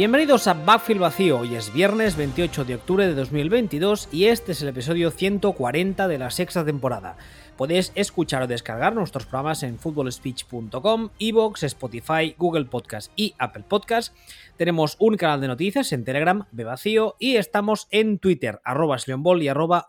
Bienvenidos 0.00 0.46
a 0.46 0.54
Backfield 0.54 1.02
Vacío, 1.02 1.40
hoy 1.40 1.56
es 1.56 1.74
viernes 1.74 2.16
28 2.16 2.64
de 2.64 2.76
octubre 2.76 3.06
de 3.06 3.12
2022 3.12 4.08
y 4.10 4.28
este 4.28 4.52
es 4.52 4.62
el 4.62 4.68
episodio 4.68 5.10
140 5.10 6.08
de 6.08 6.16
la 6.16 6.30
sexta 6.30 6.64
temporada. 6.64 7.18
Podéis 7.58 7.92
escuchar 7.94 8.40
o 8.40 8.46
descargar 8.46 8.94
nuestros 8.94 9.26
programas 9.26 9.62
en 9.62 9.78
footballspeech.com, 9.78 11.10
Evox, 11.18 11.64
Spotify, 11.64 12.34
Google 12.38 12.64
Podcast 12.64 13.12
y 13.14 13.34
Apple 13.38 13.64
Podcast. 13.68 14.16
Tenemos 14.56 14.96
un 15.00 15.18
canal 15.18 15.42
de 15.42 15.48
noticias 15.48 15.92
en 15.92 16.06
Telegram, 16.06 16.46
Bevacío, 16.50 17.16
y 17.18 17.36
estamos 17.36 17.86
en 17.90 18.18
Twitter, 18.18 18.62
arroba 18.64 18.96
y 19.06 19.48
arroba 19.48 19.86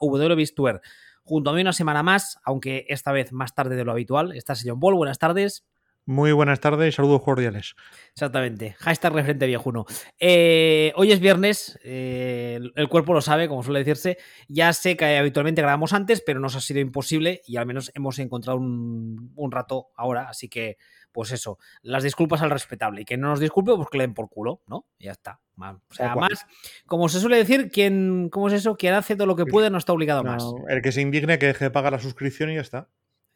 Junto 1.23 1.49
a 1.52 1.53
mí 1.53 1.61
una 1.61 1.71
semana 1.71 2.03
más, 2.03 2.38
aunque 2.43 2.85
esta 2.89 3.13
vez 3.13 3.31
más 3.31 3.55
tarde 3.55 3.77
de 3.77 3.85
lo 3.85 3.93
habitual. 3.93 4.33
Está 4.33 4.55
Ball, 4.75 4.95
buenas 4.95 5.19
tardes. 5.19 5.70
Muy 6.05 6.31
buenas 6.31 6.59
tardes 6.59 6.89
y 6.89 6.91
saludos 6.95 7.21
cordiales. 7.21 7.75
Exactamente. 8.13 8.75
Hashtag 8.79 9.13
referente 9.13 9.45
viejuno. 9.45 9.85
Eh, 10.19 10.91
hoy 10.95 11.11
es 11.11 11.19
viernes, 11.19 11.80
eh, 11.83 12.59
el 12.75 12.89
cuerpo 12.89 13.13
lo 13.13 13.21
sabe, 13.21 13.47
como 13.47 13.61
suele 13.61 13.80
decirse. 13.80 14.17
Ya 14.47 14.73
sé 14.73 14.97
que 14.97 15.17
habitualmente 15.17 15.61
grabamos 15.61 15.93
antes, 15.93 16.21
pero 16.25 16.39
nos 16.39 16.55
ha 16.55 16.61
sido 16.61 16.80
imposible 16.80 17.41
y 17.45 17.58
al 17.58 17.67
menos 17.67 17.91
hemos 17.93 18.17
encontrado 18.17 18.58
un, 18.58 19.52
rato 19.52 19.89
ahora. 19.95 20.27
Así 20.27 20.49
que, 20.49 20.77
pues 21.11 21.31
eso, 21.31 21.59
las 21.83 22.03
disculpas 22.03 22.41
al 22.41 22.49
respetable. 22.49 23.02
Y 23.02 23.05
que 23.05 23.17
no 23.17 23.27
nos 23.27 23.39
disculpe, 23.39 23.73
pues 23.75 23.88
que 23.89 23.99
le 23.99 24.05
den 24.05 24.15
por 24.15 24.27
culo, 24.30 24.61
¿no? 24.67 24.88
ya 24.97 25.11
está. 25.11 25.39
O 25.58 25.93
sea, 25.93 26.15
más, 26.15 26.47
como 26.88 27.09
se 27.09 27.19
suele 27.19 27.38
decir, 27.38 27.69
quien, 27.69 28.30
¿cómo 28.31 28.47
es 28.47 28.55
eso? 28.55 28.75
Quien 28.75 28.95
hace 28.95 29.15
todo 29.15 29.27
lo 29.27 29.36
que 29.36 29.45
puede 29.45 29.69
no 29.69 29.77
está 29.77 29.93
obligado 29.93 30.23
más. 30.23 30.43
El 30.67 30.81
que 30.81 30.91
se 30.91 31.02
indigne 31.02 31.38
que 31.38 31.45
deje 31.45 31.65
de 31.65 31.71
pagar 31.71 31.91
la 31.91 31.99
suscripción 31.99 32.49
y 32.49 32.55
ya 32.55 32.61
está. 32.61 32.89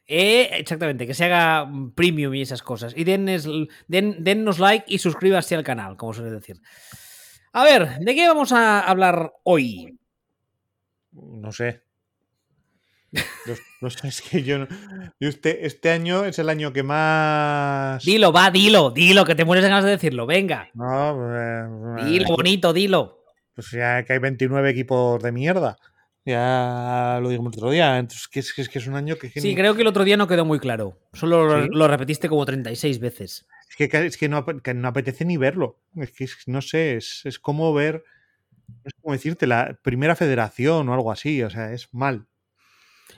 Eh, 0.07 0.49
exactamente, 0.59 1.07
que 1.07 1.15
se 1.15 1.25
haga 1.25 1.69
premium 1.95 2.33
y 2.35 2.41
esas 2.41 2.61
cosas. 2.61 2.93
Y 2.95 3.03
dennos, 3.03 3.47
den, 3.87 4.23
dennos 4.23 4.59
like 4.59 4.85
y 4.87 4.99
suscríbase 4.99 5.55
al 5.55 5.63
canal, 5.63 5.97
como 5.97 6.13
suele 6.13 6.31
decir. 6.31 6.61
A 7.53 7.63
ver, 7.63 7.99
¿de 7.99 8.15
qué 8.15 8.27
vamos 8.27 8.51
a 8.51 8.81
hablar 8.81 9.33
hoy? 9.43 9.97
No 11.11 11.51
sé. 11.51 11.81
No, 13.81 13.89
sé, 13.89 14.07
es 14.07 14.21
que 14.21 14.43
yo, 14.43 14.67
este, 15.19 15.65
este, 15.65 15.91
año 15.91 16.25
es 16.25 16.39
el 16.39 16.49
año 16.49 16.73
que 16.73 16.83
más. 16.83 18.03
Dilo, 18.03 18.33
va, 18.33 18.51
dilo, 18.51 18.89
dilo, 18.91 19.23
que 19.25 19.35
te 19.35 19.45
mueres 19.45 19.63
de 19.63 19.69
ganas 19.69 19.85
de 19.85 19.91
decirlo, 19.91 20.25
venga. 20.25 20.69
No, 20.73 21.15
pues, 21.15 22.05
dilo, 22.07 22.27
bonito, 22.29 22.73
dilo. 22.73 23.23
Pues 23.53 23.71
ya 23.71 24.03
que 24.03 24.13
hay 24.13 24.19
29 24.19 24.69
equipos 24.69 25.21
de 25.21 25.31
mierda. 25.31 25.77
Ya 26.25 27.19
lo 27.21 27.29
dijimos 27.29 27.53
el 27.53 27.59
otro 27.59 27.71
día. 27.71 27.99
Entonces, 27.99 28.27
que 28.27 28.39
es, 28.39 28.51
que 28.53 28.79
es, 28.79 28.87
un 28.87 28.95
año 28.95 29.15
que. 29.17 29.29
Sí, 29.29 29.53
creo 29.53 29.75
que 29.75 29.81
el 29.81 29.87
otro 29.87 30.03
día 30.03 30.17
no 30.17 30.27
quedó 30.27 30.43
muy 30.43 30.59
claro. 30.59 30.97
Solo 31.13 31.67
lo 31.67 31.87
repetiste 31.87 32.27
como 32.27 32.45
36 32.45 32.99
veces. 32.99 33.47
Es 33.69 33.75
que, 33.75 34.05
es 34.05 34.17
que, 34.17 34.27
no, 34.27 34.37
apetece 34.87 35.23
ni 35.23 35.37
verlo. 35.37 35.79
Es 35.95 36.11
que 36.11 36.27
no 36.47 36.61
sé, 36.61 36.95
es, 36.95 37.39
como 37.39 37.73
ver. 37.73 38.03
Es 38.83 38.93
como 38.99 39.13
decirte, 39.13 39.45
la 39.45 39.77
primera 39.83 40.15
federación 40.15 40.89
o 40.89 40.93
algo 40.95 41.11
así. 41.11 41.43
O 41.43 41.49
sea, 41.51 41.71
es 41.71 41.93
mal. 41.93 42.25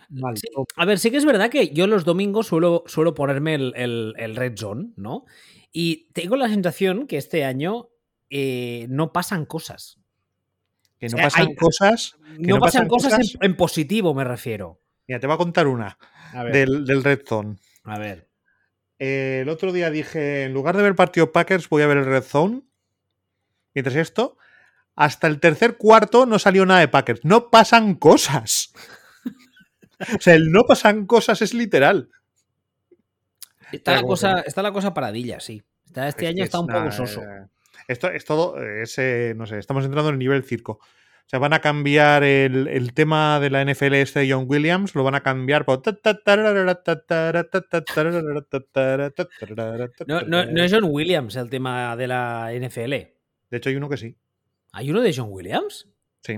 mal. 0.09 0.35
A 0.75 0.85
ver, 0.85 0.99
sí 0.99 1.09
que 1.09 1.17
es 1.17 1.25
verdad 1.25 1.49
que 1.49 1.69
yo 1.69 1.87
los 1.87 2.03
domingos 2.03 2.47
suelo, 2.47 2.83
suelo 2.87 3.13
ponerme 3.15 3.55
el, 3.55 4.35
Red 4.35 4.57
Zone, 4.57 4.91
¿no? 4.97 5.25
Y 5.71 6.11
tengo 6.11 6.35
la 6.35 6.49
sensación 6.49 7.07
que 7.07 7.15
este 7.15 7.45
año 7.45 7.87
eh, 8.29 8.85
no 8.89 9.13
pasan 9.13 9.45
cosas. 9.45 10.01
Que 10.99 11.09
no 11.09 11.17
pasan 11.17 11.53
cosas. 11.55 12.15
no, 12.39 12.59
pasan, 12.59 12.87
cosas, 12.87 13.37
en, 13.39 13.55
positivo, 13.55 14.13
me 14.13 14.23
refiero. 14.23 14.81
Mira, 15.07 15.19
te 15.19 15.27
voy 15.27 15.35
a 15.35 15.37
contar 15.37 15.67
una 15.67 15.97
del, 16.51 16.85
del, 16.85 17.03
Red 17.03 17.21
Zone. 17.25 17.57
A 17.83 17.97
ver. 17.97 18.27
Eh, 18.99 19.39
el 19.43 19.49
otro 19.49 19.71
día 19.71 19.89
dije, 19.89 20.43
en 20.43 20.53
lugar 20.53 20.75
de 20.75 20.81
ver 20.81 20.89
el 20.89 20.95
partido 20.95 21.31
Packers, 21.31 21.69
voy 21.69 21.83
a 21.83 21.87
ver 21.87 21.97
el 21.97 22.05
Red 22.05 22.23
Zone. 22.23 22.63
Mientras 23.73 23.95
esto, 23.95 24.37
hasta 24.95 25.27
el 25.27 25.39
tercer 25.39 25.77
cuarto 25.77 26.25
no 26.25 26.39
salió 26.39 26.65
nada 26.65 26.79
de 26.79 26.87
Packers. 26.87 27.23
No 27.23 27.49
pasan 27.51 27.95
cosas. 27.95 28.73
o 30.15 30.19
sea, 30.19 30.33
el 30.33 30.51
no 30.51 30.63
pasan 30.63 31.05
cosas 31.05 31.41
es 31.41 31.53
literal. 31.53 32.09
Está, 33.71 33.95
la 33.95 34.01
cosa, 34.01 34.39
está 34.41 34.61
la 34.61 34.71
cosa 34.71 34.93
paradilla, 34.93 35.39
sí. 35.39 35.61
este 35.93 36.27
año 36.27 36.43
está 36.43 36.59
un 36.59 36.67
poco 36.67 36.91
soso. 36.91 37.21
Eh, 37.21 37.47
esto 37.87 38.09
es 38.09 38.25
todo, 38.25 38.61
es, 38.61 38.97
no 39.35 39.45
sé, 39.45 39.59
estamos 39.59 39.85
entrando 39.85 40.09
en 40.09 40.15
el 40.15 40.19
nivel 40.19 40.43
circo. 40.43 40.79
O 41.27 41.29
sea, 41.29 41.39
van 41.39 41.51
a 41.51 41.59
cambiar 41.59 42.23
el, 42.23 42.93
tema 42.93 43.41
de 43.41 43.49
la 43.49 43.61
NFL 43.65 43.95
este 43.95 44.21
de 44.21 44.31
John 44.31 44.45
Williams, 44.47 44.95
lo 44.95 45.03
van 45.03 45.15
a 45.15 45.23
cambiar 45.23 45.65
por... 45.65 45.81
No, 50.07 50.21
no, 50.21 50.63
es 50.63 50.73
John 50.73 50.85
Williams 50.85 51.35
el 51.35 51.49
tema 51.49 51.97
de 51.97 52.07
la 52.07 52.51
NFL. 52.53 52.91
De 52.91 53.57
hecho, 53.57 53.69
hay 53.69 53.75
uno 53.75 53.89
que 53.89 53.97
sí. 53.97 54.15
¿Hay 54.71 54.89
uno 54.89 55.01
de 55.01 55.13
John 55.13 55.27
Williams? 55.29 55.89
Sí. 56.21 56.37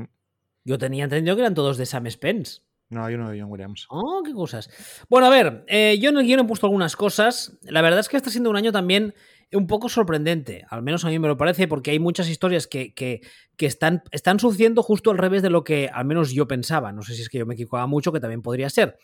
Yo 0.63 0.79
tenía 0.79 1.03
entendido 1.03 1.35
que 1.35 1.43
eran 1.43 1.53
todos 1.53 1.77
de 1.77 1.85
Sam 1.85 2.09
Spence. 2.09 2.61
No, 2.89 3.05
hay 3.05 3.13
uno 3.13 3.29
de 3.29 3.39
John 3.39 3.51
Williams. 3.51 3.85
Oh, 3.91 4.23
qué 4.25 4.33
cosas. 4.33 4.71
Bueno, 5.07 5.27
a 5.27 5.29
ver, 5.29 5.65
yo 5.99 6.09
en 6.09 6.17
el 6.17 6.25
guion 6.25 6.39
he 6.39 6.45
puesto 6.45 6.65
algunas 6.65 6.95
cosas. 6.95 7.59
La 7.61 7.83
verdad 7.83 7.99
es 7.99 8.09
que 8.09 8.17
está 8.17 8.31
siendo 8.31 8.49
un 8.49 8.57
año 8.57 8.71
también 8.71 9.13
un 9.51 9.67
poco 9.67 9.89
sorprendente, 9.89 10.65
al 10.69 10.83
menos 10.83 11.05
a 11.05 11.09
mí 11.09 11.17
me 11.17 11.27
lo 11.27 11.37
parece, 11.37 11.67
porque 11.67 11.91
hay 11.91 11.99
muchas 11.99 12.29
historias 12.29 12.67
que, 12.67 12.93
que, 12.93 13.21
están, 13.57 14.03
están 14.11 14.39
sucediendo 14.39 14.83
justo 14.83 15.11
al 15.11 15.17
revés 15.17 15.41
de 15.41 15.49
lo 15.49 15.63
que 15.63 15.89
al 15.91 16.05
menos 16.05 16.31
yo 16.31 16.47
pensaba. 16.47 16.91
No 16.91 17.01
sé 17.01 17.15
si 17.15 17.23
es 17.23 17.29
que 17.29 17.39
yo 17.39 17.45
me 17.45 17.55
equivocaba 17.55 17.87
mucho, 17.87 18.11
que 18.11 18.19
también 18.19 18.41
podría 18.41 18.69
ser. 18.69 18.97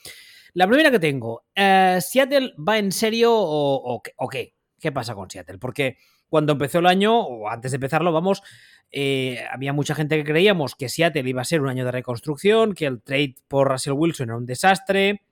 La 0.54 0.68
primera 0.68 0.92
que 0.92 1.00
tengo, 1.00 1.46
eh, 1.56 2.00
¿Seattle 2.00 2.54
va 2.58 2.78
en 2.78 2.92
serio 2.92 3.32
o, 3.34 4.02
qué? 4.32 4.54
¿Qué 4.80 4.92
pasa 4.92 5.16
con 5.16 5.30
Seattle? 5.30 5.58
Porque 5.58 5.98
cuando 6.30 6.54
empezó 6.54 6.80
el 6.80 6.86
año, 6.86 7.20
o 7.20 7.50
antes 7.50 7.72
de 7.72 7.76
empezarlo, 7.76 8.12
vamos, 8.12 8.44
eh, 8.92 9.44
había 9.52 9.74
mucha 9.74 9.96
gente 9.96 10.16
que 10.16 10.24
creíamos 10.24 10.76
que 10.76 10.90
Seattle 10.90 11.28
iba 11.28 11.42
a 11.42 11.46
ser 11.46 11.62
un 11.62 11.70
año 11.70 11.86
de 11.86 11.92
reconstrucción, 11.92 12.74
que 12.74 12.86
el 12.86 13.02
trade 13.02 13.36
por 13.48 13.70
Russell 13.70 13.94
Wilson 13.94 14.30
era 14.30 14.38
un 14.38 14.46
desastre, 14.46 15.24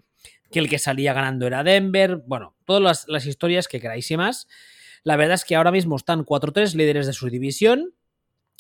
que 0.52 0.60
el 0.60 0.70
que 0.70 0.80
salía 0.80 1.14
ganando 1.14 1.48
era 1.48 1.64
Denver, 1.64 2.18
bueno, 2.26 2.56
todas 2.66 2.82
las, 2.82 3.06
las 3.08 3.26
historias 3.26 3.68
que 3.68 3.80
queráis 3.80 4.10
y 4.12 4.18
más. 4.18 4.48
La 5.04 5.18
verdad 5.18 5.36
es 5.36 5.46
que 5.46 5.56
ahora 5.56 5.72
mismo 5.72 5.96
están 5.96 6.26
4-3 6.26 6.76
líderes 6.76 7.08
de 7.08 7.14
su 7.14 7.30
división. 7.30 7.94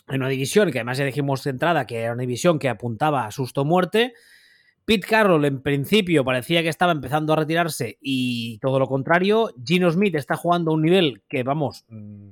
En 0.07 0.21
una 0.21 0.29
división 0.29 0.71
que 0.71 0.79
además 0.79 0.97
ya 0.97 1.05
dijimos 1.05 1.43
de 1.43 1.51
entrada 1.51 1.85
que 1.85 2.01
era 2.01 2.13
una 2.13 2.21
división 2.21 2.59
que 2.59 2.69
apuntaba 2.69 3.25
a 3.25 3.31
susto-muerte. 3.31 4.13
Pete 4.85 5.07
Carroll 5.07 5.45
en 5.45 5.61
principio 5.61 6.25
parecía 6.25 6.61
que 6.61 6.67
estaba 6.67 6.91
empezando 6.91 7.31
a 7.31 7.37
retirarse 7.37 7.97
y 8.01 8.57
todo 8.59 8.79
lo 8.79 8.87
contrario. 8.87 9.51
Gino 9.63 9.89
Smith 9.89 10.15
está 10.15 10.35
jugando 10.35 10.71
a 10.71 10.73
un 10.73 10.81
nivel 10.81 11.23
que, 11.29 11.43
vamos, 11.43 11.85
mm, 11.87 12.29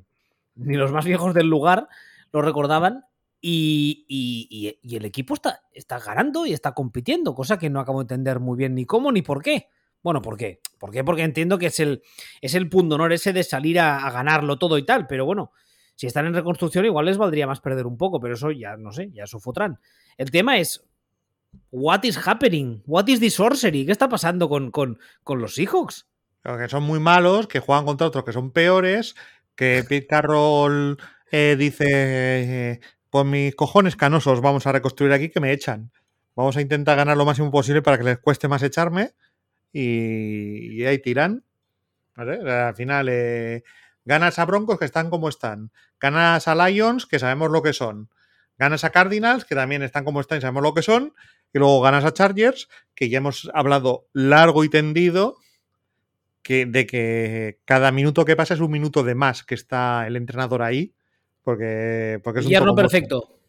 ni 0.55 0.75
los 0.75 0.91
más 0.91 1.05
viejos 1.05 1.33
del 1.33 1.47
lugar 1.47 1.87
lo 2.33 2.41
recordaban. 2.41 3.05
Y, 3.43 4.05
y, 4.07 4.95
el 4.95 5.05
equipo 5.05 5.33
está, 5.33 5.63
está 5.73 5.97
ganando 5.97 6.45
y 6.45 6.53
está 6.53 6.73
compitiendo, 6.73 7.33
cosa 7.33 7.57
que 7.57 7.71
no 7.71 7.79
acabo 7.79 7.99
de 7.99 8.03
entender 8.03 8.39
muy 8.39 8.55
bien 8.55 8.75
ni 8.75 8.85
cómo 8.85 9.11
ni 9.11 9.23
por 9.23 9.41
qué. 9.41 9.67
Bueno, 10.03 10.21
¿por 10.21 10.37
qué? 10.37 10.61
¿Por 10.79 10.91
qué? 10.91 11.03
Porque 11.03 11.23
entiendo 11.23 11.57
que 11.59 11.67
es 11.67 11.79
el, 11.79 12.01
es 12.41 12.55
el 12.55 12.69
punto 12.69 12.95
honor 12.95 13.13
ese 13.13 13.33
de 13.33 13.43
salir 13.43 13.79
a, 13.79 14.09
ganarlo 14.11 14.57
todo 14.57 14.77
y 14.77 14.83
tal, 14.83 15.05
pero 15.07 15.25
bueno, 15.25 15.51
si 15.95 16.07
están 16.07 16.25
en 16.25 16.33
reconstrucción 16.33 16.85
igual 16.85 17.05
les 17.05 17.17
valdría 17.17 17.47
más 17.47 17.61
perder 17.61 17.85
un 17.85 17.97
poco, 17.97 18.19
pero 18.19 18.33
eso 18.33 18.51
ya 18.51 18.77
no 18.77 18.91
sé, 18.91 19.11
ya 19.11 19.25
fotran. 19.27 19.79
El 20.17 20.31
tema 20.31 20.57
es, 20.57 20.83
what 21.69 22.03
is 22.03 22.19
happening? 22.25 22.81
What 22.87 23.07
is 23.07 23.19
the 23.19 23.29
sorcery? 23.29 23.85
¿Qué 23.85 23.91
está 23.91 24.09
pasando 24.09 24.49
con, 24.49 24.71
con, 24.71 24.97
los 25.27 25.55
Seahawks? 25.55 26.07
que 26.43 26.69
son 26.69 26.83
muy 26.83 26.99
malos, 26.99 27.45
que 27.45 27.59
juegan 27.59 27.85
contra 27.85 28.07
otros 28.07 28.25
que 28.25 28.33
son 28.33 28.49
peores, 28.49 29.15
que 29.55 29.85
Pete 29.87 30.07
Carroll 30.07 30.97
eh, 31.31 31.55
dice, 31.59 31.85
eh, 31.87 32.79
pues 33.11 33.25
mis 33.25 33.53
cojones 33.55 33.95
canosos 33.95 34.41
vamos 34.41 34.65
a 34.65 34.71
reconstruir 34.71 35.13
aquí 35.13 35.29
que 35.29 35.39
me 35.39 35.51
echan. 35.51 35.91
Vamos 36.35 36.57
a 36.57 36.61
intentar 36.61 36.97
ganar 36.97 37.15
lo 37.17 37.25
máximo 37.25 37.51
posible 37.51 37.83
para 37.83 37.99
que 37.99 38.03
les 38.03 38.17
cueste 38.17 38.47
más 38.47 38.63
echarme 38.63 39.11
y, 39.73 40.83
ahí 40.83 40.99
tiran. 40.99 41.43
Al 42.15 42.75
final, 42.75 43.07
eh, 43.09 43.63
ganas 44.05 44.37
a 44.39 44.45
Broncos 44.45 44.79
que 44.79 44.85
están 44.85 45.09
como 45.09 45.29
están. 45.29 45.71
Ganas 45.99 46.47
a 46.47 46.55
Lions 46.55 47.05
que 47.05 47.19
sabemos 47.19 47.51
lo 47.51 47.61
que 47.61 47.73
son. 47.73 48.09
Ganas 48.57 48.83
a 48.83 48.91
Cardinals 48.91 49.45
que 49.45 49.55
también 49.55 49.81
están 49.81 50.05
como 50.05 50.21
están 50.21 50.37
y 50.37 50.41
sabemos 50.41 50.63
lo 50.63 50.73
que 50.73 50.81
son. 50.81 51.13
Y 51.53 51.59
luego 51.59 51.81
ganas 51.81 52.05
a 52.05 52.13
Chargers 52.13 52.69
que 52.95 53.09
ya 53.09 53.17
hemos 53.17 53.49
hablado 53.53 54.07
largo 54.13 54.63
y 54.63 54.69
tendido 54.69 55.37
que, 56.43 56.65
de 56.65 56.85
que 56.85 57.59
cada 57.65 57.91
minuto 57.91 58.25
que 58.25 58.35
pasa 58.35 58.53
es 58.53 58.59
un 58.59 58.71
minuto 58.71 59.03
de 59.03 59.15
más 59.15 59.43
que 59.43 59.55
está 59.55 60.05
el 60.07 60.15
entrenador 60.15 60.61
ahí. 60.61 60.93
Porque, 61.43 62.19
porque 62.23 62.41
es 62.41 62.45
un 62.45 62.75
perfecto. 62.75 63.39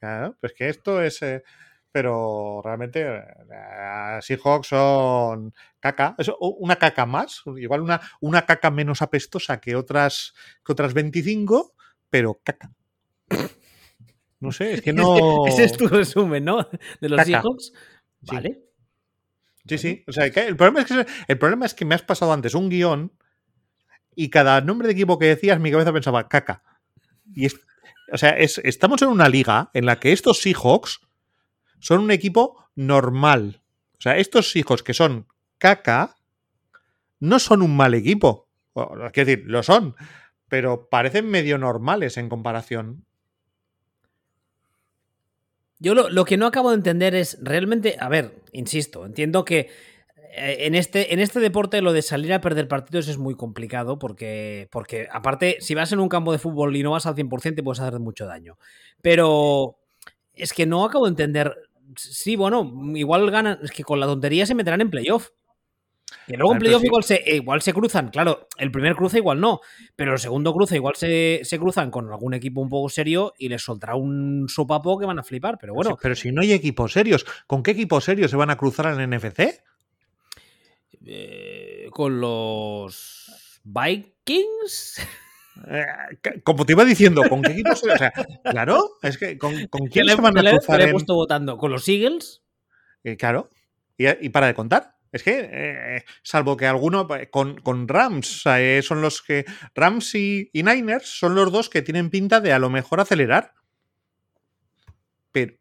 Claro, 0.00 0.36
pues 0.40 0.52
que 0.52 0.68
esto 0.68 1.00
es. 1.00 1.22
Eh, 1.22 1.44
pero 1.92 2.62
realmente 2.64 3.02
eh, 3.06 4.18
Seahawks 4.20 4.68
son 4.68 5.54
caca, 5.78 6.16
una 6.40 6.76
caca 6.76 7.04
más, 7.06 7.42
igual 7.58 7.82
una, 7.82 8.00
una 8.20 8.46
caca 8.46 8.70
menos 8.70 9.02
apestosa 9.02 9.60
que 9.60 9.76
otras, 9.76 10.34
que 10.64 10.72
otras 10.72 10.94
25, 10.94 11.74
pero 12.08 12.40
caca. 12.42 12.72
No 14.40 14.52
sé, 14.52 14.72
es 14.74 14.82
que 14.82 14.92
no. 14.92 15.46
Ese 15.46 15.64
es 15.64 15.72
tu 15.74 15.86
resumen, 15.86 16.44
¿no? 16.44 16.66
De 17.00 17.08
los 17.08 17.22
Seahawks. 17.22 17.72
Vale. 18.22 18.62
Sí, 19.66 19.78
sí. 19.78 20.04
O 20.08 20.12
sea, 20.12 20.24
el 20.24 20.56
problema, 20.56 20.80
es 20.80 20.86
que, 20.86 21.06
el 21.28 21.38
problema 21.38 21.66
es 21.66 21.74
que 21.74 21.84
me 21.84 21.94
has 21.94 22.02
pasado 22.02 22.32
antes 22.32 22.54
un 22.54 22.68
guion 22.68 23.12
y 24.16 24.30
cada 24.30 24.60
nombre 24.60 24.88
de 24.88 24.94
equipo 24.94 25.18
que 25.18 25.26
decías, 25.26 25.60
mi 25.60 25.70
cabeza 25.70 25.92
pensaba 25.92 26.28
caca. 26.28 26.62
Y 27.34 27.46
o 28.12 28.18
sea, 28.18 28.30
estamos 28.30 29.00
en 29.02 29.08
una 29.08 29.28
liga 29.28 29.70
en 29.72 29.86
la 29.86 29.98
que 29.98 30.12
estos 30.12 30.40
Seahawks 30.42 31.00
son 31.82 32.00
un 32.00 32.10
equipo 32.12 32.64
normal. 32.76 33.60
O 33.98 34.00
sea, 34.00 34.16
estos 34.16 34.50
Seahawks 34.50 34.82
que 34.82 34.94
son 34.94 35.26
caca 35.58 36.16
no 37.20 37.38
son 37.38 37.60
un 37.60 37.76
mal 37.76 37.92
equipo. 37.94 38.48
Es 38.74 39.12
decir, 39.12 39.42
lo 39.46 39.62
son, 39.62 39.94
pero 40.48 40.88
parecen 40.88 41.28
medio 41.28 41.58
normales 41.58 42.16
en 42.16 42.28
comparación. 42.28 43.04
Yo 45.78 45.94
lo, 45.94 46.24
que 46.24 46.36
no 46.36 46.46
acabo 46.46 46.70
de 46.70 46.76
entender 46.76 47.16
es 47.16 47.38
realmente, 47.42 47.96
a 47.98 48.08
ver, 48.08 48.40
insisto, 48.52 49.04
entiendo 49.04 49.44
que 49.44 49.68
eh, 50.36 50.58
en 50.60 50.76
este, 50.76 51.12
en 51.12 51.18
este 51.18 51.40
deporte 51.40 51.82
lo 51.82 51.92
de 51.92 52.02
salir 52.02 52.32
a 52.32 52.40
perder 52.40 52.68
partidos 52.68 53.08
es 53.08 53.18
muy 53.18 53.34
complicado 53.34 53.98
porque, 53.98 54.68
porque 54.70 55.08
aparte, 55.10 55.56
si 55.58 55.74
vas 55.74 55.90
en 55.90 55.98
un 55.98 56.08
campo 56.08 56.30
de 56.30 56.38
fútbol 56.38 56.76
y 56.76 56.84
no 56.84 56.92
vas 56.92 57.06
al 57.06 57.16
100% 57.16 57.56
te 57.56 57.62
puedes 57.64 57.80
hacer 57.80 57.98
mucho 57.98 58.26
daño. 58.26 58.56
Pero 59.00 59.78
es 60.34 60.52
que 60.52 60.66
no 60.66 60.84
acabo 60.84 61.06
de 61.06 61.10
entender. 61.10 61.56
Sí, 61.96 62.36
bueno, 62.36 62.72
igual 62.94 63.30
ganan, 63.30 63.58
es 63.62 63.70
que 63.70 63.84
con 63.84 64.00
la 64.00 64.06
tontería 64.06 64.46
se 64.46 64.54
meterán 64.54 64.80
en 64.80 64.90
playoff. 64.90 65.30
Que 66.26 66.36
luego 66.36 66.52
en 66.52 66.58
playoff 66.58 66.84
igual, 66.84 67.04
se, 67.04 67.16
eh, 67.16 67.36
igual 67.36 67.62
se 67.62 67.72
cruzan, 67.72 68.10
claro, 68.10 68.46
el 68.58 68.70
primer 68.70 68.94
cruce 68.94 69.18
igual 69.18 69.40
no, 69.40 69.60
pero 69.96 70.12
el 70.12 70.18
segundo 70.18 70.52
cruce 70.52 70.76
igual 70.76 70.94
se, 70.94 71.42
cruzan 71.58 71.90
con 71.90 72.08
algún 72.10 72.34
equipo 72.34 72.60
un 72.60 72.68
poco 72.68 72.88
serio 72.88 73.32
y 73.38 73.48
les 73.48 73.62
soltará 73.62 73.96
un 73.96 74.48
sopapo 74.48 74.98
que 74.98 75.06
van 75.06 75.18
a 75.18 75.22
flipar, 75.22 75.58
pero 75.58 75.74
bueno. 75.74 75.98
Pero 76.00 76.14
si 76.14 76.30
no 76.30 76.42
hay 76.42 76.52
equipos 76.52 76.92
serios, 76.92 77.26
¿con 77.46 77.62
qué 77.62 77.72
equipos 77.72 78.04
serios 78.04 78.30
se 78.30 78.36
van 78.36 78.50
a 78.50 78.56
cruzar 78.56 78.98
en 78.98 79.10
NFC? 79.10 79.62
Eh, 81.04 81.88
con 81.90 82.20
los 82.20 83.60
Vikings. 83.64 85.00
Eh, 85.68 86.40
como 86.42 86.64
te 86.64 86.72
iba 86.72 86.84
diciendo, 86.84 87.22
¿con 87.28 87.42
qué 87.42 87.52
equipos? 87.52 87.82
O 87.84 87.96
sea, 87.96 88.12
claro, 88.44 88.98
es 89.02 89.18
que 89.18 89.38
¿con, 89.38 89.54
quién 89.90 90.08
se 90.08 90.16
van 90.16 90.38
a 90.38 90.50
cruzar? 90.50 90.80
Le 90.80 90.86
he 90.86 90.92
puesto 90.92 91.14
votando? 91.14 91.58
¿Con 91.58 91.70
los 91.70 91.88
Eagles? 91.88 92.42
claro. 93.18 93.50
¿Y, 93.98 94.30
para 94.30 94.48
de 94.48 94.54
contar? 94.54 94.96
Es 95.12 95.22
que, 95.22 95.48
eh, 95.52 96.04
salvo 96.22 96.56
que 96.56 96.66
alguno, 96.66 97.06
con, 97.30 97.60
con 97.60 97.86
Rams, 97.86 98.44
eh, 98.46 98.80
son 98.82 99.02
los 99.02 99.22
que, 99.22 99.44
Rams 99.74 100.14
y, 100.14 100.50
Niners 100.54 101.06
son 101.06 101.34
los 101.34 101.52
dos 101.52 101.68
que 101.68 101.82
tienen 101.82 102.10
pinta 102.10 102.40
de 102.40 102.52
a 102.52 102.58
lo 102.58 102.70
mejor 102.70 103.00
acelerar. 103.00 103.52
Pero... 105.30 105.54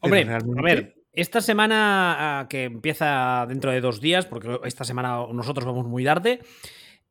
Hombre, 0.00 0.28
a 0.28 0.62
ver, 0.62 0.94
esta 1.14 1.40
semana 1.40 2.40
ah, 2.40 2.48
que 2.48 2.64
empieza 2.64 3.46
dentro 3.48 3.70
de 3.70 3.80
dos 3.80 4.00
días, 4.00 4.26
porque 4.26 4.58
esta 4.64 4.84
semana 4.84 5.26
nosotros 5.32 5.64
vamos 5.64 5.86
muy 5.86 6.04
tarde, 6.04 6.40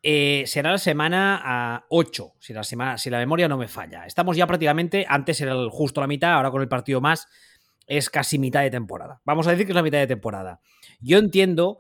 eh, 0.04 0.44
será 0.46 0.72
la 0.72 0.78
semana 0.78 1.86
8, 1.90 2.34
si 2.40 2.54
la, 2.54 2.64
semana, 2.64 2.98
si 2.98 3.10
la 3.10 3.18
memoria 3.18 3.48
no 3.48 3.58
me 3.58 3.68
falla. 3.68 4.06
Estamos 4.06 4.36
ya 4.36 4.46
prácticamente, 4.46 5.06
antes 5.08 5.40
era 5.42 5.56
justo 5.70 6.02
la 6.02 6.08
mitad, 6.08 6.34
ahora 6.34 6.52
con 6.52 6.62
el 6.62 6.68
partido 6.68 7.02
más 7.02 7.28
es 7.88 8.10
casi 8.10 8.38
mitad 8.38 8.62
de 8.62 8.70
temporada. 8.70 9.22
Vamos 9.26 9.48
a 9.48 9.52
decir 9.52 9.66
que 9.66 9.72
es 9.72 9.76
la 9.76 9.84
mitad 9.84 10.00
de 10.00 10.08
temporada. 10.08 10.62
Yo 11.00 11.18
entiendo 11.18 11.80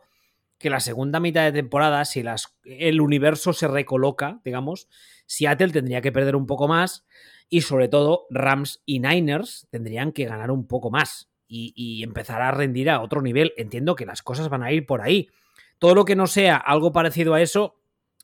que 0.57 0.69
la 0.69 0.79
segunda 0.79 1.19
mitad 1.19 1.43
de 1.43 1.51
temporada, 1.51 2.05
si 2.05 2.23
las, 2.23 2.57
el 2.63 3.01
universo 3.01 3.53
se 3.53 3.67
recoloca, 3.67 4.39
digamos, 4.45 4.87
Seattle 5.25 5.71
tendría 5.71 6.01
que 6.01 6.11
perder 6.11 6.35
un 6.35 6.45
poco 6.45 6.67
más 6.67 7.05
y 7.49 7.61
sobre 7.61 7.87
todo 7.89 8.25
Rams 8.29 8.81
y 8.85 8.99
Niners 8.99 9.67
tendrían 9.69 10.11
que 10.11 10.25
ganar 10.25 10.51
un 10.51 10.67
poco 10.67 10.89
más 10.89 11.29
y, 11.47 12.01
empezar 12.03 12.41
a 12.41 12.51
rendir 12.51 12.89
a 12.89 13.01
otro 13.01 13.21
nivel. 13.21 13.53
Entiendo 13.57 13.95
que 13.95 14.05
las 14.05 14.23
cosas 14.23 14.49
van 14.49 14.63
a 14.63 14.71
ir 14.71 14.85
por 14.85 15.01
ahí. 15.01 15.29
Todo 15.77 15.93
lo 15.93 16.05
que 16.05 16.15
no 16.15 16.25
sea 16.25 16.55
algo 16.57 16.91
parecido 16.91 17.33
a 17.33 17.41
eso 17.41 17.82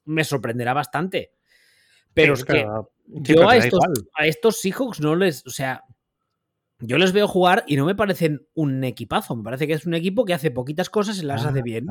me 0.10 0.24
sorprenderá 0.24 0.74
bastante. 0.74 1.32
Pero 2.14 2.34
es 2.34 2.44
que, 2.44 2.66
yo 3.06 3.50
a 3.50 3.56
estos, 3.56 3.80
a 4.16 4.26
estos 4.26 4.60
Seahawks 4.60 5.00
no 5.00 5.16
les, 5.16 5.46
o 5.46 5.52
sea, 5.52 5.84
yo 6.80 6.98
les 6.98 7.12
veo 7.12 7.28
jugar 7.28 7.64
y 7.68 7.76
no 7.76 7.86
me 7.86 7.96
parecen 7.96 8.48
un 8.54 8.84
equipazo. 8.84 9.36
Me 9.36 9.44
parece 9.44 9.68
que 9.68 9.74
es 9.74 9.86
un 9.86 9.94
equipo 9.94 10.26
que 10.26 10.34
hace 10.34 10.52
poquitas 10.52 10.90
cosas 10.90 11.20
y 11.20 11.26
las 11.26 11.46
hace 11.46 11.62
bien. 11.62 11.88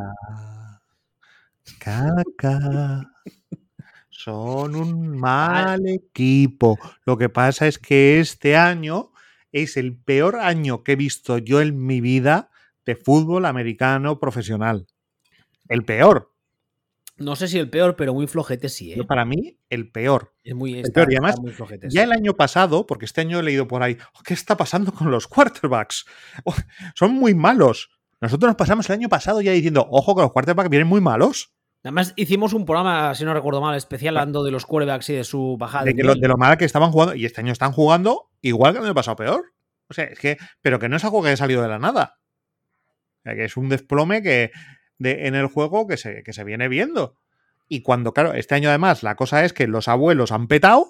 Caca. 1.79 3.13
Son 4.11 4.75
un 4.75 5.17
mal 5.17 5.87
equipo. 5.87 6.79
Lo 7.05 7.17
que 7.17 7.29
pasa 7.29 7.69
es 7.69 7.79
que 7.79 8.19
este 8.19 8.57
año 8.57 9.13
es 9.53 9.77
el 9.77 9.97
peor 9.97 10.37
año 10.37 10.83
que 10.83 10.93
he 10.93 10.97
visto 10.97 11.39
yo 11.39 11.61
en 11.61 11.87
mi 11.87 12.01
vida 12.01 12.51
de 12.85 12.97
fútbol 12.97 13.45
americano 13.45 14.19
profesional. 14.19 14.87
El 15.69 15.85
peor. 15.85 16.33
No 17.19 17.35
sé 17.35 17.49
si 17.49 17.59
el 17.59 17.69
peor, 17.69 17.97
pero 17.97 18.15
muy 18.15 18.27
flojete 18.27 18.69
sí. 18.69 18.93
¿eh? 18.93 19.05
Para 19.05 19.25
mí, 19.25 19.59
el 19.69 19.91
peor. 19.91 20.35
Es 20.45 20.55
muy, 20.55 20.79
el 20.79 20.93
peor. 20.93 21.13
Y 21.13 21.17
además, 21.17 21.37
ya 21.91 22.05
el 22.05 22.13
año 22.13 22.35
pasado, 22.35 22.87
porque 22.87 23.07
este 23.07 23.23
año 23.23 23.41
he 23.41 23.43
leído 23.43 23.67
por 23.67 23.83
ahí, 23.83 23.99
oh, 24.15 24.21
¿qué 24.25 24.35
está 24.35 24.57
pasando 24.57 24.93
con 24.93 25.11
los 25.11 25.27
quarterbacks? 25.27 26.07
Oh, 26.45 26.55
son 26.95 27.13
muy 27.13 27.35
malos. 27.35 27.91
Nosotros 28.21 28.49
nos 28.49 28.57
pasamos 28.57 28.89
el 28.89 28.95
año 28.95 29.09
pasado 29.09 29.41
ya 29.41 29.53
diciendo, 29.53 29.87
ojo, 29.91 30.15
que 30.15 30.23
los 30.23 30.33
quarterbacks 30.33 30.71
vienen 30.71 30.89
muy 30.89 31.01
malos. 31.01 31.53
Además, 31.83 32.13
hicimos 32.17 32.53
un 32.53 32.65
programa, 32.65 33.15
si 33.15 33.25
no 33.25 33.35
recuerdo 33.35 33.61
mal, 33.61 33.77
especial 33.77 34.17
hablando 34.17 34.45
de 34.45 34.51
los 34.51 34.67
quarterbacks 34.67 35.11
y 35.11 35.15
de 35.15 35.25
su 35.25 35.57
bajada. 35.59 35.85
De, 35.85 35.95
lo, 36.03 36.15
de 36.15 36.29
lo 36.29 36.37
mal 36.37 36.57
que 36.57 36.65
estaban 36.65 36.91
jugando. 36.93 37.15
Y 37.15 37.25
este 37.25 37.41
año 37.41 37.53
están 37.53 37.73
jugando 37.73 38.31
igual 38.41 38.73
que 38.73 38.79
el 38.79 38.85
año 38.85 38.95
pasado 38.95 39.17
peor. 39.17 39.53
O 39.89 39.95
sea, 39.95 40.05
es 40.05 40.19
que. 40.19 40.37
Pero 40.61 40.79
que 40.79 40.89
no 40.89 40.97
es 40.97 41.05
algo 41.05 41.23
que 41.23 41.29
haya 41.29 41.37
salido 41.37 41.63
de 41.63 41.69
la 41.69 41.79
nada. 41.79 42.19
O 43.19 43.23
sea, 43.25 43.35
que 43.35 43.45
es 43.45 43.57
un 43.57 43.69
desplome 43.69 44.23
que, 44.23 44.51
en 45.01 45.35
el 45.35 45.47
juego 45.47 45.87
que 45.87 45.97
se, 45.97 46.23
que 46.23 46.33
se 46.33 46.45
viene 46.45 46.69
viendo. 46.69 47.17
Y 47.69 47.83
cuando, 47.83 48.13
claro, 48.13 48.33
este 48.33 48.55
año 48.55 48.69
además 48.69 49.03
la 49.03 49.15
cosa 49.15 49.45
es 49.45 49.53
que 49.53 49.67
los 49.67 49.89
abuelos 49.89 50.33
han 50.33 50.49
petado. 50.49 50.89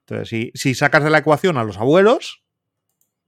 Entonces, 0.00 0.28
si, 0.28 0.52
si 0.54 0.74
sacas 0.74 1.04
de 1.04 1.10
la 1.10 1.18
ecuación 1.18 1.56
a 1.56 1.64
los 1.64 1.78
abuelos 1.78 2.42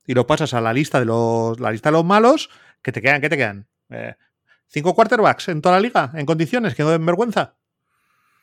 y 0.06 0.14
lo 0.14 0.26
pasas 0.26 0.54
a 0.54 0.61
la 0.61 0.72
lista 0.72 0.99
de 0.99 1.06
los, 1.06 1.61
la 1.61 1.70
lista 1.72 1.90
de 1.90 1.94
los 1.94 2.04
malos, 2.04 2.50
¿qué 2.82 2.92
te 2.92 3.02
quedan? 3.02 3.20
¿Qué 3.20 3.28
te 3.28 3.37
quedan? 3.37 3.68
Eh, 3.90 4.14
¿Cinco 4.68 4.94
quarterbacks 4.94 5.49
en 5.49 5.61
toda 5.61 5.76
la 5.76 5.80
liga? 5.80 6.12
¿En 6.14 6.26
condiciones? 6.26 6.75
¿Que 6.75 6.82
no 6.82 6.90
den 6.90 7.04
vergüenza? 7.04 7.56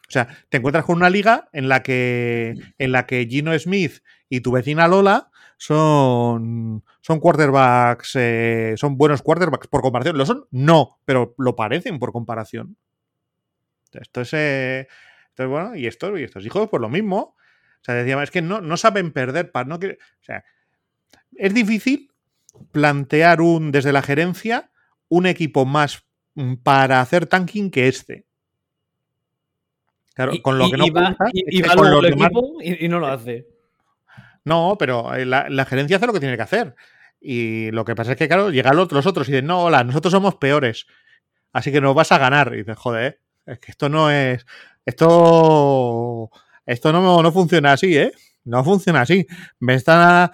O 0.08 0.12
sea, 0.12 0.27
te 0.50 0.58
encuentras 0.58 0.86
con 0.86 0.98
una 0.98 1.10
liga 1.10 1.50
en 1.53 1.70
la 1.70 1.84
que, 1.84 2.56
en 2.77 2.91
la 2.91 3.06
que 3.06 3.27
Gino 3.29 3.58
Smith 3.58 4.01
y 4.27 4.41
tu 4.41 4.51
vecina 4.51 4.88
Lola 4.88 5.29
son, 5.60 6.86
son 7.01 7.20
quarterbacks, 7.20 8.16
eh, 8.16 8.75
son 8.78 8.96
buenos 8.96 9.22
quarterbacks 9.22 9.68
por 9.68 9.82
comparación. 9.82 10.18
¿Lo 10.18 10.25
son? 10.25 10.46
No, 10.51 11.00
pero 11.04 11.36
lo 11.38 11.58
parecen 11.58 12.00
por 12.00 12.13
comparación. 12.13 12.78
Esto 13.92 14.22
es, 14.22 14.30
eh, 14.32 14.88
bueno, 15.38 15.75
y, 15.75 15.86
esto, 15.86 16.18
y 16.18 16.24
estos 16.24 16.46
hijos, 16.46 16.70
pues 16.70 16.80
lo 16.80 16.88
mismo. 16.88 17.36
O 17.82 17.84
sea, 17.84 17.96
decíamos, 17.96 18.24
es 18.24 18.32
que 18.32 18.42
no, 18.42 18.62
no 18.62 18.78
saben 18.78 19.12
perder. 19.12 19.51
no 19.68 19.75
o 19.75 19.80
sea, 20.22 20.46
es 21.36 21.54
difícil 21.54 22.10
plantear 22.72 23.42
un, 23.42 23.74
desde 23.74 23.92
la 23.92 24.01
gerencia 24.01 24.72
un 25.10 25.25
equipo 25.25 25.66
más 25.66 26.06
mm, 26.36 26.56
para 26.56 27.01
hacer 27.01 27.25
tanking 27.25 27.70
que 27.70 27.89
este. 27.89 28.25
Claro, 30.13 30.32
con 30.42 30.58
lo 30.58 30.72
que 30.72 30.78
no 30.78 30.86
y, 30.86 30.92
con 31.63 31.86
el 31.86 32.06
equipo 32.06 32.58
y, 32.62 32.88
no 32.88 33.00
lo 33.00 33.08
hace. 33.08 33.59
No, 34.50 34.75
pero 34.77 35.13
eh, 35.15 35.25
la, 35.25 35.65
gerencia 35.65 35.98
hace 35.98 36.08
lo 36.08 36.13
que 36.13 36.20
tiene 36.20 36.36
que 36.36 36.44
hacer. 36.44 36.75
Y 37.22 37.72
lo 37.72 37.86
que 37.86 37.96
pasa 37.96 38.12
es 38.13 38.18
que, 38.18 38.27
claro, 38.27 38.50
llegan 38.50 38.75
los 38.75 39.06
otros 39.06 39.27
y 39.29 39.32
dicen, 39.32 39.46
no, 39.46 39.65
hola, 39.65 39.84
nosotros 39.84 40.12
somos 40.12 40.36
peores. 40.36 40.88
Así 41.53 41.72
que 41.72 41.82
nos 41.82 41.96
vas 41.96 42.12
a 42.12 42.18
ganar. 42.18 42.53
Y 42.53 42.58
dices, 42.58 42.77
joder, 42.77 43.22
es 43.46 43.60
que 43.60 43.72
esto 43.72 43.89
no 43.89 44.10
es. 44.12 44.46
Esto. 44.86 46.29
Esto 46.65 46.91
no, 46.91 47.22
no 47.22 47.32
funciona 47.32 47.74
así, 47.74 47.98
¿eh? 47.98 48.12
No 48.44 48.63
funciona 48.63 49.01
así. 49.01 49.27
Me 49.60 49.75
está, 49.75 50.32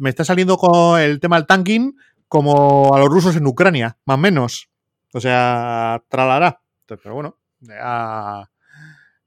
me 0.00 0.10
está 0.10 0.24
saliendo 0.24 0.56
con 0.56 1.00
el 1.00 1.20
tema 1.20 1.36
del 1.36 1.46
tanking 1.46 1.94
como 2.28 2.94
a 2.94 2.98
los 2.98 3.08
rusos 3.08 3.36
en 3.36 3.46
Ucrania, 3.46 3.98
más 4.04 4.16
o 4.16 4.18
menos. 4.18 4.70
O 5.12 5.20
sea, 5.20 6.02
tralará. 6.08 6.60
pero 6.86 7.14
bueno, 7.14 7.38
ya, 7.60 8.50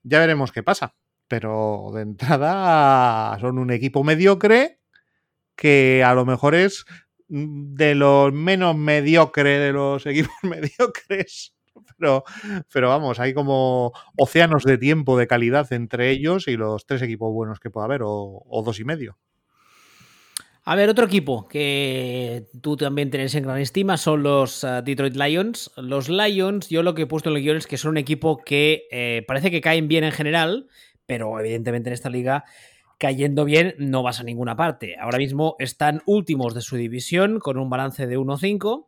ya 0.03 0.19
veremos 0.19 0.51
qué 0.51 0.63
pasa. 0.63 0.95
Pero 1.31 1.91
de 1.93 2.01
entrada 2.01 3.39
son 3.39 3.57
un 3.57 3.71
equipo 3.71 4.03
mediocre 4.03 4.81
que 5.55 6.03
a 6.03 6.13
lo 6.13 6.25
mejor 6.25 6.55
es 6.55 6.83
de 7.29 7.95
los 7.95 8.33
menos 8.33 8.75
mediocre 8.75 9.57
de 9.59 9.71
los 9.71 10.05
equipos 10.07 10.35
mediocres 10.43 11.53
pero, 11.97 12.25
pero 12.73 12.89
vamos, 12.89 13.21
hay 13.21 13.33
como 13.33 13.93
océanos 14.17 14.65
de 14.65 14.77
tiempo 14.77 15.17
de 15.17 15.27
calidad 15.27 15.71
entre 15.71 16.11
ellos 16.11 16.49
y 16.49 16.57
los 16.57 16.85
tres 16.85 17.01
equipos 17.01 17.31
buenos 17.31 17.61
que 17.61 17.69
pueda 17.69 17.85
haber, 17.85 18.01
o, 18.03 18.63
dos 18.65 18.81
y 18.81 18.83
medio. 18.83 19.17
A 20.63 20.75
ver, 20.75 20.89
otro 20.89 21.05
equipo 21.05 21.47
que 21.47 22.49
tú 22.61 22.77
también 22.77 23.09
tienes 23.09 23.33
en 23.33 23.43
gran 23.43 23.59
estima 23.59 23.97
son 23.97 24.21
los 24.21 24.63
uh, 24.63 24.83
Detroit 24.83 25.15
Lions. 25.15 25.71
Los 25.75 26.07
Lions, 26.07 26.69
yo 26.69 26.83
lo 26.83 26.93
que 26.93 27.03
he 27.03 27.07
puesto 27.07 27.29
en 27.29 27.37
el 27.37 27.41
guion 27.41 27.57
es 27.57 27.65
que 27.65 27.77
son 27.77 27.91
un 27.91 27.97
equipo 27.97 28.37
que 28.37 28.83
eh, 28.91 29.23
parece 29.27 29.49
que 29.49 29.61
caen 29.61 29.87
bien 29.87 30.03
en 30.03 30.11
general, 30.11 30.67
pero 31.11 31.37
evidentemente 31.41 31.89
en 31.89 31.93
esta 31.93 32.09
liga 32.09 32.45
cayendo 32.97 33.43
bien 33.43 33.75
no 33.77 34.01
vas 34.01 34.21
a 34.21 34.23
ninguna 34.23 34.55
parte. 34.55 34.95
Ahora 34.97 35.17
mismo 35.17 35.57
están 35.59 36.01
últimos 36.05 36.53
de 36.53 36.61
su 36.61 36.77
división 36.77 37.39
con 37.39 37.57
un 37.57 37.69
balance 37.69 38.07
de 38.07 38.17
1-5 38.17 38.85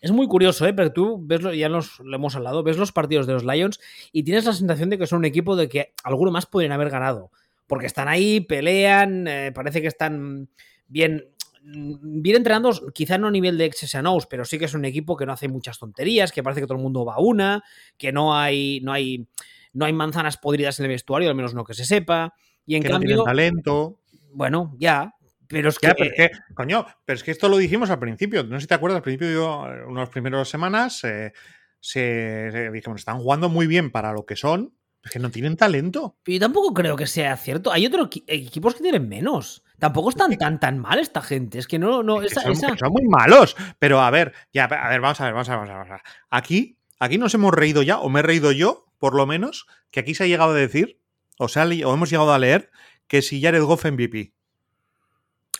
es 0.00 0.10
muy 0.10 0.26
curioso, 0.26 0.66
¿eh? 0.66 0.74
Pero 0.74 0.92
tú 0.92 1.20
ves, 1.22 1.42
ya 1.56 1.68
los, 1.68 2.00
lo 2.00 2.16
hemos 2.16 2.34
hablado, 2.34 2.64
ves 2.64 2.76
los 2.76 2.90
partidos 2.90 3.28
de 3.28 3.34
los 3.34 3.44
Lions 3.44 3.78
y 4.10 4.24
tienes 4.24 4.46
la 4.46 4.52
sensación 4.52 4.90
de 4.90 4.98
que 4.98 5.06
son 5.06 5.20
un 5.20 5.26
equipo 5.26 5.54
de 5.54 5.68
que 5.68 5.92
alguno 6.02 6.32
más 6.32 6.46
podrían 6.46 6.72
haber 6.72 6.90
ganado. 6.90 7.30
porque 7.68 7.86
están 7.86 8.08
ahí, 8.08 8.40
pelean, 8.40 9.28
eh, 9.28 9.52
parece 9.54 9.80
que 9.80 9.86
están 9.86 10.48
bien, 10.88 11.28
bien 11.62 12.36
entrenados, 12.36 12.82
quizá 12.92 13.16
no 13.16 13.28
a 13.28 13.30
nivel 13.30 13.58
de 13.58 13.70
XSNOs, 13.70 14.26
pero 14.26 14.44
sí 14.44 14.58
que 14.58 14.64
es 14.64 14.74
un 14.74 14.84
equipo 14.84 15.16
que 15.16 15.24
no 15.24 15.32
hace 15.34 15.46
muchas 15.46 15.78
tonterías, 15.78 16.32
que 16.32 16.42
parece 16.42 16.62
que 16.62 16.66
todo 16.66 16.78
el 16.78 16.82
mundo 16.82 17.04
va 17.04 17.14
a 17.14 17.20
una, 17.20 17.62
que 17.96 18.10
no 18.10 18.36
hay, 18.36 18.80
no 18.82 18.92
hay, 18.92 19.28
no 19.72 19.84
hay 19.84 19.92
manzanas 19.92 20.36
podridas 20.36 20.78
en 20.80 20.86
el 20.86 20.90
vestuario, 20.90 21.28
al 21.28 21.34
menos 21.34 21.54
no 21.54 21.64
que 21.64 21.74
se 21.74 21.84
sepa. 21.84 22.34
Y 22.66 22.76
en 22.76 22.82
que 22.82 22.88
no 22.88 22.94
cambio, 22.96 23.08
tienen 23.08 23.24
talento. 23.24 24.00
bueno, 24.32 24.74
ya, 24.78 25.14
pero 25.48 25.70
es 25.70 25.78
que, 25.78 25.88
Ya, 25.88 25.94
pero 25.94 26.10
es 26.10 26.16
que, 26.16 26.30
coño, 26.54 26.86
pero 27.04 27.16
es 27.16 27.24
que 27.24 27.30
esto 27.32 27.48
lo 27.48 27.56
dijimos 27.56 27.90
al 27.90 27.98
principio. 27.98 28.44
No 28.44 28.56
sé 28.56 28.62
si 28.62 28.66
te 28.68 28.74
acuerdas, 28.74 28.96
al 28.98 29.02
principio, 29.02 29.30
yo, 29.32 29.66
unas 29.88 30.08
primeras 30.08 30.48
semanas, 30.48 31.02
eh, 31.04 31.32
se, 31.80 32.50
se- 32.52 32.70
dijimos, 32.70 33.00
están 33.00 33.18
jugando 33.18 33.48
muy 33.48 33.66
bien 33.66 33.90
para 33.90 34.12
lo 34.12 34.26
que 34.26 34.36
son, 34.36 34.74
es 35.02 35.10
que 35.10 35.18
no 35.18 35.30
tienen 35.30 35.56
talento. 35.56 36.18
yo 36.26 36.38
tampoco 36.38 36.74
creo 36.74 36.94
que 36.94 37.06
sea 37.06 37.36
cierto. 37.36 37.72
Hay 37.72 37.86
otros 37.86 38.08
equi- 38.08 38.24
equipos 38.26 38.74
que 38.74 38.82
tienen 38.82 39.08
menos. 39.08 39.64
Tampoco 39.78 40.10
están 40.10 40.36
tan 40.36 40.60
tan 40.60 40.78
mal 40.78 40.98
esta 40.98 41.22
gente. 41.22 41.58
Es 41.58 41.66
que 41.66 41.78
no, 41.78 42.02
no, 42.02 42.20
esa- 42.22 42.42
son, 42.42 42.52
esa- 42.52 42.76
son 42.76 42.92
muy 42.92 43.02
malos. 43.08 43.56
Pero 43.78 44.00
a 44.02 44.10
ver, 44.10 44.34
ya, 44.52 44.64
a 44.66 44.88
ver, 44.90 45.00
vamos 45.00 45.18
a 45.20 45.24
ver, 45.24 45.32
vamos 45.32 45.48
a 45.48 45.56
ver. 45.58 45.68
vamos 45.68 45.88
a 45.88 45.92
ver. 45.94 46.02
Aquí, 46.28 46.76
aquí 46.98 47.16
nos 47.16 47.32
hemos 47.34 47.54
reído 47.54 47.82
ya, 47.82 47.98
o 47.98 48.10
me 48.10 48.20
he 48.20 48.22
reído 48.22 48.52
yo, 48.52 48.84
por 49.00 49.16
lo 49.16 49.26
menos, 49.26 49.66
que 49.90 49.98
aquí 49.98 50.14
se 50.14 50.22
ha 50.22 50.26
llegado 50.28 50.52
a 50.52 50.54
decir, 50.54 51.00
o, 51.38 51.48
se 51.48 51.58
ha 51.58 51.64
le- 51.64 51.84
o 51.84 51.92
hemos 51.92 52.08
llegado 52.10 52.32
a 52.32 52.38
leer, 52.38 52.70
que 53.08 53.20
si 53.22 53.42
Jared 53.42 53.62
Goff 53.64 53.84
MVP. 53.86 54.32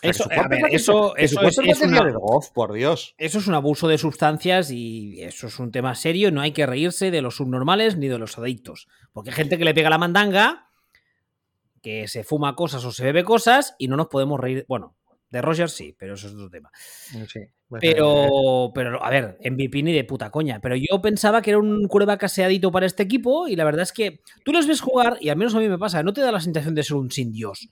Sea, 0.03 0.11
Eso, 0.13 0.25
a 0.31 0.49
ver, 0.49 0.61
eso, 0.71 1.09
su 1.11 1.15
eso 1.19 1.41
es, 1.43 1.59
es 1.59 1.81
una- 1.83 2.03
por 2.55 2.73
Dios. 2.73 3.15
eso 3.19 3.39
es 3.39 3.47
un 3.49 3.55
abuso 3.55 3.87
de 3.87 3.99
sustancias 3.99 4.71
y 4.71 5.21
eso 5.23 5.49
es 5.49 5.59
un 5.59 5.73
tema 5.73 5.95
serio. 5.95 6.31
No 6.31 6.41
hay 6.41 6.53
que 6.53 6.65
reírse 6.65 7.11
de 7.11 7.21
los 7.21 7.37
subnormales 7.37 7.97
ni 7.99 8.09
de 8.09 8.19
los 8.19 8.39
adictos. 8.39 8.89
Porque 9.13 9.29
hay 9.31 9.37
gente 9.37 9.59
que 9.59 9.65
le 9.67 9.75
pega 9.75 9.91
la 9.91 9.99
mandanga, 9.99 10.69
que 11.83 12.09
se 12.09 12.25
fuma 12.25 12.57
cosas 12.57 12.83
o 12.87 12.93
se 12.93 13.05
bebe 13.05 13.25
cosas 13.25 13.75
y 13.79 13.89
no 13.89 13.97
nos 13.97 14.07
podemos 14.09 14.41
reír. 14.41 14.65
Bueno, 14.69 14.97
de 15.31 15.43
Rogers 15.43 15.73
sí, 15.73 15.95
pero 15.99 16.15
eso 16.15 16.27
es 16.29 16.35
otro 16.35 16.51
tema. 16.51 16.71
Sí, 17.27 17.39
eh, 17.41 17.49
Pero, 17.81 18.73
pero, 18.75 19.05
a 19.05 19.11
ver, 19.11 19.39
MVP 19.45 19.83
ni 19.83 19.93
de 19.93 20.05
puta 20.05 20.31
coña. 20.31 20.61
Pero 20.61 20.75
yo 20.77 21.01
pensaba 21.01 21.41
que 21.41 21.51
era 21.51 21.59
un 21.59 21.87
quarterback 21.87 22.25
aseadito 22.25 22.73
para 22.73 22.87
este 22.87 23.05
equipo 23.05 23.47
y 23.49 23.55
la 23.57 23.65
verdad 23.65 23.83
es 23.83 23.93
que 23.93 24.21
tú 24.45 24.53
los 24.53 24.67
ves 24.67 24.81
jugar 24.81 25.17
y 25.21 25.29
al 25.29 25.37
menos 25.37 25.55
a 25.55 25.59
mí 25.61 25.69
me 25.69 25.79
pasa, 25.79 26.03
no 26.03 26.13
te 26.13 26.21
da 26.21 26.33
la 26.33 26.41
sensación 26.41 26.75
de 26.75 26.83
ser 26.83 26.97
un 26.97 27.11
sin 27.11 27.31
Dios. 27.33 27.69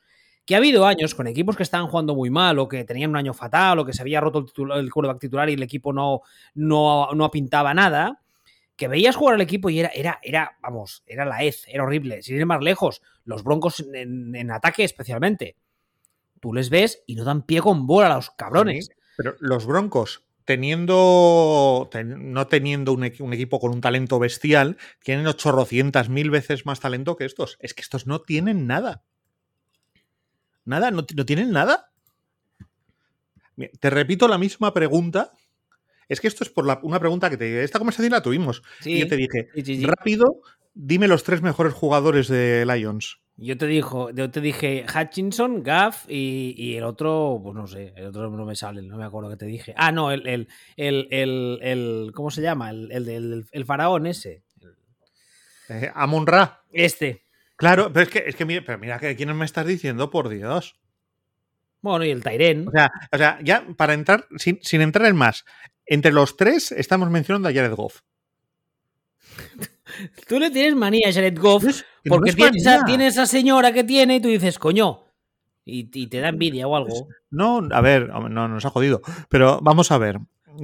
Que 0.47 0.55
ha 0.55 0.59
habido 0.59 0.87
años 0.87 1.15
con 1.15 1.27
equipos 1.27 1.57
que 1.57 1.63
estaban 1.63 1.89
jugando 1.89 2.15
muy 2.15 2.31
mal 2.31 2.59
o 2.59 2.69
que 2.69 2.85
tenían 2.85 3.11
un 3.11 3.17
año 3.17 3.35
fatal 3.35 3.81
o 3.81 3.85
que 3.85 3.93
se 3.93 4.01
había 4.03 4.21
roto 4.21 4.39
el, 4.39 4.47
titular- 4.47 4.79
el 4.79 4.91
quarterback 4.91 5.21
titular 5.21 5.51
y 5.51 5.55
el 5.55 5.63
equipo 5.63 5.93
no, 5.93 6.23
no, 6.55 7.11
no 7.13 7.31
pintaba 7.31 7.75
nada. 7.75 8.23
Que 8.77 8.87
veías 8.89 9.17
jugar 9.17 9.35
al 9.35 9.41
equipo 9.41 9.69
y 9.71 9.81
era, 9.81 9.89
era, 9.93 10.21
era, 10.23 10.57
vamos, 10.63 11.03
era 11.07 11.25
la 11.25 11.43
hez, 11.43 11.65
era 11.67 11.83
horrible. 11.83 12.23
Sin 12.23 12.37
ir 12.37 12.47
más 12.47 12.63
lejos, 12.63 13.03
los 13.25 13.43
broncos 13.43 13.81
en, 13.93 14.35
en 14.37 14.51
ataque 14.53 14.85
especialmente. 14.85 15.57
Tú 16.41 16.53
les 16.55 16.71
ves 16.71 17.03
y 17.07 17.15
no 17.17 17.25
dan 17.25 17.43
pie 17.43 17.61
con 17.61 17.87
bola 17.87 18.13
a 18.13 18.17
los 18.17 18.31
cabrones. 18.31 18.91
Pero 19.17 19.35
los 19.41 19.67
Broncos, 19.67 20.25
teniendo 20.45 21.89
ten- 21.91 22.33
no 22.33 22.47
teniendo 22.47 22.93
un, 22.93 23.03
equi- 23.03 23.21
un 23.21 23.33
equipo 23.33 23.59
con 23.61 23.73
un 23.73 23.81
talento 23.81 24.19
bestial, 24.19 24.77
tienen 25.03 25.27
800 25.27 26.09
mil 26.09 26.31
veces 26.31 26.65
más 26.67 26.81
talento 26.81 27.17
que 27.17 27.25
estos. 27.25 27.57
Es 27.61 27.75
que 27.75 27.83
estos 27.83 28.07
no 28.07 28.21
tienen 28.21 28.67
nada. 28.67 29.03
Nada, 30.65 30.91
no, 30.91 31.05
no 31.15 31.25
tienen 31.27 31.51
nada. 31.51 31.91
Te 33.81 33.91
repito 33.91 34.29
la 34.29 34.39
misma 34.39 34.73
pregunta. 34.73 35.33
Es 36.09 36.21
que 36.21 36.29
esto 36.29 36.45
es 36.45 36.51
por 36.51 36.65
la- 36.67 36.79
una 36.83 37.01
pregunta 37.01 37.29
que 37.29 37.37
te. 37.37 37.65
Esta 37.65 37.79
conversación 37.79 38.13
la 38.13 38.23
tuvimos. 38.23 38.63
Sí. 38.81 38.93
Y 38.93 38.99
yo 39.01 39.09
te 39.09 39.17
dije, 39.17 39.49
Sí, 39.55 39.63
sí, 39.65 39.77
sí. 39.79 39.85
rápido, 39.87 40.41
dime 40.75 41.09
los 41.09 41.25
tres 41.25 41.43
mejores 41.43 41.75
jugadores 41.75 42.29
de 42.29 42.65
Lions. 42.67 43.21
Yo 43.41 43.57
te 43.57 43.67
dijo, 43.69 44.11
yo 44.11 44.31
te 44.33 44.41
dije 44.41 44.85
Hutchinson, 44.93 45.63
Gaff 45.63 46.07
y, 46.09 46.55
y 46.57 46.75
el 46.77 46.83
otro, 46.83 47.39
pues 47.41 47.55
no 47.55 47.69
sé, 47.69 47.93
el 47.97 48.07
otro 48.07 48.29
no 48.31 48.45
me 48.45 48.57
sale, 48.57 48.83
no 48.83 48.97
me 48.97 49.05
acuerdo 49.05 49.31
qué 49.31 49.37
te 49.37 49.47
dije. 49.47 49.73
Ah, 49.77 49.93
no, 49.93 50.11
el, 50.11 50.27
el, 50.27 50.49
el, 50.77 51.07
el, 51.13 51.59
el- 51.63 52.13
¿cómo 52.15 52.33
se 52.33 52.43
llama? 52.43 52.71
El, 52.71 52.91
el, 52.91 53.47
el 53.51 53.65
faraón 53.65 54.09
ese. 54.09 54.43
Eh, 55.69 55.91
Amon 55.95 56.27
Ra. 56.27 56.63
Este. 56.73 57.23
Claro, 57.55 57.93
pero 57.93 58.05
es 58.05 58.09
que, 58.09 58.25
es 58.27 58.35
que 58.35 58.45
mira, 58.45 58.63
pero 58.67 58.79
mira 58.79 58.99
que 58.99 59.15
quiénes 59.15 59.37
me 59.37 59.45
estás 59.45 59.67
diciendo, 59.67 60.11
por 60.11 60.29
Dios. 60.29 60.77
Bueno, 61.81 62.05
y 62.05 62.11
el 62.11 62.25
Tyren. 62.25 62.67
O 62.67 62.73
sea, 62.73 62.91
o 63.13 63.19
sea, 63.19 63.39
ya 63.43 63.65
para 63.77 63.95
entrar, 63.95 64.27
sin, 64.37 64.59
sin 64.63 64.81
entrar 64.81 65.07
en 65.07 65.15
más, 65.17 65.45
entre 65.87 66.11
los 66.11 66.37
tres 66.37 66.73
estamos 66.73 67.09
mencionando 67.09 67.49
a 67.49 67.53
Jared 67.53 67.75
Goff. 67.75 68.01
Tú 70.29 70.39
le 70.39 70.51
tienes 70.51 70.75
manía 70.75 71.09
a 71.09 71.13
Jared 71.13 71.39
Goff 71.39 71.65
Que 71.65 72.11
no 72.11 72.17
porque 72.17 72.31
es 72.31 72.37
tiene 72.37 72.57
esa, 72.59 72.71
manía. 72.71 72.85
tiene 72.87 73.07
esa 73.09 73.27
señora 73.27 73.73
que 73.73 73.85
tiene 73.85 74.17
y 74.17 74.21
tú 74.21 74.29
dices, 74.29 74.59
coño. 74.59 75.05
Y, 75.65 75.91
y 75.93 76.07
te 76.07 76.21
da 76.21 76.29
envidia 76.29 76.67
o 76.67 76.77
algo. 76.77 77.09
No, 77.31 77.67
a 77.71 77.81
ver, 77.81 78.09
no 78.09 78.49
nos 78.49 78.65
ha 78.65 78.71
jodido. 78.71 79.03
Pero 79.29 79.61
vamos 79.63 79.91
a 79.93 79.99
ver. 79.99 80.19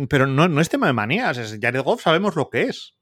Pero 0.09 0.27
no, 0.27 0.49
no 0.49 0.61
es 0.61 0.69
tema 0.69 0.87
de 0.87 0.93
manías. 0.95 1.37
Es 1.39 1.59
Jared 1.61 1.83
Goff 1.83 2.03
sabemos 2.03 2.37
lo 2.37 2.49
que 2.49 2.63
es. 2.63 2.95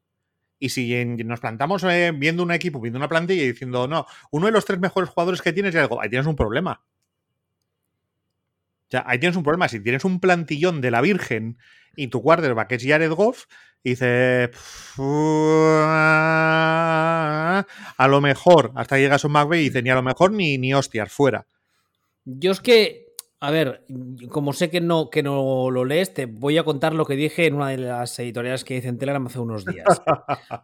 Y 0.58 0.68
si 0.70 0.94
en- 0.94 1.16
nos 1.26 1.40
plantamos 1.40 1.82
eh, 1.84 2.12
viendo 2.14 2.42
un 2.42 2.52
equipo, 2.52 2.80
viendo 2.80 2.98
una 2.98 3.08
plantilla 3.08 3.42
y 3.42 3.52
diciendo, 3.52 3.86
no, 3.88 4.06
uno 4.30 4.46
de 4.46 4.52
los 4.52 4.64
tres 4.64 4.78
mejores 4.80 5.10
jugadores 5.10 5.42
que 5.42 5.52
tienes 5.52 5.70
es 5.70 5.74
Jared 5.76 5.88
Goff, 5.88 6.00
ahí 6.02 6.08
tienes 6.10 6.26
un 6.26 6.36
problema. 6.36 6.82
O 8.88 8.90
sea, 8.92 9.04
ahí 9.06 9.18
tienes 9.18 9.36
un 9.36 9.42
problema. 9.42 9.68
Si 9.68 9.80
tienes 9.80 10.04
un 10.04 10.20
plantillón 10.20 10.80
de 10.80 10.90
la 10.90 11.00
Virgen 11.00 11.56
y 11.96 12.08
tu 12.08 12.22
quarterback 12.22 12.72
es 12.72 12.84
Jared 12.86 13.10
Goff, 13.12 13.46
y 13.84 13.94
a 17.96 18.08
lo 18.08 18.20
mejor, 18.20 18.72
hasta 18.74 18.98
llega 18.98 19.18
Son 19.18 19.32
McVay 19.32 19.60
y 19.60 19.64
dice, 19.64 19.82
ni 19.82 19.90
a 19.90 19.94
lo 19.94 20.02
mejor 20.02 20.32
ni, 20.32 20.58
ni 20.58 20.72
hostias, 20.72 21.10
fuera. 21.10 21.46
Yo 22.24 22.52
es 22.52 22.60
que, 22.60 23.06
a 23.40 23.50
ver, 23.50 23.84
como 24.28 24.52
sé 24.52 24.70
que 24.70 24.80
no, 24.80 25.10
que 25.10 25.24
no 25.24 25.70
lo 25.70 25.84
lees, 25.84 26.14
te 26.14 26.26
voy 26.26 26.58
a 26.58 26.62
contar 26.62 26.94
lo 26.94 27.04
que 27.04 27.16
dije 27.16 27.46
en 27.46 27.54
una 27.54 27.70
de 27.70 27.78
las 27.78 28.16
editoriales 28.20 28.62
que 28.62 28.76
hice 28.76 28.86
en 28.88 28.98
Telegram 28.98 29.26
hace 29.26 29.40
unos 29.40 29.64
días. 29.64 30.00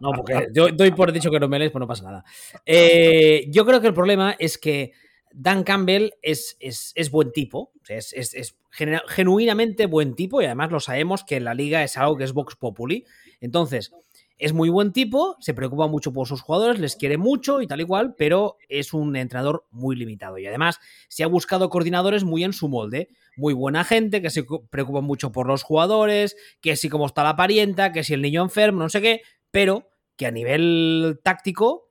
No, 0.00 0.12
porque 0.12 0.46
yo 0.54 0.68
doy 0.68 0.92
por 0.92 1.10
dicho 1.10 1.30
que 1.30 1.40
no 1.40 1.48
me 1.48 1.58
lees, 1.58 1.72
pues 1.72 1.80
no 1.80 1.88
pasa 1.88 2.04
nada. 2.04 2.24
Eh, 2.64 3.46
yo 3.48 3.66
creo 3.66 3.80
que 3.80 3.88
el 3.88 3.94
problema 3.94 4.36
es 4.38 4.58
que 4.58 4.92
Dan 5.32 5.64
Campbell 5.64 6.12
es, 6.22 6.56
es, 6.60 6.92
es 6.94 7.10
buen 7.10 7.32
tipo, 7.32 7.72
es, 7.88 8.12
es- 8.12 8.34
es 8.34 8.56
genu- 8.76 9.02
genuinamente 9.08 9.86
buen 9.86 10.14
tipo 10.14 10.40
y 10.42 10.46
además 10.46 10.70
lo 10.70 10.80
sabemos 10.80 11.24
que 11.24 11.36
en 11.36 11.44
la 11.44 11.54
liga 11.54 11.82
es 11.84 11.96
algo 11.96 12.16
que 12.16 12.24
es 12.24 12.32
Vox 12.32 12.56
Populi. 12.56 13.04
Entonces, 13.40 13.92
es 14.36 14.52
muy 14.52 14.68
buen 14.68 14.92
tipo, 14.92 15.36
se 15.40 15.52
preocupa 15.54 15.88
mucho 15.88 16.12
por 16.12 16.28
sus 16.28 16.40
jugadores, 16.42 16.78
les 16.80 16.94
quiere 16.96 17.18
mucho 17.18 17.60
y 17.60 17.66
tal 17.66 17.80
y 17.80 17.84
cual, 17.84 18.14
pero 18.16 18.56
es 18.68 18.92
un 18.92 19.16
entrenador 19.16 19.66
muy 19.70 19.96
limitado. 19.96 20.38
Y 20.38 20.46
además 20.46 20.78
se 21.08 21.24
ha 21.24 21.26
buscado 21.26 21.70
coordinadores 21.70 22.22
muy 22.24 22.44
en 22.44 22.52
su 22.52 22.68
molde. 22.68 23.08
Muy 23.36 23.54
buena 23.54 23.84
gente, 23.84 24.20
que 24.22 24.30
se 24.30 24.44
cu- 24.46 24.66
preocupa 24.68 25.00
mucho 25.00 25.30
por 25.32 25.46
los 25.46 25.62
jugadores, 25.62 26.36
que 26.60 26.76
si 26.76 26.88
cómo 26.88 27.06
está 27.06 27.22
la 27.24 27.36
parienta, 27.36 27.92
que 27.92 28.02
si 28.04 28.14
el 28.14 28.22
niño 28.22 28.42
enfermo, 28.42 28.80
no 28.80 28.88
sé 28.88 29.00
qué, 29.00 29.22
pero 29.50 29.88
que 30.16 30.26
a 30.26 30.30
nivel 30.32 31.20
táctico 31.22 31.90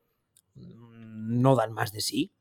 mm, 0.55 1.41
no 1.41 1.55
dan 1.55 1.71
más 1.73 1.91
de 1.91 2.01
sí. 2.01 2.31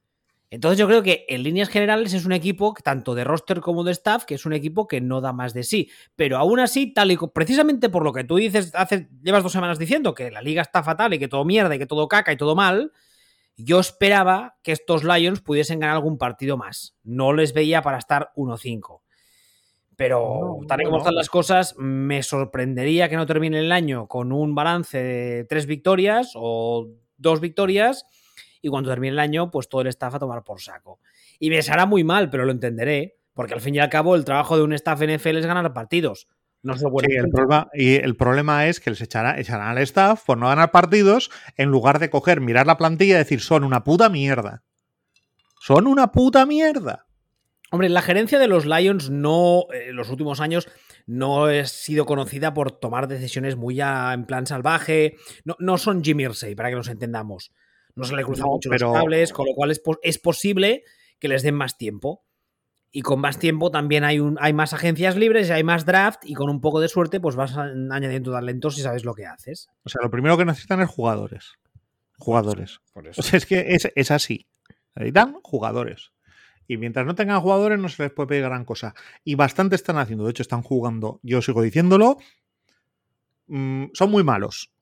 Entonces 0.56 0.78
yo 0.78 0.86
creo 0.86 1.02
que 1.02 1.26
en 1.28 1.42
líneas 1.42 1.68
generales 1.68 2.14
es 2.14 2.24
un 2.24 2.32
equipo, 2.32 2.72
tanto 2.82 3.14
de 3.14 3.24
roster 3.24 3.60
como 3.60 3.84
de 3.84 3.92
staff, 3.92 4.24
que 4.24 4.36
es 4.36 4.46
un 4.46 4.54
equipo 4.54 4.88
que 4.88 5.02
no 5.02 5.20
da 5.20 5.34
más 5.34 5.52
de 5.52 5.62
sí. 5.62 5.90
Pero 6.16 6.38
aún 6.38 6.60
así, 6.60 6.94
tal 6.94 7.10
y 7.10 7.18
precisamente 7.34 7.90
por 7.90 8.02
lo 8.02 8.10
que 8.10 8.24
tú 8.24 8.36
dices, 8.36 8.74
hace, 8.74 9.10
llevas 9.22 9.42
dos 9.42 9.52
semanas 9.52 9.78
diciendo 9.78 10.14
que 10.14 10.30
la 10.30 10.40
liga 10.40 10.62
está 10.62 10.82
fatal 10.82 11.12
y 11.12 11.18
que 11.18 11.28
todo 11.28 11.44
mierda 11.44 11.74
y 11.74 11.78
que 11.78 11.84
todo 11.84 12.08
caca 12.08 12.32
y 12.32 12.38
todo 12.38 12.56
mal, 12.56 12.90
yo 13.58 13.80
esperaba 13.80 14.56
que 14.62 14.72
estos 14.72 15.04
Lions 15.04 15.42
pudiesen 15.42 15.78
ganar 15.78 15.96
algún 15.96 16.16
partido 16.16 16.56
más. 16.56 16.96
No 17.04 17.34
les 17.34 17.52
veía 17.52 17.82
para 17.82 17.98
estar 17.98 18.32
1-5. 18.34 19.02
Pero 19.94 20.40
No, 20.40 20.66
tal 20.66 20.80
y 20.80 20.84
como 20.86 20.96
están 20.96 21.16
las 21.16 21.28
cosas, 21.28 21.74
me 21.76 22.22
sorprendería 22.22 23.10
que 23.10 23.16
no 23.16 23.26
termine 23.26 23.58
el 23.58 23.72
año 23.72 24.06
con 24.08 24.32
un 24.32 24.54
balance 24.54 24.96
de 25.02 25.44
tres 25.44 25.66
victorias 25.66 26.32
o 26.34 26.88
dos 27.18 27.40
victorias 27.42 28.06
y 28.66 28.70
cuando 28.70 28.90
termine 28.90 29.12
el 29.12 29.18
año, 29.18 29.50
pues 29.50 29.68
todo 29.68 29.80
el 29.82 29.86
staff 29.86 30.14
a 30.14 30.18
tomar 30.18 30.42
por 30.44 30.60
saco. 30.60 31.00
Y 31.38 31.50
me 31.50 31.58
hará 31.60 31.86
muy 31.86 32.02
mal, 32.04 32.28
pero 32.30 32.44
lo 32.44 32.52
entenderé, 32.52 33.16
porque 33.32 33.54
al 33.54 33.60
fin 33.60 33.74
y 33.74 33.78
al 33.78 33.88
cabo 33.88 34.16
el 34.16 34.24
trabajo 34.24 34.56
de 34.56 34.62
un 34.64 34.72
staff 34.72 35.00
NFL 35.02 35.36
es 35.38 35.46
ganar 35.46 35.72
partidos. 35.72 36.28
No 36.62 36.76
ser 36.76 36.88
buena 36.90 37.06
Sí, 37.08 37.16
el 37.16 37.30
problema, 37.30 37.68
y 37.74 37.94
el 37.94 38.16
problema 38.16 38.66
es 38.66 38.80
que 38.80 38.90
les 38.90 39.00
echará, 39.00 39.38
echarán 39.38 39.68
al 39.68 39.78
staff 39.78 40.24
por 40.26 40.36
no 40.38 40.48
ganar 40.48 40.72
partidos 40.72 41.30
en 41.56 41.68
lugar 41.70 42.00
de 42.00 42.10
coger, 42.10 42.40
mirar 42.40 42.66
la 42.66 42.76
plantilla 42.76 43.14
y 43.14 43.18
decir, 43.18 43.40
son 43.40 43.62
una 43.62 43.84
puta 43.84 44.08
mierda. 44.08 44.64
Son 45.60 45.86
una 45.86 46.10
puta 46.12 46.44
mierda. 46.46 47.06
Hombre, 47.70 47.88
la 47.88 48.02
gerencia 48.02 48.38
de 48.38 48.46
los 48.48 48.64
Lions 48.66 49.10
no, 49.10 49.64
eh, 49.72 49.88
en 49.90 49.96
los 49.96 50.08
últimos 50.10 50.40
años, 50.40 50.68
no 51.06 51.44
ha 51.46 51.64
sido 51.66 52.06
conocida 52.06 52.54
por 52.54 52.72
tomar 52.72 53.06
decisiones 53.08 53.56
muy 53.56 53.80
a- 53.80 54.12
en 54.12 54.24
plan 54.24 54.46
salvaje. 54.46 55.16
No, 55.44 55.56
no 55.58 55.76
son 55.78 56.02
Jimmy 56.02 56.24
Irsay, 56.24 56.54
para 56.54 56.70
que 56.70 56.76
nos 56.76 56.88
entendamos. 56.88 57.52
No 57.96 58.04
se 58.04 58.14
le 58.14 58.22
cruzan 58.22 58.46
No, 58.46 58.52
mucho 58.52 58.70
pero- 58.70 58.88
los 58.92 58.96
cables, 58.98 59.32
con 59.32 59.46
lo 59.46 59.54
cual 59.54 59.70
es, 59.72 59.82
es 60.02 60.18
posible 60.18 60.84
que 61.18 61.28
les 61.28 61.42
den 61.42 61.54
más 61.54 61.76
tiempo. 61.76 62.22
Y 62.92 63.02
con 63.02 63.20
más 63.20 63.38
tiempo 63.38 63.70
también 63.70 64.04
hay, 64.04 64.20
un, 64.20 64.38
hay 64.40 64.52
más 64.54 64.72
agencias 64.72 65.16
libres, 65.16 65.50
hay 65.50 65.64
más 65.64 65.84
draft 65.84 66.20
y 66.24 66.32
con 66.34 66.48
un 66.48 66.60
poco 66.62 66.80
de 66.80 66.88
suerte 66.88 67.20
pues 67.20 67.36
vas 67.36 67.54
añadiendo 67.56 68.32
talentos 68.32 68.78
y 68.78 68.82
sabes 68.82 69.04
lo 69.04 69.14
que 69.14 69.26
haces. 69.26 69.68
O 69.84 69.88
sea, 69.88 70.00
lo 70.02 70.10
primero 70.10 70.38
que 70.38 70.44
necesitan 70.46 70.80
es 70.80 70.88
jugadores. 70.88 71.54
Jugadores. 72.18 72.80
Por 72.94 73.06
O 73.08 73.12
sea, 73.12 73.36
es 73.36 73.44
que 73.44 73.74
es, 73.74 73.90
es 73.94 74.10
así. 74.10 74.46
Necesitan 74.94 75.34
jugadores. 75.42 76.12
Y 76.68 76.78
mientras 76.78 77.04
no 77.04 77.14
tengan 77.14 77.40
jugadores 77.40 77.78
no 77.78 77.88
se 77.90 78.02
les 78.02 78.12
puede 78.12 78.28
pedir 78.28 78.44
gran 78.44 78.64
cosa. 78.64 78.94
Y 79.24 79.34
bastante 79.34 79.76
están 79.76 79.98
haciendo. 79.98 80.24
De 80.24 80.30
hecho, 80.30 80.42
están 80.42 80.62
jugando, 80.62 81.20
yo 81.22 81.42
sigo 81.42 81.60
diciéndolo, 81.60 82.16
mm, 83.48 83.86
son 83.92 84.10
muy 84.10 84.24
malos. 84.24 84.72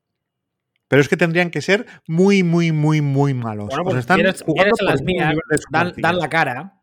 Pero 0.88 1.00
es 1.00 1.08
que 1.08 1.16
tendrían 1.16 1.50
que 1.50 1.62
ser 1.62 1.86
muy, 2.06 2.42
muy, 2.42 2.72
muy, 2.72 3.00
muy 3.00 3.34
malos. 3.34 3.68
Bueno, 3.68 3.82
O 3.82 3.84
sea, 3.84 3.84
pues 3.84 3.96
están 3.98 4.46
jugando 4.46 4.76
por 4.76 4.84
las 4.84 5.02
mías, 5.02 5.34
de 5.34 5.92
dan, 6.00 6.18
la 6.18 6.28
cara. 6.28 6.80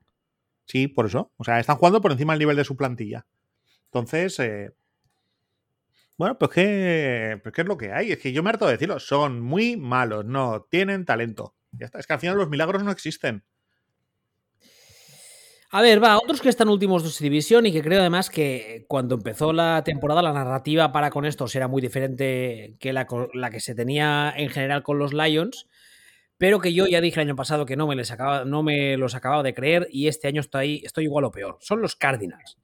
Sí, 0.66 0.88
por 0.88 1.06
eso. 1.06 1.32
O 1.38 1.44
sea, 1.44 1.60
están 1.60 1.78
jugando 1.78 2.02
por 2.02 2.12
encima 2.12 2.34
del 2.34 2.40
nivel 2.40 2.58
de 2.58 2.64
su 2.64 2.76
plantilla. 2.76 3.26
Entonces, 3.86 4.40
eh, 4.40 4.72
bueno, 6.18 6.38
pues 6.38 6.52
¿qué, 6.52 7.40
pues 7.44 7.54
¿qué 7.54 7.62
es 7.62 7.68
lo 7.68 7.78
que 7.78 7.92
hay? 7.92 8.12
Es 8.12 8.20
que 8.20 8.32
yo 8.32 8.44
me 8.44 8.50
harto 8.50 8.66
de 8.66 8.74
decirlo. 8.74 9.00
Son 9.00 9.42
muy 9.42 9.78
malos, 9.78 10.26
no 10.26 10.68
tienen 10.70 11.06
talento. 11.06 11.56
Ya 11.72 11.86
está. 11.86 12.00
Es 12.00 12.08
que 12.08 12.14
al 12.14 12.20
final 12.20 12.38
los 12.38 12.50
milagros 12.50 12.84
no 12.84 12.92
existen. 12.92 13.44
A 15.74 15.82
ver, 15.82 16.04
va, 16.04 16.18
otros 16.18 16.42
que 16.42 16.50
están 16.50 16.68
últimos 16.68 17.02
de 17.02 17.10
su 17.10 17.24
división 17.24 17.66
y 17.66 17.72
que 17.72 17.82
creo 17.82 18.02
además 18.02 18.30
que 18.30 18.84
cuando 18.90 19.16
empezó 19.16 19.54
la 19.54 19.86
temporada 19.86 20.22
la 20.22 20.34
narrativa 20.34 20.92
para 20.92 21.10
con 21.10 21.24
estos 21.24 21.56
era 21.56 21.70
muy 21.70 21.82
diferente 21.82 22.76
que 22.78 22.92
la, 22.92 23.08
la 23.34 23.50
que 23.50 23.62
se 23.62 23.74
tenía 23.74 24.34
en 24.36 24.50
general 24.50 24.84
con 24.84 25.00
los 25.00 25.14
Lions, 25.14 25.70
pero 26.38 26.60
que 26.60 26.74
yo 26.74 26.88
ya 26.88 27.00
dije 27.00 27.22
el 27.22 27.30
año 27.30 27.38
pasado 27.38 27.66
que 27.66 27.78
no 27.78 27.88
me, 27.88 27.96
les 27.96 28.12
acaba, 28.12 28.44
no 28.44 28.64
me 28.64 28.98
los 28.98 29.16
acababa 29.16 29.44
de 29.44 29.54
creer 29.54 29.88
y 29.90 30.10
este 30.10 30.28
año 30.28 30.42
estoy, 30.42 30.82
estoy 30.84 31.06
igual 31.06 31.24
o 31.24 31.32
peor. 31.32 31.58
Son 31.62 31.82
los 31.82 31.96
Cardinals. 31.96 32.58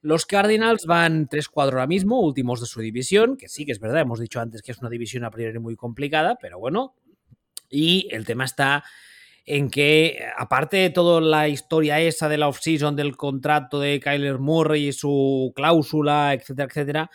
Los 0.00 0.24
Cardinals 0.24 0.86
van 0.86 1.26
3-4 1.26 1.64
ahora 1.64 1.88
mismo, 1.88 2.20
últimos 2.20 2.60
de 2.60 2.66
su 2.66 2.80
división, 2.80 3.36
que 3.36 3.48
sí 3.48 3.66
que 3.66 3.72
es 3.72 3.80
verdad, 3.80 4.02
hemos 4.02 4.20
dicho 4.20 4.38
antes 4.38 4.62
que 4.62 4.70
es 4.70 4.78
una 4.78 4.88
división 4.88 5.24
a 5.24 5.32
priori 5.32 5.58
muy 5.58 5.74
complicada, 5.74 6.38
pero 6.40 6.60
bueno. 6.60 6.94
Y 7.68 8.06
el 8.12 8.24
tema 8.24 8.44
está 8.44 8.84
en 9.44 9.70
que, 9.70 10.20
aparte 10.36 10.76
de 10.76 10.90
toda 10.90 11.20
la 11.20 11.48
historia 11.48 12.00
esa 12.00 12.28
de 12.28 12.38
la 12.38 12.48
off-season, 12.48 12.94
del 12.94 13.16
contrato 13.16 13.80
de 13.80 13.98
Kyler 14.00 14.38
Murray 14.38 14.88
y 14.88 14.92
su 14.92 15.52
cláusula, 15.56 16.34
etcétera, 16.34 16.68
etcétera, 16.68 17.10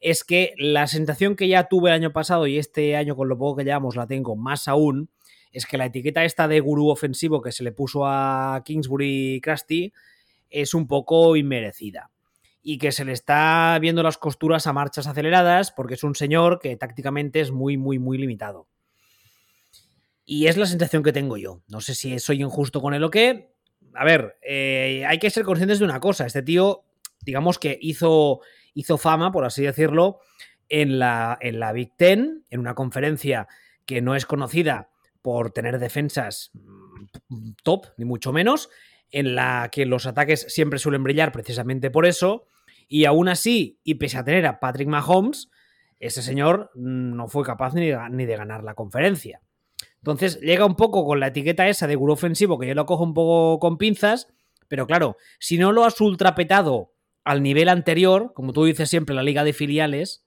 es 0.00 0.24
que 0.24 0.54
la 0.56 0.86
sensación 0.86 1.36
que 1.36 1.48
ya 1.48 1.64
tuve 1.64 1.90
el 1.90 1.96
año 1.96 2.12
pasado 2.12 2.46
y 2.46 2.58
este 2.58 2.96
año 2.96 3.16
con 3.16 3.28
lo 3.28 3.36
poco 3.36 3.56
que 3.56 3.64
llevamos 3.64 3.96
la 3.96 4.06
tengo 4.06 4.36
más 4.36 4.68
aún, 4.68 5.10
es 5.52 5.66
que 5.66 5.78
la 5.78 5.86
etiqueta 5.86 6.24
esta 6.24 6.46
de 6.48 6.60
gurú 6.60 6.88
ofensivo 6.88 7.42
que 7.42 7.52
se 7.52 7.64
le 7.64 7.72
puso 7.72 8.06
a 8.06 8.62
Kingsbury 8.64 9.40
Krusty 9.42 9.92
es 10.50 10.74
un 10.74 10.86
poco 10.86 11.36
inmerecida. 11.36 12.10
Y 12.62 12.78
que 12.78 12.92
se 12.92 13.04
le 13.04 13.12
está 13.12 13.78
viendo 13.80 14.02
las 14.02 14.18
costuras 14.18 14.66
a 14.66 14.72
marchas 14.72 15.06
aceleradas 15.06 15.72
porque 15.72 15.94
es 15.94 16.04
un 16.04 16.14
señor 16.14 16.58
que 16.60 16.76
tácticamente 16.76 17.40
es 17.40 17.50
muy, 17.50 17.76
muy, 17.76 17.98
muy 17.98 18.18
limitado. 18.18 18.66
Y 20.30 20.46
es 20.48 20.58
la 20.58 20.66
sensación 20.66 21.02
que 21.02 21.14
tengo 21.14 21.38
yo. 21.38 21.62
No 21.68 21.80
sé 21.80 21.94
si 21.94 22.18
soy 22.18 22.42
injusto 22.42 22.82
con 22.82 22.92
él 22.92 23.02
o 23.02 23.10
qué. 23.10 23.54
A 23.94 24.04
ver, 24.04 24.36
eh, 24.42 25.02
hay 25.08 25.18
que 25.18 25.30
ser 25.30 25.42
conscientes 25.42 25.78
de 25.78 25.86
una 25.86 26.00
cosa. 26.00 26.26
Este 26.26 26.42
tío, 26.42 26.84
digamos 27.22 27.58
que 27.58 27.78
hizo, 27.80 28.42
fama, 28.98 29.32
por 29.32 29.46
así 29.46 29.62
decirlo, 29.62 30.20
en 30.68 30.98
la, 30.98 31.38
en 31.40 31.58
la 31.58 31.72
Big 31.72 31.96
Ten, 31.96 32.44
en 32.50 32.60
una 32.60 32.74
conferencia 32.74 33.48
que 33.86 34.02
no 34.02 34.14
es 34.14 34.26
conocida 34.26 34.90
por 35.22 35.50
tener 35.50 35.78
defensas 35.78 36.50
mm, 36.52 37.52
top, 37.62 37.86
ni 37.96 38.04
mucho 38.04 38.30
menos, 38.30 38.68
en 39.10 39.34
la 39.34 39.70
que 39.72 39.86
los 39.86 40.04
ataques 40.04 40.44
siempre 40.50 40.78
suelen 40.78 41.04
brillar 41.04 41.32
precisamente 41.32 41.90
por 41.90 42.04
eso. 42.04 42.48
Y 42.86 43.06
aún 43.06 43.30
así, 43.30 43.80
y 43.82 43.94
pese 43.94 44.18
a 44.18 44.24
tener 44.24 44.44
a 44.44 44.60
Patrick 44.60 44.88
Mahomes, 44.88 45.48
ese 46.00 46.20
señor 46.20 46.70
mm, 46.74 47.16
no 47.16 47.28
fue 47.28 47.46
capaz 47.46 47.72
ni 47.72 47.86
de 48.26 48.36
ganar 48.36 48.62
la 48.62 48.74
conferencia. 48.74 49.40
Entonces 50.02 50.40
llega 50.40 50.64
un 50.64 50.76
poco 50.76 51.04
con 51.04 51.20
la 51.20 51.28
etiqueta 51.28 51.68
esa 51.68 51.86
de 51.86 51.96
gurú 51.96 52.12
ofensivo, 52.12 52.58
que 52.58 52.68
yo 52.68 52.74
lo 52.74 52.86
cojo 52.86 53.04
un 53.04 53.14
poco 53.14 53.58
con 53.58 53.78
pinzas, 53.78 54.28
pero 54.68 54.86
claro, 54.86 55.16
si 55.38 55.58
no 55.58 55.72
lo 55.72 55.84
has 55.84 56.00
ultrapetado 56.00 56.92
al 57.24 57.42
nivel 57.42 57.68
anterior, 57.68 58.32
como 58.34 58.52
tú 58.52 58.64
dices 58.64 58.88
siempre, 58.88 59.14
la 59.14 59.22
liga 59.22 59.44
de 59.44 59.52
filiales, 59.52 60.24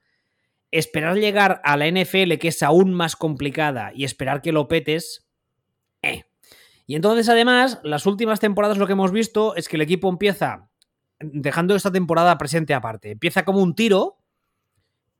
esperar 0.71 1.17
llegar 1.17 1.61
a 1.63 1.77
la 1.77 1.87
NFL, 1.87 2.37
que 2.39 2.49
es 2.49 2.63
aún 2.63 2.93
más 2.93 3.15
complicada, 3.15 3.91
y 3.93 4.03
esperar 4.03 4.41
que 4.41 4.51
lo 4.51 4.67
petes, 4.67 5.27
eh. 6.01 6.23
Y 6.87 6.95
entonces, 6.95 7.29
además, 7.29 7.79
las 7.83 8.05
últimas 8.05 8.39
temporadas 8.39 8.77
lo 8.77 8.87
que 8.87 8.93
hemos 8.93 9.11
visto 9.11 9.55
es 9.55 9.69
que 9.69 9.77
el 9.77 9.81
equipo 9.81 10.09
empieza, 10.09 10.69
dejando 11.19 11.75
esta 11.75 11.91
temporada 11.91 12.37
presente 12.37 12.73
aparte, 12.73 13.11
empieza 13.11 13.45
como 13.45 13.61
un 13.61 13.75
tiro, 13.75 14.17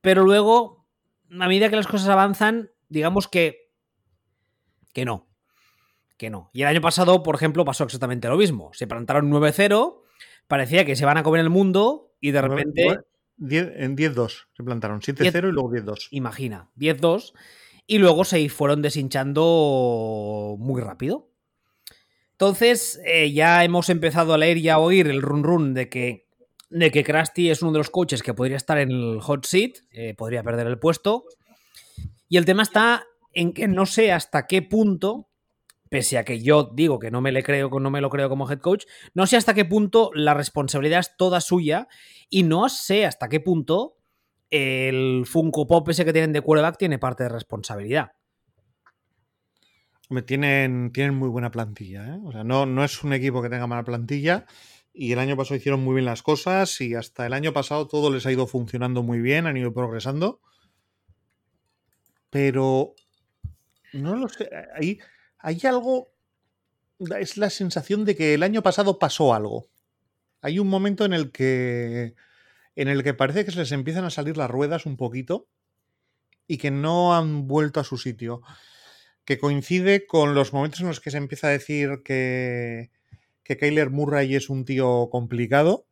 pero 0.00 0.24
luego, 0.24 0.86
a 1.30 1.48
medida 1.48 1.70
que 1.70 1.76
las 1.76 1.86
cosas 1.86 2.08
avanzan, 2.08 2.70
digamos 2.88 3.28
que 3.28 3.61
que 4.92 5.04
no. 5.04 5.28
Que 6.16 6.30
no. 6.30 6.50
Y 6.52 6.62
el 6.62 6.68
año 6.68 6.80
pasado, 6.80 7.22
por 7.22 7.34
ejemplo, 7.34 7.64
pasó 7.64 7.84
exactamente 7.84 8.28
lo 8.28 8.36
mismo. 8.36 8.70
Se 8.74 8.86
plantaron 8.86 9.30
9-0, 9.30 10.02
parecía 10.46 10.84
que 10.84 10.96
se 10.96 11.04
van 11.04 11.18
a 11.18 11.22
comer 11.22 11.40
el 11.40 11.50
mundo 11.50 12.14
y 12.20 12.30
de 12.30 12.42
repente, 12.42 12.98
en 13.38 13.96
10-2 13.96 14.46
se 14.56 14.62
plantaron. 14.62 15.00
7-0 15.00 15.48
y 15.48 15.52
luego 15.52 15.70
10-2. 15.70 16.08
imagina, 16.10 16.70
10-2 16.76 17.32
y 17.86 17.98
luego 17.98 18.24
se 18.24 18.48
fueron 18.48 18.82
deshinchando 18.82 20.56
muy 20.58 20.80
rápido. 20.80 21.28
Entonces, 22.32 23.00
eh, 23.04 23.32
ya 23.32 23.62
hemos 23.64 23.88
empezado 23.88 24.34
a 24.34 24.38
leer 24.38 24.58
y 24.58 24.68
a 24.68 24.78
oír 24.78 25.08
el 25.08 25.22
run 25.22 25.44
run 25.44 25.74
de 25.74 25.88
que, 25.88 26.26
de 26.70 26.90
que 26.90 27.04
Krusty 27.04 27.50
es 27.50 27.62
uno 27.62 27.72
de 27.72 27.78
los 27.78 27.90
coaches 27.90 28.22
que 28.22 28.34
podría 28.34 28.56
estar 28.56 28.78
en 28.78 28.90
el 28.90 29.20
hot 29.20 29.46
seat, 29.46 29.78
eh, 29.90 30.14
podría 30.14 30.42
perder 30.42 30.66
el 30.66 30.78
puesto. 30.78 31.24
Y 32.28 32.38
el 32.38 32.44
tema 32.44 32.62
está 32.62 33.04
en 33.32 33.52
que 33.52 33.68
no 33.68 33.86
sé 33.86 34.12
hasta 34.12 34.46
qué 34.46 34.62
punto, 34.62 35.28
pese 35.88 36.18
a 36.18 36.24
que 36.24 36.42
yo 36.42 36.70
digo 36.74 36.98
que 36.98 37.10
no 37.10 37.20
me 37.20 37.32
le 37.32 37.42
creo, 37.42 37.68
no 37.68 37.90
me 37.90 38.00
lo 38.00 38.10
creo 38.10 38.28
como 38.28 38.50
head 38.50 38.60
coach, 38.60 38.84
no 39.14 39.26
sé 39.26 39.36
hasta 39.36 39.54
qué 39.54 39.64
punto 39.64 40.10
la 40.14 40.34
responsabilidad 40.34 41.00
es 41.00 41.16
toda 41.16 41.40
suya 41.40 41.88
y 42.28 42.42
no 42.42 42.68
sé 42.68 43.06
hasta 43.06 43.28
qué 43.28 43.40
punto 43.40 43.96
el 44.52 45.24
Funko 45.26 45.66
Pop 45.66 45.88
ese 45.88 46.04
que 46.04 46.12
tienen 46.12 46.32
de 46.32 46.42
quarterback 46.42 46.76
tiene 46.76 46.98
parte 46.98 47.24
de 47.24 47.30
responsabilidad. 47.30 48.12
Tienen, 50.26 50.92
tienen 50.92 51.14
muy 51.14 51.30
buena 51.30 51.50
plantilla. 51.50 52.14
¿eh? 52.14 52.20
O 52.22 52.32
sea, 52.32 52.44
no, 52.44 52.66
no 52.66 52.84
es 52.84 53.02
un 53.02 53.14
equipo 53.14 53.40
que 53.40 53.48
tenga 53.48 53.66
mala 53.66 53.82
plantilla. 53.82 54.44
Y 54.92 55.12
el 55.12 55.18
año 55.18 55.38
pasado 55.38 55.56
hicieron 55.56 55.82
muy 55.82 55.94
bien 55.94 56.04
las 56.04 56.22
cosas. 56.22 56.78
Y 56.82 56.94
hasta 56.94 57.24
el 57.24 57.32
año 57.32 57.54
pasado 57.54 57.88
todo 57.88 58.10
les 58.12 58.26
ha 58.26 58.32
ido 58.32 58.46
funcionando 58.46 59.02
muy 59.02 59.20
bien, 59.20 59.46
han 59.46 59.56
ido 59.56 59.72
progresando. 59.72 60.40
Pero 62.28 62.94
no 63.92 64.16
lo 64.16 64.28
sé. 64.28 64.48
Hay, 64.74 64.98
hay 65.38 65.60
algo. 65.64 66.12
Es 67.18 67.36
la 67.36 67.50
sensación 67.50 68.04
de 68.04 68.16
que 68.16 68.34
el 68.34 68.42
año 68.42 68.62
pasado 68.62 68.98
pasó 68.98 69.34
algo. 69.34 69.66
Hay 70.40 70.58
un 70.58 70.68
momento 70.68 71.04
en 71.04 71.12
el 71.12 71.32
que. 71.32 72.14
En 72.74 72.88
el 72.88 73.02
que 73.02 73.14
parece 73.14 73.44
que 73.44 73.50
se 73.50 73.58
les 73.58 73.72
empiezan 73.72 74.04
a 74.04 74.10
salir 74.10 74.36
las 74.36 74.50
ruedas 74.50 74.86
un 74.86 74.96
poquito. 74.96 75.48
Y 76.46 76.58
que 76.58 76.70
no 76.70 77.14
han 77.14 77.46
vuelto 77.46 77.80
a 77.80 77.84
su 77.84 77.96
sitio 77.96 78.42
que 79.24 79.38
coincide 79.38 80.06
con 80.06 80.34
los 80.34 80.52
momentos 80.52 80.80
en 80.80 80.88
los 80.88 81.00
que 81.00 81.10
se 81.10 81.18
empieza 81.18 81.46
a 81.48 81.50
decir 81.50 82.02
que, 82.04 82.90
que 83.44 83.56
Kyler 83.56 83.90
Murray 83.90 84.34
es 84.34 84.50
un 84.50 84.64
tío 84.64 85.08
complicado. 85.10 85.86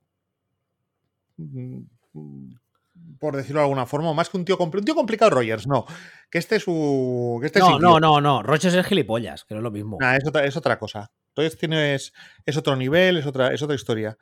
Por 3.21 3.37
decirlo 3.37 3.61
de 3.61 3.65
alguna 3.67 3.87
forma, 3.87 4.11
o 4.11 4.15
más 4.15 4.29
que 4.31 4.39
un 4.39 4.45
tío, 4.45 4.59
compl- 4.59 4.79
un 4.79 4.85
tío 4.85 4.95
complicado, 4.95 5.31
Rogers, 5.31 5.67
no. 5.67 5.85
Que 6.31 6.39
este 6.39 6.57
es 6.57 6.63
su. 6.65 7.39
Que 7.41 7.47
este 7.47 7.59
es 7.61 7.65
No, 7.65 7.79
no, 7.79 8.01
no, 8.01 8.21
no. 8.21 8.43
Roches 8.43 8.75
es 8.75 8.87
gilipollas, 8.87 9.45
que 9.45 9.55
no 9.55 9.61
es 9.61 9.65
lo 9.65 9.71
mismo. 9.71 9.99
Nah, 10.01 10.17
es, 10.17 10.27
otra, 10.27 10.45
es 10.47 10.57
otra 10.57 10.79
cosa. 10.79 11.13
Entonces 11.29 11.59
tienes. 11.59 12.13
Es 12.47 12.57
otro 12.57 12.75
nivel, 12.77 13.19
es 13.19 13.27
otra, 13.27 13.53
es 13.53 13.61
otra 13.63 13.77
historia. 13.77 14.17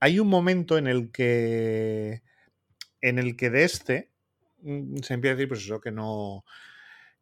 Hay 0.00 0.20
un 0.20 0.28
momento 0.28 0.78
en 0.78 0.86
el 0.86 1.10
que. 1.10 2.22
En 3.00 3.18
el 3.18 3.36
que 3.36 3.50
de 3.50 3.64
este. 3.64 4.10
mm, 4.62 4.98
Se 5.02 5.14
empieza 5.14 5.32
a 5.32 5.36
decir, 5.36 5.48
pues 5.48 5.60
eso, 5.62 5.80
que 5.80 5.90
no 5.90 6.44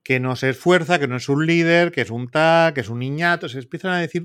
que 0.05 0.19
no 0.19 0.35
se 0.37 0.51
esfuerza, 0.51 0.99
que 0.99 1.07
no 1.07 1.17
es 1.17 1.29
un 1.29 1.47
líder, 1.47 1.93
que 1.93 2.01
es 2.01 2.11
un 2.11 2.29
tag, 2.29 2.75
que 2.75 2.81
es 2.81 2.89
un 2.89 2.99
niñato. 2.99 3.49
Se 3.49 3.61
empiezan 3.61 3.93
a 3.93 4.01
decir 4.01 4.25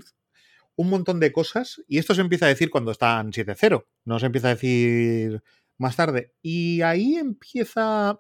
un 0.76 0.90
montón 0.90 1.20
de 1.20 1.32
cosas 1.32 1.82
y 1.88 1.98
esto 2.00 2.14
se 2.16 2.22
empieza 2.22 2.46
a 2.48 2.50
decir 2.50 2.70
cuando 2.72 2.92
están 2.92 3.32
7-0, 3.32 3.86
no 4.06 4.20
se 4.20 4.26
empieza 4.26 4.48
a 4.48 4.56
decir 4.56 5.42
más 5.78 5.96
tarde. 5.96 6.34
Y 6.42 6.82
ahí 6.82 7.16
empieza 7.16 8.20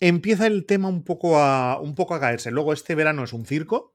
empieza 0.00 0.46
el 0.46 0.66
tema 0.66 0.88
un 0.88 1.04
poco 1.04 1.38
a 1.38 1.80
un 1.80 1.94
poco 1.94 2.14
a 2.14 2.20
caerse. 2.20 2.50
Luego 2.50 2.72
este 2.72 2.94
verano 2.94 3.24
es 3.24 3.32
un 3.32 3.46
circo. 3.46 3.94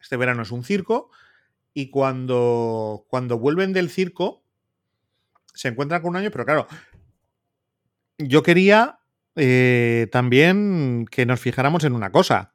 Este 0.00 0.16
verano 0.16 0.42
es 0.42 0.50
un 0.50 0.64
circo 0.64 1.10
y 1.74 1.90
cuando 1.90 3.06
cuando 3.08 3.38
vuelven 3.38 3.72
del 3.72 3.90
circo 3.90 4.42
se 5.54 5.68
encuentran 5.68 6.02
con 6.02 6.10
un 6.10 6.16
año, 6.16 6.30
pero 6.30 6.44
claro, 6.44 6.66
yo 8.18 8.42
quería 8.42 9.00
eh, 9.36 10.08
también 10.12 11.06
que 11.10 11.26
nos 11.26 11.40
fijáramos 11.40 11.84
en 11.84 11.94
una 11.94 12.12
cosa. 12.12 12.54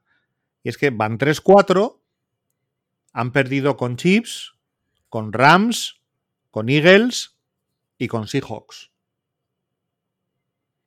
Y 0.63 0.69
es 0.69 0.77
que 0.77 0.89
van 0.89 1.17
3-4, 1.17 1.99
han 3.13 3.31
perdido 3.31 3.77
con 3.77 3.97
Chiefs, 3.97 4.55
con 5.09 5.31
Rams, 5.31 6.01
con 6.55 6.69
Eagles 6.69 7.35
y 7.97 8.07
con 8.07 8.29
Seahawks. 8.29 8.89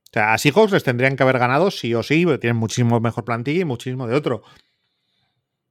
O 0.04 0.10
sea, 0.14 0.32
a 0.32 0.38
Seahawks 0.38 0.72
les 0.72 0.82
tendrían 0.82 1.14
que 1.14 1.22
haber 1.24 1.38
ganado 1.38 1.70
sí 1.70 1.92
o 1.92 2.02
sí, 2.02 2.24
porque 2.24 2.38
tienen 2.38 2.56
muchísimo 2.56 2.98
mejor 3.00 3.26
plantilla 3.26 3.60
y 3.60 3.64
muchísimo 3.66 4.06
de 4.06 4.14
otro. 4.14 4.42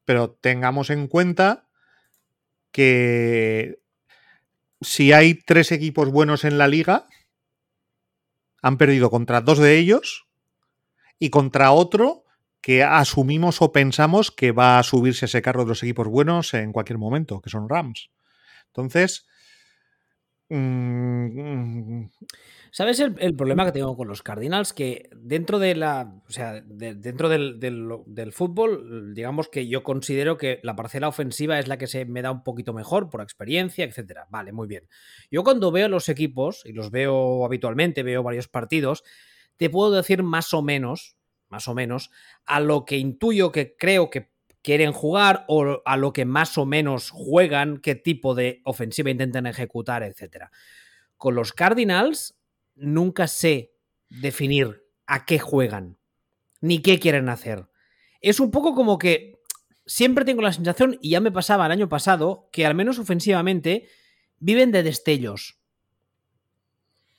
pero 0.05 0.29
tengamos 0.29 0.91
en 0.91 1.07
cuenta 1.07 1.67
que 2.71 3.79
si 4.81 5.13
hay 5.13 5.33
tres 5.33 5.71
equipos 5.71 6.11
buenos 6.11 6.43
en 6.43 6.59
la 6.59 6.67
liga, 6.67 7.07
han 8.61 8.77
perdido 8.77 9.09
contra 9.09 9.41
dos 9.41 9.57
de 9.57 9.79
ellos 9.79 10.27
y 11.17 11.31
contra 11.31 11.71
otro 11.71 12.23
que 12.61 12.83
asumimos 12.83 13.63
o 13.63 13.71
pensamos 13.71 14.29
que 14.29 14.51
va 14.51 14.77
a 14.77 14.83
subirse 14.83 15.25
ese 15.25 15.41
carro 15.41 15.63
de 15.63 15.69
los 15.69 15.81
equipos 15.81 16.07
buenos 16.07 16.53
en 16.53 16.71
cualquier 16.71 16.99
momento, 16.99 17.41
que 17.41 17.49
son 17.49 17.67
Rams. 17.67 18.11
Entonces, 18.67 19.25
¿Sabes 20.49 22.09
el, 23.01 23.35
problema 23.35 23.65
que 23.65 23.73
tengo 23.73 23.97
con 23.97 24.07
los 24.07 24.23
Cardinals? 24.23 24.71
Que 24.71 25.09
dentro 25.13 25.59
de 25.59 25.75
la. 25.75 26.21
O 26.27 26.31
sea, 26.31 26.61
dentro 26.61 27.27
del, 27.27 27.59
del, 27.59 28.31
fútbol, 28.31 29.13
digamos 29.13 29.49
que 29.49 29.67
yo 29.67 29.83
considero 29.83 30.37
que 30.37 30.61
la 30.63 30.75
parcela 30.75 31.09
ofensiva 31.09 31.59
es 31.59 31.67
la 31.67 31.77
que 31.77 31.87
se 31.87 32.05
me 32.05 32.21
da 32.21 32.31
un 32.31 32.43
poquito 32.43 32.73
mejor 32.73 33.09
por 33.09 33.21
experiencia, 33.21 33.83
etcétera. 33.83 34.27
Vale, 34.29 34.53
muy 34.53 34.67
bien. 34.67 34.87
Yo 35.29 35.43
cuando 35.43 35.71
veo 35.71 35.89
los 35.89 36.07
equipos, 36.07 36.61
y 36.65 36.71
los 36.71 36.91
veo 36.91 37.43
habitualmente, 37.43 38.03
veo 38.03 38.23
varios 38.23 38.47
partidos, 38.47 39.03
te 39.57 39.69
puedo 39.69 39.91
decir 39.91 40.23
más 40.23 40.53
o 40.53 40.61
menos, 40.61 41.17
más 41.49 41.67
o 41.67 41.73
menos, 41.73 42.09
a 42.45 42.61
lo 42.61 42.85
que 42.85 42.97
intuyo 42.97 43.51
que 43.51 43.75
creo 43.75 44.09
que 44.09 44.29
quieren 44.67 44.91
jugar 44.91 45.45
o 45.47 45.81
a 45.85 45.95
lo 45.95 46.11
que 46.11 46.25
más 46.25 46.57
o 46.57 46.65
menos 46.65 47.09
juegan, 47.09 47.77
qué 47.77 47.95
tipo 47.95 48.35
de 48.35 48.59
ofensiva 48.65 49.09
intentan 49.09 49.47
ejecutar, 49.47 50.03
etcétera. 50.03 50.51
Con 51.15 51.35
los 51.35 51.53
Cardinals 51.53 52.37
nunca 52.75 53.29
sé 53.29 53.71
definir 54.09 54.83
a 55.05 55.23
qué 55.23 55.39
juegan, 55.39 55.97
ni 56.59 56.81
qué 56.81 56.99
quieren 56.99 57.29
hacer. 57.29 57.69
Es 58.19 58.41
un 58.41 58.51
poco 58.51 58.75
como 58.75 58.97
que 58.97 59.39
siempre 59.85 60.25
tengo 60.25 60.41
la 60.41 60.51
sensación, 60.51 60.97
y 61.01 61.11
ya 61.11 61.21
me 61.21 61.31
pasaba 61.31 61.65
el 61.67 61.71
año 61.71 61.87
pasado, 61.87 62.49
que 62.51 62.65
al 62.65 62.75
menos 62.75 62.99
ofensivamente 62.99 63.87
viven 64.37 64.73
de 64.73 64.83
destellos. 64.83 65.61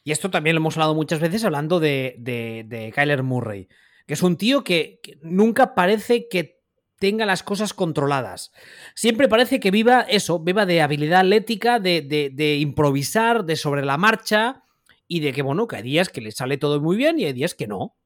Y 0.05 0.13
esto 0.13 0.31
también 0.31 0.55
lo 0.55 0.61
hemos 0.61 0.77
hablado 0.77 0.95
muchas 0.95 1.21
veces 1.21 1.45
hablando 1.45 1.81
de, 1.81 2.15
de, 2.19 2.93
Kyler 2.95 3.23
Murray, 3.23 3.69
que 4.07 4.13
es 4.13 4.23
un 4.23 4.37
tío 4.37 4.65
que, 4.65 5.01
nunca 5.23 5.75
parece 5.75 6.29
que 6.29 6.58
tenga 6.99 7.27
las 7.27 7.43
cosas 7.43 7.75
controladas. 7.75 8.53
Siempre 8.95 9.29
parece 9.29 9.61
que 9.61 9.71
viva 9.71 10.03
eso, 10.03 10.41
viva 10.41 10.67
de 10.67 10.83
habilidad 10.83 11.21
atlética, 11.21 11.81
de, 11.81 12.03
de 12.03 12.57
improvisar, 12.57 13.45
de 13.45 13.57
sobre 13.57 13.85
la 13.85 13.97
marcha 13.99 14.65
y 15.07 15.21
de 15.21 15.33
que, 15.33 15.43
bueno, 15.43 15.67
que 15.67 15.77
hay 15.77 15.83
días 15.83 16.09
que 16.09 16.21
le 16.21 16.33
sale 16.33 16.59
todo 16.59 16.81
muy 16.81 16.97
bien 16.97 17.19
y 17.19 17.25
hay 17.25 17.33
días 17.33 17.55
que 17.55 17.67
no. 17.67 17.97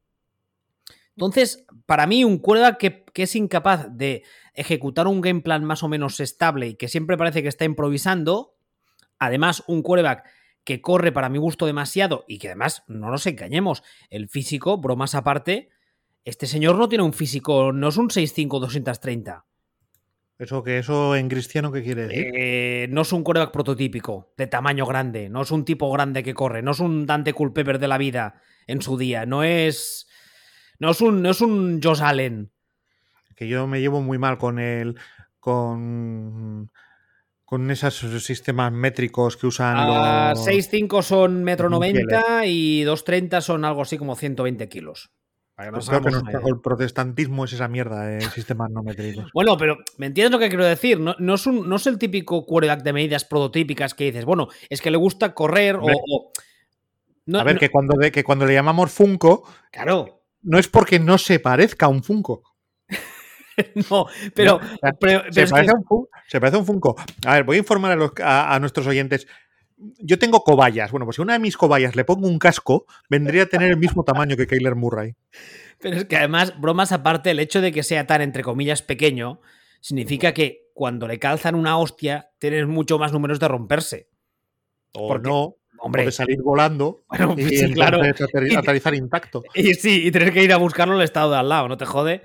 Entonces, 1.17 1.67
para 1.87 2.07
mí, 2.07 2.25
un 2.25 2.39
cuerda 2.39 2.79
que, 2.79 3.05
es 3.15 3.37
incapaz 3.37 3.87
de 3.91 4.23
ejecutar 4.55 5.07
un 5.07 5.21
game 5.21 5.41
plan 5.41 5.65
más 5.65 5.83
o 5.83 5.89
menos 5.89 6.21
estable 6.21 6.69
y 6.69 6.75
que 6.75 6.89
siempre 6.89 7.19
parece 7.19 7.43
que 7.43 7.49
está 7.49 7.65
improvisando, 7.65 8.57
además, 9.19 9.63
un 9.67 9.83
quarterback 9.83 10.25
que 10.65 10.81
corre 10.81 11.13
para 11.13 11.29
mi 11.29 11.39
gusto 11.39 11.67
demasiado 11.67 12.25
y 12.29 12.39
que 12.39 12.49
además, 12.49 12.85
no 12.87 13.11
nos 13.11 13.27
engañemos, 13.27 13.83
el 14.11 14.29
físico, 14.29 14.79
bromas 14.79 15.15
aparte, 15.15 15.71
este 16.25 16.47
señor 16.47 16.77
no 16.77 16.89
tiene 16.89 17.05
un 17.05 17.13
físico, 17.13 17.73
no 17.73 17.89
es 17.89 17.97
un 17.97 18.09
6'5 18.09 18.61
230. 18.61 19.45
¿Eso 20.39 20.63
que 20.65 20.79
eso 20.79 21.15
en 21.15 21.29
cristiano 21.29 21.71
qué 21.71 21.83
quiere 21.83 22.09
decir? 22.09 22.33
Eh, 22.35 22.87
no 22.91 23.03
es 23.03 23.13
un 23.13 23.23
coreback 23.23 23.53
prototípico, 23.53 24.33
de 24.37 24.49
tamaño 24.49 24.87
grande, 24.87 25.29
no 25.29 25.43
es 25.43 25.51
un 25.53 25.65
tipo 25.65 25.91
grande 25.93 26.25
que 26.25 26.35
corre, 26.35 26.63
no 26.63 26.73
es 26.73 26.81
un 26.81 27.07
Dante 27.07 27.33
Culpeper 27.33 27.79
de 27.79 27.89
la 27.89 27.99
vida 27.99 28.41
en 28.67 28.83
su 28.83 28.99
día, 28.99 29.27
no 29.27 29.45
es. 29.45 30.09
No 30.79 30.91
es 30.91 31.01
un, 31.01 31.23
no 31.23 31.31
es 31.31 31.41
un 31.41 31.81
Josh 31.81 32.03
Allen. 32.03 32.51
Que 33.37 33.47
yo 33.47 33.69
me 33.69 33.81
llevo 33.81 34.01
muy 34.01 34.19
mal 34.19 34.39
con 34.39 34.59
el. 34.59 34.97
con. 35.39 36.73
con 37.45 37.71
esos 37.71 38.25
sistemas 38.25 38.73
métricos 38.73 39.37
que 39.37 39.47
usan. 39.47 39.77
Uh, 39.79 40.35
los... 40.35 40.45
6'5 40.45 41.03
son 41.03 41.45
metro 41.45 41.71
90 41.71 42.47
y 42.47 42.83
2'30 42.83 43.41
son 43.43 43.65
algo 43.65 43.83
así 43.83 43.97
como 43.97 44.17
120 44.17 44.69
kilos. 44.69 45.13
Pues 45.55 45.89
creo 45.89 46.01
que 46.01 46.49
el 46.49 46.61
protestantismo 46.61 47.45
es 47.45 47.53
esa 47.53 47.69
mierda 47.69 48.07
de 48.07 48.21
sistemas 48.23 48.71
no 48.71 48.83
métricos. 48.83 49.31
Bueno, 49.35 49.57
pero 49.57 49.79
¿me 49.99 50.07
entiendes 50.07 50.33
lo 50.33 50.39
que 50.39 50.49
quiero 50.49 50.65
decir? 50.65 50.99
No, 50.99 51.35
es, 51.35 51.47
un, 51.47 51.69
no 51.69 51.77
es 51.77 51.87
el 51.87 51.99
típico 51.99 52.47
quarterback 52.47 52.83
de 52.83 52.93
medidas 52.93 53.25
prototípicas 53.25 53.95
que 53.95 54.05
dices, 54.05 54.25
bueno, 54.25 54.49
es 54.71 54.81
que 54.81 54.91
le 54.91 54.97
gusta 54.97 55.35
correr 55.35 55.77
o. 55.77 56.33
a 57.35 57.45
ver, 57.45 57.59
que, 57.59 57.71
cuando 57.71 57.97
que 58.11 58.25
cuando 58.25 58.47
le 58.47 58.55
llamamos 58.55 58.91
Funko. 58.91 59.45
Claro. 59.71 60.23
No 60.43 60.59
es 60.59 60.69
porque 60.69 60.99
no 60.99 61.19
se 61.19 61.39
parezca 61.39 61.87
a 61.87 61.91
un 61.91 62.03
Funko. 62.03 62.43
no, 63.91 64.07
pero. 64.35 64.59
se, 65.31 65.47
parece 65.49 65.71
a 65.73 66.59
un 66.59 66.67
Funko. 66.67 66.97
A 67.27 67.35
ver, 67.35 67.45
voy 67.45 67.57
a 67.57 67.61
informar 67.61 67.99
a 68.23 68.59
nuestros 68.59 68.87
oyentes 68.87 69.29
yo 69.99 70.19
tengo 70.19 70.43
cobayas. 70.45 70.91
Bueno, 70.91 71.07
pues 71.07 71.17
si 71.17 71.23
una 71.23 71.35
de 71.35 71.39
mis 71.39 71.57
cobayas 71.57 71.97
le 71.97 72.05
pongo 72.05 72.29
un 72.29 72.39
casco, 72.39 72.87
vendría 73.09 73.45
a 73.45 73.47
tener 73.47 73.71
el 73.71 73.77
mismo 73.77 74.05
tamaño 74.05 74.37
que 74.37 74.47
Kyler 74.47 74.75
Murray. 74.75 75.15
Pero 75.81 75.97
es 75.97 76.05
que 76.05 76.17
además, 76.17 76.59
bromas 76.61 76.93
aparte, 76.93 77.31
el 77.31 77.41
hecho 77.41 77.61
de 77.61 77.73
que 77.73 77.83
sea 77.83 78.07
tan, 78.07 78.23
entre 78.23 78.43
comillas, 78.43 78.83
pequeño, 78.83 79.41
significa 79.81 80.33
que 80.33 80.71
cuando 80.75 81.07
le 81.09 81.19
calzan 81.19 81.55
una 81.55 81.77
hostia, 81.79 82.31
tienes 82.39 82.67
mucho 82.67 82.99
más 82.99 83.13
números 83.13 83.41
de 83.41 83.49
romperse. 83.49 84.09
O 84.93 85.19
no, 85.19 85.57
hombre, 85.79 86.05
de 86.05 86.13
salir 86.13 86.41
volando 86.43 87.05
y 87.37 87.73
claro. 87.73 88.01
aterrizar 88.57 88.95
intacto. 88.95 89.43
Y 89.55 89.75
sí, 89.75 90.07
y 90.07 90.11
tener 90.11 90.33
que 90.33 90.43
ir 90.43 90.53
a 90.53 90.59
buscarlo 90.59 90.95
al 90.95 91.03
estado 91.03 91.33
de 91.33 91.39
al 91.39 91.49
lado, 91.49 91.69
no 91.69 91.77
te 91.77 91.87
jode. 91.87 92.23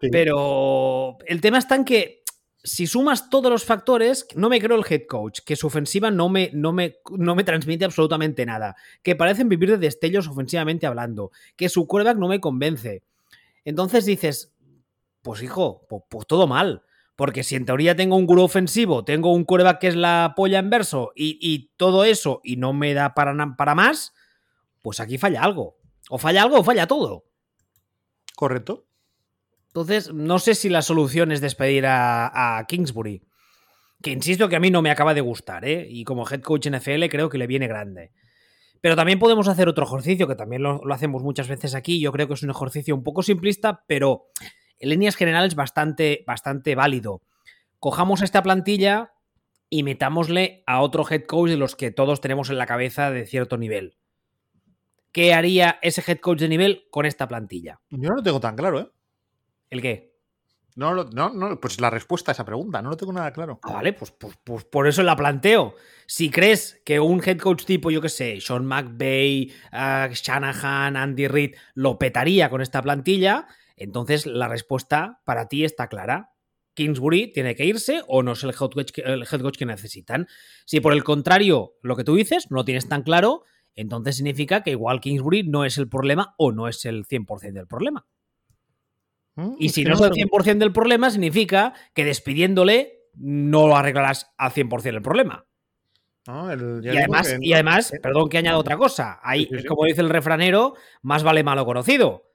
Pero 0.00 1.18
el 1.26 1.40
tema 1.40 1.58
está 1.58 1.74
en 1.74 1.84
que 1.84 2.22
si 2.62 2.86
sumas 2.86 3.30
todos 3.30 3.50
los 3.50 3.64
factores, 3.64 4.26
no 4.34 4.48
me 4.48 4.60
creo 4.60 4.76
el 4.76 4.84
head 4.88 5.06
coach, 5.08 5.40
que 5.44 5.56
su 5.56 5.68
ofensiva 5.68 6.10
no 6.10 6.28
me, 6.28 6.50
no 6.52 6.72
me, 6.72 6.96
no 7.16 7.34
me 7.34 7.44
transmite 7.44 7.84
absolutamente 7.84 8.44
nada, 8.44 8.76
que 9.02 9.16
parecen 9.16 9.48
vivir 9.48 9.70
de 9.70 9.78
destellos 9.78 10.26
ofensivamente 10.26 10.86
hablando, 10.86 11.30
que 11.56 11.68
su 11.68 11.86
quarterback 11.86 12.18
no 12.18 12.28
me 12.28 12.40
convence. 12.40 13.02
Entonces 13.64 14.04
dices, 14.06 14.52
pues 15.22 15.42
hijo, 15.42 15.86
pues, 15.88 16.26
todo 16.26 16.46
mal. 16.46 16.82
Porque 17.16 17.42
si 17.42 17.56
en 17.56 17.66
teoría 17.66 17.96
tengo 17.96 18.16
un 18.16 18.26
gurú 18.26 18.42
ofensivo, 18.42 19.04
tengo 19.04 19.32
un 19.32 19.44
quarterback 19.44 19.80
que 19.80 19.88
es 19.88 19.96
la 19.96 20.34
polla 20.36 20.60
en 20.60 20.70
verso 20.70 21.10
y, 21.16 21.70
todo 21.76 22.04
eso 22.04 22.40
y 22.44 22.56
no 22.56 22.72
me 22.72 22.94
da 22.94 23.12
para, 23.14 23.34
para 23.56 23.74
más, 23.74 24.14
pues 24.82 25.00
aquí 25.00 25.18
falla 25.18 25.42
algo. 25.42 25.76
O 26.10 26.18
falla 26.18 26.42
algo 26.42 26.60
o 26.60 26.64
falla 26.64 26.86
todo. 26.86 27.24
Correcto. 28.36 28.87
Entonces, 29.68 30.12
no 30.12 30.38
sé 30.38 30.54
si 30.54 30.68
la 30.68 30.82
solución 30.82 31.30
es 31.30 31.40
despedir 31.40 31.84
a, 31.86 32.64
Kingsbury. 32.66 33.22
Que 34.02 34.10
insisto 34.10 34.48
que 34.48 34.56
a 34.56 34.60
mí 34.60 34.70
no 34.70 34.82
me 34.82 34.90
acaba 34.90 35.14
de 35.14 35.20
gustar, 35.20 35.64
¿eh? 35.64 35.86
Y 35.88 36.04
como 36.04 36.28
head 36.28 36.40
coach 36.40 36.68
NFL 36.68 37.06
creo 37.10 37.28
que 37.28 37.38
le 37.38 37.46
viene 37.46 37.66
grande. 37.66 38.12
Pero 38.80 38.94
también 38.96 39.18
podemos 39.18 39.48
hacer 39.48 39.68
otro 39.68 39.84
ejercicio, 39.84 40.28
que 40.28 40.36
también 40.36 40.62
lo, 40.62 40.80
hacemos 40.92 41.22
muchas 41.22 41.48
veces 41.48 41.74
aquí. 41.74 42.00
Yo 42.00 42.12
creo 42.12 42.28
que 42.28 42.34
es 42.34 42.42
un 42.42 42.50
ejercicio 42.50 42.94
un 42.94 43.02
poco 43.02 43.22
simplista, 43.22 43.84
pero 43.86 44.26
en 44.78 44.90
líneas 44.90 45.16
generales 45.16 45.54
bastante, 45.54 46.24
bastante 46.26 46.74
válido. 46.74 47.22
Cojamos 47.80 48.22
esta 48.22 48.42
plantilla 48.42 49.12
y 49.68 49.82
metámosle 49.82 50.62
a 50.66 50.80
otro 50.80 51.04
head 51.08 51.24
coach 51.24 51.50
de 51.50 51.56
los 51.56 51.76
que 51.76 51.90
todos 51.90 52.20
tenemos 52.20 52.50
en 52.50 52.58
la 52.58 52.66
cabeza 52.66 53.10
de 53.10 53.26
cierto 53.26 53.58
nivel. 53.58 53.96
¿Qué 55.12 55.34
haría 55.34 55.78
ese 55.82 56.02
head 56.06 56.20
coach 56.20 56.38
de 56.38 56.48
nivel 56.48 56.86
con 56.90 57.04
esta 57.04 57.26
plantilla? 57.26 57.80
Yo 57.90 58.08
no 58.10 58.16
lo 58.16 58.22
tengo 58.22 58.40
tan 58.40 58.56
claro, 58.56 58.80
¿eh? 58.80 58.88
¿El 59.70 59.82
qué? 59.82 60.18
No, 60.78 60.94
no, 60.94 61.30
no, 61.30 61.60
pues 61.60 61.80
la 61.80 61.90
respuesta 61.90 62.30
a 62.30 62.34
esa 62.34 62.44
pregunta, 62.44 62.80
no 62.80 62.90
lo 62.90 62.96
tengo 62.96 63.12
nada 63.12 63.32
claro. 63.32 63.58
Ah, 63.64 63.72
vale, 63.72 63.92
pues, 63.94 64.12
pues, 64.12 64.38
pues, 64.44 64.64
por 64.64 64.86
eso 64.86 65.02
la 65.02 65.16
planteo. 65.16 65.74
Si 66.06 66.30
crees 66.30 66.80
que 66.84 67.00
un 67.00 67.20
head 67.24 67.38
coach 67.38 67.64
tipo, 67.64 67.90
yo 67.90 68.00
qué 68.00 68.08
sé, 68.08 68.40
Sean 68.40 68.64
McVay, 68.64 69.52
uh, 69.72 70.12
Shanahan, 70.12 70.96
Andy 70.96 71.26
Reid, 71.26 71.56
lo 71.74 71.98
petaría 71.98 72.48
con 72.48 72.60
esta 72.60 72.80
plantilla, 72.80 73.48
entonces 73.74 74.24
la 74.26 74.46
respuesta 74.46 75.20
para 75.24 75.48
ti 75.48 75.64
está 75.64 75.88
clara. 75.88 76.30
Kingsbury 76.74 77.32
tiene 77.32 77.56
que 77.56 77.64
irse 77.64 78.02
o 78.06 78.22
no 78.22 78.32
es 78.32 78.44
el 78.44 78.50
head 78.50 78.70
coach 78.70 78.92
que, 78.92 79.00
el 79.00 79.22
head 79.22 79.40
coach 79.40 79.58
que 79.58 79.66
necesitan. 79.66 80.28
Si 80.64 80.78
por 80.78 80.92
el 80.92 81.02
contrario 81.02 81.72
lo 81.82 81.96
que 81.96 82.04
tú 82.04 82.14
dices 82.14 82.52
no 82.52 82.58
lo 82.58 82.64
tienes 82.64 82.88
tan 82.88 83.02
claro, 83.02 83.42
entonces 83.74 84.14
significa 84.14 84.62
que 84.62 84.70
igual 84.70 85.00
Kingsbury 85.00 85.42
no 85.42 85.64
es 85.64 85.76
el 85.76 85.88
problema 85.88 86.36
o 86.38 86.52
no 86.52 86.68
es 86.68 86.84
el 86.84 87.04
100% 87.04 87.52
del 87.52 87.66
problema. 87.66 88.06
Mm, 89.38 89.54
y 89.56 89.68
si 89.68 89.84
no 89.84 89.94
es 89.94 90.00
el 90.00 90.10
100% 90.10 90.58
del 90.58 90.72
problema, 90.72 91.10
significa 91.10 91.72
que 91.94 92.04
despidiéndole 92.04 93.04
no 93.14 93.68
lo 93.68 93.76
arreglarás 93.76 94.32
al 94.36 94.50
100% 94.50 94.96
el 94.96 95.02
problema. 95.02 95.46
y, 96.26 96.88
además, 96.88 97.36
y 97.40 97.52
además, 97.52 97.92
perdón 98.02 98.28
que 98.28 98.38
añado 98.38 98.58
otra 98.58 98.76
cosa, 98.76 99.20
ahí, 99.22 99.48
como 99.66 99.84
dice 99.84 100.00
el 100.00 100.10
refranero, 100.10 100.74
más 101.02 101.22
vale 101.22 101.44
malo 101.44 101.64
conocido. 101.64 102.32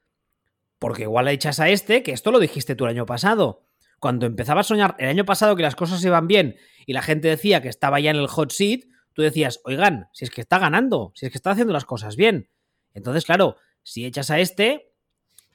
Porque 0.79 1.03
igual 1.03 1.25
le 1.25 1.33
echas 1.33 1.59
a 1.59 1.67
este, 1.67 2.03
que 2.03 2.13
esto 2.13 2.31
lo 2.31 2.39
dijiste 2.39 2.75
tú 2.75 2.85
el 2.85 2.91
año 2.91 3.05
pasado. 3.05 3.65
Cuando 3.99 4.25
empezaba 4.25 4.61
a 4.61 4.63
soñar 4.63 4.95
el 4.97 5.09
año 5.09 5.25
pasado 5.25 5.57
que 5.57 5.63
las 5.63 5.75
cosas 5.75 6.03
iban 6.05 6.27
bien 6.27 6.55
y 6.85 6.93
la 6.93 7.01
gente 7.01 7.27
decía 7.27 7.61
que 7.61 7.69
estaba 7.69 7.99
ya 7.99 8.11
en 8.11 8.17
el 8.17 8.27
hot 8.27 8.51
seat, 8.51 8.85
tú 9.11 9.21
decías, 9.21 9.59
oigan, 9.65 10.07
si 10.13 10.23
es 10.23 10.31
que 10.31 10.41
está 10.41 10.57
ganando, 10.57 11.11
si 11.15 11.25
es 11.25 11.31
que 11.33 11.37
está 11.37 11.51
haciendo 11.51 11.73
las 11.73 11.85
cosas 11.85 12.15
bien. 12.15 12.49
Entonces, 12.93 13.25
claro, 13.25 13.57
si 13.81 14.05
echas 14.05 14.31
a 14.31 14.39
este, 14.39 14.92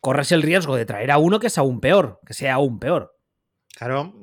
corres 0.00 0.32
el 0.32 0.42
riesgo 0.42 0.76
de 0.76 0.84
traer 0.84 1.10
a 1.10 1.18
uno 1.18 1.40
que 1.40 1.48
es 1.48 1.58
aún 1.58 1.80
peor, 1.80 2.20
que 2.26 2.34
sea 2.34 2.54
aún 2.54 2.78
peor. 2.78 3.16
Claro, 3.76 4.14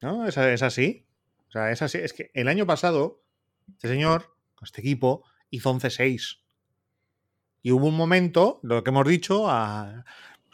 ¿no? 0.00 0.26
Es, 0.26 0.36
así. 0.62 1.06
O 1.48 1.50
sea, 1.50 1.70
es 1.70 1.82
así. 1.82 1.98
Es 1.98 2.12
que 2.12 2.30
el 2.34 2.48
año 2.48 2.66
pasado, 2.66 3.22
este 3.72 3.88
señor, 3.88 4.34
este 4.62 4.80
equipo, 4.80 5.24
hizo 5.50 5.72
11-6. 5.72 6.40
Y 7.62 7.72
hubo 7.72 7.88
un 7.88 7.96
momento, 7.96 8.60
lo 8.62 8.82
que 8.84 8.90
hemos 8.90 9.06
dicho, 9.06 9.50
a, 9.50 10.04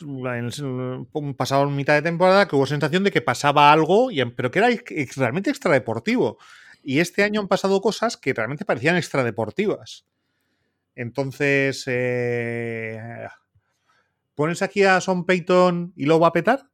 en 0.01 1.35
pasado 1.37 1.69
mitad 1.71 1.95
de 1.95 2.03
temporada, 2.03 2.49
que 2.49 2.57
hubo 2.57 2.67
sensación 2.67 3.05
de 3.05 3.11
que 3.11 3.23
pasaba 3.23 3.73
algo, 3.73 4.11
y, 4.11 4.25
pero 4.25 4.51
que 4.51 4.59
era 4.59 4.69
realmente 5.17 5.51
extradeportivo. 5.51 6.38
Y 6.83 6.99
este 6.99 7.23
año 7.23 7.40
han 7.40 7.49
pasado 7.49 7.81
cosas 7.81 8.17
que 8.17 8.35
realmente 8.35 8.64
parecían 8.64 8.97
extradeportivas. 8.97 10.07
Entonces, 10.95 11.85
eh, 11.87 12.99
¿pones 14.35 14.62
aquí 14.62 14.83
a 14.85 15.01
Son 15.01 15.25
Peyton 15.27 15.92
y 15.97 16.07
lo 16.07 16.18
va 16.20 16.29
a 16.29 16.33
petar? 16.33 16.68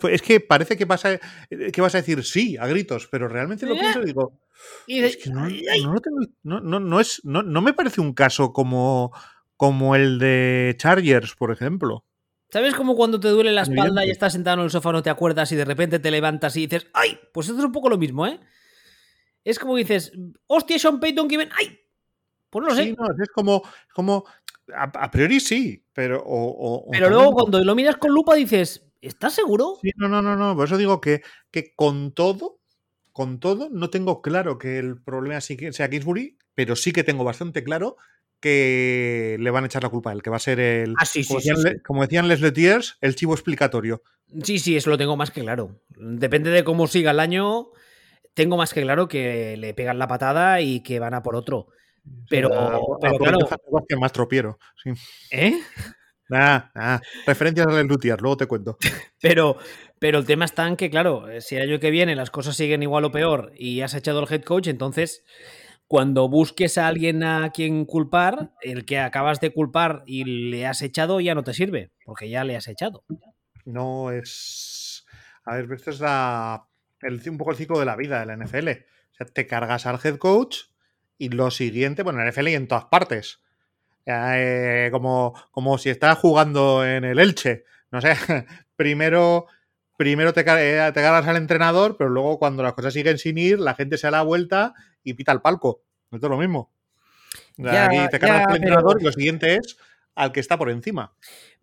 Pues, 0.00 0.14
Es 0.14 0.22
que 0.22 0.40
parece 0.40 0.76
que, 0.76 0.84
vas 0.84 1.04
a, 1.06 1.18
que 1.48 1.80
vas 1.80 1.94
a 1.94 1.98
decir 1.98 2.22
sí 2.24 2.56
a 2.58 2.66
gritos, 2.66 3.08
pero 3.10 3.28
realmente 3.28 3.64
lo 3.66 3.74
Eh. 3.74 3.78
pienso 3.80 4.02
y 4.02 4.06
digo, 4.06 4.38
es 4.86 5.16
que 5.16 5.30
no, 5.30 5.48
no 5.48 5.94
lo 5.94 6.00
tengo- 6.00 6.20
no- 6.42 6.60
no- 6.80 7.00
es, 7.00 7.20
no, 7.24 7.42
no 7.42 7.62
me 7.62 7.72
parece 7.72 8.02
un 8.02 8.12
caso 8.12 8.52
como, 8.52 9.10
como 9.56 9.96
el 9.96 10.18
de 10.18 10.74
Chargers, 10.78 11.34
por 11.34 11.50
ejemplo. 11.50 12.04
¿Sabes 12.50 12.74
como 12.74 12.94
cuando 12.94 13.20
te 13.20 13.28
duele 13.28 13.52
la 13.52 13.62
espalda 13.62 14.04
y 14.04 14.10
estás 14.10 14.32
sentado 14.34 14.58
en 14.58 14.64
el 14.64 14.70
sofá, 14.70 14.92
no 14.92 15.02
te 15.02 15.08
acuerdas 15.08 15.50
y 15.52 15.56
de 15.56 15.64
repente 15.64 15.98
te 15.98 16.10
levantas 16.10 16.56
y 16.56 16.66
dices, 16.66 16.88
¡ay! 16.92 17.18
Pues 17.32 17.46
esto 17.48 17.58
es 17.60 17.64
un 17.64 17.72
poco 17.72 17.88
lo 17.88 17.96
mismo, 17.96 18.26
¿eh? 18.26 18.38
Es 19.44 19.58
como 19.58 19.76
dices, 19.76 20.12
¡hostia, 20.46 20.78
Sean 20.78 21.00
Payton 21.00 21.26
que 21.28 21.38
ven! 21.38 21.48
¡ay! 21.56 21.78
Pues 22.50 22.62
no 22.62 22.68
lo 22.70 22.74
sé. 22.74 22.84
Sí, 22.84 22.96
no, 22.98 23.06
es 23.22 23.30
como, 23.30 23.62
como 23.94 24.24
a, 24.74 24.84
a 24.84 25.10
priori 25.10 25.40
sí, 25.40 25.84
pero 25.92 26.22
o, 26.24 26.86
pero 26.90 27.06
también 27.06 27.22
luego 27.22 27.32
cuando 27.32 27.62
lo 27.64 27.74
miras 27.74 27.96
con 27.96 28.12
lupa 28.12 28.34
dices, 28.34 28.86
¿estás 29.00 29.34
seguro? 29.34 29.78
Sí, 29.82 29.90
no, 29.96 30.08
no, 30.08 30.22
no, 30.22 30.36
no. 30.36 30.54
Por 30.56 30.66
eso 30.66 30.76
digo 30.76 31.00
que, 31.00 31.22
que 31.50 31.74
con 31.74 32.12
todo, 32.12 32.60
con 33.12 33.40
todo, 33.40 33.68
no 33.70 33.90
tengo 33.90 34.22
claro 34.22 34.58
que 34.58 34.78
el 34.78 35.00
problema 35.00 35.40
sea 35.40 35.90
Kingsbury, 35.90 36.38
pero 36.54 36.76
sí 36.76 36.92
que 36.92 37.04
tengo 37.04 37.24
bastante 37.24 37.64
claro 37.64 37.96
que 38.40 39.36
le 39.38 39.50
van 39.50 39.64
a 39.64 39.66
echar 39.66 39.82
la 39.82 39.90
culpa 39.90 40.10
a 40.10 40.12
él, 40.14 40.22
que 40.22 40.30
va 40.30 40.36
a 40.36 40.40
ser 40.40 40.60
el. 40.60 40.94
Ah, 40.98 41.04
sí, 41.04 41.22
sí, 41.22 41.28
como, 41.28 41.40
sí, 41.40 41.50
decían, 41.50 41.78
como 41.86 42.02
decían 42.02 42.28
Les 42.28 42.40
Letiers, 42.40 42.96
el 43.00 43.14
chivo 43.14 43.34
explicatorio. 43.34 44.02
Sí, 44.42 44.58
sí, 44.58 44.76
eso 44.76 44.90
lo 44.90 44.98
tengo 44.98 45.16
más 45.16 45.30
que 45.30 45.42
claro. 45.42 45.80
Depende 45.88 46.50
de 46.50 46.64
cómo 46.64 46.86
siga 46.86 47.10
el 47.10 47.20
año, 47.20 47.68
tengo 48.34 48.56
más 48.56 48.72
que 48.72 48.82
claro 48.82 49.08
que 49.08 49.56
le 49.58 49.74
pegan 49.74 49.98
la 49.98 50.08
patada 50.08 50.60
y 50.60 50.82
que 50.82 50.98
van 50.98 51.14
a 51.14 51.22
por 51.22 51.36
otro. 51.36 51.68
Pero, 52.28 52.50
claro, 53.18 53.38
que 53.88 53.96
más 53.96 54.12
tropiero. 54.12 54.58
Sí. 54.82 54.90
¿eh? 55.30 55.60
Nah, 56.30 56.70
nah. 56.74 57.00
Referencias 57.26 57.66
a 57.66 57.72
Les 57.72 57.86
Lutiers, 57.86 58.20
luego 58.20 58.36
te 58.36 58.46
cuento. 58.46 58.78
Pero, 59.20 59.58
pero 59.98 60.18
el 60.18 60.24
tema 60.24 60.46
está 60.46 60.66
en 60.66 60.76
que, 60.76 60.88
claro, 60.88 61.28
eh, 61.28 61.42
si 61.42 61.56
el 61.56 61.68
año 61.68 61.78
que 61.78 61.90
viene 61.90 62.16
las 62.16 62.30
cosas 62.30 62.56
siguen 62.56 62.82
igual 62.82 63.04
o 63.04 63.12
peor 63.12 63.52
y 63.54 63.82
has 63.82 63.92
echado 63.92 64.20
al 64.20 64.32
head 64.32 64.44
coach, 64.44 64.68
entonces 64.68 65.24
cuando 65.86 66.26
busques 66.28 66.78
a 66.78 66.86
alguien 66.86 67.22
a 67.22 67.50
quien 67.50 67.84
culpar, 67.84 68.52
el 68.62 68.86
que 68.86 68.98
acabas 68.98 69.40
de 69.40 69.52
culpar 69.52 70.02
y 70.06 70.24
le 70.50 70.66
has 70.66 70.80
echado 70.80 71.20
ya 71.20 71.34
no 71.34 71.44
te 71.44 71.52
sirve, 71.52 71.90
porque 72.06 72.30
ya 72.30 72.44
le 72.44 72.56
has 72.56 72.68
echado. 72.68 73.04
No 73.66 74.10
es. 74.10 75.04
A 75.44 75.56
ver, 75.56 75.70
esto 75.72 75.90
es 75.90 76.00
la, 76.00 76.66
el, 77.02 77.20
un 77.28 77.36
poco 77.36 77.50
el 77.50 77.56
ciclo 77.58 77.78
de 77.78 77.84
la 77.84 77.96
vida 77.96 78.20
de 78.20 78.26
la 78.26 78.36
NFL. 78.36 78.68
O 78.68 79.14
sea, 79.14 79.26
te 79.26 79.46
cargas 79.46 79.84
al 79.84 79.98
head 80.02 80.16
coach 80.16 80.69
y 81.20 81.28
lo 81.28 81.50
siguiente, 81.52 82.02
bueno, 82.02 82.20
en 82.22 82.28
NFL 82.32 82.48
y 82.48 82.54
en 82.54 82.66
todas 82.66 82.86
partes. 82.86 83.38
Eh, 84.06 84.88
como, 84.90 85.34
como 85.52 85.78
si 85.78 85.90
estás 85.90 86.18
jugando 86.18 86.84
en 86.84 87.04
el 87.04 87.18
Elche. 87.20 87.64
No 87.92 88.00
sé, 88.00 88.14
primero, 88.76 89.46
primero 89.96 90.32
te, 90.32 90.44
car- 90.44 90.58
eh, 90.60 90.90
te 90.92 91.00
cargas 91.02 91.26
al 91.28 91.36
entrenador, 91.36 91.96
pero 91.96 92.10
luego 92.10 92.38
cuando 92.38 92.62
las 92.62 92.72
cosas 92.72 92.92
siguen 92.94 93.18
sin 93.18 93.38
ir, 93.38 93.60
la 93.60 93.74
gente 93.74 93.98
se 93.98 94.06
da 94.08 94.12
la 94.12 94.22
vuelta 94.22 94.74
y 95.04 95.14
pita 95.14 95.32
el 95.32 95.40
palco. 95.40 95.82
Esto 96.10 96.26
es 96.26 96.30
lo 96.30 96.38
mismo. 96.38 96.72
Ya, 97.56 97.84
aquí 97.86 97.98
te 98.10 98.18
cargas 98.18 98.40
al 98.40 98.44
pero- 98.46 98.56
entrenador 98.56 98.96
y 99.00 99.04
lo 99.04 99.12
siguiente 99.12 99.54
es 99.56 99.76
al 100.14 100.32
que 100.32 100.40
está 100.40 100.58
por 100.58 100.70
encima. 100.70 101.14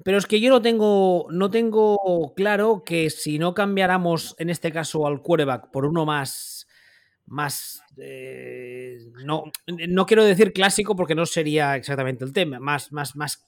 Pero 0.04 0.18
es 0.18 0.26
que 0.26 0.40
yo 0.40 0.50
no 0.50 0.62
tengo, 0.62 1.28
no 1.32 1.50
tengo 1.50 2.34
claro 2.36 2.84
que 2.86 3.10
si 3.10 3.40
no 3.40 3.54
cambiáramos, 3.54 4.36
en 4.40 4.50
este 4.50 4.72
caso, 4.72 5.06
al 5.08 5.22
quarterback 5.22 5.70
por 5.72 5.86
uno 5.86 6.06
más. 6.06 6.57
Más. 7.28 7.82
eh, 7.98 8.98
no, 9.24 9.44
no 9.68 10.06
quiero 10.06 10.24
decir 10.26 10.54
clásico 10.54 10.96
porque 10.96 11.16
no 11.16 11.26
sería 11.26 11.76
exactamente 11.76 12.26
el 12.26 12.34
tema. 12.34 12.60
Más, 12.60 12.92
más, 12.92 13.16
más, 13.16 13.48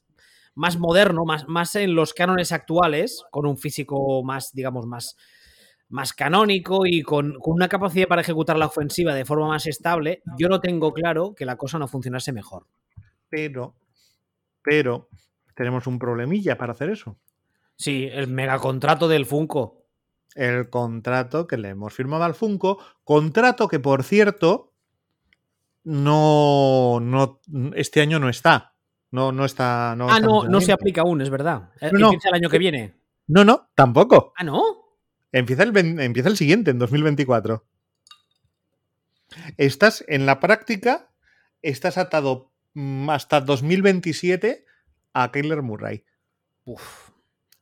más 0.56 0.78
moderno, 0.78 1.26
más, 1.26 1.48
más 1.48 1.76
en 1.76 1.96
los 1.96 2.14
cánones 2.14 2.52
actuales, 2.52 3.24
con 3.32 3.46
un 3.46 3.58
físico 3.58 4.24
más, 4.24 4.52
digamos, 4.54 4.86
más, 4.86 5.18
más 5.90 6.14
canónico 6.14 6.86
y 6.86 7.02
con, 7.02 7.40
con 7.40 7.54
una 7.54 7.68
capacidad 7.68 8.08
para 8.08 8.22
ejecutar 8.22 8.58
la 8.58 8.68
ofensiva 8.68 9.14
de 9.14 9.26
forma 9.26 9.48
más 9.48 9.66
estable, 9.66 10.22
yo 10.38 10.48
no 10.48 10.60
tengo 10.60 10.94
claro 10.94 11.34
que 11.36 11.46
la 11.46 11.56
cosa 11.56 11.80
no 11.80 11.88
funcionase 11.88 12.32
mejor. 12.32 12.68
Pero, 13.30 13.76
pero, 14.62 15.10
tenemos 15.56 15.88
un 15.88 16.00
problemilla 16.00 16.58
para 16.58 16.74
hacer 16.74 16.90
eso. 16.90 17.18
Sí, 17.76 18.10
el 18.12 18.28
megacontrato 18.28 19.08
del 19.08 19.26
Funko. 19.26 19.79
El 20.40 20.70
contrato 20.70 21.48
que 21.48 21.58
le 21.58 21.70
hemos 21.70 21.94
firmado 21.94 22.24
al 22.24 22.34
Funko. 22.34 22.80
Contrato 23.04 23.68
que, 23.68 23.80
por 23.80 24.04
cierto, 24.04 24.74
no, 25.84 27.00
no 27.02 27.42
este 27.76 28.02
año 28.02 28.20
no 28.20 28.30
está. 28.30 28.74
No, 29.12 29.32
no 29.32 29.46
está. 29.46 29.96
No 29.98 30.10
Ah, 30.10 30.16
está 30.16 30.28
no, 30.28 30.44
no 30.46 30.62
se 30.62 30.72
aplica 30.72 31.02
aún, 31.02 31.22
es 31.22 31.30
verdad. 31.30 31.72
Eh, 31.82 31.90
No, 31.92 32.00
no. 32.00 32.06
Empieza 32.08 32.30
el 32.30 32.36
año 32.36 32.50
que 32.50 32.58
viene. 32.60 32.94
No, 33.28 33.44
no, 33.44 33.70
tampoco. 33.76 34.34
Ah, 34.38 34.44
¿no? 34.44 34.62
Empieza 35.32 35.64
el, 35.64 35.76
empieza 36.00 36.30
el 36.30 36.38
siguiente, 36.38 36.72
en 36.72 36.80
2024. 36.80 37.66
Estás 39.58 40.04
en 40.08 40.26
la 40.26 40.40
práctica, 40.40 41.12
estás 41.62 41.98
atado 41.98 42.52
mm, 42.74 43.10
hasta 43.10 43.42
2027 43.42 44.66
a 45.14 45.32
Kyler 45.32 45.62
Murray. 45.62 46.06
Uf, 46.66 47.09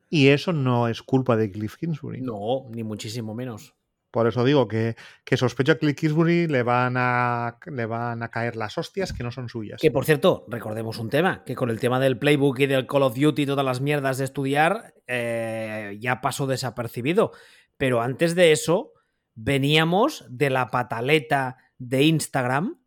Y 0.10 0.30
eso 0.30 0.54
no 0.54 0.88
es 0.88 1.02
culpa 1.02 1.36
de 1.36 1.52
Cliff 1.52 1.76
Kingsbury. 1.76 2.22
no, 2.22 2.65
ni 2.72 2.84
muchísimo 2.84 3.34
menos. 3.34 3.76
Por 4.10 4.26
eso 4.26 4.43
digo 4.43 4.67
que, 4.67 4.96
que 5.26 5.36
sospecho 5.36 5.74
a 5.74 5.76
Cliff 5.76 5.96
Kingsbury 5.96 6.48
le 6.48 6.63
van 6.63 6.96
a, 6.98 7.60
le 7.65 7.86
van 7.86 8.24
a 8.24 8.30
caer 8.30 8.56
las 8.56 8.78
hostias 8.78 9.12
que 9.12 9.24
no 9.24 9.32
son 9.32 9.50
suyas. 9.50 9.82
Que 9.82 9.91
por 9.91 10.06
cierto, 10.06 10.46
recordemos 10.48 10.98
un 10.98 11.10
tema, 11.10 11.43
que 11.46 11.56
con 11.56 11.70
el 11.70 11.80
tema 11.80 12.00
del 12.00 12.17
playbook 12.17 12.60
y 12.60 12.67
del 12.67 12.88
Call 12.88 13.04
of 13.04 13.15
Duty 13.15 13.41
y 13.41 13.46
todas 13.46 13.65
las 13.65 13.82
mierdas 13.82 14.17
de 14.17 14.24
estudiar, 14.24 14.93
eh, 15.08 15.98
ya 16.00 16.22
pasó 16.22 16.48
desapercibido. 16.48 17.32
Pero 17.78 18.02
antes 18.02 18.34
de 18.34 18.54
eso, 18.54 18.93
veníamos 19.36 20.26
de 20.30 20.50
la 20.50 20.70
pataleta 20.70 21.58
de 21.78 22.04
Instagram 22.04 22.80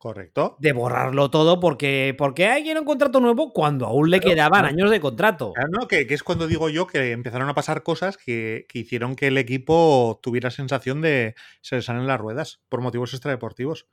Correcto. 0.00 0.56
de 0.58 0.72
borrarlo 0.72 1.30
todo 1.30 1.60
porque, 1.60 2.14
porque 2.16 2.48
un 2.78 2.86
contrato 2.86 3.20
nuevo 3.20 3.52
cuando 3.52 3.84
aún 3.84 4.08
le 4.10 4.18
Claro, 4.18 4.34
quedaban 4.34 4.62
no. 4.62 4.68
años 4.68 4.90
de 4.90 4.98
contrato. 4.98 5.52
Claro, 5.52 5.68
no, 5.78 5.86
que, 5.88 6.06
que 6.06 6.14
es 6.14 6.22
cuando 6.22 6.46
digo 6.46 6.70
yo 6.70 6.86
que 6.86 7.12
empezaron 7.12 7.50
a 7.50 7.54
pasar 7.54 7.82
cosas 7.82 8.16
que, 8.16 8.64
que 8.66 8.78
hicieron 8.78 9.14
que 9.14 9.26
el 9.26 9.36
equipo 9.36 10.18
tuviera 10.22 10.50
sensación 10.50 11.02
de 11.02 11.34
se 11.60 11.76
le 11.76 11.82
salen 11.82 12.06
las 12.06 12.18
ruedas 12.18 12.62
por 12.70 12.80
motivos 12.80 13.12
extradeportivos. 13.12 13.88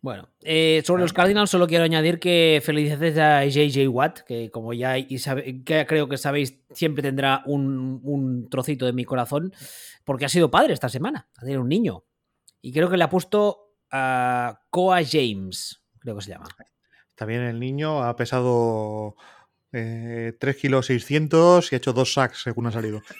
Bueno, 0.00 0.28
eh, 0.42 0.82
sobre 0.84 1.02
los 1.02 1.12
Cardinals 1.14 1.50
solo 1.50 1.66
quiero 1.66 1.84
añadir 1.84 2.20
que 2.20 2.60
felicidades 2.62 3.16
a 3.18 3.44
JJ 3.46 3.88
Watt, 3.88 4.20
que 4.20 4.50
como 4.50 4.74
ya 4.74 4.96
y 4.98 5.18
sabe- 5.18 5.64
que 5.64 5.86
creo 5.86 6.08
que 6.08 6.18
sabéis, 6.18 6.60
siempre 6.72 7.02
tendrá 7.02 7.42
un, 7.46 8.00
un 8.04 8.48
trocito 8.48 8.86
de 8.86 8.92
mi 8.92 9.04
corazón, 9.04 9.52
porque 10.04 10.26
ha 10.26 10.28
sido 10.28 10.50
padre 10.50 10.74
esta 10.74 10.88
semana, 10.90 11.26
ha 11.36 11.40
tenido 11.40 11.62
un 11.62 11.68
niño. 11.68 12.04
Y 12.60 12.72
creo 12.72 12.90
que 12.90 12.96
le 12.96 13.04
ha 13.04 13.10
puesto 13.10 13.67
Coa 13.90 15.00
James, 15.08 15.82
creo 15.98 16.16
que 16.16 16.22
se 16.22 16.30
llama. 16.30 16.46
También 17.14 17.42
el 17.42 17.58
niño 17.58 18.02
ha 18.04 18.14
pesado 18.16 19.16
eh, 19.72 20.34
3 20.38 20.56
kilos 20.56 20.86
600 20.86 21.70
y 21.70 21.74
ha 21.74 21.78
hecho 21.78 21.92
dos 21.92 22.12
sacks 22.12 22.42
según 22.42 22.66
ha 22.66 22.72
salido. 22.72 23.02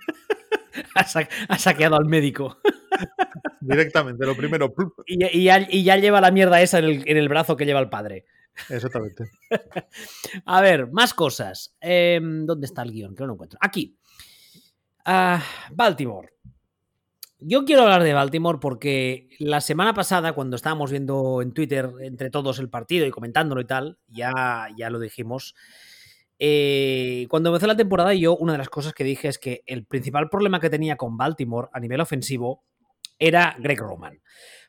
Ha, 0.95 1.03
sa- 1.05 1.29
ha 1.49 1.59
saqueado 1.59 1.97
al 1.97 2.05
médico. 2.05 2.59
Directamente, 3.61 4.25
lo 4.25 4.37
primero. 4.37 4.73
Y, 5.07 5.25
y 5.39 5.45
ya, 5.45 5.67
y 5.69 5.83
ya 5.83 5.97
lleva 5.97 6.21
la 6.21 6.31
mierda 6.31 6.61
esa 6.63 6.79
en 6.79 6.85
el, 6.85 7.09
en 7.09 7.17
el 7.17 7.29
brazo 7.29 7.57
que 7.57 7.67
lleva 7.67 7.81
el 7.81 7.89
padre. 7.89 8.27
Exactamente. 8.69 9.25
A 10.45 10.61
ver, 10.61 10.89
más 10.93 11.15
cosas. 11.15 11.75
Eh, 11.81 12.21
¿Dónde 12.23 12.67
está 12.67 12.83
el 12.83 12.93
guion? 12.93 13.15
Que 13.17 13.23
no 13.23 13.29
lo 13.29 13.33
encuentro. 13.35 13.59
Aquí. 13.61 13.97
Ah, 15.05 15.43
Baltimore. 15.73 16.29
Yo 17.41 17.65
quiero 17.65 17.83
hablar 17.83 18.03
de 18.03 18.15
Baltimore 18.15 18.59
porque 18.61 19.29
la 19.39 19.61
semana 19.61 19.95
pasada, 19.95 20.33
cuando 20.33 20.57
estábamos 20.57 20.91
viendo 20.91 21.41
en 21.41 21.53
Twitter 21.53 21.89
entre 22.01 22.31
todos 22.31 22.59
el 22.59 22.69
partido 22.69 23.07
y 23.07 23.11
comentándolo 23.13 23.61
y 23.61 23.65
tal, 23.67 23.99
ya, 24.09 24.69
ya 24.77 24.91
lo 24.91 24.99
dijimos. 24.99 25.55
eh, 26.41 27.27
cuando 27.31 27.51
empezó 27.51 27.67
la 27.67 27.77
temporada, 27.77 28.15
yo 28.15 28.37
una 28.37 28.53
de 28.53 28.59
las 28.59 28.69
cosas 28.69 28.93
que 28.95 29.05
dije 29.05 29.29
es 29.29 29.39
que 29.39 29.63
el 29.67 29.85
principal 29.87 30.29
problema 30.31 30.61
que 30.61 30.71
tenía 30.71 30.97
con 30.97 31.17
Baltimore 31.17 31.69
a 31.73 31.81
nivel 31.81 32.01
ofensivo 32.01 32.65
era 33.19 33.57
Greg 33.61 33.81
Roman. 33.81 34.21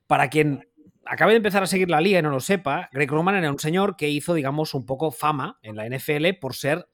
Para 0.08 0.29
quien 0.29 0.67
acabe 1.05 1.34
de 1.34 1.38
empezar 1.38 1.63
a 1.63 1.67
seguir 1.67 1.89
la 1.89 2.01
liga 2.01 2.19
y 2.19 2.23
no 2.23 2.32
lo 2.32 2.39
sepa, 2.39 2.89
Greg 2.93 3.10
Roman 3.12 3.36
era 3.36 3.51
un 3.51 3.60
señor 3.60 3.95
que 3.97 4.10
hizo, 4.10 4.34
digamos, 4.36 4.73
un 4.75 4.86
poco 4.86 5.12
fama 5.12 5.60
en 5.63 5.75
la 5.75 5.86
NFL 5.88 6.34
por 6.41 6.55
ser 6.55 6.88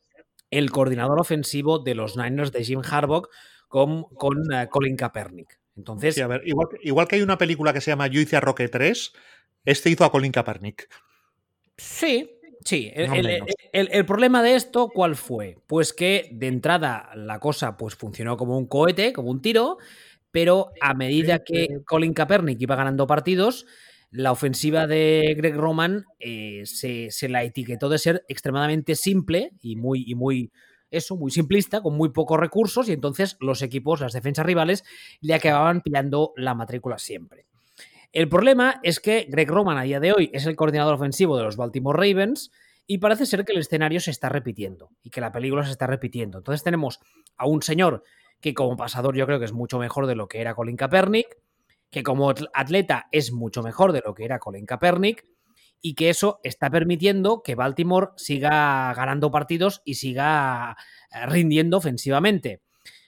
el 0.51 0.71
coordinador 0.71 1.19
ofensivo 1.21 1.79
de 1.79 1.95
los 1.95 2.17
Niners 2.17 2.51
de 2.51 2.63
Jim 2.65 2.81
Harbaugh 2.89 3.27
con, 3.67 4.05
eh, 4.53 4.67
Colin 4.69 4.95
Kaepernick. 4.97 5.59
Entonces, 5.75 6.15
Sí, 6.15 6.21
a 6.21 6.27
ver, 6.27 6.41
igual, 6.45 6.67
que- 6.69 6.77
igual 6.88 7.07
que 7.07 7.17
hay 7.17 7.21
una 7.21 7.38
película 7.38 7.73
que 7.73 7.81
se 7.81 7.91
llama 7.91 8.07
Yo 8.07 8.19
hice 8.21 8.35
a 8.38 8.39
Roque 8.41 8.67
3, 8.69 9.11
este 9.65 9.89
hizo 9.89 10.05
a 10.05 10.11
Colin 10.11 10.31
Kaepernick. 10.31 10.88
Sí, 11.77 12.29
sí. 12.63 12.91
El, 12.93 13.07
No 13.07 13.15
el- 13.15 13.25
menos. 13.25 13.49
el- 13.73 13.89
el 13.91 14.05
problema 14.05 14.41
de 14.41 14.55
esto, 14.55 14.89
¿cuál 14.93 15.15
fue? 15.15 15.57
Pues 15.67 15.93
que 15.93 16.29
de 16.31 16.47
entrada 16.47 17.09
la 17.15 17.39
cosa 17.39 17.75
pues, 17.77 17.95
funcionó 17.95 18.38
como 18.38 18.57
un 18.57 18.67
cohete, 18.67 19.11
como 19.13 19.29
un 19.29 19.41
tiro, 19.41 19.77
pero 20.31 20.71
a 20.81 20.93
medida 20.93 21.39
que 21.43 21.79
Colin 21.85 22.13
Kaepernick 22.13 22.61
iba 22.61 22.75
ganando 22.75 23.07
partidos, 23.07 23.65
la 24.11 24.31
ofensiva 24.31 24.88
de 24.88 25.33
Greg 25.38 25.55
Roman 25.55 26.05
eh, 26.19 26.61
se, 26.65 27.11
se 27.11 27.27
la 27.27 27.43
etiquetó 27.43 27.89
de 27.89 27.97
ser 27.97 28.23
extremadamente 28.29 28.95
simple 28.95 29.51
y 29.61 29.75
muy, 29.75 30.03
y 30.07 30.15
muy, 30.15 30.51
eso, 30.97 31.15
muy 31.15 31.31
simplista, 31.31 31.81
con 31.81 31.95
muy 31.95 32.10
pocos 32.10 32.39
recursos, 32.39 32.89
y 32.89 32.93
entonces 32.93 33.38
los 33.39 33.62
equipos, 33.62 34.01
las 34.01 34.13
defensas 34.13 34.45
rivales, 34.45 34.84
le 35.21 35.34
acababan 35.34 35.81
pillando 35.81 36.34
la 36.36 36.53
matrícula 36.55 36.97
siempre. 36.97 37.45
El 38.12 38.29
problema 38.29 38.79
es 38.81 38.99
que 38.99 39.27
Greg 39.29 39.49
Roman 39.49 39.77
a 39.77 39.84
día 39.84 39.99
de 39.99 40.13
hoy 40.13 40.29
es 40.34 40.45
el 40.45 40.55
coordinador 40.55 40.93
ofensivo 40.93 41.38
de 41.38 41.43
los 41.43 41.58
Baltimore 41.58 41.97
Ravens 41.97 42.49
y 42.88 42.99
parece 42.99 43.25
ser 43.25 43.43
que 43.43 43.51
el 43.51 43.60
escenario 43.60 43.99
se 43.99 44.12
está 44.12 44.29
repitiendo 44.29 44.91
y 45.03 45.10
que 45.10 45.19
la 45.19 45.31
película 45.31 45.65
se 45.65 45.71
está 45.71 45.86
repitiendo. 45.86 46.38
Entonces 46.38 46.63
tenemos 46.63 46.99
a 47.36 47.45
un 47.45 47.62
señor 47.62 48.03
que 48.39 48.53
como 48.53 48.77
pasador 48.77 49.15
yo 49.17 49.25
creo 49.25 49.39
que 49.39 49.45
es 49.45 49.53
mucho 49.53 49.79
mejor 49.79 50.08
de 50.08 50.15
lo 50.15 50.27
que 50.27 50.39
era 50.39 50.55
Colin 50.55 50.77
Kaepernick, 50.77 51.27
que 51.89 52.03
como 52.03 52.31
atl- 52.31 52.49
atleta 52.53 53.08
es 53.12 53.31
mucho 53.34 53.63
mejor 53.63 53.91
de 53.91 54.01
lo 54.05 54.13
que 54.13 54.23
era 54.23 54.39
Colin 54.39 54.65
Kaepernick 54.65 55.25
y 55.86 55.93
que 55.93 56.10
eso 56.10 56.39
está 56.41 56.71
permitiendo 56.71 57.43
que 57.43 57.54
Baltimore 57.54 58.08
siga 58.15 58.91
ganando 58.95 59.30
partidos 59.30 59.84
y 59.86 59.93
siga 59.93 60.76
eh, 61.12 61.28
rindiendo 61.28 61.78
ofensivamente. 61.78 62.63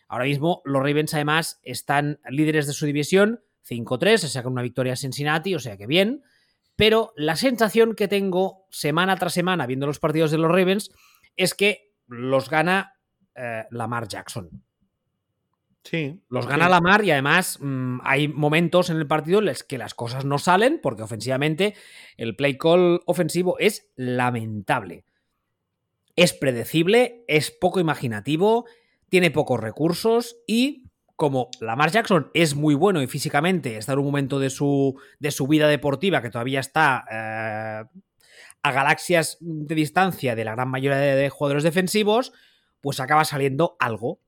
Ahora 0.08 0.26
mismo 0.26 0.62
los 0.64 0.84
Ravens 0.84 1.16
además 1.16 1.60
están 1.64 2.20
líderes 2.30 2.68
de 2.68 2.74
su 2.74 2.86
división, 2.86 3.42
5-3, 3.68 4.18
se 4.18 4.30
sacan 4.30 4.52
una 4.52 4.62
victoria 4.62 4.94
a 4.94 4.96
Cincinnati, 4.96 5.56
o 5.56 5.60
sea 5.60 5.76
que 5.76 5.88
bien, 5.88 6.22
pero 6.76 7.14
la 7.16 7.36
sensación 7.36 7.96
que 7.96 8.08
tengo 8.08 8.68
semana 8.70 9.16
tras 9.16 9.34
semana 9.34 9.66
viendo 9.66 9.88
los 9.88 9.98
partidos 9.98 10.30
de 10.30 10.38
los 10.38 10.52
Ravens 10.52 10.92
es 11.36 11.56
que 11.56 11.96
los 12.06 12.48
gana 12.48 12.94
eh, 13.34 13.66
Lamar 13.72 14.08
Jackson. 14.08 14.67
Sí. 15.90 16.22
Los 16.30 16.46
sí. 16.46 16.52
gana 16.52 16.70
Lamar 16.70 17.04
y 17.06 17.12
además 17.12 17.60
mmm, 17.62 18.00
hay 18.04 18.28
momentos 18.28 18.90
en 18.90 18.98
el 18.98 19.08
partido 19.08 19.40
en 19.40 19.46
los 19.46 19.64
que 19.64 19.78
las 19.78 19.94
cosas 19.94 20.26
no 20.26 20.38
salen 20.38 20.80
porque 20.82 21.04
ofensivamente 21.04 21.76
el 22.18 22.36
play 22.36 22.58
call 22.58 23.02
ofensivo 23.06 23.58
es 23.60 23.90
lamentable. 23.96 25.06
Es 26.16 26.34
predecible, 26.34 27.24
es 27.28 27.52
poco 27.52 27.80
imaginativo, 27.80 28.66
tiene 29.10 29.32
pocos 29.32 29.60
recursos 29.60 30.38
y 30.48 30.88
como 31.16 31.50
Lamar 31.62 31.92
Jackson 31.92 32.30
es 32.34 32.56
muy 32.56 32.76
bueno 32.76 33.02
y 33.02 33.08
físicamente 33.08 33.78
está 33.78 33.94
en 33.94 34.00
un 34.00 34.06
momento 34.06 34.40
de 34.40 34.50
su, 34.50 35.00
de 35.20 35.32
su 35.32 35.48
vida 35.48 35.68
deportiva 35.68 36.22
que 36.22 36.30
todavía 36.30 36.60
está 36.60 37.06
eh, 37.10 38.00
a 38.62 38.72
galaxias 38.72 39.38
de 39.40 39.76
distancia 39.76 40.36
de 40.36 40.44
la 40.44 40.54
gran 40.54 40.70
mayoría 40.70 40.98
de, 40.98 41.16
de 41.16 41.30
jugadores 41.30 41.64
defensivos, 41.64 42.34
pues 42.82 43.00
acaba 43.00 43.26
saliendo 43.26 43.78
algo. 43.80 44.20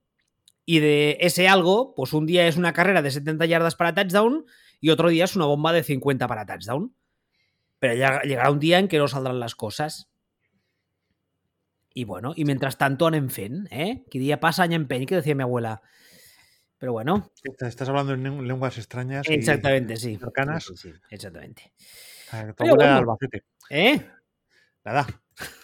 Y 0.64 0.78
de 0.80 1.18
ese 1.20 1.48
algo, 1.48 1.94
pues 1.94 2.12
un 2.12 2.26
día 2.26 2.46
es 2.46 2.56
una 2.56 2.72
carrera 2.72 3.02
de 3.02 3.10
70 3.10 3.46
yardas 3.46 3.74
para 3.74 3.94
touchdown 3.94 4.44
y 4.80 4.90
otro 4.90 5.08
día 5.08 5.24
es 5.24 5.36
una 5.36 5.46
bomba 5.46 5.72
de 5.72 5.82
50 5.82 6.26
para 6.28 6.46
touchdown. 6.46 6.94
Pero 7.78 7.94
ya 7.94 8.22
llegará 8.22 8.50
un 8.50 8.60
día 8.60 8.78
en 8.78 8.88
que 8.88 8.98
no 8.98 9.08
saldrán 9.08 9.40
las 9.40 9.54
cosas. 9.54 10.10
Y 11.92 12.04
bueno, 12.04 12.32
y 12.36 12.44
mientras 12.44 12.78
tanto 12.78 13.06
anem 13.06 13.30
fent, 13.30 13.66
eh? 13.72 14.04
Que 14.10 14.18
día 14.18 14.38
pasa 14.38 14.64
empeny, 14.64 15.06
que 15.06 15.16
decía 15.16 15.34
mi 15.34 15.42
abuela. 15.42 15.82
Pero 16.78 16.92
bueno. 16.92 17.30
Estás 17.60 17.88
hablando 17.88 18.14
en 18.14 18.46
lenguas 18.46 18.78
extrañas. 18.78 19.28
y 19.28 19.34
Exactamente, 19.34 19.96
sí. 19.96 20.16
cercanas. 20.16 20.64
Sí, 20.64 20.76
sí, 20.76 20.92
sí, 20.92 20.98
exactamente. 21.10 21.72
Tu 22.30 22.54
Pero 22.56 22.72
abuela 22.72 22.84
era 22.84 22.96
bueno. 22.96 23.12
Albacete. 23.12 23.44
¿Eh? 23.70 24.06
Nada. 24.84 25.06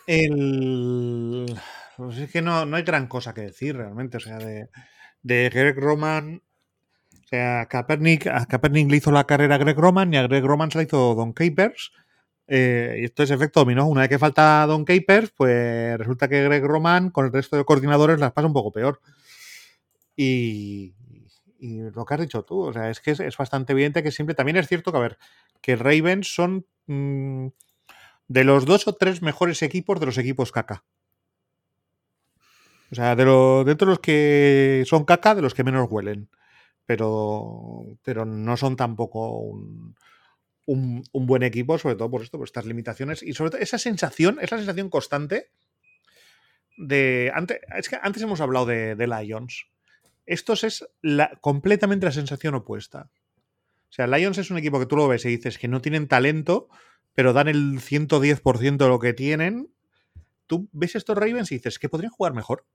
El. 0.07 1.47
Pues 1.97 2.19
es 2.19 2.31
que 2.31 2.43
no, 2.43 2.67
no 2.67 2.77
hay 2.77 2.83
gran 2.83 3.07
cosa 3.07 3.33
que 3.33 3.43
decir 3.43 3.77
realmente. 3.77 4.19
O 4.19 4.21
sea, 4.21 4.39
de, 4.39 4.69
de 5.23 5.51
Greg 5.51 5.77
Roman. 5.77 6.43
O 7.25 7.29
sea, 7.29 7.63
a 7.63 7.69
Kaepernick 7.69 8.91
le 8.91 8.97
hizo 8.97 9.11
la 9.11 9.25
carrera 9.25 9.57
a 9.57 9.59
Greg 9.59 9.77
Roman 9.77 10.13
y 10.15 10.17
a 10.17 10.23
Greg 10.27 10.45
Roman 10.45 10.71
se 10.71 10.79
la 10.79 10.85
hizo 10.85 11.15
Don 11.15 11.33
Capers. 11.33 11.93
Eh, 12.49 12.99
y 13.01 13.05
esto 13.05 13.23
es 13.23 13.31
efecto 13.31 13.61
dominó. 13.61 13.87
Una 13.87 14.03
vez 14.03 14.11
que 14.11 14.19
falta 14.19 14.67
Don 14.67 14.85
Capers, 14.85 15.33
pues 15.37 15.99
resulta 15.99 16.29
que 16.29 16.45
Greg 16.45 16.65
Roman 16.65 17.11
con 17.11 17.27
el 17.27 17.33
resto 17.33 17.57
de 17.57 17.65
coordinadores 17.65 18.21
las 18.21 18.33
pasa 18.33 18.47
un 18.47 18.53
poco 18.53 18.73
peor. 18.73 19.01
Y, 20.15 20.95
y 21.59 21.81
lo 21.81 22.05
que 22.05 22.15
has 22.15 22.21
dicho 22.21 22.45
tú, 22.45 22.61
o 22.61 22.73
sea, 22.73 22.91
es 22.91 23.01
que 23.01 23.11
es, 23.13 23.21
es 23.21 23.37
bastante 23.37 23.73
evidente 23.73 24.03
que 24.03 24.13
siempre. 24.13 24.35
También 24.35 24.57
es 24.59 24.69
cierto 24.69 24.93
que, 24.93 24.99
a 24.99 25.01
ver, 25.01 25.19
que 25.61 25.77
Ravens 25.77 26.33
son 26.33 26.67
mm, 26.87 27.49
de 28.29 28.45
los 28.45 28.67
dos 28.67 28.87
o 28.87 28.95
tres 28.95 29.23
mejores 29.23 29.63
equipos 29.63 29.99
de 29.99 30.07
los 30.07 30.19
equipos 30.19 30.53
caca. 30.53 30.85
O 32.93 32.95
sea, 32.95 33.17
de 33.17 33.25
lo, 33.25 33.65
de 33.65 33.77
los 33.85 33.99
que 33.99 34.85
son 34.87 35.05
caca, 35.05 35.35
de 35.35 35.43
los 35.43 35.55
que 35.55 35.65
menos 35.65 35.89
huelen. 35.91 36.29
Pero, 36.85 37.85
pero 38.03 38.25
no 38.25 38.57
son 38.57 38.77
tampoco 38.77 39.39
un, 39.39 39.95
un, 40.67 41.27
buen 41.27 41.43
equipo, 41.43 41.79
sobre 41.79 41.97
todo 41.97 42.11
por 42.11 42.23
esto, 42.23 42.39
por 42.39 42.47
estas 42.47 42.67
limitaciones. 42.67 43.23
Y 43.23 43.33
sobre 43.33 43.51
todo 43.51 43.61
esa 43.61 43.79
sensación, 43.79 44.39
esa 44.41 44.57
sensación 44.57 44.91
constante 44.91 45.51
de. 46.77 47.33
Antes, 47.35 47.59
es 47.77 47.89
que 47.89 47.99
antes 48.01 48.23
hemos 48.23 48.41
hablado 48.41 48.67
de, 48.67 48.95
de 48.95 49.07
Lions. 49.07 49.67
Estos 50.27 50.65
es 50.65 50.87
la, 51.03 51.31
completamente 51.41 52.07
la 52.07 52.13
sensación 52.13 52.55
opuesta. 52.55 53.11
O 53.89 53.93
sea, 53.93 54.07
Lions 54.07 54.39
es 54.39 54.51
un 54.51 54.59
equipo 54.59 54.79
que 54.79 54.87
tú 54.87 54.97
lo 54.97 55.09
ves 55.09 55.25
y 55.25 55.29
dices 55.29 55.59
que 55.59 55.69
no 55.69 55.81
tienen 55.81 56.09
talento, 56.09 56.69
pero 57.15 57.33
dan 57.33 57.49
el 57.49 57.81
110% 57.81 58.77
de 58.77 58.89
lo 58.89 58.99
que 58.99 59.13
tienen. 59.13 59.71
Tú 60.47 60.69
ves 60.73 60.97
estos 60.97 61.17
Ravens 61.17 61.51
y 61.53 61.57
dices 61.57 61.79
que 61.79 61.89
podrían 61.89 62.13
jugar 62.13 62.35
mejor. 62.35 62.67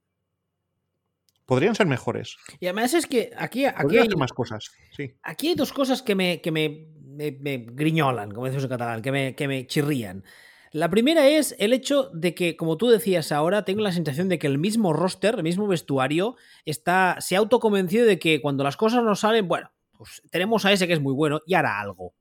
Podrían 1.51 1.75
ser 1.75 1.85
mejores. 1.85 2.37
Y 2.61 2.67
además 2.67 2.93
es 2.93 3.05
que 3.05 3.33
aquí, 3.37 3.65
aquí, 3.65 3.97
hay, 3.97 4.07
más 4.15 4.31
cosas. 4.31 4.71
Sí. 4.95 5.15
aquí 5.21 5.49
hay 5.49 5.55
dos 5.55 5.73
cosas 5.73 6.01
que 6.01 6.15
me, 6.15 6.39
que 6.39 6.49
me, 6.49 6.87
me, 7.05 7.33
me 7.33 7.57
griñolan, 7.57 8.31
como 8.31 8.45
decimos 8.45 8.63
en 8.63 8.69
catalán, 8.69 9.01
que 9.01 9.11
me, 9.11 9.35
que 9.35 9.49
me 9.49 9.67
chirrían. 9.67 10.23
La 10.71 10.89
primera 10.89 11.27
es 11.27 11.53
el 11.59 11.73
hecho 11.73 12.09
de 12.13 12.33
que, 12.33 12.55
como 12.55 12.77
tú 12.77 12.87
decías 12.87 13.33
ahora, 13.33 13.65
tengo 13.65 13.81
la 13.81 13.91
sensación 13.91 14.29
de 14.29 14.39
que 14.39 14.47
el 14.47 14.59
mismo 14.59 14.93
roster, 14.93 15.35
el 15.35 15.43
mismo 15.43 15.67
vestuario, 15.67 16.37
está, 16.63 17.17
se 17.19 17.35
ha 17.35 17.39
autoconvencido 17.39 18.05
de 18.05 18.17
que 18.17 18.39
cuando 18.39 18.63
las 18.63 18.77
cosas 18.77 19.03
no 19.03 19.13
salen, 19.17 19.49
bueno, 19.49 19.73
pues 19.97 20.21
tenemos 20.29 20.63
a 20.63 20.71
ese 20.71 20.87
que 20.87 20.93
es 20.93 21.01
muy 21.01 21.13
bueno 21.13 21.41
y 21.45 21.55
hará 21.55 21.81
algo. 21.81 22.13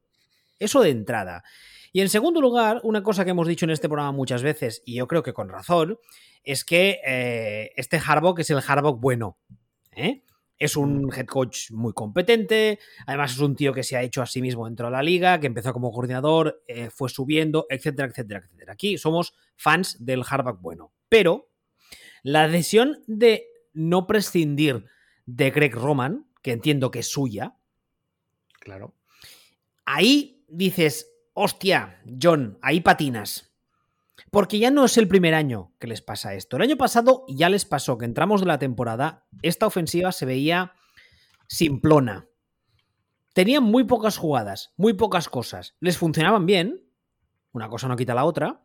Eso 0.59 0.83
de 0.83 0.91
entrada. 0.91 1.45
Y 1.93 2.01
en 2.01 2.09
segundo 2.09 2.41
lugar, 2.41 2.81
una 2.85 3.03
cosa 3.03 3.25
que 3.25 3.31
hemos 3.31 3.49
dicho 3.49 3.65
en 3.65 3.71
este 3.71 3.89
programa 3.89 4.13
muchas 4.13 4.43
veces, 4.43 4.83
y 4.85 4.95
yo 4.95 5.07
creo 5.07 5.23
que 5.23 5.33
con 5.33 5.49
razón, 5.49 5.99
es 6.45 6.65
que 6.65 7.01
eh, 7.05 7.73
este 7.77 8.01
Harbaugh 8.05 8.39
es 8.39 8.51
el 8.51 8.63
Harbaugh 8.67 8.99
bueno. 8.99 9.39
¿eh? 9.93 10.23
Es 10.59 10.77
un 10.77 11.11
head 11.13 11.27
coach 11.27 11.71
muy 11.71 11.93
competente, 11.93 12.79
además 13.07 13.33
es 13.33 13.39
un 13.41 13.57
tío 13.57 13.73
que 13.73 13.83
se 13.83 13.97
ha 13.97 14.03
hecho 14.03 14.23
a 14.23 14.27
sí 14.27 14.41
mismo 14.43 14.67
dentro 14.67 14.87
de 14.87 14.93
la 14.93 15.03
liga, 15.03 15.41
que 15.41 15.47
empezó 15.47 15.73
como 15.73 15.91
coordinador, 15.91 16.63
eh, 16.69 16.91
fue 16.91 17.09
subiendo, 17.09 17.67
etcétera, 17.71 18.09
etcétera, 18.09 18.43
etcétera. 18.45 18.73
Aquí 18.75 18.99
somos 18.99 19.35
fans 19.57 19.97
del 20.05 20.23
Harbaugh 20.29 20.61
bueno. 20.61 20.93
Pero 21.09 21.49
la 22.23 22.47
decisión 22.47 23.03
de 23.07 23.47
no 23.73 24.07
prescindir 24.07 24.85
de 25.27 25.51
Greg 25.51 25.75
Roman, 25.75 26.27
que 26.43 26.53
entiendo 26.53 26.91
que 26.91 27.01
es 27.01 27.09
suya, 27.11 27.57
Claro. 28.61 28.95
ahí 29.87 30.45
dices, 30.49 31.11
hostia, 31.41 32.03
John, 32.21 32.59
ahí 32.63 32.81
patinas. 32.81 33.51
Porque 34.31 34.59
ya 34.59 34.71
no 34.71 34.85
es 34.85 34.97
el 34.99 35.09
primer 35.09 35.35
año 35.35 35.73
que 35.79 35.87
les 35.87 36.03
pasa 36.03 36.35
esto. 36.35 36.57
El 36.57 36.63
año 36.63 36.77
pasado 36.77 37.25
ya 37.29 37.49
les 37.49 37.65
pasó 37.65 37.99
que 37.99 38.05
entramos 38.05 38.41
de 38.41 38.47
la 38.47 38.59
temporada, 38.59 39.27
esta 39.43 39.67
ofensiva 39.67 40.13
se 40.13 40.27
veía 40.27 40.75
simplona. 41.49 42.29
Tenían 43.33 43.65
muy 43.65 43.85
pocas 43.85 44.19
jugadas, 44.19 44.75
muy 44.77 44.93
pocas 44.93 45.29
cosas. 45.29 45.77
Les 45.81 45.97
funcionaban 45.97 46.47
bien, 46.47 46.85
una 47.53 47.69
cosa 47.69 47.89
no 47.89 47.97
quita 47.97 48.15
la 48.15 48.25
otra, 48.25 48.63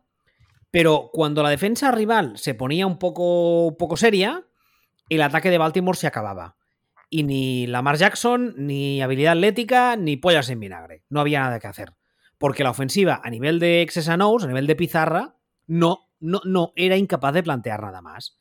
pero 0.70 1.10
cuando 1.12 1.42
la 1.42 1.50
defensa 1.50 1.90
rival 1.90 2.36
se 2.36 2.54
ponía 2.54 2.86
un 2.86 2.98
poco, 2.98 3.68
un 3.68 3.76
poco 3.76 3.96
seria, 3.96 4.46
el 5.08 5.22
ataque 5.22 5.50
de 5.50 5.58
Baltimore 5.58 5.96
se 5.96 6.06
acababa. 6.06 6.56
Y 7.08 7.22
ni 7.22 7.66
Lamar 7.66 7.96
Jackson, 7.96 8.54
ni 8.58 9.00
habilidad 9.00 9.32
atlética, 9.32 9.96
ni 9.96 10.16
pollas 10.16 10.50
en 10.50 10.60
vinagre. 10.60 11.04
No 11.08 11.20
había 11.20 11.40
nada 11.40 11.60
que 11.60 11.68
hacer. 11.68 11.94
Porque 12.38 12.64
la 12.64 12.70
ofensiva, 12.70 13.20
a 13.22 13.30
nivel 13.30 13.58
de 13.58 13.86
X's 13.88 14.08
and 14.08 14.22
a 14.22 14.46
nivel 14.46 14.66
de 14.66 14.76
pizarra, 14.76 15.36
no, 15.66 16.10
no, 16.20 16.40
no, 16.44 16.72
era 16.76 16.96
incapaz 16.96 17.34
de 17.34 17.42
plantear 17.42 17.82
nada 17.82 18.02
más. 18.02 18.38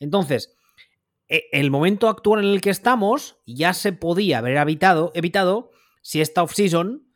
Entonces, 0.00 0.54
e- 1.28 1.44
el 1.52 1.70
momento 1.70 2.08
actual 2.08 2.44
en 2.44 2.50
el 2.50 2.60
que 2.60 2.70
estamos 2.70 3.38
ya 3.46 3.72
se 3.74 3.92
podía 3.92 4.38
haber 4.38 4.56
evitado, 4.56 5.12
evitado 5.14 5.70
si 6.02 6.20
esta 6.20 6.42
offseason 6.42 7.06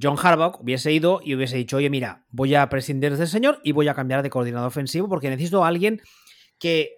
John 0.00 0.16
Harbaugh 0.20 0.60
hubiese 0.60 0.92
ido 0.92 1.20
y 1.22 1.34
hubiese 1.34 1.56
dicho, 1.56 1.76
oye, 1.76 1.90
mira, 1.90 2.26
voy 2.30 2.54
a 2.54 2.68
prescindir 2.68 3.10
de 3.10 3.24
este 3.24 3.26
señor 3.26 3.60
y 3.62 3.72
voy 3.72 3.88
a 3.88 3.94
cambiar 3.94 4.22
de 4.22 4.30
coordinador 4.30 4.68
ofensivo 4.68 5.08
porque 5.08 5.30
necesito 5.30 5.64
a 5.64 5.68
alguien 5.68 6.02
que, 6.58 6.96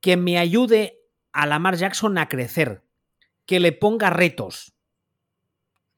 que 0.00 0.16
me 0.16 0.38
ayude 0.38 0.98
a 1.32 1.46
Lamar 1.46 1.76
Jackson 1.76 2.16
a 2.18 2.28
crecer, 2.28 2.84
que 3.46 3.58
le 3.58 3.72
ponga 3.72 4.10
retos. 4.10 4.73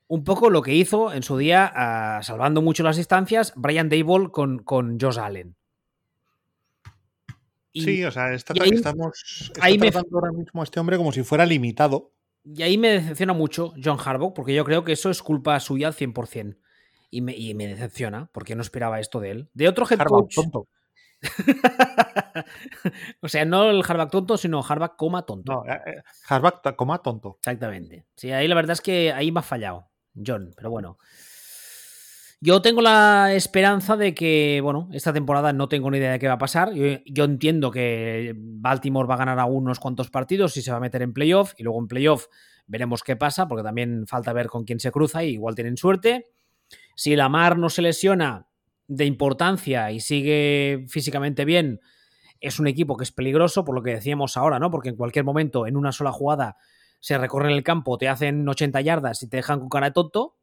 Un 0.09 0.23
poco 0.25 0.51
lo 0.51 0.63
que 0.63 0.73
hizo 0.75 1.13
en 1.13 1.23
su 1.23 1.37
día, 1.37 1.71
ah, 1.75 2.21
salvando 2.23 2.63
mucho 2.63 2.83
las 2.85 2.97
distancias, 2.97 3.53
Brian 3.57 3.89
Dable 3.89 4.31
con, 4.31 4.61
con 4.61 5.01
Josh 5.01 5.19
Allen. 5.19 5.57
Y- 7.73 7.83
sí, 7.83 8.05
o 8.05 8.11
sea, 8.11 8.33
está, 8.33 8.55
ahí- 8.61 8.71
estamos 8.71 9.51
está 9.53 9.65
ahí 9.67 9.79
me- 9.79 9.91
tratando 9.91 10.17
ahora 10.19 10.33
mismo 10.33 10.61
a 10.61 10.65
este 10.65 10.79
hombre 10.81 10.97
como 10.97 11.13
si 11.13 11.23
fuera 11.25 11.45
limitado. 11.45 12.13
Y 12.45 12.63
ahí 12.63 12.79
me 12.79 12.91
decepciona 12.91 13.33
mucho 13.33 13.75
John 13.83 13.99
Harbaugh, 14.03 14.33
porque 14.33 14.55
yo 14.55 14.65
creo 14.65 14.85
que 14.85 14.93
eso 14.93 15.11
es 15.11 15.21
culpa 15.23 15.59
suya 15.59 15.89
al 15.89 15.95
100%. 15.95 16.57
Y 17.11 17.21
me, 17.21 17.37
y 17.37 17.55
me 17.55 17.67
decepciona, 17.67 18.31
porque 18.33 18.55
no 18.55 18.63
esperaba 18.63 19.01
esto 19.01 19.19
de 19.21 19.31
él. 19.33 19.49
De 19.55 19.69
otro 19.69 19.85
head 19.91 20.01
Harbaugh, 20.01 20.23
coach. 20.23 20.35
tonto. 20.37 20.69
o 23.21 23.29
sea, 23.29 23.45
no 23.45 23.71
el 23.71 23.83
Harbaugh 23.87 24.11
tonto, 24.11 24.37
sino 24.37 24.63
Harbaugh 24.67 24.97
coma 24.97 25.23
tonto. 25.27 25.65
No, 25.65 25.73
eh, 25.73 25.81
eh, 25.87 26.03
Harbaugh 26.29 26.61
coma 26.77 26.99
tonto. 27.03 27.37
Exactamente. 27.39 28.07
Sí, 28.15 28.31
ahí 28.33 28.47
la 28.49 28.55
verdad 28.55 28.73
es 28.75 28.81
que 28.81 29.13
ahí 29.13 29.33
me 29.33 29.41
ha 29.41 29.43
fallado 29.43 29.89
John, 30.25 30.53
pero 30.57 30.71
bueno. 30.71 30.99
Yo 32.41 32.61
tengo 32.61 32.83
la 32.83 33.33
esperanza 33.35 33.97
de 33.97 34.15
que, 34.15 34.61
bueno, 34.63 34.89
esta 34.93 35.13
temporada 35.13 35.55
no 35.55 35.69
tengo 35.69 35.91
ni 35.91 35.99
idea 35.99 36.13
de 36.13 36.19
qué 36.19 36.29
va 36.29 36.35
a 36.35 36.39
pasar. 36.39 36.73
Yo, 36.75 37.25
entiendo 37.25 37.71
que 37.71 38.35
Baltimore 38.37 39.09
va 39.09 39.15
a 39.15 39.19
ganar 39.19 39.39
aún 39.39 39.65
unos 39.65 39.81
cuantos 39.81 40.11
partidos 40.11 40.57
y 40.59 40.63
se 40.63 40.71
va 40.71 40.77
a 40.77 40.81
meter 40.81 41.01
en 41.01 41.15
playoff. 41.15 41.55
Y 41.57 41.63
luego 41.63 41.81
en 41.81 41.89
playoff 41.89 42.27
veremos 42.67 43.03
qué 43.03 43.17
pasa, 43.17 43.49
porque 43.49 43.63
también 43.63 44.07
falta 44.07 44.35
ver 44.35 44.49
con 44.49 44.65
quién 44.65 44.81
se 44.81 44.93
cruza 44.93 45.25
y 45.25 45.31
igual 45.31 45.55
tienen 45.55 45.79
suerte. 45.79 46.27
Si 46.95 47.17
Lamar 47.17 47.57
no 47.57 47.71
se 47.71 47.81
lesiona 47.81 48.49
de 48.87 49.07
importancia 49.07 49.91
y 49.91 50.01
sigue 50.01 50.85
físicamente 50.89 51.47
bien, 51.47 51.81
es 52.41 52.61
un 52.61 52.67
equipo 52.67 52.99
que 52.99 53.05
es 53.05 53.13
peligroso, 53.13 53.65
por 53.65 53.75
lo 53.75 53.83
que 53.83 53.93
decíamos 53.93 54.37
ahora, 54.37 54.59
¿no? 54.59 54.71
Porque 54.71 54.91
en 54.91 54.97
cualquier 54.97 55.25
momento, 55.25 55.67
en 55.67 55.77
una 55.77 55.91
sola 55.91 56.13
jugada, 56.13 56.57
se 57.01 57.19
recorren 57.19 57.53
el 57.53 57.63
campo, 57.63 57.99
te 57.99 58.09
hacen 58.09 58.49
80 58.49 58.81
yardas 58.81 59.23
y 59.23 59.29
te 59.29 59.37
dejan 59.39 59.61
con 59.61 59.69
cara 59.69 59.87
de 59.89 59.93
tonto. 59.93 60.37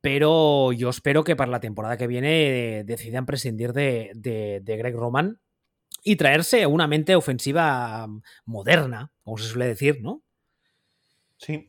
Pero 0.00 0.72
yo 0.72 0.90
espero 0.90 1.24
que 1.24 1.34
para 1.36 1.50
la 1.50 1.60
temporada 1.60 1.96
que 1.96 2.06
viene 2.06 2.78
eh, 2.78 2.84
decidan 2.84 3.26
prescindir 3.26 3.72
de, 3.72 4.12
de- 4.14 4.60
de 4.62 4.76
Greg 4.76 4.94
Roman 4.94 5.40
y 6.04 6.16
traerse 6.16 6.66
una 6.66 6.86
mente 6.86 7.16
ofensiva 7.16 8.06
moderna, 8.44 9.10
como 9.24 9.38
se 9.38 9.48
suele 9.48 9.66
decir, 9.66 10.00
¿no? 10.00 10.22
Sí, 11.36 11.68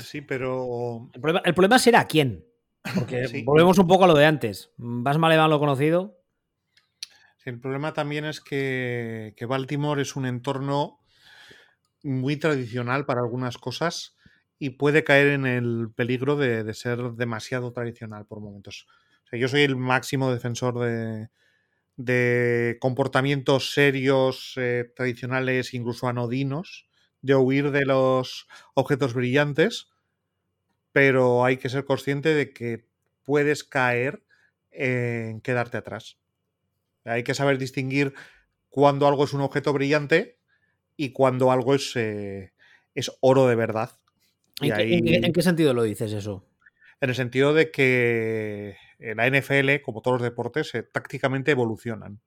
sí, 0.00 0.20
pero 0.20 1.10
El 1.14 1.20
problema, 1.20 1.42
el 1.44 1.54
problema 1.54 1.78
será 1.78 2.06
quién. 2.06 2.44
Porque 2.94 3.24
Sí. 3.28 3.42
volvemos 3.42 3.46
volvemos 3.46 3.78
un 3.78 3.86
poco 3.86 4.04
a 4.04 4.08
lo 4.08 4.14
de 4.14 4.26
antes. 4.26 4.70
Vas 4.76 5.16
mal 5.18 5.50
lo 5.50 5.58
conocido. 5.58 6.20
Sí, 7.38 7.50
el 7.50 7.60
problema 7.60 7.92
también 7.94 8.24
es 8.26 8.40
que, 8.40 9.32
que 9.36 9.46
Baltimore 9.46 10.00
es 10.02 10.16
un 10.16 10.26
entorno 10.26 11.00
muy 12.04 12.36
tradicional 12.36 13.06
para 13.06 13.20
algunas 13.22 13.58
cosas 13.58 14.16
y 14.58 14.70
puede 14.70 15.04
caer 15.04 15.28
en 15.28 15.46
el 15.46 15.90
peligro 15.94 16.36
de, 16.36 16.64
de 16.64 16.74
ser 16.74 16.98
demasiado 17.14 17.72
tradicional 17.72 18.26
por 18.26 18.40
momentos. 18.40 18.86
Yo 19.32 19.48
soy 19.48 19.62
el 19.62 19.76
máximo 19.76 20.32
defensor 20.32 20.78
de, 20.80 21.28
de 21.96 22.78
comportamientos 22.80 23.72
serios, 23.72 24.54
eh, 24.56 24.92
tradicionales, 24.96 25.74
incluso 25.74 26.08
anodinos, 26.08 26.86
de 27.22 27.36
huir 27.36 27.70
de 27.70 27.84
los 27.86 28.48
objetos 28.74 29.14
brillantes, 29.14 29.88
pero 30.92 31.44
hay 31.44 31.56
que 31.56 31.68
ser 31.68 31.84
consciente 31.84 32.34
de 32.34 32.52
que 32.52 32.86
puedes 33.24 33.64
caer 33.64 34.22
en 34.70 35.40
quedarte 35.40 35.76
atrás. 35.76 36.18
Hay 37.04 37.24
que 37.24 37.34
saber 37.34 37.58
distinguir 37.58 38.14
cuando 38.70 39.08
algo 39.08 39.24
es 39.24 39.34
un 39.34 39.42
objeto 39.42 39.72
brillante 39.72 40.38
y 40.96 41.10
cuando 41.12 41.50
algo 41.52 41.74
es, 41.74 41.94
eh, 41.96 42.52
es 42.94 43.10
oro 43.20 43.46
de 43.48 43.54
verdad. 43.56 43.90
¿En, 44.60 44.68
qué, 44.74 44.82
ahí- 44.82 44.94
en 44.94 45.04
qué- 45.04 45.16
en 45.26 45.32
qué 45.32 45.42
sentido 45.42 45.74
lo 45.74 45.82
dices 45.82 46.12
eso? 46.12 46.46
en 47.00 47.10
el 47.10 47.16
sentido 47.16 47.52
de 47.52 47.70
que 47.70 48.76
en 48.98 49.16
la 49.18 49.26
NFL, 49.26 49.82
como 49.82 50.00
todos 50.00 50.14
los 50.20 50.22
deportes, 50.22 50.74
eh, 50.74 50.84
tácticamente 50.84 51.50
evolucionan. 51.50 52.20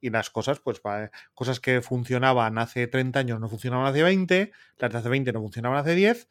Y 0.00 0.10
las 0.10 0.28
cosas, 0.30 0.58
pues, 0.60 0.82
va- 0.84 1.10
cosas 1.32 1.58
que 1.60 1.80
funcionaban 1.80 2.58
hace 2.58 2.86
30 2.88 3.20
años 3.20 3.40
no 3.40 3.48
funcionaban 3.48 3.86
hace 3.86 4.02
20, 4.02 4.52
las 4.78 4.92
de 4.92 4.98
hace 4.98 5.08
20 5.08 5.32
no 5.32 5.40
funcionaban 5.40 5.78
hace 5.78 5.94
10, 5.94 6.28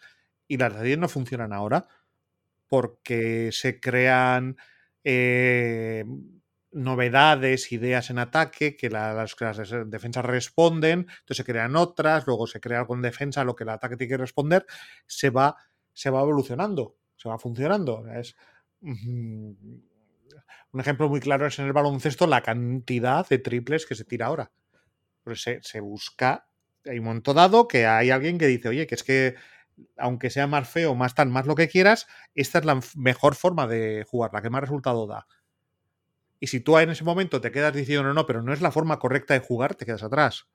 y 0.47 0.57
las 0.57 0.75
de 0.75 0.83
10 0.83 0.97
no 0.99 1.07
funcionan 1.09 1.53
ahora. 1.53 1.87
Porque 2.67 3.49
se 3.51 3.79
crean 3.79 4.57
eh, 5.03 6.05
novedades, 6.71 7.71
ideas 7.71 8.09
en 8.09 8.19
ataque, 8.19 8.75
que 8.77 8.89
la- 8.89 9.13
las, 9.13 9.35
defensas 9.87 10.25
responden, 10.25 11.01
entonces 11.01 11.37
se 11.37 11.43
crean 11.45 11.75
otras, 11.75 12.25
luego 12.27 12.47
se 12.47 12.59
crea 12.61 12.79
algo 12.79 12.95
en 12.95 13.01
defensa, 13.01 13.43
lo 13.43 13.55
que 13.55 13.63
el 13.63 13.69
ataque 13.69 13.97
tiene 13.97 14.11
que 14.11 14.17
responder, 14.17 14.65
se 15.05 15.29
va, 15.29 15.55
se 15.93 16.09
va 16.09 16.21
evolucionando, 16.21 16.97
se 17.17 17.29
va 17.29 17.37
funcionando. 17.39 18.05
Es, 18.07 18.35
un 20.71 20.79
ejemplo 20.79 21.09
muy 21.09 21.19
claro 21.19 21.47
es 21.47 21.59
en 21.59 21.65
el 21.65 21.73
baloncesto 21.73 22.27
la 22.27 22.41
cantidad 22.41 23.27
de 23.27 23.39
triples 23.39 23.85
que 23.85 23.95
se 23.95 24.05
tira 24.05 24.27
ahora. 24.27 24.51
Pues 25.23 25.41
se, 25.43 25.59
se 25.63 25.79
busca, 25.81 26.47
hay 26.85 26.99
un 26.99 27.05
momento 27.05 27.33
dado 27.33 27.67
que 27.67 27.85
hay 27.87 28.11
alguien 28.11 28.37
que 28.37 28.47
dice, 28.47 28.69
oye, 28.69 28.87
que 28.87 28.95
es 28.95 29.03
que 29.03 29.35
aunque 29.97 30.29
sea 30.29 30.47
más 30.47 30.69
feo, 30.69 30.95
más 30.95 31.15
tal, 31.15 31.29
más 31.29 31.47
lo 31.47 31.55
que 31.55 31.69
quieras, 31.69 32.07
esta 32.35 32.59
es 32.59 32.65
la 32.65 32.79
mejor 32.95 33.35
forma 33.35 33.67
de 33.67 34.05
jugar, 34.09 34.31
la 34.33 34.41
que 34.41 34.49
más 34.49 34.61
resultado 34.61 35.07
da. 35.07 35.27
Y 36.41 36.47
si 36.47 36.59
tú 36.59 36.77
en 36.79 36.89
ese 36.89 37.03
momento 37.03 37.39
te 37.39 37.51
quedas 37.51 37.71
diciendo 37.71 38.03
no, 38.03 38.13
no, 38.15 38.25
pero 38.25 38.41
no 38.41 38.51
es 38.51 38.61
la 38.61 38.71
forma 38.71 38.97
correcta 38.97 39.35
de 39.35 39.41
jugar, 39.41 39.75
te 39.75 39.85
quedas 39.85 40.01
atrás. 40.01 40.47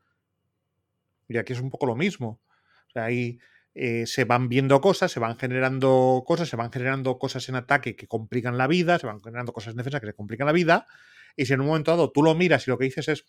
Y 1.28 1.38
aquí 1.38 1.52
es 1.52 1.60
un 1.60 1.70
poco 1.70 1.86
lo 1.86 1.94
mismo. 1.94 2.40
O 2.88 2.90
sea, 2.92 3.04
ahí 3.04 3.38
eh, 3.72 4.04
se 4.06 4.24
van 4.24 4.48
viendo 4.48 4.80
cosas, 4.80 5.12
se 5.12 5.20
van 5.20 5.38
generando 5.38 6.24
cosas, 6.26 6.48
se 6.48 6.56
van 6.56 6.72
generando 6.72 7.20
cosas 7.20 7.48
en 7.48 7.54
ataque 7.54 7.94
que 7.94 8.08
complican 8.08 8.58
la 8.58 8.66
vida, 8.66 8.98
se 8.98 9.06
van 9.06 9.22
generando 9.22 9.52
cosas 9.52 9.70
en 9.70 9.76
defensa 9.76 10.00
que 10.00 10.06
le 10.06 10.14
complican 10.14 10.46
la 10.46 10.52
vida. 10.52 10.88
Y 11.36 11.46
si 11.46 11.52
en 11.52 11.60
un 11.60 11.68
momento 11.68 11.92
dado 11.92 12.10
tú 12.10 12.24
lo 12.24 12.34
miras 12.34 12.66
y 12.66 12.70
lo 12.72 12.78
que 12.78 12.86
dices 12.86 13.06
es, 13.06 13.24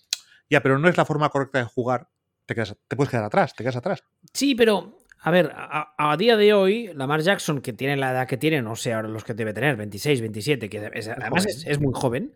ya, 0.49 0.63
pero 0.63 0.79
no 0.79 0.89
es 0.89 0.97
la 0.97 1.05
forma 1.05 1.29
correcta 1.29 1.59
de 1.59 1.65
jugar, 1.65 2.09
te, 2.47 2.55
quedas, 2.55 2.75
te 2.87 2.95
puedes 2.95 3.11
quedar 3.11 3.25
atrás, 3.25 3.53
te 3.53 3.63
quedas 3.63 3.75
atrás. 3.75 4.03
Sí, 4.33 4.55
pero, 4.55 4.97
a 5.19 5.31
ver, 5.31 5.51
a, 5.55 5.93
a 5.97 6.17
día 6.17 6.37
de 6.37 6.53
hoy, 6.53 6.91
Lamar 6.93 7.21
Jackson, 7.21 7.61
que 7.61 7.73
tiene 7.73 7.97
la 7.97 8.11
edad 8.11 8.27
que 8.27 8.37
tiene, 8.37 8.61
no 8.61 8.75
sé 8.75 8.93
ahora 8.93 9.07
los 9.09 9.23
que 9.23 9.33
debe 9.33 9.53
tener, 9.53 9.75
26, 9.75 10.21
27, 10.21 10.69
que 10.69 10.91
es- 10.93 11.07
además 11.09 11.45
es, 11.45 11.65
es 11.65 11.79
muy 11.79 11.91
joven, 11.93 12.33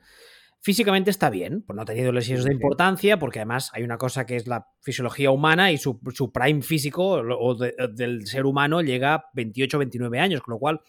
físicamente 0.59 1.09
está 1.09 1.29
bien, 1.29 1.63
pues 1.63 1.75
no 1.75 1.81
ha 1.81 1.85
tenido 1.85 2.11
lesiones 2.11 2.45
de 2.45 2.53
importancia, 2.53 3.17
porque 3.17 3.39
además 3.39 3.71
hay 3.73 3.83
una 3.83 3.97
cosa 3.97 4.25
que 4.25 4.35
es 4.35 4.47
la 4.47 4.67
fisiología 4.81 5.31
humana 5.31 5.71
y 5.71 5.77
su, 5.77 5.99
su 6.13 6.31
prime 6.31 6.61
físico 6.61 7.05
o 7.07 7.55
de- 7.55 7.75
del 7.93 8.27
ser 8.27 8.45
humano 8.45 8.81
llega 8.81 9.13
a 9.15 9.25
28, 9.33 9.77
29 9.79 10.19
años, 10.19 10.41
con 10.41 10.53
lo 10.53 10.59
cual 10.59 10.81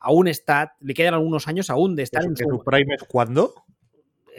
aún 0.00 0.28
está, 0.28 0.76
le 0.80 0.94
quedan 0.94 1.14
algunos 1.14 1.46
años 1.46 1.68
aún 1.70 1.94
de 1.94 2.02
estar 2.04 2.24
en 2.24 2.34
¿Que 2.34 2.44
su... 2.44 2.50
su 2.50 2.64
prime 2.64 2.94
es 2.94 3.04
cuándo? 3.04 3.54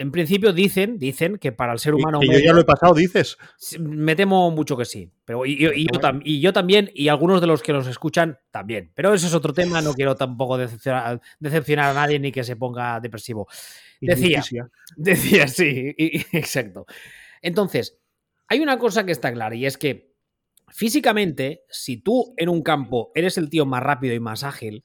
En 0.02 0.12
principio 0.12 0.52
dicen, 0.54 0.98
dicen 0.98 1.38
que 1.38 1.52
para 1.52 1.74
el 1.74 1.80
ser 1.80 1.94
humano... 1.94 2.20
que 2.20 2.28
yo 2.28 2.40
ya 2.46 2.54
lo 2.54 2.62
he 2.62 2.66
pasado, 2.66 2.94
dices. 2.94 3.38
Me 3.80 4.16
temo 4.16 4.52
mucho 4.52 4.76
que 4.76 4.86
sí. 4.86 5.12
Pero, 5.26 5.46
y, 5.46 5.52
y- 5.54 5.82
y 5.82 5.84
yo 5.84 6.00
tam- 6.02 6.22
y 6.26 6.42
yo 6.42 6.52
también, 6.54 6.90
y 6.94 7.08
algunos 7.08 7.40
de 7.40 7.48
los 7.48 7.62
que 7.62 7.72
nos 7.74 7.88
escuchan 7.88 8.40
también. 8.52 8.92
Pero 8.96 9.14
eso 9.14 9.28
es 9.28 9.34
otro 9.34 9.54
tema, 9.54 9.82
no 9.82 9.94
quiero 9.94 10.16
tampoco 10.16 10.58
decepcionar, 10.58 11.22
decepcionar 11.40 11.92
a 11.92 11.94
nadie 11.94 12.20
ni 12.20 12.32
que 12.32 12.44
se 12.44 12.56
ponga 12.56 13.00
depresivo. 13.00 13.48
Decía. 14.02 14.42
Decía, 14.98 15.48
sí, 15.48 15.94
y- 15.98 16.18
y- 16.18 16.26
exacto. 16.38 16.86
Entonces, 17.42 17.98
hay 18.48 18.60
una 18.60 18.78
cosa 18.78 19.06
que 19.06 19.12
está 19.12 19.32
clara 19.32 19.56
y 19.56 19.66
es 19.66 19.78
que 19.78 20.12
físicamente, 20.70 21.64
si 21.70 21.98
tú 21.98 22.34
en 22.38 22.50
un 22.50 22.64
campo 22.64 23.12
eres 23.16 23.38
el 23.38 23.50
tío 23.50 23.66
más 23.66 23.84
rápido 23.84 24.14
y 24.16 24.20
más 24.20 24.44
ágil, 24.44 24.84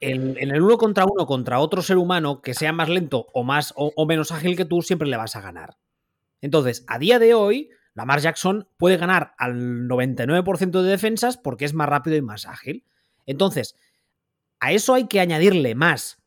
en, 0.00 0.36
el 0.38 0.62
uno 0.62 0.78
contra 0.78 1.04
uno 1.04 1.26
contra 1.26 1.60
otro 1.60 1.82
ser 1.82 1.96
humano 1.96 2.40
que 2.42 2.54
sea 2.54 2.72
más 2.72 2.88
lento 2.88 3.26
o 3.32 3.44
más 3.44 3.72
o, 3.76 3.92
o 3.96 4.06
menos 4.06 4.32
ágil 4.32 4.56
que 4.56 4.64
tú, 4.64 4.82
siempre 4.82 5.08
le 5.08 5.16
vas 5.16 5.36
a 5.36 5.40
ganar. 5.40 5.76
Entonces, 6.40 6.84
a 6.86 6.98
día 6.98 7.18
de 7.18 7.34
hoy, 7.34 7.70
Lamar 7.94 8.20
Jackson 8.20 8.68
puede 8.76 8.96
ganar 8.96 9.34
al 9.38 9.88
99% 9.88 10.82
de 10.82 10.88
defensas 10.88 11.36
porque 11.36 11.64
es 11.64 11.74
más 11.74 11.88
rápido 11.88 12.16
y 12.16 12.22
más 12.22 12.46
ágil. 12.46 12.84
Entonces, 13.26 13.74
a 14.60 14.72
eso 14.72 14.94
hay 14.94 15.08
que 15.08 15.20
añadirle 15.20 15.74
más. 15.74 16.22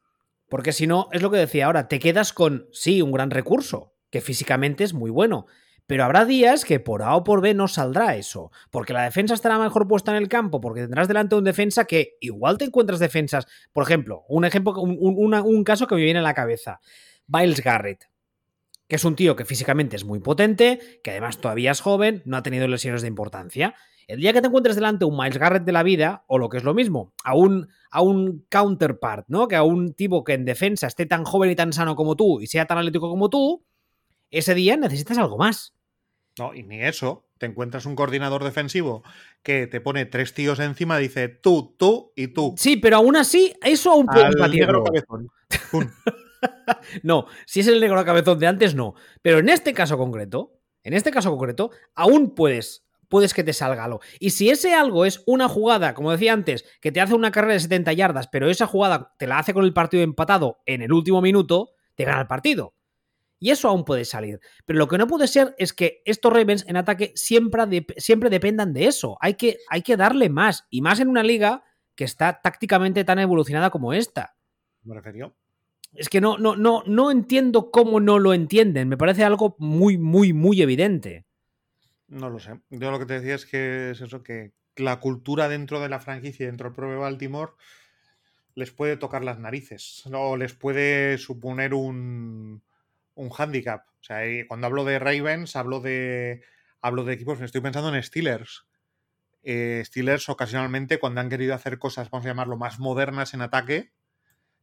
Porque 0.50 0.74
si 0.74 0.86
no, 0.86 1.08
es 1.14 1.22
lo 1.22 1.32
que 1.32 1.38
decía 1.38 1.68
ahora, 1.68 1.88
te 1.88 2.00
quedas 2.00 2.34
con, 2.34 2.68
sí, 2.74 3.02
un 3.02 3.14
gran 3.14 3.32
recurso, 3.32 3.94
que 4.10 4.20
físicamente 4.20 4.84
es 4.84 4.94
muy 4.94 5.10
bueno. 5.10 5.46
Pero 5.92 6.06
habrá 6.06 6.24
días 6.24 6.64
que 6.64 6.80
por 6.80 7.04
A 7.04 7.16
o 7.18 7.24
por 7.26 7.42
B 7.42 7.54
no 7.54 7.68
saldrá 7.68 8.16
eso. 8.16 8.50
Porque 8.70 8.94
la 8.94 9.04
defensa 9.04 9.34
estará 9.34 9.60
mejor 9.60 9.88
puesta 9.90 10.12
en 10.12 10.18
el 10.24 10.30
campo, 10.30 10.62
porque 10.62 10.82
tendrás 10.82 11.10
delante 11.10 11.36
un 11.36 11.44
defensa 11.44 11.84
que 11.84 12.16
igual 12.22 12.58
te 12.58 12.64
encuentras 12.64 13.00
defensas. 13.00 13.46
Por 13.74 13.84
ejemplo, 13.84 14.24
un 14.30 14.46
ejemplo, 14.46 14.74
un, 14.82 14.98
un- 15.02 15.34
un 15.34 15.64
caso 15.66 15.88
que 15.88 15.96
me 15.96 16.02
viene 16.04 16.20
a 16.20 16.24
la 16.24 16.34
cabeza. 16.34 16.80
Miles 17.28 17.62
Garrett 17.62 18.06
que 18.88 18.96
es 18.98 19.06
un 19.06 19.16
tío 19.16 19.38
que 19.38 19.46
físicamente 19.46 19.96
es 19.96 20.04
muy 20.04 20.20
potente, 20.20 21.00
que 21.02 21.12
además 21.12 21.38
todavía 21.38 21.72
es 21.72 21.80
joven, 21.80 22.22
no 22.26 22.36
ha 22.36 22.44
tenido 22.44 22.68
lesiones 22.68 23.02
de 23.02 23.08
importancia. 23.08 23.74
El 24.06 24.20
día 24.20 24.34
que 24.34 24.42
te 24.42 24.48
encuentres 24.48 24.76
delante 24.76 25.06
un 25.06 25.16
Miles 25.18 25.38
Garrett 25.38 25.64
de 25.64 25.72
la 25.72 25.82
vida, 25.84 26.26
o 26.28 26.38
lo 26.38 26.50
que 26.50 26.58
es 26.58 26.66
lo 26.66 26.74
mismo, 26.74 27.14
a 27.24 27.34
un, 27.34 27.70
a 27.90 28.02
un 28.02 28.46
counterpart, 28.50 29.26
¿no? 29.30 29.48
Que 29.48 29.56
a 29.56 29.64
un 29.64 29.94
tipo 29.94 30.26
que 30.26 30.34
en 30.34 30.44
defensa 30.44 30.88
esté 30.88 31.06
tan 31.06 31.24
joven 31.24 31.50
y 31.52 31.56
tan 31.56 31.72
sano 31.72 31.96
como 31.96 32.18
tú 32.18 32.42
y 32.42 32.48
sea 32.48 32.66
tan 32.66 32.80
atlético 32.80 33.10
como 33.10 33.30
tú, 33.30 33.64
ese 34.30 34.54
día 34.56 34.76
necesitas 34.76 35.18
algo 35.18 35.38
más. 35.38 35.74
No, 36.38 36.54
y 36.54 36.64
ni 36.64 36.82
eso. 36.82 37.26
Te 37.38 37.48
encuentras 37.48 37.86
un 37.86 37.96
coordinador 37.96 38.44
defensivo 38.44 39.04
que 39.42 39.68
te 39.68 39.82
pone 39.82 40.06
tres 40.06 40.34
tíos 40.34 40.60
encima, 40.60 40.98
dice 40.98 41.28
tú, 41.28 41.76
tú 41.78 42.14
y 42.16 42.28
tú. 42.28 42.54
Sí, 42.58 42.78
pero 42.78 42.98
aún 42.98 43.16
así, 43.16 43.54
eso 43.64 43.92
aún 43.92 44.06
puedes 44.06 44.36
Al 44.40 44.52
negro 44.52 44.84
cabezón. 44.84 45.30
No, 47.04 47.28
si 47.46 47.60
es 47.60 47.68
el 47.68 47.80
negro 47.80 48.04
cabezón 48.04 48.40
de 48.40 48.48
antes, 48.48 48.74
no. 48.74 48.96
Pero 49.22 49.38
en 49.38 49.50
este 49.50 49.74
caso 49.74 49.98
concreto, 49.98 50.60
en 50.84 50.94
este 50.94 51.12
caso 51.12 51.30
concreto, 51.30 51.70
aún 51.94 52.34
puedes, 52.34 52.88
puedes 53.10 53.34
que 53.34 53.44
te 53.44 53.54
salga 53.54 53.84
algo. 53.84 54.02
Y 54.20 54.32
si 54.32 54.50
ese 54.50 54.74
algo 54.74 55.06
es 55.06 55.22
una 55.28 55.48
jugada, 55.48 55.94
como 55.94 56.12
decía 56.12 56.34
antes, 56.34 56.66
que 56.82 56.92
te 56.92 57.02
hace 57.02 57.14
una 57.14 57.32
carrera 57.32 57.54
de 57.54 57.60
70 57.60 57.94
yardas, 57.94 58.28
pero 58.28 58.50
esa 58.50 58.66
jugada 58.66 59.14
te 59.20 59.28
la 59.28 59.38
hace 59.38 59.54
con 59.54 59.66
el 59.66 59.74
partido 59.74 60.04
empatado 60.04 60.62
en 60.66 60.82
el 60.82 60.92
último 60.92 61.22
minuto, 61.22 61.72
te 61.96 62.06
gana 62.06 62.22
el 62.22 62.28
partido. 62.28 62.74
Y 63.44 63.50
eso 63.50 63.68
aún 63.68 63.84
puede 63.84 64.06
salir. 64.06 64.40
Pero 64.68 64.78
lo 64.78 64.88
que 64.88 65.00
no 65.00 65.08
puede 65.08 65.28
ser 65.28 65.56
es 65.58 65.74
que 65.74 66.04
estos 66.06 66.32
Ravens 66.32 66.64
en 66.68 66.78
ataque 66.78 67.12
siempre, 67.16 67.88
siempre 67.98 68.30
dependan 68.30 68.72
de 68.72 68.86
eso. 68.86 69.18
Hay 69.20 69.34
que, 69.34 69.58
hay 69.68 69.82
que 69.82 69.98
darle 69.98 70.30
más. 70.30 70.68
Y 70.70 70.82
más 70.82 71.00
en 71.00 71.08
una 71.08 71.24
liga 71.24 71.64
que 71.96 72.04
está 72.04 72.40
tácticamente 72.40 73.04
tan 73.04 73.18
evolucionada 73.18 73.72
como 73.72 73.94
esta. 73.94 74.36
Me 74.84 74.94
refiero. 74.94 75.36
Es 75.92 76.08
que 76.08 76.22
no, 76.22 76.38
no, 76.38 76.56
no, 76.56 76.84
no 76.86 77.10
entiendo 77.10 77.72
cómo 77.72 78.00
no 78.00 78.20
lo 78.20 78.36
entienden. 78.36 78.88
Me 78.88 78.98
parece 78.98 79.24
algo 79.24 79.56
muy, 79.58 79.98
muy, 79.98 80.34
muy 80.34 80.62
evidente. 80.62 81.26
No 82.10 82.30
lo 82.30 82.40
sé. 82.40 82.60
Yo 82.70 82.92
lo 82.92 83.00
que 83.00 83.08
te 83.08 83.20
decía 83.20 83.34
es 83.34 83.48
que 83.48 83.90
es 83.90 84.02
eso, 84.02 84.22
que 84.22 84.52
la 84.76 85.00
cultura 85.00 85.50
dentro 85.50 85.80
de 85.80 85.90
la 85.90 86.00
franquicia, 86.00 86.44
y 86.44 86.48
dentro 86.48 86.70
del 86.70 86.76
propio 86.76 87.00
Baltimore, 87.00 87.54
les 88.54 88.70
puede 88.70 88.98
tocar 88.98 89.24
las 89.24 89.40
narices. 89.40 90.04
O 90.14 90.38
les 90.38 90.54
puede 90.54 91.18
suponer 91.18 91.74
un, 91.74 92.62
un 93.16 93.30
hándicap. 93.30 93.86
O 94.02 94.04
sea, 94.04 94.28
y 94.28 94.46
cuando 94.48 94.68
hablo 94.68 94.84
de 94.86 95.00
Ravens, 95.00 95.56
hablo 95.56 95.80
de. 95.82 96.44
Hablo 96.82 97.04
de 97.04 97.14
equipos, 97.14 97.40
estoy 97.42 97.62
pensando 97.62 97.94
en 97.96 98.02
Steelers. 98.04 98.66
Eh, 99.44 99.84
Steelers 99.86 100.30
ocasionalmente, 100.30 101.00
cuando 101.00 101.22
han 101.22 101.30
querido 101.30 101.56
hacer 101.56 101.80
cosas, 101.80 102.10
vamos 102.12 102.26
a 102.26 102.30
llamarlo, 102.30 102.58
más 102.58 102.80
modernas 102.80 103.34
en 103.36 103.42
ataque, 103.42 103.94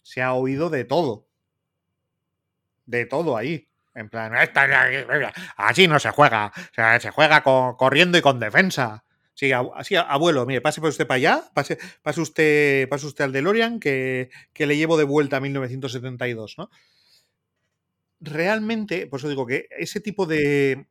se 0.03 0.23
ha 0.23 0.35
oído 0.35 0.71
de 0.71 0.85
todo. 0.85 1.29
De 2.87 3.07
todo 3.07 3.37
ahí. 3.37 3.69
En 3.95 4.09
plan, 4.09 4.35
"Esta 4.37 4.65
es 4.65 4.71
la- 5.21 5.33
así 5.57 5.89
no 5.89 5.99
se 5.99 6.11
juega. 6.11 6.53
Se 7.01 7.11
juega 7.11 7.43
co- 7.43 7.77
corriendo 7.77 8.17
y 8.17 8.23
con 8.23 8.39
defensa. 8.39 9.05
Sí, 9.35 9.53
así, 9.53 9.95
abuelo, 9.97 10.47
mire, 10.47 10.61
pase 10.61 10.81
usted 10.81 11.07
para 11.07 11.17
allá, 11.17 11.43
pase, 11.55 11.79
pase 12.03 12.21
usted, 12.21 12.89
pase 12.89 13.07
usted 13.07 13.25
al 13.25 13.33
DeLorean 13.33 13.79
que, 13.79 14.31
que 14.53 14.67
le 14.67 14.77
llevo 14.77 14.97
de 14.97 15.05
vuelta 15.05 15.37
a 15.37 15.41
1972, 15.41 16.57
¿no? 16.59 16.71
Realmente, 18.21 19.07
por 19.07 19.21
eso 19.21 19.29
digo 19.29 19.47
que 19.47 19.69
ese 19.79 20.01
tipo 20.01 20.27
de, 20.27 20.87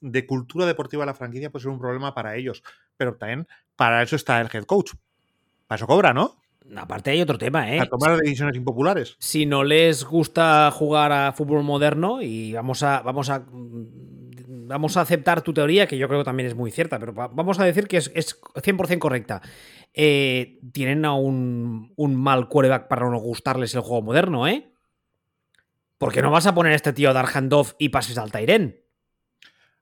de 0.00 0.26
cultura 0.26 0.66
deportiva 0.66 1.02
de 1.02 1.06
la 1.06 1.14
franquicia 1.14 1.50
puede 1.50 1.62
ser 1.64 1.72
un 1.72 1.78
problema 1.80 2.14
para 2.14 2.36
ellos, 2.36 2.62
pero 2.96 3.16
también 3.16 3.46
para 3.76 4.02
eso 4.02 4.16
está 4.16 4.40
el 4.40 4.48
head 4.52 4.64
coach. 4.64 4.92
Para 5.66 5.76
eso 5.76 5.86
cobra, 5.86 6.12
¿no? 6.12 6.36
Aparte 6.76 7.10
hay 7.10 7.20
otro 7.20 7.38
tema, 7.38 7.68
¿eh? 7.72 7.78
Para 7.78 7.90
tomar 7.90 8.16
decisiones 8.18 8.54
impopulares. 8.56 9.16
Si 9.18 9.46
no 9.46 9.64
les 9.64 10.04
gusta 10.04 10.70
jugar 10.70 11.10
a 11.10 11.32
fútbol 11.32 11.64
moderno 11.64 12.22
y 12.22 12.52
vamos 12.52 12.82
a, 12.84 13.02
vamos 13.02 13.28
a, 13.30 13.44
vamos 13.48 14.96
a 14.96 15.00
aceptar 15.00 15.42
tu 15.42 15.52
teoría, 15.52 15.86
que 15.88 15.98
yo 15.98 16.06
creo 16.08 16.20
que 16.20 16.24
también 16.24 16.48
es 16.48 16.54
muy 16.54 16.70
cierta, 16.70 16.98
pero 16.98 17.12
va- 17.14 17.28
vamos 17.28 17.58
a 17.58 17.64
decir 17.64 17.88
que 17.88 17.96
es, 17.96 18.12
es 18.14 18.38
100% 18.62 18.98
correcta. 19.00 19.42
Eh, 19.92 20.60
tienen 20.72 21.04
a 21.04 21.14
un, 21.14 21.92
un 21.96 22.14
mal 22.16 22.48
quarterback 22.48 22.88
para 22.88 23.08
no 23.10 23.18
gustarles 23.18 23.74
el 23.74 23.80
juego 23.82 24.02
moderno, 24.02 24.46
¿eh? 24.46 24.71
Porque 26.04 26.22
no 26.22 26.30
vas 26.30 26.46
a 26.46 26.54
poner 26.54 26.72
a 26.72 26.76
este 26.76 26.92
tío 26.92 27.10
a 27.10 27.12
dar 27.12 27.26
handoff 27.32 27.74
y 27.78 27.88
pases 27.90 28.18
al 28.18 28.30
Tyren. 28.32 28.80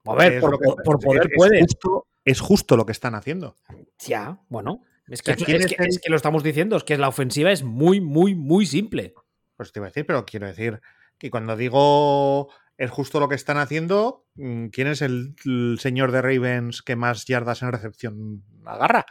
A 0.05 0.15
ver, 0.15 0.39
por, 0.39 0.59
poder 0.99 1.25
es 1.25 1.31
puedes. 1.35 1.61
justo- 1.61 2.07
es 2.23 2.39
justo 2.39 2.77
lo 2.77 2.85
que 2.85 2.91
están 2.91 3.15
haciendo. 3.15 3.55
Ya, 3.99 4.39
bueno. 4.49 4.81
Es 5.07 5.21
O 5.21 5.23
sea, 5.23 5.35
que, 5.35 5.45
¿quién 5.45 5.57
es, 5.57 5.65
es 5.65 5.75
que, 5.75 5.83
el- 5.83 5.89
es 5.89 5.99
que 5.99 6.09
lo 6.09 6.15
estamos 6.15 6.43
diciendo, 6.43 6.77
es 6.77 6.83
que 6.83 6.97
la 6.97 7.07
ofensiva 7.07 7.51
es 7.51 7.63
muy, 7.63 7.99
muy, 8.01 8.35
muy 8.35 8.65
simple. 8.65 9.13
Pues 9.57 9.71
te 9.71 9.79
iba 9.79 9.87
a 9.87 9.89
decir, 9.89 10.05
pero 10.05 10.25
quiero 10.25 10.47
decir 10.47 10.79
que 11.17 11.29
cuando 11.31 11.55
digo 11.55 12.49
es 12.77 12.89
justo 12.89 13.19
lo 13.19 13.27
que 13.29 13.35
están 13.35 13.57
haciendo, 13.57 14.25
mm, 14.35 14.67
¿quién 14.67 14.87
es 14.87 15.01
el, 15.01 15.35
el 15.45 15.77
señor 15.79 16.11
de 16.11 16.21
Ravens 16.21 16.81
que 16.81 16.95
más 16.95 17.25
yardas 17.25 17.61
en 17.61 17.71
recepción 17.71 18.43
agarra? 18.65 19.05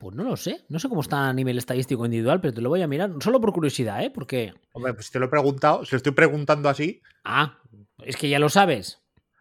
Pues 0.00 0.16
no 0.16 0.24
lo 0.24 0.34
sé, 0.36 0.64
no 0.70 0.78
sé 0.78 0.88
cómo 0.88 1.02
está 1.02 1.28
a 1.28 1.32
nivel 1.34 1.58
estadístico 1.58 2.06
individual, 2.06 2.40
pero 2.40 2.54
te 2.54 2.62
lo 2.62 2.70
voy 2.70 2.80
a 2.80 2.86
mirar, 2.88 3.12
solo 3.20 3.38
por 3.38 3.52
curiosidad, 3.52 4.02
¿eh? 4.02 4.10
Porque, 4.10 4.54
Hombre, 4.72 4.94
pues 4.94 5.10
te 5.10 5.18
lo 5.18 5.26
he 5.26 5.28
preguntado, 5.28 5.84
se 5.84 5.92
lo 5.92 5.98
estoy 5.98 6.12
preguntando 6.12 6.70
así. 6.70 7.02
ah, 7.24 7.58
es 8.02 8.16
que 8.16 8.30
ya 8.30 8.38
lo 8.38 8.48
sabes. 8.48 8.98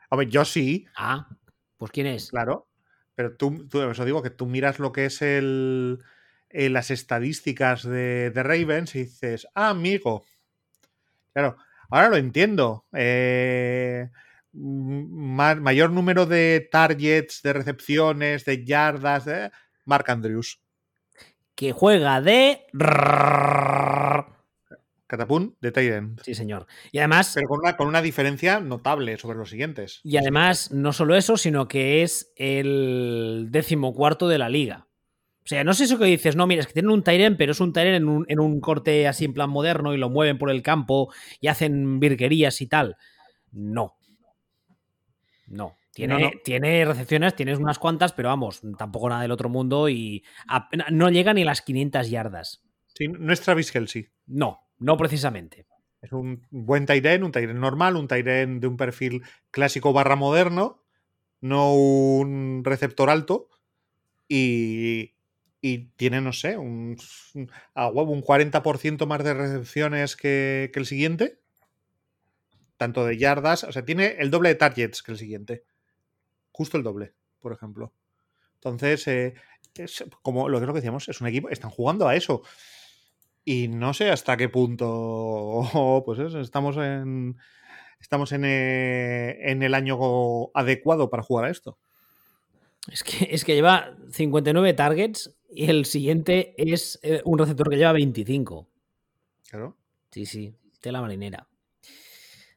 Hombre, 0.09 0.27
yo 0.27 0.43
sí, 0.43 0.85
Ah, 0.97 1.29
pues 1.77 1.91
¿quién 1.91 2.07
es? 2.07 2.29
claro. 2.29 2.67
Pero 3.15 3.35
tú, 3.37 3.67
tú 3.69 3.81
eso 3.83 4.03
digo, 4.05 4.21
que 4.21 4.29
tú 4.31 4.45
miras 4.47 4.79
lo 4.79 4.91
que 4.91 5.05
es 5.05 5.21
el, 5.21 5.99
eh, 6.49 6.69
las 6.69 6.91
estadísticas 6.91 7.83
de, 7.83 8.29
de 8.31 8.43
Ravens 8.43 8.95
y 8.95 9.03
dices, 9.05 9.47
ah, 9.55 9.69
amigo. 9.69 10.25
Claro, 11.33 11.55
ahora 11.89 12.09
lo 12.09 12.17
entiendo. 12.17 12.85
Eh, 12.93 14.09
ma- 14.53 15.55
mayor 15.55 15.91
número 15.91 16.25
de 16.25 16.67
targets, 16.71 17.41
de 17.43 17.53
recepciones, 17.53 18.45
de 18.45 18.65
yardas, 18.65 19.25
de 19.25 19.51
Mark 19.89 20.09
Andrews. 20.09 20.61
Que 21.55 21.73
juega 21.73 22.21
de... 22.21 22.65
Catapún 25.07 25.57
de 25.59 25.71
Tyden. 25.71 26.17
Sí, 26.23 26.35
señor. 26.35 26.67
Y 26.91 26.99
además, 26.99 27.31
Pero 27.33 27.47
con 27.47 27.59
una, 27.59 27.75
con 27.75 27.87
una 27.87 28.01
diferencia 28.03 28.59
notable 28.59 29.17
sobre 29.17 29.39
los 29.39 29.49
siguientes. 29.49 30.01
y 30.03 30.17
además, 30.17 30.71
no 30.71 30.93
solo 30.93 31.15
eso, 31.15 31.35
sino 31.35 31.67
que 31.67 32.03
es 32.03 32.31
el 32.35 33.47
decimocuarto 33.49 34.27
de 34.27 34.37
la 34.37 34.49
liga. 34.49 34.85
O 35.43 35.47
sea, 35.49 35.63
no 35.63 35.73
sé 35.73 35.85
eso 35.85 35.97
que 35.97 36.05
dices, 36.05 36.35
no, 36.35 36.45
mira, 36.45 36.61
es 36.61 36.67
que 36.67 36.73
tienen 36.73 36.91
un 36.91 37.03
Tyren, 37.03 37.37
pero 37.37 37.53
es 37.53 37.59
un 37.59 37.73
Tyren 37.73 37.95
en 37.95 38.07
un, 38.07 38.25
en 38.29 38.39
un 38.39 38.61
corte 38.61 39.07
así 39.07 39.25
en 39.25 39.33
plan 39.33 39.49
moderno 39.49 39.95
y 39.95 39.97
lo 39.97 40.11
mueven 40.11 40.37
por 40.37 40.51
el 40.51 40.61
campo 40.61 41.11
y 41.41 41.47
hacen 41.47 41.99
virguerías 41.99 42.61
y 42.61 42.67
tal. 42.67 42.95
No. 43.51 43.95
No. 45.47 45.75
Tiene, 45.99 46.13
No, 46.13 46.19
no. 46.19 46.31
tiene 46.43 46.85
recepciones, 46.85 47.35
tienes 47.35 47.59
unas 47.59 47.77
cuantas, 47.77 48.13
pero 48.13 48.29
vamos, 48.29 48.61
tampoco 48.77 49.09
nada 49.09 49.21
del 49.21 49.31
otro 49.31 49.49
mundo 49.49 49.89
y 49.89 50.23
apenas- 50.47 50.91
no 50.91 51.09
llega 51.09 51.33
ni 51.33 51.41
a 51.41 51.45
las 51.45 51.61
500 51.61 52.09
yardas. 52.09 52.63
Sí, 52.95 53.07
no 53.07 53.31
es 53.33 53.41
Travis 53.41 53.71
Kelsey. 53.71 54.07
No, 54.27 54.61
no 54.79 54.95
precisamente. 54.97 55.65
Es 56.01 56.11
un 56.13 56.47
buen 56.51 56.85
Tyren, 56.85 57.23
un 57.23 57.31
Tyren 57.31 57.59
normal, 57.59 57.97
un 57.97 58.07
Tyren 58.07 58.59
de 58.61 58.67
un 58.67 58.77
perfil 58.77 59.21
clásico 59.51 59.91
barra 59.91 60.15
moderno, 60.15 60.83
no 61.41 61.73
un 61.73 62.61
receptor 62.63 63.09
alto. 63.09 63.49
Y, 64.27 65.15
y 65.61 65.89
tiene, 65.97 66.21
no 66.21 66.31
sé, 66.31 66.57
un, 66.57 66.95
huevo, 67.75 68.11
un 68.11 68.21
40% 68.23 69.05
más 69.07 69.23
de 69.23 69.33
recepciones 69.33 70.15
que, 70.15 70.69
que 70.73 70.79
el 70.79 70.85
siguiente. 70.85 71.39
Tanto 72.77 73.05
de 73.05 73.17
yardas, 73.17 73.65
o 73.65 73.71
sea, 73.73 73.83
tiene 73.83 74.15
el 74.19 74.31
doble 74.31 74.49
de 74.49 74.55
targets 74.55 75.03
que 75.03 75.11
el 75.11 75.17
siguiente. 75.17 75.63
Justo 76.59 76.75
el 76.75 76.83
doble, 76.83 77.13
por 77.39 77.53
ejemplo. 77.53 77.93
Entonces, 78.55 79.07
eh, 79.07 79.33
es 79.75 80.03
como 80.21 80.49
lo 80.49 80.59
que 80.59 80.65
lo 80.65 80.73
que 80.73 80.79
decíamos, 80.79 81.07
es 81.07 81.21
un 81.21 81.27
equipo, 81.27 81.47
están 81.47 81.71
jugando 81.71 82.05
a 82.05 82.17
eso. 82.17 82.41
Y 83.45 83.69
no 83.69 83.93
sé 83.93 84.11
hasta 84.11 84.35
qué 84.35 84.49
punto, 84.49 86.01
pues 86.05 86.19
eso, 86.19 86.41
estamos 86.41 86.75
en 86.75 87.37
estamos 88.01 88.33
en, 88.33 88.43
eh, 88.43 89.37
en 89.49 89.63
el 89.63 89.73
año 89.73 89.97
adecuado 90.53 91.09
para 91.09 91.23
jugar 91.23 91.45
a 91.45 91.49
esto. 91.49 91.77
Es 92.91 93.03
que, 93.03 93.29
es 93.31 93.45
que 93.45 93.55
lleva 93.55 93.95
59 94.11 94.73
targets 94.73 95.33
y 95.49 95.69
el 95.69 95.85
siguiente 95.85 96.55
es 96.57 96.99
eh, 97.03 97.21
un 97.23 97.39
receptor 97.39 97.69
que 97.69 97.77
lleva 97.77 97.93
25. 97.93 98.67
Claro. 99.49 99.77
Sí, 100.11 100.25
sí, 100.25 100.53
tela 100.81 100.99
marinera. 100.99 101.48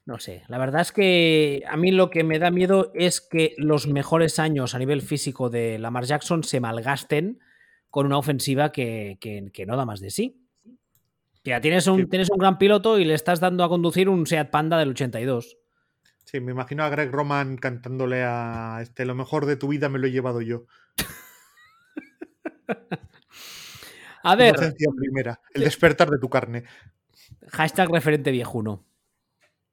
No 0.04 0.18
sé, 0.18 0.42
la 0.48 0.58
verdad 0.58 0.80
es 0.80 0.90
que 0.90 1.62
a 1.68 1.76
mí 1.76 1.92
lo 1.92 2.10
que 2.10 2.24
me 2.24 2.40
da 2.40 2.50
miedo 2.50 2.90
es 2.94 3.20
que 3.20 3.54
los 3.56 3.86
mejores 3.86 4.40
años 4.40 4.74
a 4.74 4.80
nivel 4.80 5.00
físico 5.00 5.48
de 5.48 5.78
Lamar 5.78 6.04
Jackson 6.04 6.42
se 6.42 6.58
malgasten 6.58 7.38
con 7.88 8.06
una 8.06 8.18
ofensiva 8.18 8.72
que, 8.72 9.18
que- 9.20 9.50
que 9.52 9.64
no 9.66 9.76
da 9.76 9.86
más 9.86 10.00
de 10.00 10.10
sí. 10.10 10.40
Ya 11.44 11.60
tienes 11.60 11.86
un, 11.86 12.00
Sí. 12.00 12.06
tienes 12.06 12.30
un 12.30 12.38
gran 12.38 12.58
piloto 12.58 12.98
y 12.98 13.04
le 13.04 13.14
estás 13.14 13.40
dando 13.40 13.64
a 13.64 13.68
conducir 13.68 14.08
un 14.08 14.26
Seat 14.26 14.50
Panda 14.50 14.78
del 14.78 14.90
82. 14.90 15.58
Sí, 16.24 16.40
me 16.40 16.52
imagino 16.52 16.84
a 16.84 16.88
Greg 16.88 17.10
Roman 17.10 17.56
cantándole 17.56 18.22
a 18.24 18.78
este 18.80 19.04
lo 19.04 19.14
mejor 19.14 19.46
de 19.46 19.56
tu 19.56 19.68
vida 19.68 19.88
me 19.88 19.98
lo 19.98 20.06
he 20.06 20.12
llevado 20.12 20.40
yo. 20.40 20.66
A 24.24 24.36
ver, 24.36 24.50
Inocencia 24.54 24.88
primera, 24.96 25.40
el 25.52 25.64
despertar 25.64 26.08
de 26.10 26.18
tu 26.18 26.28
carne. 26.28 26.64
hashtag 27.48 27.90
referente 27.90 28.30
viejuno. 28.30 28.84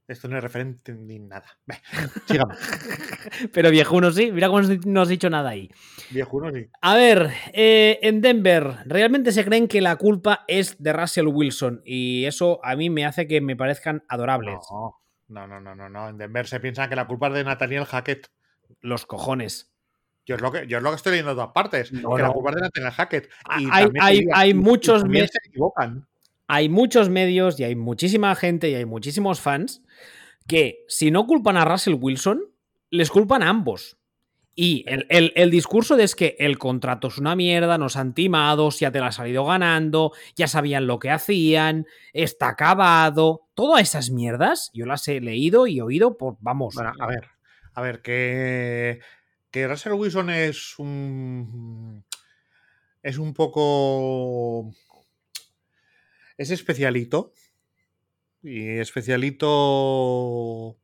Esto 0.10 0.28
no 0.28 0.38
es 0.38 0.44
referente 0.44 0.92
ni 0.94 1.20
nada. 1.20 1.46
Sigamos. 2.28 2.58
Pero 3.54 3.70
viejuno 3.70 4.12
sí, 4.12 4.32
mira 4.32 4.48
cómo 4.48 4.62
no 4.86 5.02
has 5.02 5.08
dicho 5.08 5.30
nada 5.30 5.52
ahí. 5.52 5.70
Viejuno, 6.10 6.52
sí. 6.52 6.68
A 6.82 6.96
ver, 6.96 7.30
eh, 7.54 8.00
en 8.02 8.20
Denver, 8.22 8.78
¿realmente 8.86 9.32
se 9.32 9.46
creen 9.46 9.68
que 9.68 9.82
la 9.82 9.96
culpa 9.98 10.46
es 10.48 10.76
de 10.82 10.94
Russell 10.94 11.28
Wilson? 11.28 11.82
Y 11.86 12.26
eso 12.26 12.60
a 12.64 12.76
mí 12.76 12.90
me 12.90 13.06
hace 13.06 13.28
que 13.28 13.40
me 13.40 13.56
parezcan 13.56 14.04
adorables. 14.10 14.56
No, 14.72 14.96
No, 15.28 15.48
no, 15.48 15.60
no, 15.62 15.76
no, 15.76 15.88
no. 15.90 16.10
En 16.10 16.18
Denver 16.18 16.48
se 16.48 16.60
piensa 16.60 16.90
que 16.90 16.96
la 16.96 17.06
culpa 17.06 17.28
es 17.28 17.36
de 17.36 17.44
Nathaniel 17.44 17.86
Hackett. 17.86 18.28
Los 18.82 19.06
cojones. 19.06 19.72
Yo 20.26 20.36
es 20.36 20.42
lo 20.42 20.52
que, 20.52 20.66
yo 20.68 20.78
es 20.78 20.84
lo 20.84 20.90
que 20.90 20.96
estoy 20.96 21.12
leyendo 21.12 21.32
de 21.32 21.36
todas 21.36 21.52
partes. 21.54 21.92
No, 21.92 22.16
que 22.16 22.24
la 22.24 22.32
culpa 22.32 22.50
es 22.50 22.56
de 22.56 22.62
Nathaniel 22.62 22.92
Hackett. 22.94 23.30
Y 23.60 23.68
Hay- 23.72 23.88
hay- 24.02 24.28
hay 24.34 24.54
muchos 24.56 25.02
también 25.04 25.26
me- 25.26 25.28
se 25.28 25.38
equivocan. 25.48 26.08
Hay 26.50 26.68
muchos 26.68 27.10
medios 27.10 27.60
y 27.60 27.64
hay 27.64 27.76
muchísima 27.76 28.36
gente 28.36 28.70
y 28.70 28.76
hay 28.76 28.86
muchísimos 28.86 29.40
fans 29.40 29.84
que 30.48 30.84
si 30.88 31.12
no 31.12 31.28
culpan 31.28 31.58
a 31.58 31.64
Russell 31.64 31.94
Wilson, 31.94 32.42
les 32.90 33.12
culpan 33.12 33.44
a 33.44 33.50
ambos. 33.50 33.98
Y 34.56 34.84
el, 34.88 35.06
el- 35.36 35.52
discurso 35.52 35.96
de 35.96 36.04
es 36.04 36.16
que 36.16 36.36
el 36.40 36.58
contrato 36.58 37.08
es 37.08 37.18
una 37.20 37.36
mierda, 37.36 37.78
nos 37.78 37.96
han 37.96 38.14
timado, 38.14 38.72
ya 38.72 38.92
te 38.92 39.00
la 39.00 39.08
has 39.08 39.16
salido 39.16 39.46
ganando, 39.46 40.12
ya 40.36 40.48
sabían 40.48 40.88
lo 40.88 40.98
que 41.00 41.12
hacían, 41.12 41.86
está 42.14 42.50
acabado. 42.50 43.44
Todas 43.54 43.84
esas 43.84 44.10
mierdas 44.10 44.72
yo 44.74 44.86
las 44.88 45.08
he 45.08 45.22
leído 45.22 45.68
y 45.68 45.80
oído 45.80 46.18
por, 46.18 46.36
vamos, 46.42 46.76
a 47.00 47.08
ver, 47.08 47.28
a 47.74 47.82
ver, 47.82 48.02
que, 48.02 49.00
que 49.52 49.68
Russell 49.68 49.94
Wilson 49.94 50.30
es 50.32 50.78
un. 50.80 52.04
Es 53.02 53.18
un 53.18 53.34
poco. 53.34 54.74
Es 56.40 56.52
especialito. 56.52 57.34
Y 58.42 58.78
especialito. 58.80 60.78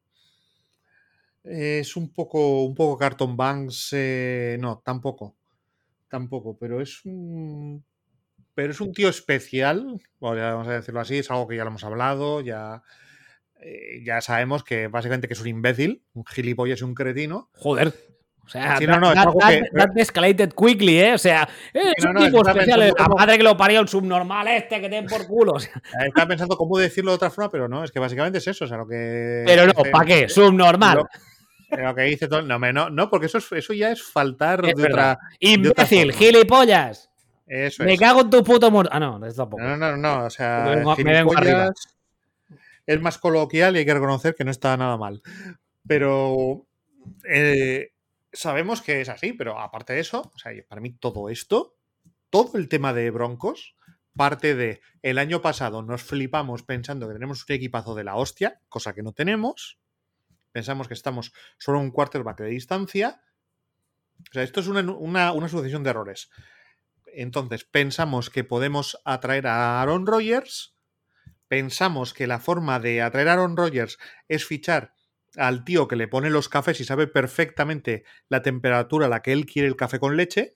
Es 1.45 1.95
un 1.95 2.11
poco. 2.11 2.65
Un 2.65 2.75
poco 2.75 2.97
Carton 2.97 3.37
Banks. 3.37 3.91
eh, 3.93 4.57
no, 4.59 4.81
tampoco. 4.83 5.37
Tampoco, 6.09 6.57
pero 6.57 6.81
es 6.81 7.05
un. 7.05 7.85
Pero 8.53 8.71
es 8.73 8.81
un 8.81 8.91
tío 8.91 9.07
especial. 9.07 10.01
vamos 10.19 10.67
a 10.67 10.73
decirlo 10.73 10.99
así, 10.99 11.19
es 11.19 11.31
algo 11.31 11.47
que 11.47 11.55
ya 11.55 11.63
lo 11.63 11.69
hemos 11.69 11.85
hablado, 11.85 12.41
ya. 12.41 12.83
eh, 13.61 14.03
ya 14.05 14.19
sabemos 14.19 14.65
que 14.65 14.87
básicamente 14.87 15.29
que 15.29 15.35
es 15.35 15.41
un 15.41 15.47
imbécil, 15.47 16.03
un 16.13 16.25
gilipollas 16.25 16.81
y 16.81 16.83
un 16.83 16.95
cretino. 16.95 17.49
joder. 17.53 17.93
O 18.45 18.49
sea, 18.49 18.77
Sí, 18.77 18.85
no, 18.85 18.99
no, 18.99 19.11
that, 19.13 19.27
that- 19.39 19.49
que- 19.49 19.69
that 19.73 19.97
escalated 19.97 20.53
quickly, 20.53 20.99
¿eh? 20.99 21.13
O 21.15 21.17
sea, 21.17 21.49
es 21.73 22.03
no, 22.03 22.09
un 22.11 22.13
no, 22.15 22.25
tipo 22.25 22.37
estaba 22.37 22.59
especial, 22.61 22.93
la 22.97 23.07
madre 23.07 23.37
que 23.37 23.43
lo 23.43 23.57
parió 23.57 23.79
el 23.81 23.87
subnormal 23.87 24.47
este 24.49 24.79
que 24.79 24.87
den 24.87 25.07
por 25.07 25.25
culo. 25.25 25.53
o 25.53 25.59
sea, 25.59 25.71
Estaba 26.05 26.27
pensando 26.27 26.55
cómo 26.55 26.77
decirlo 26.77 27.11
de 27.11 27.15
otra 27.15 27.31
forma, 27.31 27.49
pero 27.49 27.67
no, 27.67 27.83
es 27.83 27.91
que 27.91 27.99
básicamente 27.99 28.37
es 28.37 28.47
eso, 28.47 28.65
o 28.65 28.67
sea, 28.67 28.77
lo 28.77 28.87
que. 28.87 29.43
pero 29.45 29.65
no, 29.65 29.73
¿para 29.91 30.05
qué? 30.05 30.29
Subnormal. 30.29 30.97
Lo, 31.71 31.77
lo 31.83 31.95
que 31.95 32.03
dice 32.03 32.27
todo. 32.27 32.43
No, 32.43 32.59
no, 32.59 32.89
no, 32.91 33.09
porque 33.09 33.25
eso, 33.25 33.39
es, 33.39 33.51
eso 33.51 33.73
ya 33.73 33.91
es 33.91 34.03
faltar 34.03 34.63
Es 34.65 34.75
de 34.75 34.83
otra. 34.85 35.17
Imbécil, 35.39 36.13
gilipollas. 36.13 37.09
Eso 37.47 37.83
Me 37.83 37.93
es. 37.93 37.99
cago 37.99 38.21
en 38.21 38.29
tu 38.29 38.43
puto 38.43 38.69
muerto. 38.71 38.91
Ah, 38.93 38.99
no, 38.99 39.25
eso 39.25 39.37
tampoco. 39.37 39.63
No, 39.63 39.75
no, 39.75 39.91
no, 39.91 39.97
no, 39.97 40.25
o 40.25 40.29
sea, 40.29 40.63
Me 40.65 40.75
vengo- 40.77 40.95
me 40.97 41.13
vengo 41.13 41.37
arriba. 41.37 41.71
es 42.85 43.01
más 43.01 43.17
coloquial 43.17 43.75
y 43.75 43.79
hay 43.79 43.85
que 43.85 43.93
reconocer 43.93 44.35
que 44.35 44.43
no 44.43 44.51
está 44.51 44.77
nada 44.77 44.97
mal. 44.97 45.21
Pero 45.87 46.65
eh, 47.27 47.89
sabemos 48.35 48.81
que 48.81 49.01
es 49.01 49.09
así, 49.09 49.33
pero 49.33 49.59
aparte 49.59 49.93
de 49.93 49.99
eso, 50.01 50.31
o 50.33 50.37
sea, 50.39 50.51
para 50.67 50.81
mí 50.81 50.91
todo 50.93 51.29
esto, 51.29 51.75
todo 52.29 52.57
el 52.57 52.69
tema 52.69 52.93
de 52.93 53.09
Broncos, 53.11 53.75
parte 54.15 54.55
de 54.55 54.81
el 55.01 55.17
año 55.17 55.41
pasado 55.41 55.81
nos 55.81 56.03
flipamos 56.03 56.63
pensando 56.63 57.07
que 57.07 57.13
tenemos 57.13 57.45
un 57.47 57.55
equipazo 57.55 57.95
de 57.95 58.03
la 58.03 58.15
hostia, 58.15 58.61
cosa 58.69 58.93
que 58.93 59.03
no 59.03 59.11
tenemos. 59.13 59.79
Pensamos 60.51 60.87
que 60.87 60.93
estamos 60.93 61.33
solo 61.57 61.79
un 61.79 61.91
quarterback 61.91 62.39
de 62.39 62.47
distancia. 62.47 63.21
O 64.29 64.33
sea, 64.33 64.43
esto 64.43 64.61
es 64.61 64.67
una, 64.67 64.81
una- 64.93 65.33
una 65.33 65.49
sucesión 65.49 65.83
de 65.83 65.89
errores. 65.89 66.29
Entonces, 67.07 67.65
pensamos 67.65 68.29
que 68.29 68.43
podemos 68.43 68.97
atraer 69.05 69.47
a 69.47 69.81
Aaron 69.81 70.05
Rodgers. 70.07 70.75
Pensamos 71.47 72.13
que 72.13 72.25
la 72.27 72.39
forma 72.39 72.79
de 72.79 73.01
atraer 73.01 73.27
a 73.29 73.33
Aaron 73.33 73.55
Rodgers 73.57 73.97
es 74.29 74.45
fichar 74.45 74.93
al 75.37 75.63
tío 75.63 75.87
que 75.87 75.95
le 75.95 76.07
pone 76.07 76.29
los 76.29 76.49
cafés 76.49 76.79
y 76.79 76.85
sabe 76.85 77.07
perfectamente 77.07 78.03
la 78.29 78.41
temperatura 78.41 79.07
a 79.07 79.09
la 79.09 79.21
que 79.21 79.31
él 79.31 79.45
quiere 79.45 79.67
el 79.67 79.75
café 79.75 79.99
con 79.99 80.17
leche. 80.17 80.55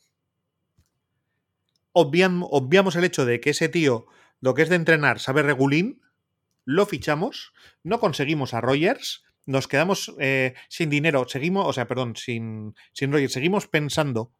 Obviam- 1.94 2.48
obviamos 2.50 2.96
el 2.96 3.04
hecho 3.04 3.26
de 3.26 3.40
que 3.40 3.50
ese 3.52 3.70
tío, 3.70 4.06
lo 4.42 4.54
que 4.54 4.62
es 4.62 4.70
de 4.70 4.76
entrenar, 4.76 5.20
sabe 5.20 5.44
regulín. 5.44 6.02
Lo 6.66 6.86
fichamos. 6.86 7.54
No 7.84 8.00
conseguimos 8.00 8.54
a 8.54 8.62
Rodgers. 8.62 9.24
Nos 9.46 9.68
quedamos 9.68 10.14
eh, 10.20 10.54
sin 10.68 10.90
dinero. 10.90 11.26
Seguimos, 11.28 11.66
o 11.68 11.74
sea, 11.74 11.88
perdón, 11.88 12.16
sin, 12.16 12.76
sin 12.94 13.12
Rodgers. 13.12 13.34
Seguimos 13.34 13.68
pensando 13.68 14.32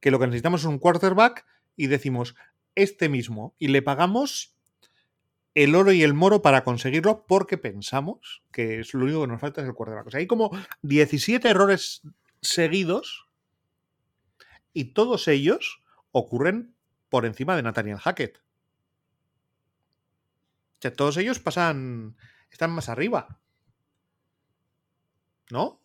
que 0.00 0.10
lo 0.10 0.18
que 0.18 0.26
necesitamos 0.26 0.62
es 0.62 0.66
un 0.66 0.78
quarterback 0.78 1.44
y 1.76 1.88
decimos 1.88 2.34
este 2.74 3.08
mismo 3.08 3.54
y 3.58 3.68
le 3.68 3.82
pagamos 3.82 4.53
el 5.54 5.76
oro 5.76 5.92
y 5.92 6.02
el 6.02 6.14
moro 6.14 6.42
para 6.42 6.64
conseguirlo 6.64 7.24
porque 7.26 7.58
pensamos 7.58 8.42
que 8.50 8.80
es 8.80 8.92
lo 8.92 9.04
único 9.04 9.20
que 9.22 9.28
nos 9.28 9.40
falta 9.40 9.60
es 9.60 9.68
el 9.68 9.74
quarterback. 9.74 10.08
O 10.08 10.10
sea, 10.10 10.20
hay 10.20 10.26
como 10.26 10.50
17 10.82 11.48
errores 11.48 12.02
seguidos 12.40 13.28
y 14.72 14.86
todos 14.86 15.28
ellos 15.28 15.80
ocurren 16.10 16.74
por 17.08 17.24
encima 17.24 17.54
de 17.54 17.62
Nathaniel 17.62 17.98
Hackett. 17.98 18.38
O 18.38 18.40
sea, 20.80 20.92
todos 20.92 21.16
ellos 21.16 21.38
pasan, 21.38 22.16
están 22.50 22.72
más 22.72 22.88
arriba. 22.88 23.38
¿No? 25.50 25.80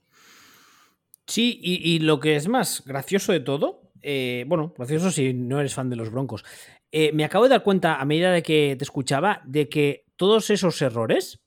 Sí, 1.28 1.60
y, 1.62 2.00
lo 2.00 2.20
que 2.20 2.36
es 2.36 2.48
más 2.48 2.84
gracioso 2.86 3.32
de 3.32 3.40
todo, 3.40 3.92
eh, 4.02 4.46
bueno, 4.48 4.74
gracioso 4.76 5.12
si 5.12 5.36
no 5.36 5.60
eres 5.60 5.76
fan 5.76 5.92
de 5.92 5.96
los 5.96 6.10
Broncos, 6.10 6.44
eh, 6.92 7.12
me 7.14 7.24
acabo 7.24 7.46
de 7.46 7.50
dar 7.52 7.64
cuenta 7.64 7.96
a 8.00 8.06
medida 8.06 8.32
de 8.32 8.44
que 8.44 8.76
te 8.78 8.84
escuchaba 8.84 9.42
de 9.46 9.70
que 9.70 10.06
todos 10.16 10.50
esos 10.50 10.82
errores 10.82 11.40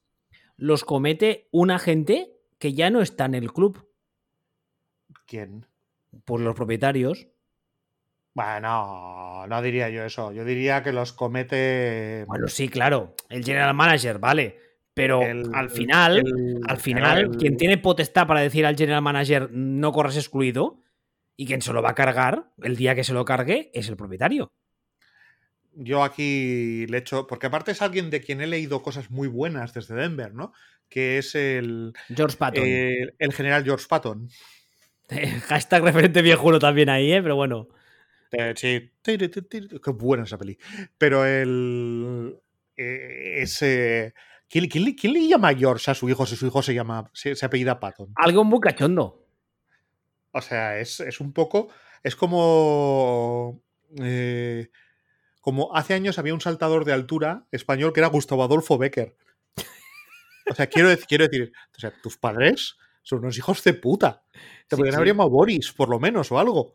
los 0.56 0.84
comete 0.84 1.48
una 1.50 1.78
gente 1.78 2.32
que 2.58 2.74
ya 2.74 2.90
no 2.90 3.00
está 3.02 3.24
en 3.24 3.34
el 3.34 3.52
club, 3.52 3.88
¿Quién? 5.26 5.66
por 6.24 6.40
los 6.40 6.54
propietarios. 6.54 7.26
Bueno, 8.34 9.46
no 9.46 9.62
diría 9.62 9.90
yo 9.90 10.04
eso. 10.04 10.32
Yo 10.32 10.44
diría 10.44 10.82
que 10.82 10.92
los 10.92 11.12
comete. 11.12 12.24
Bueno, 12.26 12.48
sí, 12.48 12.68
claro, 12.68 13.14
el 13.28 13.44
general 13.44 13.74
manager, 13.74 14.18
vale, 14.18 14.58
pero 14.94 15.20
el- 15.22 15.50
al 15.52 15.68
final, 15.70 16.18
el- 16.18 16.60
al 16.66 16.78
final, 16.78 17.18
el- 17.18 17.30
quien 17.36 17.56
tiene 17.56 17.76
potestad 17.78 18.26
para 18.26 18.40
decir 18.40 18.64
al 18.64 18.76
general 18.76 19.02
manager 19.02 19.50
no 19.52 19.92
corras 19.92 20.16
excluido 20.16 20.80
y 21.36 21.46
quien 21.46 21.60
se 21.60 21.72
lo 21.74 21.82
va 21.82 21.90
a 21.90 21.94
cargar 21.94 22.50
el 22.62 22.76
día 22.76 22.94
que 22.94 23.04
se 23.04 23.12
lo 23.12 23.24
cargue 23.24 23.70
es 23.74 23.88
el 23.88 23.96
propietario. 23.96 24.50
Yo 25.74 26.02
aquí 26.04 26.86
le 26.88 26.98
echo. 26.98 27.26
Porque 27.26 27.46
aparte 27.46 27.72
es 27.72 27.82
alguien 27.82 28.10
de 28.10 28.20
quien 28.20 28.40
he 28.40 28.46
leído 28.46 28.82
cosas 28.82 29.10
muy 29.10 29.28
buenas 29.28 29.72
desde 29.74 29.94
Denver, 29.94 30.34
¿no? 30.34 30.52
Que 30.88 31.18
es 31.18 31.34
el, 31.34 31.92
George 32.14 32.36
Patton. 32.36 32.64
el, 32.64 33.14
el 33.18 33.32
general 33.32 33.64
George 33.64 33.86
Patton. 33.88 34.28
Hashtag 35.48 35.82
referente 35.82 36.22
viejuno 36.22 36.58
también 36.58 36.88
ahí, 36.88 37.12
¿eh? 37.12 37.22
Pero 37.22 37.36
bueno. 37.36 37.68
Eh, 38.30 38.54
sí. 38.56 38.90
Qué 39.02 39.90
buena 39.92 40.24
esa 40.24 40.38
peli. 40.38 40.58
Pero 40.98 41.24
el. 41.24 42.36
eh, 42.76 43.38
ese. 43.42 44.14
¿Quién, 44.48 44.68
quién 44.68 44.84
le- 44.84 44.94
quién 44.94 45.12
le 45.14 45.26
llama 45.28 45.54
George 45.54 45.90
a 45.90 45.94
su 45.94 46.08
hijo 46.10 46.26
si 46.26 46.36
su 46.36 46.46
hijo 46.46 46.62
se 46.62 46.74
llama. 46.74 47.10
se, 47.14 47.34
se 47.34 47.46
apellida 47.46 47.80
Patton? 47.80 48.12
Algo 48.16 48.44
muy 48.44 48.60
cachondo. 48.60 49.26
O 50.32 50.40
sea, 50.40 50.78
es, 50.78 51.00
es 51.00 51.20
un 51.20 51.32
poco. 51.32 51.68
Es 52.02 52.16
como. 52.16 53.62
eh, 54.00 54.68
como 55.42 55.76
hace 55.76 55.92
años 55.92 56.18
había 56.18 56.32
un 56.32 56.40
saltador 56.40 56.86
de 56.86 56.94
altura 56.94 57.46
español 57.50 57.92
que 57.92 58.00
era 58.00 58.08
Gustavo 58.08 58.42
Adolfo 58.44 58.78
Becker. 58.78 59.14
O 60.50 60.54
sea, 60.54 60.66
quiero, 60.68 60.88
quiero 61.06 61.28
decir, 61.28 61.52
o 61.76 61.80
sea, 61.80 61.92
tus 62.02 62.16
padres 62.16 62.76
son 63.02 63.18
unos 63.20 63.36
hijos 63.38 63.62
de 63.64 63.74
puta. 63.74 64.22
Te 64.32 64.76
Sí, 64.76 64.76
podrían 64.76 64.92
sí. 64.92 64.96
haber 64.96 65.08
llamado 65.08 65.30
Boris, 65.30 65.72
por 65.72 65.88
lo 65.90 66.00
menos, 66.00 66.32
o 66.32 66.38
algo. 66.38 66.74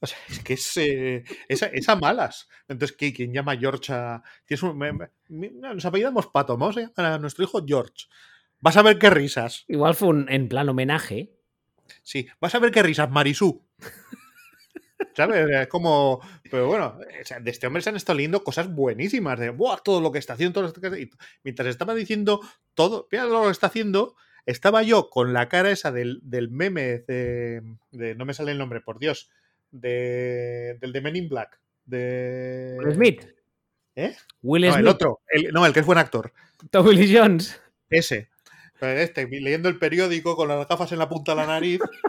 O 0.00 0.06
sea, 0.06 0.16
es 0.28 0.38
que 0.40 0.52
es, 0.54 0.76
eh, 0.76 1.24
es, 1.48 1.62
es 1.62 1.88
a 1.88 1.96
malas. 1.96 2.48
Entonces, 2.68 2.96
¿qué- 2.96 3.12
¿quién 3.12 3.32
llama 3.32 3.56
George 3.56 3.92
a.? 3.92 4.22
Tienes 4.46 4.62
un- 4.62 4.78
me- 4.78 4.92
me- 4.92 5.10
me- 5.28 5.50
nos 5.50 5.84
apellidamos 5.84 6.28
Pato, 6.28 6.56
vamos 6.56 6.76
a 6.76 6.80
llamar 6.82 7.12
a 7.14 7.18
nuestro 7.18 7.44
hijo 7.44 7.64
George. 7.66 8.06
Vas 8.60 8.76
a 8.76 8.82
ver 8.82 8.98
qué 8.98 9.10
risas. 9.10 9.64
Igual 9.68 9.94
fue 9.94 10.08
un, 10.08 10.28
en 10.30 10.48
plan 10.48 10.68
homenaje. 10.68 11.32
Sí, 12.02 12.28
vas 12.40 12.54
a 12.54 12.58
ver 12.60 12.70
qué 12.70 12.82
risas, 12.82 13.10
Marisú. 13.10 13.64
¿Sabes? 15.18 15.48
Es 15.50 15.66
como. 15.66 16.20
Pero 16.48 16.68
bueno, 16.68 16.96
o 16.96 17.24
sea, 17.24 17.40
de 17.40 17.50
este 17.50 17.66
hombre 17.66 17.82
se 17.82 17.90
han 17.90 17.96
estado 17.96 18.16
leyendo 18.16 18.44
cosas 18.44 18.72
buenísimas. 18.72 19.36
De 19.40 19.50
¡buah! 19.50 19.78
todo 19.84 20.00
lo 20.00 20.12
que 20.12 20.20
está 20.20 20.34
haciendo, 20.34 20.52
todo 20.60 20.72
lo 20.72 20.72
que 20.72 21.10
mientras 21.42 21.68
estaba 21.68 21.92
diciendo 21.92 22.40
todo, 22.74 23.08
mira 23.10 23.24
lo 23.24 23.42
que 23.46 23.50
está 23.50 23.66
haciendo, 23.66 24.14
estaba 24.46 24.84
yo 24.84 25.10
con 25.10 25.32
la 25.32 25.48
cara 25.48 25.72
esa 25.72 25.90
del, 25.90 26.20
del 26.22 26.50
meme 26.50 27.00
de, 27.08 27.62
de- 27.90 28.14
No 28.14 28.24
me 28.26 28.32
sale 28.32 28.52
el 28.52 28.58
nombre, 28.58 28.80
por 28.80 29.00
Dios. 29.00 29.28
De, 29.72 30.78
del 30.80 30.92
de 30.92 31.00
Men 31.00 31.16
in 31.16 31.28
Black. 31.28 31.58
De. 31.84 32.76
Will 32.78 32.94
Smith. 32.94 33.24
¿Eh? 33.96 34.14
Will 34.42 34.62
No, 34.66 34.72
Smith. 34.72 34.80
el 34.82 34.88
otro. 34.88 35.20
el- 35.32 35.52
no, 35.52 35.66
el 35.66 35.72
que 35.72 35.80
es 35.80 35.86
buen 35.86 35.98
actor. 35.98 36.32
Tommy 36.70 37.12
Jones. 37.12 37.60
Ese. 37.90 38.28
Este, 38.80 39.26
leyendo 39.26 39.68
el 39.68 39.80
periódico 39.80 40.36
con 40.36 40.46
las 40.46 40.68
gafas 40.68 40.92
en 40.92 41.00
la 41.00 41.08
punta 41.08 41.32
de 41.32 41.36
la 41.40 41.46
nariz, 41.48 41.80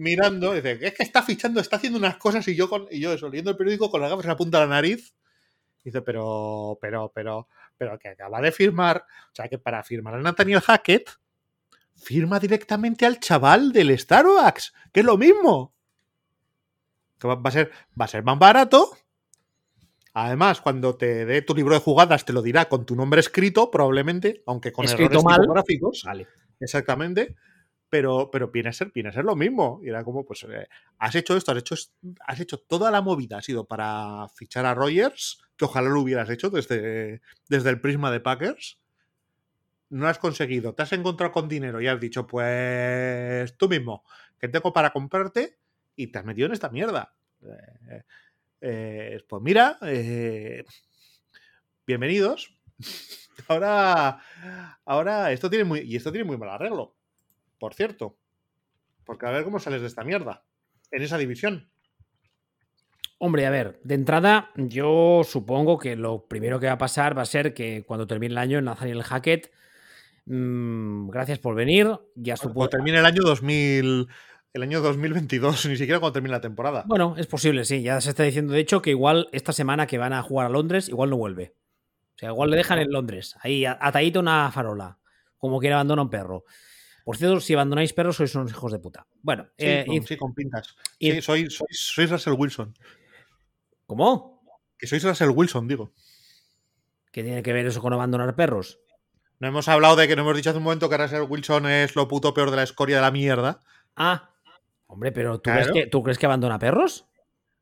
mirando, 0.00 0.54
dice, 0.54 0.78
es 0.80 0.94
que 0.94 1.02
está 1.02 1.22
fichando, 1.22 1.60
está 1.60 1.76
haciendo 1.76 1.98
unas 1.98 2.16
cosas 2.16 2.46
y 2.48 2.56
yo 2.56 2.68
con, 2.68 2.86
y 2.90 3.00
yo 3.00 3.12
eso, 3.12 3.28
leyendo 3.28 3.50
el 3.50 3.56
periódico 3.56 3.90
con 3.90 4.00
las 4.00 4.10
gafas 4.10 4.24
en 4.24 4.30
la 4.30 4.36
punta 4.36 4.58
de 4.58 4.66
la 4.66 4.74
nariz. 4.74 5.14
Dice, 5.84 6.02
pero, 6.02 6.78
pero, 6.80 7.12
pero, 7.14 7.48
pero 7.76 7.98
que 7.98 8.08
acaba 8.08 8.40
de 8.40 8.52
firmar, 8.52 9.04
o 9.32 9.34
sea 9.34 9.48
que 9.48 9.58
para 9.58 9.82
firmar 9.82 10.14
a 10.14 10.20
Nathaniel 10.20 10.60
Hackett, 10.60 11.10
firma 11.94 12.38
directamente 12.38 13.06
al 13.06 13.20
chaval 13.20 13.72
del 13.72 13.96
Starbucks, 13.98 14.72
que 14.92 15.00
es 15.00 15.06
lo 15.06 15.16
mismo. 15.16 15.74
Que 17.18 17.28
va 17.28 17.40
a 17.42 17.50
ser, 17.50 17.70
va 17.98 18.06
a 18.06 18.08
ser 18.08 18.24
más 18.24 18.38
barato. 18.38 18.90
Además, 20.14 20.60
cuando 20.60 20.96
te 20.96 21.24
dé 21.26 21.42
tu 21.42 21.54
libro 21.54 21.74
de 21.74 21.80
jugadas, 21.80 22.24
te 22.24 22.32
lo 22.32 22.42
dirá 22.42 22.68
con 22.68 22.84
tu 22.84 22.96
nombre 22.96 23.20
escrito, 23.20 23.70
probablemente, 23.70 24.42
aunque 24.46 24.72
con 24.72 24.86
Escrito 24.86 25.12
errores 25.12 25.24
mal. 25.24 25.40
tipográficos. 25.40 26.02
Vale. 26.04 26.26
Exactamente. 26.58 27.36
Pero, 27.90 28.30
pero 28.30 28.48
viene, 28.50 28.68
a 28.68 28.72
ser, 28.72 28.92
viene 28.94 29.08
a 29.08 29.12
ser 29.12 29.24
lo 29.24 29.36
mismo. 29.36 29.80
Y 29.82 29.88
era 29.88 30.04
como, 30.04 30.24
pues, 30.24 30.44
eh, 30.44 30.68
has 30.98 31.14
hecho 31.16 31.36
esto, 31.36 31.52
has 31.52 31.58
hecho, 31.58 31.74
has 32.26 32.40
hecho 32.40 32.58
toda 32.58 32.90
la 32.90 33.02
movida, 33.02 33.38
ha 33.38 33.42
sido 33.42 33.66
para 33.66 34.28
fichar 34.34 34.64
a 34.64 34.74
Rogers, 34.74 35.42
que 35.56 35.64
ojalá 35.64 35.90
lo 35.90 36.00
hubieras 36.00 36.30
hecho 36.30 36.50
desde, 36.50 37.20
desde 37.48 37.70
el 37.70 37.80
prisma 37.80 38.10
de 38.10 38.20
Packers. 38.20 38.78
No 39.90 40.06
has 40.06 40.18
conseguido, 40.18 40.72
te 40.72 40.82
has 40.84 40.92
encontrado 40.92 41.32
con 41.32 41.48
dinero 41.48 41.80
y 41.80 41.88
has 41.88 42.00
dicho, 42.00 42.26
pues 42.26 43.56
tú 43.56 43.68
mismo, 43.68 44.04
que 44.38 44.46
tengo 44.48 44.72
para 44.72 44.90
comprarte 44.90 45.58
y 45.96 46.06
te 46.06 46.18
has 46.20 46.24
metido 46.24 46.46
en 46.46 46.52
esta 46.52 46.68
mierda. 46.70 47.12
Eh, 47.42 48.02
eh, 48.60 49.20
pues 49.28 49.42
mira, 49.42 49.78
bienvenidos. 51.86 52.56
Ahora, 53.48 54.22
ahora 54.84 55.32
esto 55.32 55.48
tiene 55.48 55.64
muy, 55.64 55.80
y 55.80 55.96
esto 55.96 56.12
tiene 56.12 56.26
muy 56.26 56.36
mal 56.36 56.50
arreglo, 56.50 56.94
por 57.60 57.74
cierto. 57.74 58.18
Porque 59.04 59.26
a 59.26 59.30
ver 59.30 59.44
cómo 59.44 59.60
sales 59.60 59.82
de 59.82 59.86
esta 59.86 60.02
mierda 60.02 60.44
en 60.90 61.02
esa 61.02 61.18
división. 61.18 61.70
Hombre, 63.18 63.46
a 63.46 63.50
ver, 63.50 63.78
de 63.84 63.94
entrada, 63.94 64.50
yo 64.56 65.20
supongo 65.24 65.78
que 65.78 65.94
lo 65.94 66.26
primero 66.26 66.58
que 66.58 66.66
va 66.66 66.72
a 66.72 66.78
pasar 66.78 67.16
va 67.16 67.22
a 67.22 67.26
ser 67.26 67.52
que 67.52 67.84
cuando 67.84 68.06
termine 68.06 68.32
el 68.32 68.38
año, 68.38 68.62
Nathaniel 68.62 69.02
Hackett, 69.02 69.52
mm, 70.24 71.10
gracias 71.10 71.38
por 71.38 71.54
venir, 71.54 71.86
ya 72.14 72.36
Cuando 72.36 72.36
supongo. 72.36 72.68
termine 72.70 72.98
el 72.98 73.04
año 73.04 73.22
2000, 73.22 74.08
el 74.54 74.62
año 74.62 74.80
2022, 74.80 75.66
ni 75.66 75.76
siquiera 75.76 76.00
cuando 76.00 76.14
termine 76.14 76.32
la 76.32 76.40
temporada. 76.40 76.84
Bueno, 76.86 77.14
es 77.18 77.26
posible, 77.26 77.66
sí, 77.66 77.82
ya 77.82 78.00
se 78.00 78.08
está 78.08 78.22
diciendo, 78.22 78.54
de 78.54 78.60
hecho, 78.60 78.80
que 78.80 78.90
igual 78.90 79.28
esta 79.32 79.52
semana 79.52 79.86
que 79.86 79.98
van 79.98 80.14
a 80.14 80.22
jugar 80.22 80.46
a 80.46 80.50
Londres, 80.50 80.88
igual 80.88 81.10
no 81.10 81.18
vuelve. 81.18 81.54
O 82.14 82.18
sea, 82.20 82.30
igual 82.30 82.50
le 82.50 82.56
dejan 82.56 82.78
en 82.78 82.90
Londres, 82.90 83.36
ahí 83.42 83.66
atadito 83.66 84.20
a 84.20 84.22
una 84.22 84.50
farola, 84.50 84.98
como 85.36 85.58
quien 85.58 85.74
abandona 85.74 86.02
un 86.02 86.10
perro. 86.10 86.44
Por 87.04 87.16
cierto, 87.16 87.40
si 87.40 87.54
abandonáis 87.54 87.92
perros, 87.92 88.16
sois 88.16 88.34
unos 88.34 88.50
hijos 88.50 88.72
de 88.72 88.78
puta. 88.78 89.06
Bueno, 89.22 89.44
Sí, 89.58 89.66
eh, 89.66 89.84
con, 89.86 89.94
y- 89.96 90.02
sí, 90.02 90.16
con 90.16 90.34
pintas. 90.34 90.76
y- 90.98 91.12
Sí, 91.12 91.22
soy, 91.22 91.50
soy, 91.50 91.66
sois 91.70 92.10
Russell 92.10 92.34
Wilson. 92.36 92.76
¿cómo? 93.86 94.42
Que 94.78 94.86
sois 94.86 95.02
Russell 95.02 95.30
Wilson, 95.30 95.66
digo. 95.66 95.92
¿Qué 97.12 97.22
tiene 97.24 97.42
que 97.42 97.52
ver 97.52 97.66
eso 97.66 97.80
con 97.80 97.92
abandonar 97.92 98.36
perros? 98.36 98.78
No 99.40 99.48
hemos 99.48 99.66
hablado 99.68 99.96
de 99.96 100.06
que 100.06 100.14
no 100.14 100.22
hemos 100.22 100.36
dicho 100.36 100.50
hace 100.50 100.58
un 100.58 100.64
momento 100.64 100.88
que 100.88 100.96
Russell 100.96 101.22
Wilson 101.28 101.66
es 101.66 101.96
lo 101.96 102.06
puto 102.06 102.32
peor 102.34 102.50
de 102.50 102.56
la 102.56 102.62
escoria 102.62 102.96
de 102.96 103.02
la 103.02 103.10
mierda. 103.10 103.60
Ah, 103.96 104.30
hombre, 104.86 105.10
pero 105.12 105.38
¿tú, 105.38 105.50
Claro. 105.50 105.70
crees, 105.70 105.72
que, 105.84 105.90
¿tú 105.90 106.02
crees 106.02 106.18
que 106.18 106.26
abandona 106.26 106.58
perros? 106.58 107.06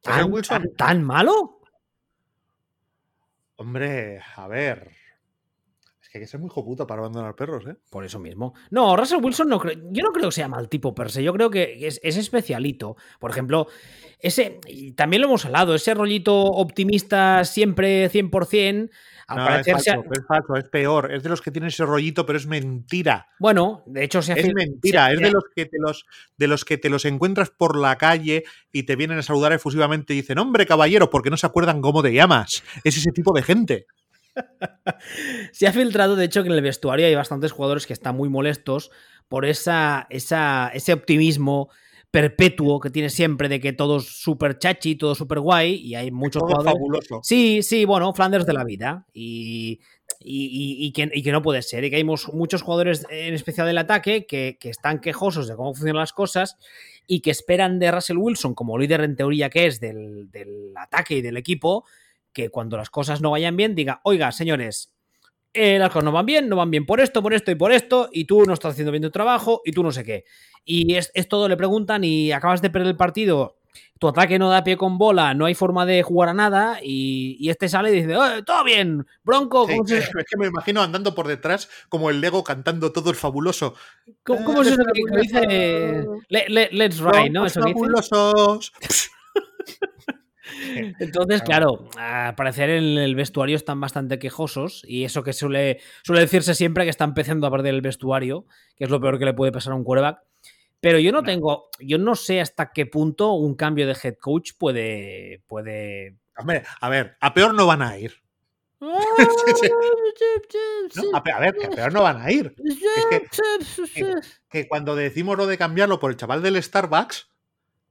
¿Tan, 0.02 0.30
Wilson. 0.32 0.62
tan- 0.62 0.74
tan 0.76 1.02
malo? 1.04 1.60
Hombre, 3.56 4.20
a 4.36 4.46
ver. 4.48 4.92
Es 6.08 6.12
que 6.12 6.18
hay 6.18 6.24
que 6.24 6.28
ser 6.28 6.40
muy 6.40 6.46
hijo 6.48 6.64
puta 6.64 6.86
para 6.86 7.00
abandonar 7.02 7.34
perros, 7.34 7.66
¿eh? 7.66 7.76
Por 7.90 8.02
eso 8.02 8.18
mismo. 8.18 8.54
No, 8.70 8.96
Russell 8.96 9.22
Wilson 9.22 9.46
no 9.50 9.58
creo. 9.60 9.78
Yo 9.90 10.02
no 10.02 10.10
creo 10.10 10.30
que 10.30 10.34
sea 10.36 10.48
mal 10.48 10.66
tipo 10.70 10.94
per 10.94 11.10
se. 11.10 11.22
Yo 11.22 11.34
creo 11.34 11.50
que 11.50 11.86
es, 11.86 12.00
es 12.02 12.16
especialito. 12.16 12.96
Por 13.20 13.30
ejemplo, 13.30 13.66
ese. 14.18 14.58
Y 14.66 14.92
también 14.92 15.20
lo 15.20 15.28
hemos 15.28 15.44
hablado, 15.44 15.74
ese 15.74 15.92
rollito 15.92 16.34
optimista 16.44 17.44
siempre 17.44 18.08
100%. 18.08 18.88
Al 19.26 19.36
No, 19.36 19.42
es 19.42 19.48
parecer 19.50 19.74
ha- 19.74 19.78
falso, 19.96 20.12
es 20.14 20.26
falso, 20.26 20.56
es 20.56 20.64
peor. 20.70 21.12
Es 21.12 21.22
de 21.22 21.28
los 21.28 21.42
que 21.42 21.50
tienen 21.50 21.68
ese 21.68 21.84
rollito, 21.84 22.24
pero 22.24 22.38
es 22.38 22.46
mentira. 22.46 23.26
Bueno, 23.38 23.82
de 23.84 24.04
hecho 24.04 24.22
se 24.22 24.32
ha 24.32 24.36
Es 24.36 24.54
mentira, 24.54 25.08
se- 25.08 25.12
es 25.14 25.20
de 25.20 25.30
los 25.30 25.44
que 25.54 25.66
te 25.66 25.76
los 25.78 26.06
de 26.38 26.46
los 26.48 26.64
que 26.64 26.78
te 26.78 26.88
los 26.88 27.04
encuentras 27.04 27.50
por 27.50 27.76
la 27.76 27.98
calle 27.98 28.44
y 28.72 28.84
te 28.84 28.96
vienen 28.96 29.18
a 29.18 29.22
saludar 29.22 29.52
efusivamente 29.52 30.14
y 30.14 30.16
dicen, 30.22 30.38
hombre, 30.38 30.64
caballero, 30.64 31.10
porque 31.10 31.28
no 31.28 31.36
se 31.36 31.44
acuerdan 31.44 31.82
cómo 31.82 32.02
te 32.02 32.14
llamas. 32.14 32.62
Es 32.84 32.96
ese 32.96 33.12
tipo 33.12 33.34
de 33.34 33.42
gente. 33.42 33.86
Se 35.52 35.66
ha 35.66 35.72
filtrado, 35.72 36.16
de 36.16 36.24
hecho, 36.24 36.42
que 36.42 36.48
en 36.48 36.54
el 36.54 36.62
vestuario 36.62 37.06
hay 37.06 37.14
bastantes 37.14 37.52
jugadores 37.52 37.86
que 37.86 37.92
están 37.92 38.16
muy 38.16 38.28
molestos 38.28 38.90
por 39.28 39.44
esa, 39.44 40.06
esa, 40.10 40.70
ese 40.72 40.92
optimismo 40.92 41.68
perpetuo 42.10 42.80
que 42.80 42.88
tiene 42.88 43.10
siempre 43.10 43.50
de 43.50 43.60
que 43.60 43.74
todo 43.74 43.98
es 43.98 44.06
súper 44.06 44.58
chachi, 44.58 44.96
todo 44.96 45.14
súper 45.14 45.40
guay, 45.40 45.74
y 45.74 45.94
hay 45.94 46.10
muchos 46.10 46.40
Todo 46.40 46.46
jugadores. 46.52 46.72
fabuloso. 46.72 47.20
Sí, 47.22 47.62
sí, 47.62 47.84
bueno, 47.84 48.14
Flanders 48.14 48.46
de 48.46 48.54
la 48.54 48.64
vida. 48.64 49.06
Y, 49.12 49.80
y- 50.20 50.86
y- 50.86 50.92
que, 50.92 51.10
y 51.12 51.22
que 51.22 51.32
no 51.32 51.42
puede 51.42 51.60
ser. 51.60 51.84
Y 51.84 51.90
que 51.90 51.96
hay 51.96 52.04
muchos 52.04 52.62
jugadores, 52.62 53.04
en 53.10 53.34
especial 53.34 53.66
del 53.66 53.76
ataque, 53.76 54.24
que, 54.26 54.56
que 54.58 54.70
están 54.70 55.00
quejosos 55.00 55.48
de 55.48 55.56
cómo 55.56 55.74
funcionan 55.74 56.00
las 56.00 56.14
cosas 56.14 56.56
y 57.06 57.20
que 57.20 57.30
esperan 57.30 57.78
de 57.78 57.90
Russell 57.92 58.16
Wilson, 58.16 58.54
como 58.54 58.78
líder 58.78 59.02
en 59.02 59.14
teoría 59.14 59.50
que 59.50 59.66
es 59.66 59.78
del, 59.78 60.30
del 60.30 60.72
ataque 60.76 61.16
y 61.16 61.22
del 61.22 61.36
equipo, 61.36 61.84
que 62.38 62.50
cuando 62.50 62.76
las 62.76 62.88
cosas 62.88 63.20
no 63.20 63.32
vayan 63.32 63.56
bien, 63.56 63.74
diga, 63.74 64.00
oiga, 64.04 64.30
señores, 64.30 64.94
eh, 65.52 65.76
las 65.80 65.88
cosas 65.88 66.04
no 66.04 66.12
van 66.12 66.24
bien, 66.24 66.48
no 66.48 66.54
van 66.54 66.70
bien 66.70 66.86
por 66.86 67.00
esto, 67.00 67.20
por 67.20 67.34
esto 67.34 67.50
y 67.50 67.56
por 67.56 67.72
esto, 67.72 68.08
y 68.12 68.26
tú 68.26 68.44
no 68.44 68.52
estás 68.54 68.72
haciendo 68.74 68.92
bien 68.92 69.02
tu 69.02 69.10
trabajo, 69.10 69.60
y 69.64 69.72
tú 69.72 69.82
no 69.82 69.90
sé 69.90 70.04
qué. 70.04 70.24
Y 70.64 70.94
es, 70.94 71.10
es 71.14 71.28
todo, 71.28 71.48
le 71.48 71.56
preguntan, 71.56 72.04
y 72.04 72.30
acabas 72.30 72.62
de 72.62 72.70
perder 72.70 72.90
el 72.90 72.96
partido, 72.96 73.56
tu 73.98 74.06
ataque 74.06 74.38
no 74.38 74.50
da 74.50 74.62
pie 74.62 74.76
con 74.76 74.98
bola, 74.98 75.34
no 75.34 75.46
hay 75.46 75.54
forma 75.54 75.84
de 75.84 76.04
jugar 76.04 76.28
a 76.28 76.34
nada, 76.34 76.78
y, 76.80 77.36
y 77.40 77.50
este 77.50 77.68
sale 77.68 77.90
y 77.90 78.02
dice, 78.02 78.12
"Eh, 78.12 78.42
todo 78.46 78.62
bien, 78.62 79.04
Bronco, 79.24 79.66
Sí, 79.66 79.72
¿cómo, 79.72 79.88
se- 79.88 79.96
es 80.22 80.24
que 80.30 80.36
me 80.38 80.46
imagino 80.46 80.80
andando 80.80 81.12
por 81.16 81.26
detrás 81.26 81.68
como 81.88 82.08
el 82.10 82.20
Lego 82.20 82.44
cantando 82.44 82.92
todo 82.92 83.10
es 83.10 83.18
fabuloso. 83.18 83.74
cómo- 84.22 84.44
cómo 84.44 84.62
es 84.62 84.68
eso 84.68 84.82
que, 84.92 85.20
dice? 85.20 86.06
"Le- 86.28 86.48
le- 86.48 86.68
let's 86.70 86.98
ride, 87.00 87.30
¿no? 87.30 87.44
Eso 87.46 87.60
fabulosos. 87.62 88.72
Entonces, 91.00 91.42
claro, 91.42 91.88
al 91.96 92.34
parecer 92.34 92.70
en 92.70 92.98
el 92.98 93.14
vestuario 93.14 93.56
están 93.56 93.80
bastante 93.80 94.18
quejosos 94.18 94.82
y 94.86 95.04
eso 95.04 95.22
que 95.22 95.32
suele, 95.32 95.80
suele 96.02 96.22
decirse 96.22 96.54
siempre 96.54 96.84
que 96.84 96.90
está 96.90 97.04
empezando 97.04 97.46
a 97.46 97.50
perder 97.50 97.74
el 97.74 97.82
vestuario, 97.82 98.46
que 98.76 98.84
es 98.84 98.90
lo 98.90 99.00
peor 99.00 99.18
que 99.18 99.24
le 99.24 99.34
puede 99.34 99.52
pasar 99.52 99.72
a 99.72 99.76
un 99.76 99.84
quarterback. 99.84 100.20
Pero 100.80 100.98
yo 100.98 101.10
no 101.10 101.22
tengo, 101.24 101.70
yo 101.80 101.98
no 101.98 102.14
sé 102.14 102.40
hasta 102.40 102.70
qué 102.72 102.86
punto 102.86 103.32
un 103.32 103.56
cambio 103.56 103.86
de 103.86 103.96
head 104.00 104.14
coach 104.20 104.52
puede, 104.56 105.42
puede. 105.48 106.18
Hombre, 106.36 106.62
a 106.80 106.88
ver, 106.88 107.16
a 107.20 107.34
peor 107.34 107.52
no 107.52 107.66
van 107.66 107.82
a 107.82 107.98
ir. 107.98 108.14
¿no? 108.80 108.96
A, 111.14 111.40
ver, 111.40 111.56
que 111.56 111.66
a 111.66 111.70
peor 111.70 111.92
no 111.92 112.02
van 112.02 112.20
a 112.22 112.30
ir. 112.30 112.54
Que 114.48 114.68
cuando 114.68 114.94
decimos 114.96 115.36
lo 115.36 115.46
de 115.46 115.58
cambiarlo 115.58 115.98
por 115.98 116.10
el 116.10 116.16
chaval 116.16 116.42
del 116.42 116.62
Starbucks, 116.62 117.28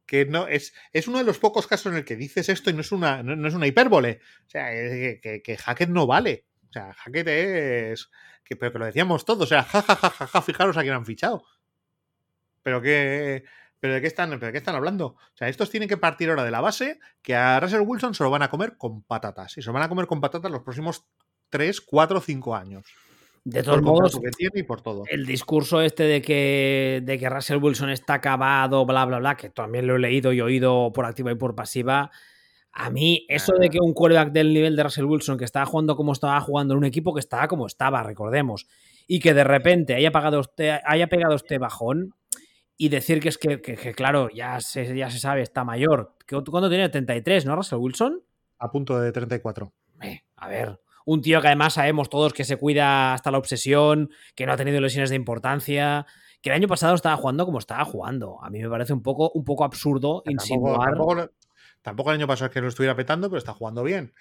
que 0.08 0.26
no 0.26 0.48
es, 0.48 0.74
es 0.94 1.08
uno 1.08 1.20
de 1.20 1.26
los 1.26 1.38
pocos 1.38 1.68
casos 1.68 1.92
en 1.92 1.98
el 1.98 2.06
que 2.06 2.16
dices 2.16 2.50
esto 2.50 2.70
y 2.70 2.74
no 2.74 2.82
es 2.82 2.92
una, 2.92 3.22
no, 3.22 3.48
es 3.48 3.54
una 3.54 3.68
hipérbole. 3.68 4.22
O 4.48 4.50
sea, 4.50 4.74
eh, 4.74 5.20
que, 5.22 5.22
que, 5.22 5.42
que 5.44 5.58
Hackett 5.58 5.90
no 5.90 6.08
vale. 6.08 6.46
O 6.70 6.74
sea, 6.74 6.94
Hackett 6.94 7.28
es. 7.28 8.10
Que, 8.44 8.56
pero 8.56 8.72
que 8.72 8.80
lo 8.80 8.86
decíamos 8.86 9.26
todos. 9.26 9.44
O 9.44 9.48
sea, 9.48 9.64
ja, 9.64 9.82
ja, 9.82 9.96
ja, 9.96 10.10
ja, 10.10 10.28
ja, 10.28 10.42
fijaros 10.42 10.78
a 10.78 10.82
quién 10.82 10.94
han 10.94 11.06
fichado. 11.06 11.44
Pero 12.64 12.82
que. 12.82 13.44
¿Pero 13.80 13.94
de 13.94 14.02
qué, 14.02 14.08
están, 14.08 14.32
¿Pero 14.32 14.48
de 14.48 14.52
qué 14.54 14.58
están 14.58 14.76
hablando? 14.76 15.08
O 15.08 15.36
sea, 15.36 15.50
estos 15.50 15.70
tienen 15.70 15.88
que 15.88 15.98
partir 15.98 16.30
ahora 16.30 16.44
de 16.44 16.50
la 16.50 16.62
base 16.62 17.00
que 17.22 17.36
a 17.36 17.60
Russell 17.60 17.82
Wilson 17.86 18.16
se 18.16 18.24
lo 18.24 18.32
van 18.32 18.42
a 18.42 18.50
comer 18.50 18.76
con 18.76 19.04
patatas. 19.04 19.56
Y 19.58 19.62
se 19.62 19.68
lo 19.68 19.74
van 19.74 19.84
a 19.84 19.90
comer 19.90 20.08
con 20.08 20.20
patatas 20.20 20.50
los 20.50 20.64
próximos 20.64 21.06
3, 21.50 21.82
4, 21.82 22.22
5 22.22 22.56
años. 22.56 22.86
De 23.50 23.64
todos 23.64 23.82
modos, 23.82 24.12
contrato 24.14 24.22
que 24.22 24.32
tiene 24.32 24.60
y 24.60 24.64
por 24.64 24.82
todo. 24.82 25.04
el 25.10 25.26
discurso 25.26 25.82
este 25.82 26.04
de 26.04 26.22
que, 26.22 27.02
de 27.04 27.18
que 27.18 27.30
Russell 27.30 27.58
Wilson 27.64 27.90
está 27.92 28.16
acabado, 28.16 28.86
bla, 28.86 29.06
bla, 29.06 29.20
bla, 29.20 29.36
que 29.38 29.50
también 29.50 29.88
lo 29.88 29.96
he 29.96 30.00
leído 30.00 30.34
y 30.34 30.42
oído 30.42 30.92
por 30.94 31.06
activa 31.06 31.32
y 31.32 31.36
por 31.36 31.56
pasiva. 31.56 32.12
A 32.74 32.90
mí, 32.90 33.26
eso 33.30 33.54
de 33.54 33.70
que 33.70 33.80
un 33.82 33.94
quarterback 33.94 34.32
del 34.34 34.54
nivel 34.54 34.76
de 34.76 34.84
Russell 34.84 35.06
Wilson, 35.06 35.38
que 35.38 35.46
estaba 35.46 35.66
jugando 35.66 35.96
como 35.96 36.12
estaba 36.14 36.40
jugando 36.42 36.74
en 36.74 36.80
un 36.80 36.84
equipo 36.86 37.14
que 37.14 37.20
estaba 37.22 37.48
como 37.48 37.66
estaba, 37.68 38.04
recordemos, 38.04 38.68
y 39.08 39.20
que 39.20 39.34
de 39.34 39.44
repente 39.44 39.96
haya, 39.96 40.12
pagado 40.12 40.42
este, 40.42 40.80
haya 40.86 41.08
pegado 41.08 41.34
este 41.36 41.58
bajón 41.58 42.14
y 42.76 42.90
decir 42.90 43.20
que 43.22 43.30
es 43.30 43.38
que, 43.38 43.62
que- 43.62 43.76
que, 43.76 43.94
claro, 43.94 44.30
ya 44.30 44.60
se, 44.60 44.96
ya 44.96 45.10
se 45.10 45.20
sabe, 45.20 45.42
está 45.42 45.64
mayor. 45.64 46.14
¿Qué- 46.28 46.44
¿Cuándo 46.44 46.70
tiene? 46.70 46.90
33, 46.90 47.46
¿no, 47.46 47.56
Russell 47.56 47.80
Wilson? 47.80 48.22
A 48.60 48.70
punto 48.70 49.00
de 49.00 49.12
34. 49.12 49.72
Eh, 50.04 50.22
a 50.36 50.48
ver, 50.48 50.80
un 51.08 51.22
tío 51.22 51.40
que 51.42 51.48
además 51.48 51.76
sabemos 51.76 52.10
todos 52.10 52.34
que 52.34 52.44
se 52.44 52.58
cuida 52.58 53.14
hasta 53.14 53.32
la 53.32 53.38
obsesión, 53.38 54.10
que 54.36 54.46
no 54.46 54.52
ha 54.52 54.58
tenido 54.58 54.82
lesiones 54.82 55.10
de 55.10 55.16
importancia, 55.16 56.06
que 56.42 56.50
el 56.50 56.56
año 56.56 56.68
pasado 56.68 56.96
estaba 56.96 57.16
jugando 57.16 57.46
como 57.46 57.60
estaba 57.60 57.86
jugando. 57.86 58.44
A 58.44 58.50
mí 58.50 58.60
me 58.62 58.70
parece 58.70 58.92
un 58.92 59.02
poco, 59.02 59.32
un 59.34 59.46
poco 59.46 59.64
absurdo 59.64 60.22
Tampoco, 60.26 60.32
insinuar. 60.44 61.30
tampoco, 61.82 62.12
el 62.12 62.18
año 62.18 62.28
pasado 62.28 62.48
es 62.48 62.54
que 62.54 62.60
lo 62.60 62.68
estuviera 62.68 62.96
petando, 62.96 63.30
pero 63.30 63.38
está 63.38 63.54
jugando 63.54 63.84
bien. 63.84 64.14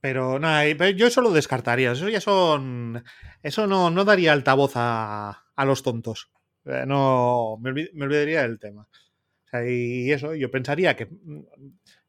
Pero 0.00 0.38
nada, 0.38 0.62
pero 0.78 0.90
yo 0.96 1.08
eso 1.08 1.20
lo 1.22 1.30
descartaría. 1.32 1.90
Eso 1.92 2.08
ya 2.08 2.20
son. 2.20 3.02
Eso 3.42 3.66
no, 3.66 3.90
no 3.90 4.04
daría 4.04 4.32
altavoz 4.32 4.72
a, 4.76 5.44
a 5.56 5.64
los 5.64 5.82
tontos. 5.82 6.30
Eh, 6.66 6.84
No, 6.86 7.58
me, 7.60 7.70
olvid- 7.72 7.90
me 7.94 8.04
olvidaría 8.04 8.42
del 8.42 8.58
tema. 8.60 8.82
O 8.82 9.48
sea, 9.50 9.68
y 9.68 10.10
eso, 10.12 10.34
yo 10.36 10.50
pensaría 10.50 10.94
que 10.96 11.08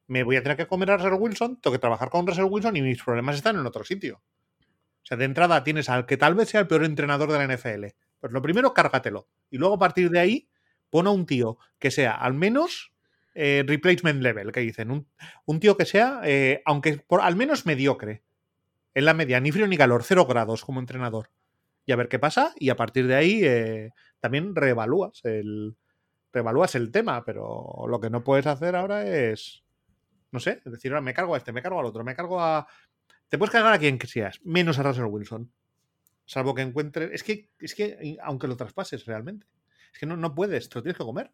me 0.07 0.23
voy 0.23 0.35
a 0.35 0.43
tener 0.43 0.57
que 0.57 0.67
comer 0.67 0.91
a 0.91 0.97
Russell 0.97 1.19
Wilson, 1.19 1.61
tengo 1.61 1.73
que 1.73 1.79
trabajar 1.79 2.09
con 2.09 2.27
Russell 2.27 2.45
Wilson 2.45 2.75
y 2.75 2.81
mis 2.81 3.03
problemas 3.03 3.35
están 3.35 3.57
en 3.57 3.65
otro 3.65 3.83
sitio. 3.83 4.21
O 5.03 5.05
sea, 5.05 5.17
de 5.17 5.25
entrada 5.25 5.63
tienes 5.63 5.89
al 5.89 6.05
que 6.05 6.17
tal 6.17 6.35
vez 6.35 6.49
sea 6.49 6.61
el 6.61 6.67
peor 6.67 6.83
entrenador 6.83 7.31
de 7.31 7.37
la 7.37 7.55
NFL, 7.55 7.85
Pues 8.19 8.33
lo 8.33 8.41
primero, 8.41 8.73
cárgatelo. 8.73 9.27
Y 9.49 9.57
luego 9.57 9.75
a 9.75 9.79
partir 9.79 10.09
de 10.09 10.19
ahí, 10.19 10.49
pon 10.89 11.07
a 11.07 11.11
un 11.11 11.25
tío 11.25 11.57
que 11.79 11.89
sea 11.89 12.13
al 12.13 12.33
menos 12.33 12.91
eh, 13.33 13.63
replacement 13.65 14.21
level, 14.21 14.51
que 14.51 14.59
dicen. 14.59 14.91
Un, 15.45 15.59
tío 15.59 15.77
que 15.77 15.85
sea, 15.85 16.21
eh, 16.23 16.61
aunque 16.65 16.97
por, 16.97 17.21
al 17.21 17.35
menos 17.35 17.65
mediocre. 17.65 18.23
En 18.93 19.05
la 19.05 19.13
media, 19.13 19.39
ni 19.39 19.51
frío 19.51 19.67
ni 19.67 19.77
calor, 19.77 20.03
cero 20.03 20.25
grados 20.25 20.65
como 20.65 20.79
entrenador. 20.81 21.29
Y 21.85 21.93
a 21.93 21.95
ver 21.95 22.09
qué 22.09 22.19
pasa. 22.19 22.53
Y 22.57 22.69
a 22.69 22.75
partir 22.75 23.07
de 23.07 23.15
ahí 23.15 23.41
eh, 23.43 23.91
también 24.19 24.53
reevalúas 24.55 25.21
el, 25.23 25.77
reevalúas 26.33 26.75
el 26.75 26.91
tema. 26.91 27.23
Pero 27.23 27.85
lo 27.87 27.99
que 28.01 28.09
no 28.09 28.23
puedes 28.23 28.47
hacer 28.47 28.75
ahora 28.75 29.05
es. 29.07 29.60
No 30.31 30.39
sé, 30.39 30.61
es 30.65 30.71
decir, 30.71 30.91
ahora 30.91 31.01
me 31.01 31.13
cargo 31.13 31.35
a 31.35 31.37
este, 31.37 31.51
me 31.51 31.61
cargo 31.61 31.79
al 31.79 31.85
otro, 31.85 32.03
me 32.03 32.15
cargo 32.15 32.41
a. 32.41 32.67
Te 33.27 33.37
puedes 33.37 33.51
cargar 33.51 33.73
a 33.73 33.79
quien 33.79 33.97
que 33.97 34.07
seas, 34.07 34.39
menos 34.43 34.79
a 34.79 34.83
Russell 34.83 35.05
Wilson. 35.05 35.51
Salvo 36.25 36.55
que 36.55 36.61
encuentre. 36.61 37.09
Es 37.13 37.23
que, 37.23 37.49
es 37.59 37.75
que, 37.75 38.17
aunque 38.23 38.47
lo 38.47 38.55
traspases 38.55 39.05
realmente. 39.05 39.47
Es 39.93 39.99
que 39.99 40.05
no, 40.05 40.15
no 40.15 40.33
puedes, 40.33 40.69
te 40.69 40.79
lo 40.79 40.83
tienes 40.83 40.97
que 40.97 41.03
comer. 41.03 41.31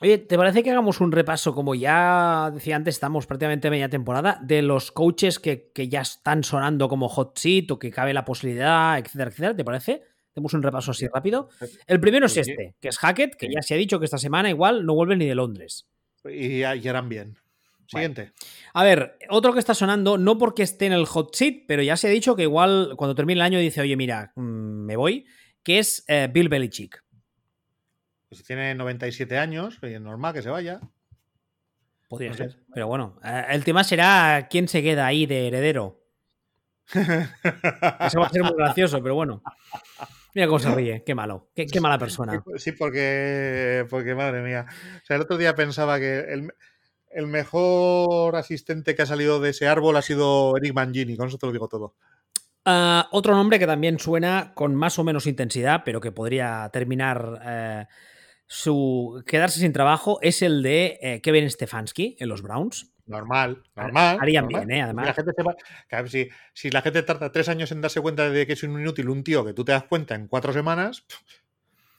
Oye, 0.00 0.18
¿te 0.18 0.36
parece 0.36 0.62
que 0.62 0.70
hagamos 0.70 1.00
un 1.00 1.10
repaso, 1.10 1.54
como 1.54 1.74
ya 1.74 2.50
decía 2.52 2.76
antes, 2.76 2.96
estamos 2.96 3.26
prácticamente 3.26 3.70
media 3.70 3.88
temporada, 3.88 4.38
de 4.42 4.60
los 4.60 4.92
coaches 4.92 5.38
que, 5.38 5.70
que, 5.72 5.88
ya 5.88 6.02
están 6.02 6.44
sonando 6.44 6.88
como 6.88 7.08
hot 7.08 7.38
seat 7.38 7.70
o 7.70 7.78
que 7.78 7.90
cabe 7.90 8.12
la 8.12 8.24
posibilidad, 8.24 8.98
etcétera, 8.98 9.30
etcétera? 9.30 9.56
¿Te 9.56 9.64
parece? 9.64 10.02
Hacemos 10.32 10.52
un 10.52 10.62
repaso 10.62 10.90
así 10.90 11.08
rápido. 11.08 11.48
El 11.86 11.98
primero 11.98 12.26
es 12.26 12.36
este, 12.36 12.74
que 12.78 12.88
es 12.88 12.98
Hackett, 12.98 13.36
que 13.36 13.48
ya 13.50 13.62
se 13.62 13.72
ha 13.72 13.78
dicho 13.78 13.98
que 13.98 14.04
esta 14.04 14.18
semana 14.18 14.50
igual 14.50 14.84
no 14.84 14.94
vuelve 14.94 15.16
ni 15.16 15.26
de 15.26 15.34
Londres. 15.34 15.88
Y, 16.26 16.58
y 16.58 16.64
harán 16.64 17.08
bien. 17.08 17.38
Siguiente. 17.86 18.22
Bueno. 18.22 18.34
A 18.74 18.84
ver, 18.84 19.18
otro 19.28 19.52
que 19.52 19.58
está 19.58 19.74
sonando, 19.74 20.18
no 20.18 20.38
porque 20.38 20.62
esté 20.62 20.86
en 20.86 20.92
el 20.92 21.06
hot 21.06 21.34
seat, 21.34 21.64
pero 21.68 21.82
ya 21.82 21.96
se 21.96 22.08
ha 22.08 22.10
dicho 22.10 22.36
que 22.36 22.42
igual 22.42 22.94
cuando 22.96 23.14
termine 23.14 23.38
el 23.38 23.42
año 23.42 23.58
dice, 23.58 23.80
oye, 23.80 23.96
mira, 23.96 24.32
mmm, 24.34 24.84
me 24.84 24.96
voy, 24.96 25.26
que 25.62 25.78
es 25.78 26.04
eh, 26.08 26.28
Bill 26.32 26.48
Belichick. 26.48 27.04
Pues 28.28 28.42
tiene 28.44 28.74
97 28.74 29.38
años, 29.38 29.78
es 29.82 30.00
normal 30.00 30.34
que 30.34 30.42
se 30.42 30.50
vaya. 30.50 30.80
Podría 32.08 32.30
no 32.30 32.36
ser. 32.36 32.52
Sé. 32.52 32.58
Pero 32.72 32.88
bueno, 32.88 33.18
eh, 33.24 33.44
el 33.50 33.64
tema 33.64 33.84
será 33.84 34.48
quién 34.50 34.68
se 34.68 34.82
queda 34.82 35.06
ahí 35.06 35.26
de 35.26 35.48
heredero. 35.48 36.02
Eso 36.92 38.20
va 38.20 38.26
a 38.26 38.30
ser 38.30 38.42
muy 38.42 38.54
gracioso, 38.56 39.02
pero 39.02 39.14
bueno. 39.14 39.42
Mira 40.34 40.48
cómo 40.48 40.58
se 40.58 40.74
ríe, 40.74 41.02
qué 41.02 41.14
malo, 41.14 41.50
qué, 41.54 41.66
qué 41.66 41.80
mala 41.80 41.98
persona. 41.98 42.44
Sí, 42.56 42.72
porque, 42.72 43.86
porque 43.88 44.14
madre 44.14 44.42
mía. 44.42 44.66
O 45.02 45.06
sea, 45.06 45.16
el 45.16 45.22
otro 45.22 45.38
día 45.38 45.54
pensaba 45.54 45.98
que 45.98 46.18
el, 46.18 46.52
el, 47.10 47.26
mejor 47.26 48.36
asistente 48.36 48.94
que 48.94 49.02
ha 49.02 49.06
salido 49.06 49.40
de 49.40 49.50
ese 49.50 49.68
árbol 49.68 49.96
ha 49.96 50.02
sido 50.02 50.56
Eric 50.56 50.74
Mangini, 50.74 51.16
con 51.16 51.28
eso 51.28 51.38
te 51.38 51.46
lo 51.46 51.52
digo 51.52 51.68
todo. 51.68 51.94
Uh, 52.66 53.06
otro 53.12 53.34
nombre 53.34 53.58
que 53.58 53.66
también 53.66 53.98
suena 53.98 54.52
con 54.54 54.74
más 54.74 54.98
o 54.98 55.04
menos 55.04 55.26
intensidad, 55.26 55.82
pero 55.84 56.00
que 56.00 56.10
podría 56.10 56.68
terminar 56.72 57.86
uh, 57.88 57.92
su 58.46 59.22
quedarse 59.26 59.60
sin 59.60 59.72
trabajo, 59.72 60.18
es 60.22 60.42
el 60.42 60.62
de 60.62 60.98
eh, 61.00 61.20
Kevin 61.20 61.50
Stefanski 61.50 62.16
en 62.18 62.28
los 62.28 62.42
Browns. 62.42 62.92
Normal, 63.06 63.62
normal. 63.76 64.18
Harían 64.20 64.44
normal. 64.44 64.66
bien, 64.66 64.78
¿eh? 64.78 64.82
Además. 64.82 65.04
Si 65.04 65.08
la, 65.08 65.14
gente 65.14 65.32
se 65.36 65.42
va, 65.42 65.56
claro, 65.88 66.08
si, 66.08 66.28
si 66.52 66.70
la 66.70 66.82
gente 66.82 67.02
tarda 67.02 67.30
tres 67.30 67.48
años 67.48 67.70
en 67.70 67.80
darse 67.80 68.00
cuenta 68.00 68.28
de 68.30 68.46
que 68.46 68.54
es 68.54 68.62
un 68.62 68.80
inútil 68.80 69.08
un 69.08 69.22
tío 69.22 69.44
que 69.44 69.52
tú 69.52 69.64
te 69.64 69.72
das 69.72 69.84
cuenta 69.84 70.14
en 70.14 70.26
cuatro 70.26 70.52
semanas, 70.52 71.02
pff, 71.02 71.22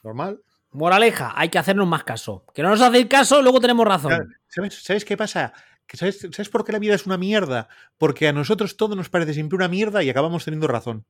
normal. 0.02 0.42
Moraleja, 0.72 1.32
hay 1.34 1.48
que 1.48 1.58
hacernos 1.58 1.86
más 1.86 2.04
caso. 2.04 2.44
Que 2.54 2.62
no 2.62 2.70
nos 2.70 2.80
hacéis 2.80 3.06
caso, 3.06 3.42
luego 3.42 3.60
tenemos 3.60 3.86
razón. 3.86 4.36
¿Sabes, 4.48 4.82
¿Sabes 4.82 5.04
qué 5.04 5.16
pasa? 5.16 5.52
¿Sabes, 5.92 6.20
¿Sabes 6.20 6.48
por 6.48 6.64
qué 6.64 6.72
la 6.72 6.78
vida 6.78 6.94
es 6.94 7.06
una 7.06 7.16
mierda? 7.16 7.68
Porque 7.96 8.28
a 8.28 8.32
nosotros 8.32 8.76
todo 8.76 8.94
nos 8.94 9.08
parece 9.08 9.34
siempre 9.34 9.56
una 9.56 9.68
mierda 9.68 10.02
y 10.02 10.10
acabamos 10.10 10.44
teniendo 10.44 10.66
razón. 10.66 11.06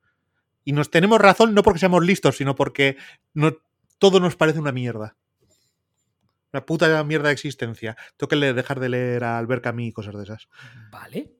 Y 0.64 0.72
nos 0.72 0.90
tenemos 0.90 1.20
razón 1.20 1.54
no 1.54 1.62
porque 1.62 1.80
seamos 1.80 2.04
listos, 2.04 2.36
sino 2.36 2.54
porque 2.54 2.96
no, 3.34 3.56
todo 3.98 4.20
nos 4.20 4.36
parece 4.36 4.60
una 4.60 4.72
mierda. 4.72 5.16
Una 6.52 6.64
puta 6.64 7.02
mierda 7.04 7.28
de 7.28 7.34
existencia. 7.34 7.96
Tengo 8.16 8.28
que 8.28 8.36
dejar 8.36 8.80
de 8.80 8.88
leer 8.88 9.24
a 9.24 9.38
Albert 9.38 9.62
Camus 9.62 9.86
y 9.86 9.92
cosas 9.92 10.14
de 10.14 10.22
esas. 10.22 10.48
Vale. 10.90 11.32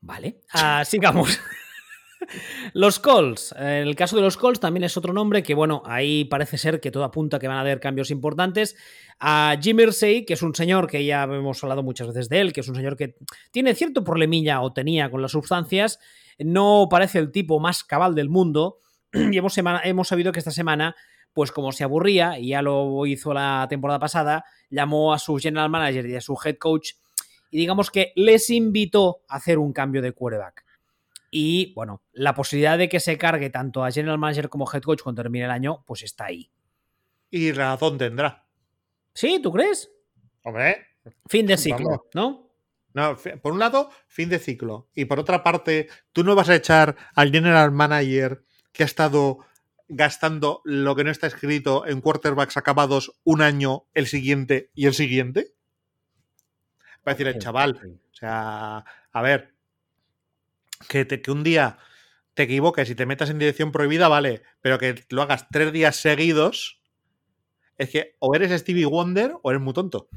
Vale. 0.00 0.40
Uh, 0.54 0.84
sigamos. 0.84 1.40
Los 2.72 2.98
Colts. 2.98 3.54
El 3.58 3.94
caso 3.94 4.16
de 4.16 4.22
los 4.22 4.36
Colts 4.36 4.60
también 4.60 4.84
es 4.84 4.96
otro 4.96 5.12
nombre 5.12 5.42
que, 5.42 5.54
bueno, 5.54 5.82
ahí 5.84 6.24
parece 6.24 6.58
ser 6.58 6.80
que 6.80 6.90
todo 6.90 7.04
apunta 7.04 7.38
que 7.38 7.48
van 7.48 7.58
a 7.58 7.60
haber 7.60 7.80
cambios 7.80 8.10
importantes. 8.10 8.76
A 9.20 9.56
Jim 9.60 9.78
Irsay, 9.80 10.24
que 10.24 10.34
es 10.34 10.42
un 10.42 10.54
señor 10.54 10.88
que 10.88 11.04
ya 11.04 11.24
hemos 11.24 11.62
hablado 11.62 11.82
muchas 11.82 12.08
veces 12.08 12.28
de 12.28 12.40
él, 12.40 12.52
que 12.52 12.60
es 12.60 12.68
un 12.68 12.74
señor 12.74 12.96
que 12.96 13.16
tiene 13.50 13.74
cierto 13.74 14.04
problemilla 14.04 14.60
o 14.60 14.72
tenía 14.72 15.10
con 15.10 15.22
las 15.22 15.32
sustancias, 15.32 15.98
no 16.38 16.88
parece 16.90 17.18
el 17.18 17.32
tipo 17.32 17.60
más 17.60 17.84
cabal 17.84 18.14
del 18.14 18.28
mundo. 18.28 18.80
Y 19.12 19.38
hemos, 19.38 19.56
hemos 19.56 20.08
sabido 20.08 20.32
que 20.32 20.40
esta 20.40 20.50
semana 20.50 20.96
pues 21.32 21.52
como 21.52 21.70
se 21.70 21.84
aburría, 21.84 22.38
y 22.38 22.48
ya 22.48 22.62
lo 22.62 23.04
hizo 23.04 23.34
la 23.34 23.66
temporada 23.68 23.98
pasada, 23.98 24.46
llamó 24.70 25.12
a 25.12 25.18
su 25.18 25.36
general 25.36 25.68
manager 25.68 26.06
y 26.06 26.16
a 26.16 26.20
su 26.22 26.34
head 26.42 26.56
coach 26.56 26.92
y 27.50 27.58
digamos 27.58 27.90
que 27.90 28.12
les 28.16 28.50
invitó 28.50 29.22
a 29.28 29.36
hacer 29.36 29.58
un 29.58 29.72
cambio 29.72 30.02
de 30.02 30.12
quarterback. 30.12 30.65
Y 31.30 31.72
bueno, 31.74 32.02
la 32.12 32.34
posibilidad 32.34 32.78
de 32.78 32.88
que 32.88 33.00
se 33.00 33.18
cargue 33.18 33.50
tanto 33.50 33.84
a 33.84 33.90
general 33.90 34.18
manager 34.18 34.48
como 34.48 34.70
head 34.72 34.82
coach 34.82 35.02
cuando 35.02 35.22
termine 35.22 35.44
el 35.44 35.50
año, 35.50 35.84
pues 35.86 36.02
está 36.02 36.26
ahí. 36.26 36.50
Y 37.30 37.52
razón 37.52 37.98
tendrá. 37.98 38.46
¿Sí? 39.12 39.40
¿Tú 39.42 39.52
crees? 39.52 39.90
Hombre. 40.44 40.86
Fin 41.28 41.46
de 41.46 41.56
ciclo, 41.56 41.88
vamos. 41.88 42.06
¿no? 42.14 42.46
No, 42.94 43.16
por 43.42 43.52
un 43.52 43.58
lado, 43.58 43.90
fin 44.08 44.30
de 44.30 44.38
ciclo. 44.38 44.88
Y 44.94 45.04
por 45.04 45.20
otra 45.20 45.42
parte, 45.42 45.88
tú 46.12 46.24
no 46.24 46.34
vas 46.34 46.48
a 46.48 46.54
echar 46.54 46.96
al 47.14 47.30
general 47.30 47.70
manager 47.70 48.42
que 48.72 48.84
ha 48.84 48.86
estado 48.86 49.40
gastando 49.88 50.62
lo 50.64 50.96
que 50.96 51.04
no 51.04 51.10
está 51.10 51.26
escrito 51.26 51.86
en 51.86 52.00
quarterbacks 52.00 52.56
acabados 52.56 53.12
un 53.24 53.42
año, 53.42 53.84
el 53.94 54.06
siguiente 54.06 54.70
y 54.74 54.86
el 54.86 54.94
siguiente? 54.94 55.54
Va 57.06 57.12
a 57.12 57.14
decir 57.14 57.28
el 57.28 57.38
chaval. 57.38 58.00
O 58.12 58.14
sea, 58.14 58.84
a 59.12 59.22
ver, 59.22 59.54
que, 60.88 61.04
te, 61.04 61.22
que 61.22 61.30
un 61.30 61.42
día 61.42 61.78
te 62.34 62.44
equivoques 62.44 62.90
y 62.90 62.94
te 62.94 63.06
metas 63.06 63.30
en 63.30 63.38
dirección 63.38 63.72
prohibida, 63.72 64.08
vale, 64.08 64.42
pero 64.60 64.78
que 64.78 65.06
lo 65.10 65.22
hagas 65.22 65.48
tres 65.50 65.72
días 65.72 65.96
seguidos, 65.96 66.80
es 67.78 67.90
que 67.90 68.16
o 68.18 68.34
eres 68.34 68.58
Stevie 68.60 68.86
Wonder 68.86 69.34
o 69.42 69.50
eres 69.50 69.62
muy 69.62 69.72
tonto. 69.72 70.08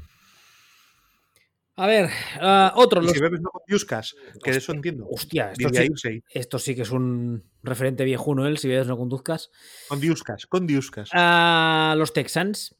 A 1.76 1.86
ver, 1.86 2.10
uh, 2.42 2.78
otro. 2.78 3.00
Y 3.00 3.06
los... 3.06 3.14
Si 3.14 3.20
bebes 3.20 3.40
no 3.40 3.48
con 3.48 3.62
Yuskas, 3.66 4.14
que 4.44 4.52
de 4.52 4.58
eso 4.58 4.72
entiendo. 4.72 5.06
Hostia, 5.08 5.52
esto 5.52 5.70
sí, 5.96 6.22
esto 6.28 6.58
sí, 6.58 6.74
que 6.74 6.82
es 6.82 6.90
un 6.90 7.42
referente 7.62 8.04
viejuno 8.04 8.46
él, 8.46 8.58
si 8.58 8.68
bebes 8.68 8.86
no 8.86 8.98
conduzcas. 8.98 9.50
Con 9.88 9.98
Yuskas, 9.98 10.46
con 10.46 10.68
Yuskas. 10.68 11.10
Uh, 11.14 11.96
los 11.96 12.12
Texans. 12.12 12.76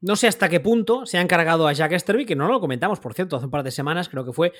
No 0.00 0.16
sé 0.16 0.28
hasta 0.28 0.48
qué 0.48 0.60
punto 0.60 1.04
se 1.04 1.18
han 1.18 1.26
cargado 1.26 1.66
a 1.68 1.72
Jack 1.74 1.92
Esterby, 1.92 2.24
que 2.24 2.36
no 2.36 2.48
lo 2.48 2.60
comentamos, 2.60 3.00
por 3.00 3.12
cierto, 3.12 3.36
hace 3.36 3.46
un 3.46 3.50
par 3.50 3.64
de 3.64 3.70
semanas 3.70 4.08
creo 4.08 4.24
que 4.24 4.32
fue. 4.32 4.52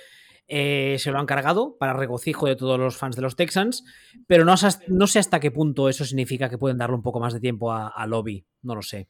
Eh, 0.51 0.96
se 0.99 1.11
lo 1.11 1.18
han 1.18 1.26
cargado 1.26 1.76
para 1.78 1.92
regocijo 1.92 2.46
de 2.46 2.57
todos 2.57 2.78
los 2.78 2.96
fans 2.96 3.16
de 3.16 3.22
los 3.22 3.36
Texans, 3.36 3.84
pero 4.26 4.46
no, 4.46 4.55
no, 4.88 5.07
sé 5.07 5.18
hasta 5.18 5.40
qué 5.40 5.51
punto 5.51 5.90
eso 5.90 6.07
significa 6.07 6.49
que 6.49 6.57
pueden 6.57 6.78
darle 6.78 6.96
un 6.96 7.03
poco 7.03 7.20
más 7.20 7.34
de 7.34 7.40
tiempo 7.40 7.70
a, 7.70 7.88
a 7.88 8.07
Lobby. 8.07 8.46
No 8.62 8.74
lo 8.74 8.82
sé. 8.82 9.09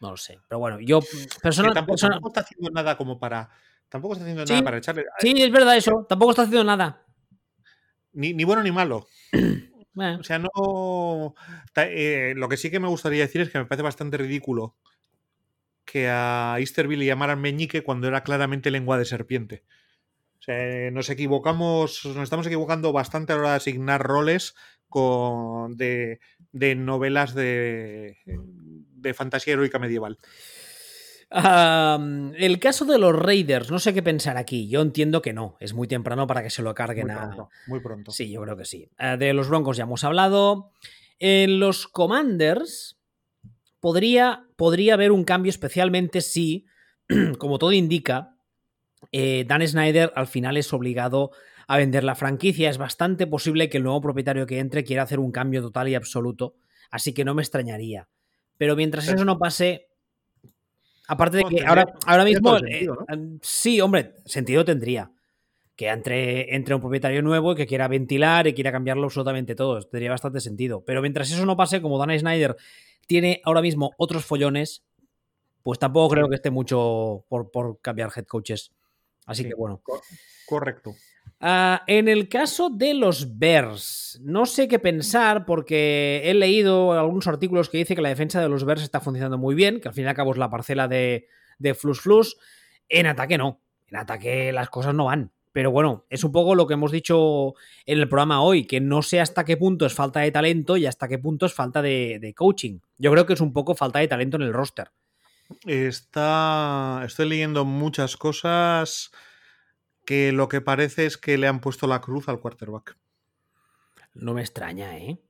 No 0.00 0.12
lo 0.12 0.16
sé. 0.16 0.38
Pero 0.48 0.58
bueno, 0.58 0.80
yo 0.80 1.00
personal, 1.42 1.74
tampoco, 1.74 1.92
persona... 1.92 2.14
tampoco 2.14 2.28
está 2.30 2.40
haciendo 2.40 2.70
nada 2.70 2.96
como 2.96 3.20
para 3.20 3.50
Tampoco 3.90 4.14
está 4.14 4.24
haciendo 4.24 4.46
sí, 4.46 4.52
nada 4.52 4.64
para 4.64 4.78
echarle. 4.78 5.04
Sí, 5.18 5.34
es 5.36 5.50
verdad 5.50 5.76
eso. 5.76 6.06
Tampoco 6.08 6.30
está 6.30 6.42
haciendo 6.42 6.64
nada. 6.64 7.04
Ni, 8.12 8.32
ni 8.32 8.44
bueno 8.44 8.62
ni 8.62 8.70
malo. 8.70 9.08
eh. 9.32 10.16
O 10.18 10.22
sea, 10.22 10.38
no. 10.38 11.34
Eh, 11.74 12.34
lo 12.36 12.48
que 12.48 12.56
sí 12.56 12.70
que 12.70 12.78
me 12.78 12.86
gustaría 12.86 13.22
decir 13.22 13.40
es 13.40 13.50
que 13.50 13.58
me 13.58 13.66
parece 13.66 13.82
bastante 13.82 14.16
ridículo 14.16 14.76
que 15.84 16.08
a 16.08 16.54
Easterville 16.58 17.00
le 17.00 17.06
llamaran 17.06 17.40
meñique 17.40 17.82
cuando 17.82 18.06
era 18.06 18.22
claramente 18.22 18.70
lengua 18.70 18.96
de 18.96 19.04
serpiente. 19.04 19.64
O 20.40 20.42
sea, 20.42 20.90
nos 20.90 21.10
equivocamos, 21.10 22.00
nos 22.06 22.22
estamos 22.22 22.46
equivocando 22.46 22.92
bastante 22.92 23.32
a 23.32 23.36
la 23.36 23.40
hora 23.42 23.50
de 23.50 23.56
asignar 23.56 24.02
roles 24.02 24.54
con, 24.88 25.76
de, 25.76 26.18
de 26.52 26.74
novelas 26.74 27.34
de, 27.34 28.16
de 28.24 29.14
fantasía 29.14 29.52
heroica 29.52 29.78
medieval. 29.78 30.18
Um, 31.30 32.32
el 32.34 32.58
caso 32.58 32.84
de 32.86 32.98
los 32.98 33.14
Raiders, 33.14 33.70
no 33.70 33.78
sé 33.78 33.94
qué 33.94 34.02
pensar 34.02 34.36
aquí. 34.36 34.68
Yo 34.68 34.80
entiendo 34.80 35.22
que 35.22 35.32
no, 35.32 35.56
es 35.60 35.74
muy 35.74 35.86
temprano 35.86 36.26
para 36.26 36.42
que 36.42 36.50
se 36.50 36.62
lo 36.62 36.74
carguen 36.74 37.06
muy 37.06 37.16
pronto, 37.16 37.42
a. 37.42 37.68
Muy 37.68 37.80
pronto. 37.80 38.10
Sí, 38.10 38.30
yo 38.32 38.42
creo 38.42 38.56
que 38.56 38.64
sí. 38.64 38.90
Uh, 38.98 39.16
de 39.16 39.32
los 39.32 39.48
Broncos 39.48 39.76
ya 39.76 39.84
hemos 39.84 40.02
hablado. 40.04 40.72
En 41.18 41.60
los 41.60 41.86
Commanders 41.86 42.98
podría, 43.78 44.46
podría 44.56 44.94
haber 44.94 45.12
un 45.12 45.24
cambio, 45.24 45.50
especialmente 45.50 46.20
si, 46.20 46.66
como 47.38 47.58
todo 47.58 47.72
indica, 47.72 48.36
eh, 49.12 49.44
Dan 49.46 49.66
Snyder 49.66 50.12
al 50.14 50.26
final 50.26 50.56
es 50.56 50.72
obligado 50.72 51.30
a 51.66 51.76
vender 51.76 52.04
la 52.04 52.14
franquicia. 52.14 52.70
Es 52.70 52.78
bastante 52.78 53.26
posible 53.26 53.68
que 53.68 53.78
el 53.78 53.84
nuevo 53.84 54.00
propietario 54.00 54.46
que 54.46 54.58
entre 54.58 54.84
quiera 54.84 55.02
hacer 55.02 55.18
un 55.20 55.32
cambio 55.32 55.62
total 55.62 55.88
y 55.88 55.94
absoluto. 55.94 56.56
Así 56.90 57.12
que 57.12 57.24
no 57.24 57.34
me 57.34 57.42
extrañaría. 57.42 58.08
Pero 58.56 58.76
mientras 58.76 59.08
eso 59.08 59.24
no 59.24 59.38
pase, 59.38 59.90
Aparte 61.10 61.38
de 61.38 61.44
que 61.44 61.66
ahora, 61.66 61.92
ahora 62.06 62.24
mismo. 62.24 62.56
Sentido, 62.56 62.94
¿no? 62.94 63.14
eh, 63.14 63.38
sí, 63.42 63.80
hombre, 63.80 64.14
sentido 64.26 64.64
tendría. 64.64 65.10
que 65.74 65.88
entre, 65.88 66.54
entre 66.54 66.74
un 66.76 66.80
propietario 66.80 67.20
nuevo 67.20 67.52
y 67.52 67.56
que 67.56 67.66
quiera 67.66 67.88
ventilar 67.88 68.46
y 68.46 68.54
quiera 68.54 68.70
cambiarlo 68.70 69.04
absolutamente 69.04 69.56
todo. 69.56 69.80
Tendría 69.82 70.10
bastante 70.10 70.38
sentido. 70.40 70.84
Pero 70.84 71.02
mientras 71.02 71.28
eso 71.32 71.44
no 71.46 71.56
pase, 71.56 71.82
como 71.82 71.98
Dan 71.98 72.16
Snyder 72.16 72.56
tiene 73.08 73.40
ahora 73.44 73.60
mismo 73.60 73.90
otros 73.96 74.24
follones, 74.24 74.84
pues 75.64 75.80
tampoco 75.80 76.14
creo 76.14 76.28
que 76.28 76.36
esté 76.36 76.50
mucho 76.50 77.24
por, 77.28 77.50
por 77.50 77.80
cambiar 77.80 78.12
head 78.14 78.26
coaches. 78.26 78.70
Así 79.26 79.44
que 79.44 79.54
bueno. 79.54 79.82
Correcto. 80.46 80.94
Uh, 81.42 81.78
en 81.86 82.08
el 82.08 82.28
caso 82.28 82.68
de 82.68 82.92
los 82.92 83.38
Bears, 83.38 84.20
no 84.22 84.44
sé 84.44 84.68
qué 84.68 84.78
pensar 84.78 85.46
porque 85.46 86.20
he 86.24 86.34
leído 86.34 86.92
algunos 86.92 87.26
artículos 87.28 87.70
que 87.70 87.78
dice 87.78 87.94
que 87.94 88.02
la 88.02 88.10
defensa 88.10 88.42
de 88.42 88.48
los 88.48 88.64
Bears 88.64 88.82
está 88.82 89.00
funcionando 89.00 89.38
muy 89.38 89.54
bien, 89.54 89.80
que 89.80 89.88
al 89.88 89.94
fin 89.94 90.04
y 90.04 90.08
al 90.08 90.14
cabo 90.14 90.32
es 90.32 90.38
la 90.38 90.50
parcela 90.50 90.86
de, 90.86 91.28
de 91.58 91.74
Flus 91.74 92.00
Flus. 92.00 92.36
En 92.88 93.06
ataque 93.06 93.38
no. 93.38 93.62
En 93.88 93.96
ataque 93.96 94.52
las 94.52 94.68
cosas 94.68 94.94
no 94.94 95.06
van. 95.06 95.32
Pero 95.52 95.70
bueno, 95.70 96.04
es 96.10 96.24
un 96.24 96.30
poco 96.30 96.54
lo 96.54 96.66
que 96.66 96.74
hemos 96.74 96.92
dicho 96.92 97.54
en 97.86 97.98
el 97.98 98.08
programa 98.08 98.42
hoy, 98.42 98.66
que 98.66 98.80
no 98.80 99.02
sé 99.02 99.20
hasta 99.20 99.44
qué 99.44 99.56
punto 99.56 99.86
es 99.86 99.94
falta 99.94 100.20
de 100.20 100.30
talento 100.30 100.76
y 100.76 100.86
hasta 100.86 101.08
qué 101.08 101.18
punto 101.18 101.46
es 101.46 101.54
falta 101.54 101.82
de, 101.82 102.18
de 102.20 102.34
coaching. 102.34 102.80
Yo 102.98 103.10
creo 103.10 103.26
que 103.26 103.32
es 103.32 103.40
un 103.40 103.52
poco 103.52 103.74
falta 103.74 103.98
de 103.98 104.08
talento 104.08 104.36
en 104.36 104.42
el 104.42 104.52
roster. 104.52 104.90
Está. 105.66 107.02
Estoy 107.04 107.28
leyendo 107.28 107.64
muchas 107.64 108.16
cosas 108.16 109.10
que 110.04 110.32
lo 110.32 110.48
que 110.48 110.60
parece 110.60 111.06
es 111.06 111.16
que 111.16 111.38
le 111.38 111.46
han 111.46 111.60
puesto 111.60 111.86
la 111.86 112.00
cruz 112.00 112.28
al 112.28 112.40
quarterback. 112.40 112.96
No 114.14 114.34
me 114.34 114.40
extraña, 114.40 114.96
¿eh? 114.98 115.20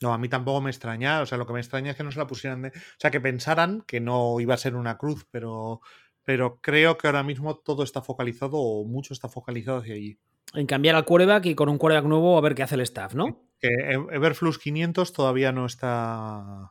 No, 0.00 0.12
a 0.12 0.18
mí 0.18 0.28
tampoco 0.28 0.60
me 0.60 0.70
extraña. 0.70 1.20
O 1.20 1.26
sea, 1.26 1.38
lo 1.38 1.46
que 1.46 1.52
me 1.52 1.60
extraña 1.60 1.90
es 1.90 1.96
que 1.96 2.04
no 2.04 2.12
se 2.12 2.18
la 2.18 2.26
pusieran 2.26 2.62
de. 2.62 2.68
O 2.68 2.72
sea, 2.98 3.10
que 3.10 3.20
pensaran 3.20 3.82
que 3.86 4.00
no 4.00 4.40
iba 4.40 4.54
a 4.54 4.58
ser 4.58 4.76
una 4.76 4.98
cruz, 4.98 5.26
pero 5.30 5.80
pero 6.24 6.60
creo 6.60 6.96
que 6.96 7.06
ahora 7.08 7.22
mismo 7.22 7.56
todo 7.56 7.82
está 7.82 8.02
focalizado 8.02 8.56
o 8.56 8.84
mucho 8.84 9.14
está 9.14 9.28
focalizado 9.28 9.78
hacia 9.78 9.94
allí. 9.94 10.18
En 10.54 10.66
cambiar 10.66 10.96
al 10.96 11.04
quarterback 11.04 11.46
y 11.46 11.54
con 11.54 11.68
un 11.68 11.78
quarterback 11.78 12.08
nuevo 12.08 12.36
a 12.36 12.40
ver 12.40 12.54
qué 12.54 12.62
hace 12.62 12.74
el 12.74 12.82
staff, 12.82 13.14
¿no? 13.14 13.48
Que 13.58 13.68
Everflux 13.68 14.58
500 14.58 15.12
todavía 15.12 15.52
no 15.52 15.66
está 15.66 16.70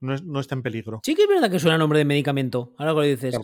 no, 0.00 0.40
está 0.40 0.54
en 0.54 0.62
peligro. 0.62 1.00
Sí 1.04 1.14
que 1.14 1.22
es 1.22 1.28
verdad 1.28 1.50
que 1.50 1.58
suena 1.58 1.78
nombre 1.78 1.98
de 1.98 2.04
medicamento, 2.04 2.74
ahora 2.78 2.92
que 2.92 2.96
lo 2.96 3.02
dices. 3.02 3.38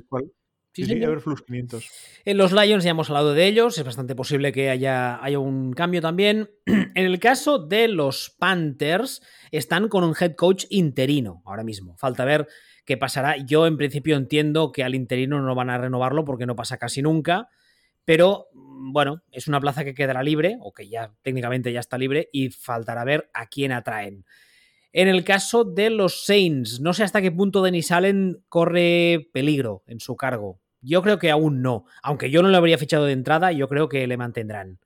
Sí, 0.77 0.85
sí, 0.85 0.93
Everflux 0.93 1.41
500. 1.41 1.91
En 2.27 2.37
los 2.37 2.53
Lions 2.53 2.85
ya 2.85 2.91
hemos 2.91 3.09
hablado 3.09 3.33
de 3.33 3.47
ellos, 3.47 3.79
es 3.79 3.85
bastante 3.85 4.15
posible 4.15 4.53
que 4.53 4.69
haya, 4.69 5.25
haya 5.25 5.39
un 5.39 5.73
cambio 5.73 6.03
también. 6.03 6.51
En 6.67 7.07
el 7.07 7.19
caso 7.19 7.59
de 7.59 7.89
los 7.89 8.37
Panthers, 8.39 9.23
están 9.51 9.89
con 9.89 10.05
un 10.05 10.15
head 10.21 10.35
coach 10.35 10.67
interino 10.69 11.43
ahora 11.47 11.65
mismo. 11.65 11.97
Falta 11.97 12.27
ver 12.27 12.47
qué 12.85 12.99
pasará. 12.99 13.39
Yo 13.39 13.67
en 13.67 13.79
principio 13.79 14.17
entiendo 14.17 14.71
que 14.71 14.85
al 14.85 14.95
interino 14.95 15.41
no 15.41 15.55
van 15.55 15.71
a 15.71 15.79
renovarlo 15.79 16.27
porque 16.27 16.45
no 16.45 16.57
pasa 16.57 16.77
casi 16.77 17.01
nunca, 17.01 17.49
pero 18.05 18.49
mm, 18.53 18.93
bueno, 18.93 19.23
es 19.31 19.49
una 19.49 19.61
plaza 19.61 19.83
que 19.83 19.95
quedará 19.95 20.23
libre 20.23 20.59
o 20.61 20.75
que 20.75 20.91
ya 20.91 21.15
técnicamente 21.23 21.73
ya 21.73 21.81
está 21.81 21.97
libre 21.97 22.29
y 22.33 22.51
faltará 22.51 23.03
ver 23.05 23.31
a 23.33 23.47
quién 23.47 23.73
atraen. 23.73 24.27
En 24.99 25.09
el 25.09 25.25
caso 25.25 25.65
de 25.65 25.91
los 25.91 26.25
Saints, 26.25 26.81
no 26.81 26.95
sé 26.95 27.05
hasta 27.05 27.21
qué 27.21 27.31
punto 27.31 27.61
Denis 27.61 27.93
Allen 27.93 28.43
corre 28.49 29.29
peligro 29.35 29.83
en 29.87 30.01
su 30.01 30.17
cargo. 30.17 30.59
Yo 30.81 31.03
creo 31.03 31.19
que 31.19 31.31
aún 31.31 31.61
no. 31.61 31.85
Aunque 32.03 32.31
yo 32.31 32.43
no 32.43 32.49
lo 32.49 32.57
habría 32.57 32.79
fichado 32.79 33.05
de 33.05 33.13
entrada, 33.13 33.53
yo 33.53 33.69
creo 33.69 33.91
que 33.91 34.07
le 34.07 34.17
mantendrán. 34.17 34.79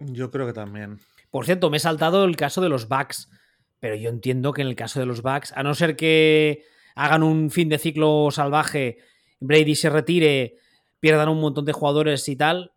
Yo 0.00 0.32
creo 0.32 0.48
que 0.48 0.52
también. 0.52 0.98
Por 1.30 1.46
cierto, 1.46 1.70
me 1.70 1.76
he 1.76 1.80
saltado 1.80 2.24
el 2.24 2.34
caso 2.34 2.60
de 2.60 2.68
los 2.68 2.88
Bucks. 2.88 3.30
Pero 3.78 3.94
yo 3.94 4.10
entiendo 4.10 4.52
que 4.52 4.62
en 4.62 4.68
el 4.68 4.74
caso 4.74 4.98
de 4.98 5.06
los 5.06 5.22
Bucks, 5.22 5.52
a 5.52 5.62
no 5.62 5.76
ser 5.76 5.94
que 5.94 6.64
hagan 6.96 7.22
un 7.22 7.52
fin 7.52 7.68
de 7.68 7.78
ciclo 7.78 8.32
salvaje, 8.32 8.98
Brady 9.38 9.76
se 9.76 9.90
retire, 9.90 10.56
pierdan 10.98 11.28
un 11.28 11.40
montón 11.40 11.66
de 11.66 11.72
jugadores 11.72 12.28
y 12.28 12.34
tal. 12.34 12.72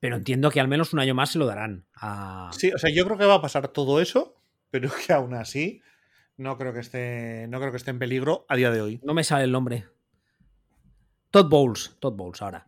Pero 0.00 0.16
entiendo 0.16 0.50
que 0.50 0.58
al 0.58 0.66
menos 0.66 0.92
un 0.92 0.98
año 0.98 1.14
más 1.14 1.30
se 1.30 1.38
lo 1.38 1.46
darán. 1.46 1.86
A... 1.94 2.50
Sí, 2.58 2.72
o 2.72 2.78
sea, 2.78 2.90
yo 2.92 3.04
creo 3.04 3.18
que 3.18 3.24
va 3.24 3.34
a 3.34 3.40
pasar 3.40 3.68
todo 3.68 4.00
eso, 4.00 4.41
pero 4.72 4.90
que 5.06 5.12
aún 5.12 5.34
así 5.34 5.80
no 6.36 6.58
creo 6.58 6.72
que 6.72 6.80
esté, 6.80 7.46
no 7.46 7.60
creo 7.60 7.70
que 7.70 7.76
esté 7.76 7.92
en 7.92 8.00
peligro 8.00 8.44
a 8.48 8.56
día 8.56 8.72
de 8.72 8.80
hoy. 8.80 9.00
No 9.04 9.14
me 9.14 9.22
sale 9.22 9.44
el 9.44 9.52
nombre. 9.52 9.84
Todd 11.30 11.48
Bowles, 11.48 11.96
Todd 11.98 12.14
Bowles 12.14 12.42
ahora. 12.42 12.64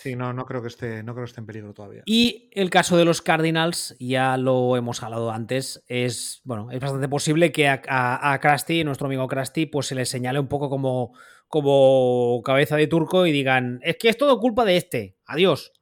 Sí, 0.00 0.16
no, 0.16 0.32
no 0.32 0.46
creo 0.46 0.62
que 0.62 0.68
esté, 0.68 1.02
no 1.02 1.12
creo 1.12 1.24
que 1.26 1.30
esté 1.30 1.40
en 1.40 1.46
peligro 1.46 1.74
todavía. 1.74 2.02
Y 2.06 2.48
el 2.52 2.70
caso 2.70 2.96
de 2.96 3.04
los 3.04 3.20
Cardinals, 3.20 3.96
ya 3.98 4.38
lo 4.38 4.76
hemos 4.76 5.02
hablado 5.02 5.30
antes, 5.30 5.84
es 5.88 6.40
bueno, 6.44 6.70
es 6.70 6.80
bastante 6.80 7.08
posible 7.08 7.52
que 7.52 7.68
a, 7.68 7.82
a, 7.86 8.40
Krusty, 8.40 8.82
nuestro 8.82 9.08
amigo 9.08 9.28
Krusty, 9.28 9.66
pues 9.66 9.88
se 9.88 9.94
le 9.94 10.06
señale 10.06 10.40
un 10.40 10.48
poco 10.48 10.70
como, 10.70 11.12
como 11.48 12.40
cabeza 12.42 12.76
de 12.76 12.86
turco 12.86 13.26
y 13.26 13.32
digan, 13.32 13.78
es 13.82 13.98
que 13.98 14.08
es 14.08 14.16
todo 14.16 14.40
culpa 14.40 14.64
de 14.64 14.78
este, 14.78 15.18
adiós. 15.26 15.72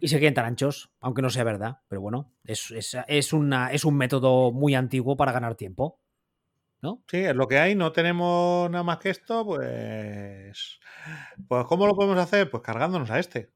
Y 0.00 0.08
se 0.08 0.20
queden 0.20 0.34
tan 0.34 0.46
anchos, 0.46 0.90
aunque 1.00 1.22
no 1.22 1.30
sea 1.30 1.44
verdad, 1.44 1.78
pero 1.88 2.00
bueno, 2.00 2.32
es, 2.44 2.70
es, 2.70 2.96
es, 3.08 3.32
una, 3.32 3.72
es 3.72 3.84
un 3.84 3.96
método 3.96 4.52
muy 4.52 4.74
antiguo 4.74 5.16
para 5.16 5.32
ganar 5.32 5.54
tiempo. 5.54 6.00
¿no? 6.82 7.02
Sí, 7.08 7.18
es 7.18 7.34
lo 7.34 7.48
que 7.48 7.58
hay, 7.58 7.74
no 7.74 7.92
tenemos 7.92 8.70
nada 8.70 8.84
más 8.84 8.98
que 8.98 9.10
esto, 9.10 9.44
pues. 9.44 10.78
Pues, 11.48 11.64
¿cómo 11.66 11.86
lo 11.86 11.94
podemos 11.94 12.18
hacer? 12.18 12.50
Pues 12.50 12.62
cargándonos 12.62 13.10
a 13.10 13.18
este. 13.18 13.50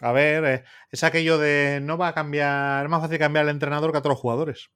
A 0.00 0.12
ver, 0.12 0.44
eh, 0.44 0.64
es 0.90 1.04
aquello 1.04 1.38
de 1.38 1.80
no 1.82 1.96
va 1.96 2.08
a 2.08 2.14
cambiar, 2.14 2.84
es 2.84 2.90
más 2.90 3.00
fácil 3.00 3.18
cambiar 3.18 3.44
el 3.44 3.50
entrenador 3.50 3.92
que 3.92 3.98
a 3.98 4.02
todos 4.02 4.14
los 4.14 4.20
jugadores. 4.20 4.70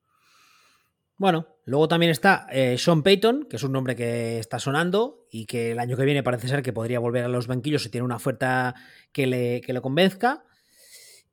Bueno, 1.18 1.48
luego 1.64 1.88
también 1.88 2.12
está 2.12 2.46
eh, 2.52 2.78
Sean 2.78 3.02
Payton, 3.02 3.48
que 3.50 3.56
es 3.56 3.62
un 3.64 3.72
nombre 3.72 3.96
que 3.96 4.38
está 4.38 4.60
sonando 4.60 5.26
y 5.32 5.46
que 5.46 5.72
el 5.72 5.80
año 5.80 5.96
que 5.96 6.04
viene 6.04 6.22
parece 6.22 6.46
ser 6.46 6.62
que 6.62 6.72
podría 6.72 7.00
volver 7.00 7.24
a 7.24 7.28
los 7.28 7.48
banquillos 7.48 7.82
si 7.82 7.90
tiene 7.90 8.04
una 8.04 8.16
oferta 8.16 8.76
que 9.10 9.26
le, 9.26 9.60
que 9.60 9.78
convenzca. 9.80 10.44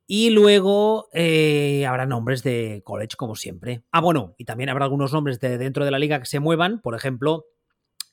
Y 0.08 0.30
luego 0.30 1.08
eh, 1.12 1.86
habrá 1.86 2.04
nombres 2.04 2.42
de 2.42 2.82
college, 2.84 3.16
como 3.16 3.36
siempre. 3.36 3.84
Ah, 3.92 4.00
bueno, 4.00 4.34
y 4.38 4.44
también 4.44 4.70
habrá 4.70 4.84
algunos 4.86 5.12
nombres 5.12 5.38
de 5.38 5.56
dentro 5.56 5.84
de 5.84 5.92
la 5.92 6.00
liga 6.00 6.18
que 6.18 6.26
se 6.26 6.40
muevan. 6.40 6.80
Por 6.80 6.96
ejemplo, 6.96 7.46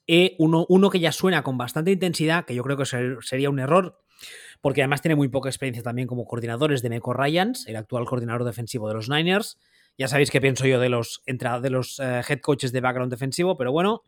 eh, 0.06 0.36
uno, 0.38 0.68
uno, 0.70 0.92
que 0.92 1.00
ya 1.00 1.12
suena 1.12 1.42
con 1.42 1.58
bastante 1.58 1.92
intensidad, 1.92 2.46
que 2.46 2.54
yo 2.54 2.64
creo 2.64 2.78
que 2.78 2.86
sería 2.86 3.50
un 3.50 3.60
error, 3.60 4.00
porque 4.62 4.82
además 4.82 5.02
tiene 5.02 5.16
muy 5.16 5.28
poca 5.28 5.50
experiencia 5.50 5.82
también 5.82 6.08
como 6.08 6.26
coordinadores 6.26 6.84
de 6.84 6.90
Meco 6.90 7.14
Ryans, 7.14 7.68
el 7.68 7.78
actual 7.78 8.06
coordinador 8.06 8.44
defensivo 8.44 8.88
de 8.88 8.94
los 8.94 9.10
Niners. 9.10 9.58
Ya 9.98 10.08
sabéis 10.08 10.32
qué 10.32 10.42
pienso 10.42 10.66
yo 10.66 10.80
de 10.80 10.90
los, 10.90 11.24
de 11.26 11.70
los 11.70 12.00
uh, 12.00 12.22
head 12.28 12.40
coaches 12.42 12.72
de 12.72 12.82
background 12.82 13.12
defensivo, 13.12 13.58
pero 13.58 13.72
bueno, 13.72 14.04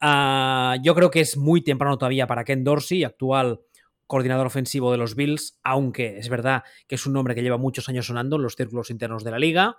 uh, 0.00 0.80
yo 0.82 0.94
creo 0.94 1.10
que 1.10 1.20
es 1.20 1.36
muy 1.36 1.62
temprano 1.62 1.98
todavía 1.98 2.26
para 2.26 2.44
Ken 2.44 2.62
Dorsey, 2.64 3.04
actual 3.04 3.60
coordinador 4.06 4.48
ofensivo 4.48 4.90
de 4.90 4.98
los 4.98 5.14
Bills, 5.14 5.60
aunque 5.62 6.18
es 6.18 6.28
verdad 6.28 6.64
que 6.88 6.96
es 6.96 7.06
un 7.06 7.12
nombre 7.12 7.36
que 7.36 7.42
lleva 7.42 7.58
muchos 7.58 7.88
años 7.88 8.06
sonando 8.06 8.36
en 8.36 8.42
los 8.42 8.56
círculos 8.56 8.90
internos 8.90 9.22
de 9.22 9.30
la 9.30 9.38
liga. 9.38 9.78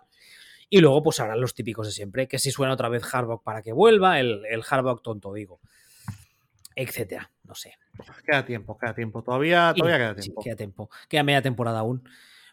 Y 0.70 0.80
luego, 0.80 1.04
pues 1.04 1.20
habrán 1.20 1.42
los 1.42 1.54
típicos 1.54 1.86
de 1.86 1.92
siempre, 1.92 2.30
que 2.30 2.40
si 2.40 2.50
suena 2.50 2.74
otra 2.74 2.88
vez 2.88 3.04
Harbaugh 3.14 3.44
para 3.44 3.62
que 3.62 3.74
vuelva, 3.74 4.22
el, 4.22 4.46
el 4.50 4.64
Harbaugh 4.70 5.02
tonto, 5.02 5.34
digo, 5.34 5.60
etcétera. 6.76 7.30
No 7.44 7.56
sé. 7.56 7.74
Queda 8.26 8.46
tiempo, 8.46 8.78
queda 8.78 8.94
tiempo. 8.94 9.22
Todavía, 9.22 9.74
todavía 9.76 9.98
queda 9.98 10.16
tiempo. 10.16 10.42
Sí, 10.42 10.46
queda 10.46 10.56
tiempo. 10.56 10.90
Queda 11.10 11.24
media 11.24 11.42
temporada 11.42 11.80
aún. 11.80 12.08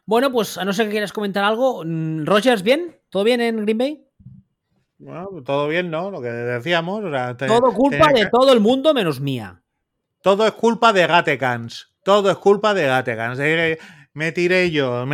Bueno, 0.08 0.32
pues 0.32 0.56
a 0.56 0.64
no 0.64 0.72
ser 0.72 0.86
que 0.86 0.92
quieras 0.92 1.12
comentar 1.12 1.44
algo, 1.44 1.84
mm, 1.84 2.24
Rogers, 2.24 2.62
¿bien? 2.62 2.96
¿Todo 3.10 3.24
bien 3.24 3.42
en 3.42 3.60
Green 3.60 3.76
Bay? 3.76 4.06
Bueno, 4.96 5.28
todo 5.44 5.68
bien, 5.68 5.90
¿no? 5.90 6.10
Lo 6.10 6.22
que 6.22 6.28
decíamos. 6.28 7.04
O 7.04 7.10
sea, 7.10 7.36
te, 7.36 7.46
todo 7.46 7.74
culpa 7.74 8.10
de 8.14 8.24
todo 8.32 8.54
el 8.54 8.60
mundo 8.60 8.94
menos 8.94 9.20
mía. 9.20 9.62
Todo 10.22 10.46
es 10.46 10.52
culpa 10.52 10.94
de 10.94 11.06
Gatekans. 11.06 11.92
Todo 12.02 12.30
es 12.30 12.38
culpa 12.38 12.72
de 12.72 12.86
Gatekans. 12.86 13.38
Me 14.14 14.32
tiré 14.32 14.70
yo 14.70 15.04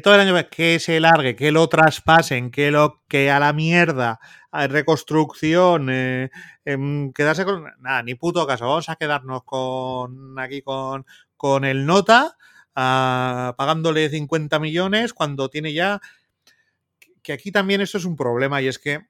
todo 0.00 0.14
el 0.14 0.20
año 0.20 0.48
que 0.48 0.78
se 0.78 1.00
largue, 1.00 1.34
que 1.34 1.50
lo 1.50 1.68
traspasen, 1.68 2.52
que 2.52 2.70
lo 2.70 3.02
que 3.08 3.32
a 3.32 3.40
la 3.40 3.52
mierda, 3.52 4.20
a 4.52 4.68
reconstrucción, 4.68 5.88
eh, 5.90 6.30
eh, 6.64 7.10
quedarse 7.12 7.44
con 7.44 7.64
nada, 7.80 8.04
ni 8.04 8.14
puto 8.14 8.46
caso. 8.46 8.68
Vamos 8.68 8.88
a 8.90 8.94
quedarnos 8.94 9.42
con 9.42 10.38
aquí 10.38 10.62
con, 10.62 11.04
con 11.36 11.64
el 11.64 11.84
nota, 11.84 12.36
pagándole 12.76 14.10
50 14.10 14.58
millones 14.58 15.14
cuando 15.14 15.48
tiene 15.48 15.72
ya 15.72 16.00
que 17.22 17.32
aquí 17.32 17.50
también 17.50 17.80
esto 17.80 17.98
es 17.98 18.04
un 18.04 18.16
problema 18.16 18.60
y 18.62 18.68
es 18.68 18.78
que 18.78 19.06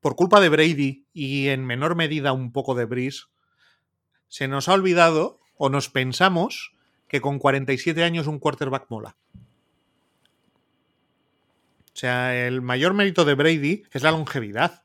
por 0.00 0.16
culpa 0.16 0.40
de 0.40 0.48
Brady 0.48 1.06
y 1.12 1.48
en 1.48 1.64
menor 1.64 1.96
medida 1.96 2.32
un 2.32 2.52
poco 2.52 2.74
de 2.74 2.84
Brice, 2.84 3.22
se 4.28 4.48
nos 4.48 4.68
ha 4.68 4.74
olvidado 4.74 5.40
o 5.56 5.70
nos 5.70 5.88
pensamos 5.88 6.74
que 7.08 7.20
con 7.20 7.38
47 7.38 8.02
años 8.02 8.26
un 8.26 8.38
quarterback 8.38 8.86
mola. 8.88 9.16
O 11.86 11.94
sea, 11.96 12.46
el 12.46 12.62
mayor 12.62 12.94
mérito 12.94 13.24
de 13.24 13.34
Brady 13.34 13.84
es 13.92 14.02
la 14.02 14.10
longevidad. 14.10 14.81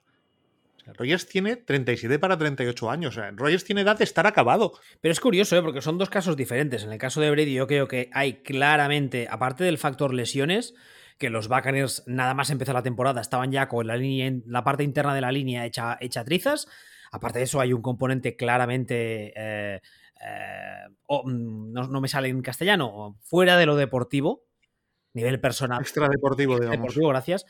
Rogers 0.93 1.27
tiene 1.27 1.55
37 1.55 2.19
para 2.19 2.37
38 2.37 2.89
años. 2.89 3.17
O 3.17 3.21
sea, 3.21 3.31
Rogers 3.31 3.63
tiene 3.63 3.81
edad 3.81 3.97
de 3.97 4.03
estar 4.03 4.27
acabado. 4.27 4.73
Pero 5.01 5.11
es 5.11 5.19
curioso, 5.19 5.57
¿eh? 5.57 5.61
porque 5.61 5.81
son 5.81 5.97
dos 5.97 6.09
casos 6.09 6.37
diferentes. 6.37 6.83
En 6.83 6.91
el 6.91 6.97
caso 6.97 7.21
de 7.21 7.31
Brady, 7.31 7.53
yo 7.53 7.67
creo 7.67 7.87
que 7.87 8.09
hay 8.13 8.41
claramente, 8.43 9.27
aparte 9.29 9.63
del 9.63 9.77
factor 9.77 10.13
lesiones, 10.13 10.73
que 11.17 11.29
los 11.29 11.47
Buccaneers, 11.47 12.03
nada 12.05 12.33
más 12.33 12.49
empezar 12.49 12.75
la 12.75 12.83
temporada, 12.83 13.21
estaban 13.21 13.51
ya 13.51 13.67
con 13.67 13.87
la, 13.87 13.97
línea, 13.97 14.31
la 14.45 14.63
parte 14.63 14.83
interna 14.83 15.15
de 15.15 15.21
la 15.21 15.31
línea 15.31 15.65
hecha, 15.65 15.97
hecha 15.99 16.23
trizas. 16.23 16.67
Aparte 17.11 17.39
de 17.39 17.45
eso, 17.45 17.59
hay 17.59 17.73
un 17.73 17.81
componente 17.81 18.35
claramente 18.35 19.33
eh, 19.35 19.81
eh, 20.21 20.87
mm, 21.09 21.71
no, 21.73 22.01
me 22.01 22.07
sale 22.07 22.29
en 22.29 22.41
castellano, 22.41 23.17
fuera 23.21 23.57
de 23.57 23.65
lo 23.65 23.75
deportivo, 23.75 24.45
nivel 25.13 25.39
personal. 25.39 25.81
Extra 25.81 26.07
deportivo, 26.07 26.55
digamos. 26.55 26.77
Deportivo, 26.77 27.09
gracias. 27.09 27.45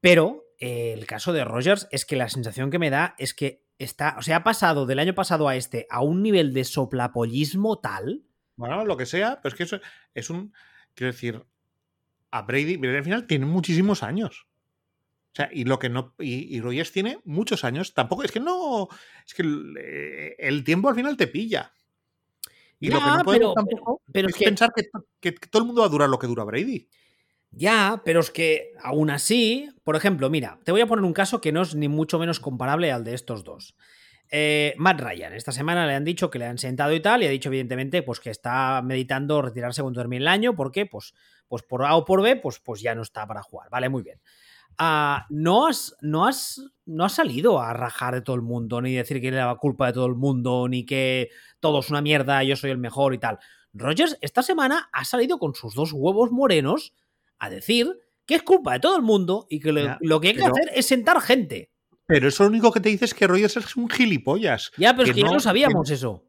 Pero 0.00 0.44
el 0.60 1.06
caso 1.06 1.32
de 1.32 1.44
Rogers 1.44 1.88
es 1.90 2.04
que 2.04 2.16
la 2.16 2.28
sensación 2.28 2.70
que 2.70 2.78
me 2.78 2.90
da 2.90 3.14
es 3.18 3.34
que 3.34 3.64
está, 3.78 4.14
o 4.18 4.22
sea, 4.22 4.36
ha 4.36 4.44
pasado 4.44 4.86
del 4.86 4.98
año 4.98 5.14
pasado 5.14 5.48
a 5.48 5.56
este 5.56 5.86
a 5.90 6.02
un 6.02 6.22
nivel 6.22 6.52
de 6.52 6.64
soplapollismo 6.64 7.78
tal. 7.78 8.22
Bueno, 8.56 8.84
lo 8.84 8.96
que 8.96 9.06
sea, 9.06 9.40
pero 9.42 9.54
es 9.54 9.56
que 9.56 9.64
eso 9.64 9.80
es 10.14 10.28
un, 10.30 10.52
quiero 10.94 11.12
decir, 11.12 11.44
a 12.30 12.42
Brady, 12.42 12.76
Brady 12.76 12.96
al 12.96 13.04
final 13.04 13.26
tiene 13.26 13.46
muchísimos 13.46 14.02
años. 14.02 14.46
O 15.32 15.36
sea, 15.36 15.48
y 15.52 15.64
lo 15.64 15.78
que 15.78 15.88
no. 15.88 16.14
Y, 16.18 16.56
y 16.56 16.60
Rogers 16.60 16.90
tiene 16.90 17.20
muchos 17.24 17.64
años. 17.64 17.94
Tampoco. 17.94 18.24
Es 18.24 18.32
que 18.32 18.40
no. 18.40 18.88
Es 19.24 19.32
que 19.32 19.42
el, 19.42 19.76
eh, 19.78 20.62
tiempo 20.64 20.88
al 20.88 20.96
final 20.96 21.16
te 21.16 21.28
pilla. 21.28 21.72
Y 22.80 22.90
lo 22.90 22.98
que 22.98 23.04
no 23.04 23.22
podemos 23.22 23.54
tampoco 23.54 24.02
pero, 24.10 24.28
es, 24.28 24.36
pensar 24.36 24.72
que, 24.74 24.88
que, 25.20 25.32
todo 25.32 25.62
el 25.62 25.66
mundo 25.66 25.82
va 25.82 25.86
a 25.86 25.90
durar 25.90 26.08
lo 26.08 26.18
que 26.18 26.26
dura 26.26 26.44
Brady. 26.44 26.88
Ya, 27.52 28.02
pero 28.04 28.20
es 28.20 28.30
que 28.30 28.72
aún 28.82 29.10
así, 29.10 29.68
por 29.82 29.96
ejemplo, 29.96 30.30
mira, 30.30 30.60
te 30.64 30.72
voy 30.72 30.80
a 30.80 30.86
poner 30.86 31.04
un 31.04 31.12
caso 31.12 31.40
que 31.40 31.52
no 31.52 31.62
es 31.62 31.74
ni 31.74 31.88
mucho 31.88 32.18
menos 32.18 32.38
comparable 32.38 32.92
al 32.92 33.04
de 33.04 33.14
estos 33.14 33.42
dos. 33.42 33.76
Eh, 34.30 34.74
Matt 34.78 35.00
Ryan, 35.00 35.32
esta 35.32 35.50
semana 35.50 35.86
le 35.86 35.94
han 35.94 36.04
dicho 36.04 36.30
que 36.30 36.38
le 36.38 36.46
han 36.46 36.58
sentado 36.58 36.92
y 36.92 37.00
tal, 37.00 37.22
y 37.22 37.26
ha 37.26 37.30
dicho 37.30 37.48
evidentemente 37.48 38.02
pues 38.02 38.20
que 38.20 38.30
está 38.30 38.80
meditando 38.82 39.42
retirarse 39.42 39.82
cuando 39.82 40.00
termine 40.00 40.22
el 40.22 40.28
año, 40.28 40.54
porque 40.54 40.86
pues, 40.86 41.14
pues 41.48 41.64
por 41.64 41.84
A 41.84 41.96
o 41.96 42.04
por 42.04 42.22
B, 42.22 42.36
pues, 42.36 42.60
pues 42.60 42.80
ya 42.80 42.94
no 42.94 43.02
está 43.02 43.26
para 43.26 43.42
jugar. 43.42 43.68
Vale, 43.70 43.88
muy 43.88 44.02
bien. 44.02 44.20
Ah, 44.78 45.26
no, 45.30 45.66
has, 45.66 45.96
no, 46.00 46.26
has, 46.26 46.62
no 46.86 47.04
has 47.04 47.14
salido 47.14 47.60
a 47.60 47.72
rajar 47.72 48.14
de 48.14 48.22
todo 48.22 48.36
el 48.36 48.42
mundo, 48.42 48.80
ni 48.80 48.94
decir 48.94 49.20
que 49.20 49.28
era 49.28 49.46
la 49.46 49.56
culpa 49.56 49.88
de 49.88 49.94
todo 49.94 50.06
el 50.06 50.14
mundo, 50.14 50.68
ni 50.68 50.86
que 50.86 51.30
todo 51.58 51.80
es 51.80 51.90
una 51.90 52.00
mierda, 52.00 52.44
yo 52.44 52.54
soy 52.54 52.70
el 52.70 52.78
mejor 52.78 53.12
y 53.12 53.18
tal. 53.18 53.40
Rogers 53.72 54.16
esta 54.20 54.42
semana 54.42 54.88
ha 54.92 55.04
salido 55.04 55.38
con 55.38 55.54
sus 55.54 55.74
dos 55.74 55.92
huevos 55.92 56.30
morenos 56.30 56.94
a 57.40 57.50
decir 57.50 57.98
que 58.26 58.36
es 58.36 58.42
culpa 58.42 58.74
de 58.74 58.80
todo 58.80 58.96
el 58.96 59.02
mundo 59.02 59.48
y 59.50 59.58
que 59.58 59.72
lo, 59.72 60.20
que 60.20 60.28
hay 60.28 60.36
que 60.36 60.44
hacer 60.44 60.70
es 60.72 60.86
sentar 60.86 61.20
gente. 61.20 61.72
Pero 62.06 62.28
eso 62.28 62.44
lo 62.44 62.50
único 62.50 62.70
que 62.70 62.80
te 62.80 62.88
dice 62.88 63.06
es 63.06 63.14
que 63.14 63.26
Rogers 63.26 63.56
es 63.56 63.76
un 63.76 63.88
gilipollas. 63.88 64.70
Ya, 64.76 64.94
pero 64.94 65.08
es 65.08 65.14
que 65.14 65.22
ya 65.22 65.30
no 65.30 65.40
sabíamos 65.40 65.90
eso. 65.90 66.24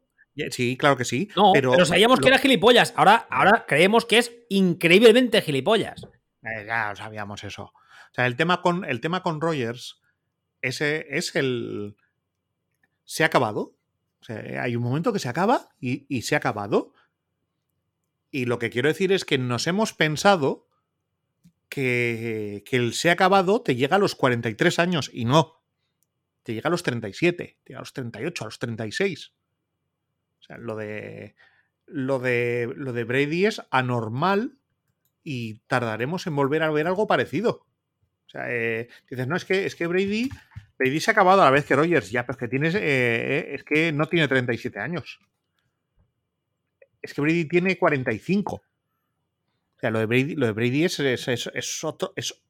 Sí, 0.50 0.76
claro 0.76 0.96
que 0.96 1.04
sí. 1.04 1.28
No, 1.36 1.52
pero, 1.52 1.84
sabíamos 1.84 2.18
que 2.18 2.28
era 2.28 2.38
gilipollas. 2.38 2.94
Ahora, 2.96 3.26
ahora 3.30 3.66
creemos 3.68 4.06
que 4.06 4.18
es 4.18 4.32
increíblemente 4.48 5.42
gilipollas. 5.42 6.02
Eh, 6.42 6.64
ya 6.66 6.94
sabíamos 6.96 7.44
eso. 7.44 7.64
O 7.64 8.14
sea, 8.14 8.26
el 8.26 8.36
tema 8.36 8.62
con, 8.62 8.84
el 8.84 9.00
tema 9.00 9.22
con 9.22 9.40
Rogers 9.40 10.00
ese 10.60 11.06
es 11.10 11.34
el. 11.36 11.96
Se 13.04 13.24
ha 13.24 13.26
acabado. 13.26 13.76
O 14.20 14.24
sea, 14.24 14.62
hay 14.62 14.76
un 14.76 14.82
momento 14.82 15.12
que 15.12 15.18
se 15.18 15.28
acaba 15.28 15.68
y, 15.80 16.06
y 16.08 16.22
se 16.22 16.34
ha 16.34 16.38
acabado. 16.38 16.94
Y 18.30 18.46
lo 18.46 18.58
que 18.58 18.70
quiero 18.70 18.88
decir 18.88 19.12
es 19.12 19.24
que 19.24 19.36
nos 19.36 19.66
hemos 19.66 19.92
pensado 19.92 20.68
que, 21.72 22.64
el 22.70 22.92
se 22.92 23.08
ha 23.08 23.14
acabado 23.14 23.62
te 23.62 23.74
llega 23.74 23.96
a 23.96 23.98
los 23.98 24.14
43 24.14 24.78
años 24.78 25.10
y 25.12 25.24
no. 25.24 25.62
Te 26.42 26.52
llega 26.52 26.68
a 26.68 26.70
los 26.70 26.82
37, 26.82 27.60
te 27.62 27.70
llega 27.70 27.78
a 27.78 27.82
los 27.82 27.94
38, 27.94 28.44
a 28.44 28.46
los 28.46 28.58
36. 28.58 29.32
O 30.38 30.42
sea, 30.42 30.58
lo 30.58 30.76
de, 30.76 31.34
lo 31.86 32.18
de, 32.18 32.70
lo 32.76 32.92
de 32.92 33.04
Brady 33.04 33.46
es 33.46 33.62
anormal 33.70 34.58
y 35.24 35.60
tardaremos 35.60 36.26
en 36.26 36.36
volver 36.36 36.62
a 36.62 36.70
ver 36.70 36.86
algo 36.86 37.06
parecido. 37.06 37.66
O 38.26 38.28
sea, 38.28 38.52
eh, 38.52 38.88
dices, 39.08 39.26
no, 39.26 39.36
es 39.36 39.46
que, 39.46 39.64
es 39.64 39.74
que 39.74 39.86
Brady, 39.86 40.28
Brady 40.78 41.00
se 41.00 41.10
ha 41.10 41.12
acabado 41.12 41.40
a 41.40 41.46
la 41.46 41.50
vez 41.50 41.64
que 41.64 41.76
Rogers, 41.76 42.10
ya, 42.10 42.26
pero 42.26 42.34
es 42.34 42.38
que 42.38 42.48
tienes, 42.48 42.74
eh, 42.74 43.54
es 43.54 43.64
que 43.64 43.92
no 43.92 44.08
tiene 44.08 44.28
37 44.28 44.78
años. 44.78 45.20
Es 47.00 47.14
que 47.14 47.22
Brady 47.22 47.46
tiene 47.46 47.78
45 47.78 48.62
sea, 49.82 49.90
lo 49.90 49.98
de 49.98 50.06
Brady, 50.06 50.36
lo 50.36 50.46
de 50.46 50.52
Brady 50.52 50.84
es, 50.84 51.00
es, 51.00 51.84
otro, 51.84 52.12
es 52.14 52.40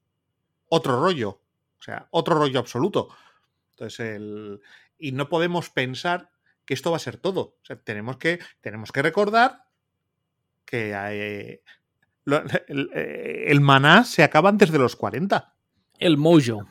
otro 0.68 1.00
rollo. 1.00 1.30
O 1.78 1.82
sea, 1.82 2.06
otro 2.10 2.34
rollo 2.34 2.58
absoluto. 2.58 3.08
Entonces, 3.70 4.00
el, 4.00 4.60
y 4.98 5.12
no 5.12 5.28
podemos 5.30 5.70
pensar 5.70 6.30
que 6.66 6.74
esto 6.74 6.90
va 6.90 6.98
a 6.98 7.00
ser 7.00 7.16
todo. 7.16 7.56
O 7.60 7.64
sea, 7.64 7.76
tenemos 7.76 8.18
que, 8.18 8.38
tenemos 8.60 8.92
que 8.92 9.02
recordar 9.02 9.64
que 10.64 10.92
eh, 10.94 11.62
el, 13.46 13.60
maná 13.62 14.04
se 14.04 14.22
acaba 14.22 14.50
antes 14.50 14.70
de 14.70 14.78
los 14.78 14.94
40. 14.94 15.56
El 15.98 16.18
mojo. 16.18 16.68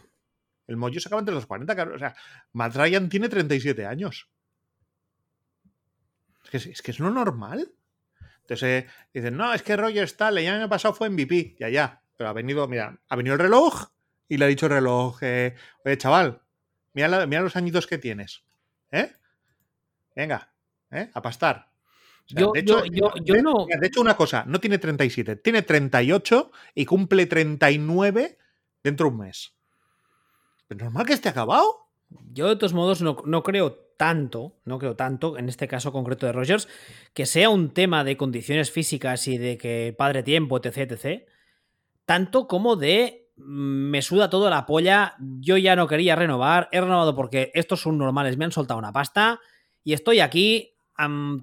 El 0.67 0.77
mojo 0.77 0.99
se 0.99 1.09
acaba 1.09 1.19
antes 1.19 1.33
de 1.33 1.37
los 1.37 1.47
40. 1.47 1.83
O 1.95 1.99
sea, 1.99 2.15
Matt 2.53 2.75
Ryan 2.75 3.09
tiene 3.09 3.29
37 3.29 3.85
años. 3.85 4.29
Es 6.43 6.49
que 6.49 6.57
es, 6.71 6.81
que 6.81 6.91
es 6.91 6.99
lo 6.99 7.09
normal. 7.09 7.73
Entonces 8.51 8.83
eh, 8.83 8.87
dicen, 9.13 9.37
no, 9.37 9.53
es 9.53 9.63
que 9.63 9.77
Roger 9.77 10.03
está, 10.03 10.27
el 10.27 10.39
año 10.39 10.67
pasado 10.67 10.93
fue 10.93 11.09
MVP, 11.09 11.55
ya, 11.57 11.69
ya. 11.69 12.03
Pero 12.17 12.29
ha 12.29 12.33
venido, 12.33 12.67
mira, 12.67 12.99
ha 13.07 13.15
venido 13.15 13.35
el 13.35 13.39
reloj 13.39 13.91
y 14.27 14.35
le 14.35 14.43
ha 14.43 14.47
dicho 14.49 14.65
el 14.65 14.73
reloj, 14.73 15.19
eh, 15.21 15.55
oye, 15.85 15.97
chaval, 15.97 16.41
mira, 16.91 17.25
mira, 17.27 17.41
los 17.43 17.55
añitos 17.55 17.87
que 17.87 17.97
tienes. 17.97 18.43
¿Eh? 18.91 19.09
Venga, 20.13 20.51
¿eh? 20.91 21.09
A 21.13 21.21
pastar. 21.21 21.71
yo, 22.27 22.51
de, 22.51 22.59
hecho, 22.59 22.83
yo, 22.87 23.13
yo, 23.23 23.41
no... 23.41 23.67
de 23.67 23.87
hecho, 23.87 24.01
una 24.01 24.17
cosa, 24.17 24.43
no 24.45 24.59
tiene 24.59 24.79
37, 24.79 25.37
tiene 25.37 25.61
38 25.61 26.51
y 26.75 26.85
cumple 26.85 27.27
39 27.27 28.37
dentro 28.83 29.05
de 29.05 29.11
un 29.13 29.17
mes. 29.19 29.55
¿Es 30.67 30.75
normal 30.75 31.05
que 31.05 31.13
esté 31.13 31.29
acabado? 31.29 31.87
Yo, 32.33 32.49
de 32.49 32.57
todos 32.57 32.73
modos, 32.73 33.01
no, 33.01 33.15
no 33.25 33.43
creo 33.43 33.90
tanto, 34.01 34.55
no 34.65 34.79
creo 34.79 34.95
tanto, 34.95 35.37
en 35.37 35.47
este 35.47 35.67
caso 35.67 35.91
concreto 35.91 36.25
de 36.25 36.31
Rogers, 36.31 36.67
que 37.13 37.27
sea 37.27 37.51
un 37.51 37.69
tema 37.69 38.03
de 38.03 38.17
condiciones 38.17 38.71
físicas 38.71 39.27
y 39.27 39.37
de 39.37 39.59
que 39.59 39.93
padre 39.95 40.23
tiempo, 40.23 40.57
etc, 40.57 40.91
etc, 40.91 41.27
tanto 42.07 42.47
como 42.47 42.75
de 42.77 43.29
mm, 43.37 43.91
me 43.91 44.01
suda 44.01 44.31
todo 44.31 44.49
la 44.49 44.65
polla, 44.65 45.13
yo 45.19 45.55
ya 45.55 45.75
no 45.75 45.85
quería 45.85 46.15
renovar, 46.15 46.67
he 46.71 46.81
renovado 46.81 47.15
porque 47.15 47.51
estos 47.53 47.81
son 47.81 47.99
normales, 47.99 48.37
me 48.37 48.45
han 48.45 48.51
soltado 48.51 48.79
una 48.79 48.91
pasta 48.91 49.39
y 49.83 49.93
estoy 49.93 50.19
aquí 50.19 50.73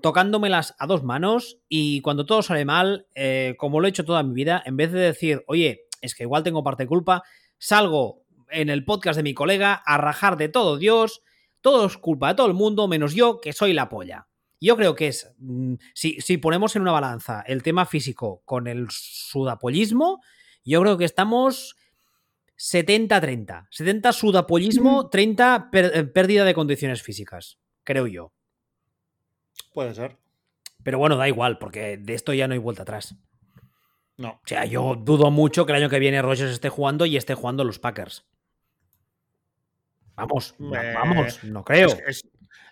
tocándomelas 0.03 0.75
a 0.81 0.89
dos 0.89 1.05
manos 1.05 1.61
y 1.69 2.01
cuando 2.01 2.27
todo 2.27 2.43
sale 2.43 2.65
mal, 2.65 3.07
eh, 3.15 3.55
como 3.57 3.79
lo 3.79 3.87
he 3.87 3.91
hecho 3.91 4.05
toda 4.05 4.25
mi 4.25 4.35
vida, 4.35 4.61
en 4.67 4.77
vez 4.77 4.91
de 4.91 4.99
decir, 4.99 5.45
oye, 5.47 5.83
es 6.01 6.17
que 6.17 6.25
igual 6.25 6.43
tengo 6.43 6.65
parte 6.65 6.83
de 6.83 6.89
culpa, 6.89 7.23
salgo 7.57 8.25
en 8.51 8.69
el 8.69 8.85
podcast 8.85 9.17
de 9.17 9.23
mi 9.23 9.33
colega 9.33 9.75
a 9.75 9.97
rajar 9.97 10.37
de 10.37 10.49
todo 10.49 10.77
Dios, 10.77 11.23
todo 11.61 11.87
es 11.87 11.97
culpa 11.97 12.29
de 12.29 12.35
todo 12.35 12.47
el 12.47 12.55
mundo, 12.55 12.89
menos 12.89 13.15
yo, 13.15 13.41
que 13.41 13.53
soy 13.53 13.73
la 13.73 13.89
polla. 13.89 14.29
Yo 14.61 14.77
creo 14.77 14.95
que 14.95 15.09
es, 15.09 15.33
mm, 15.39 15.75
si, 15.95 16.21
si 16.21 16.37
ponemos 16.39 16.75
en 16.77 16.83
una 16.83 16.93
balanza 16.93 17.43
el 17.47 17.63
tema 17.63 17.87
físico 17.87 18.43
con 18.45 18.67
el 18.67 18.89
sudapollismo, 18.91 20.21
yo 20.65 20.81
creo 20.81 20.99
que 20.99 21.05
estamos 21.05 21.77
70-30. 22.59 23.69
70 23.71 24.13
sudapollismo, 24.13 25.09
30 25.09 25.71
eh, 25.73 26.05
pérdida 26.05 26.45
de 26.45 26.55
condiciones 26.55 27.03
físicas, 27.03 27.59
creo 27.85 28.07
yo. 28.07 28.33
Puede 29.73 29.95
ser. 29.95 30.19
Pero 30.83 30.99
bueno, 30.99 31.17
da 31.17 31.29
igual, 31.29 31.59
porque 31.59 31.97
de 31.97 32.15
esto 32.15 32.33
ya 32.33 32.49
no 32.49 32.55
hay 32.55 32.59
vuelta 32.59 32.83
atrás. 32.83 33.17
No. 34.17 34.31
O 34.31 34.47
sea, 34.47 34.65
yo 34.65 34.97
dudo 34.97 35.31
mucho 35.31 35.65
que 35.65 35.73
el 35.73 35.79
año 35.79 35.89
que 35.89 36.01
viene 36.01 36.21
Rogers 36.21 36.51
esté 36.51 36.69
jugando 36.69 37.07
y 37.07 37.17
esté 37.17 37.35
jugando 37.35 37.63
los 37.63 37.79
Packers. 37.79 38.27
Vamos, 40.19 40.57
vamos, 40.59 41.45
no 41.45 41.65
creo. 41.65 41.97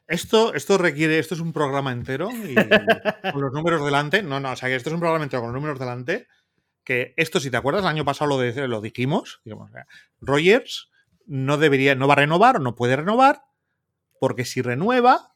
esto, 0.08 0.52
esto 0.52 0.78
requiere, 0.78 1.20
esto 1.20 1.34
es 1.34 1.40
un 1.40 1.52
programa 1.52 1.92
entero 1.92 2.28
y 2.30 2.54
con 3.32 3.40
los 3.40 3.52
números 3.52 3.84
delante. 3.84 4.22
No, 4.22 4.40
no, 4.40 4.50
o 4.50 4.56
sea 4.56 4.68
que 4.68 4.74
esto 4.74 4.90
es 4.90 4.94
un 4.94 5.00
programa 5.00 5.24
entero 5.24 5.42
con 5.42 5.52
los 5.52 5.60
números 5.60 5.78
delante. 5.78 6.26
Que 6.82 7.14
esto, 7.16 7.38
si 7.38 7.50
te 7.50 7.56
acuerdas, 7.56 7.82
el 7.82 7.88
año 7.88 8.04
pasado 8.04 8.36
lo, 8.36 8.66
lo 8.66 8.80
dijimos. 8.80 9.40
Digamos, 9.44 9.70
Rogers 10.20 10.90
no 11.24 11.56
debería, 11.56 11.94
no 11.94 12.08
va 12.08 12.14
a 12.14 12.16
renovar 12.16 12.56
o 12.56 12.60
no 12.60 12.74
puede 12.74 12.96
renovar, 12.96 13.42
porque 14.20 14.44
si 14.44 14.60
renueva, 14.60 15.34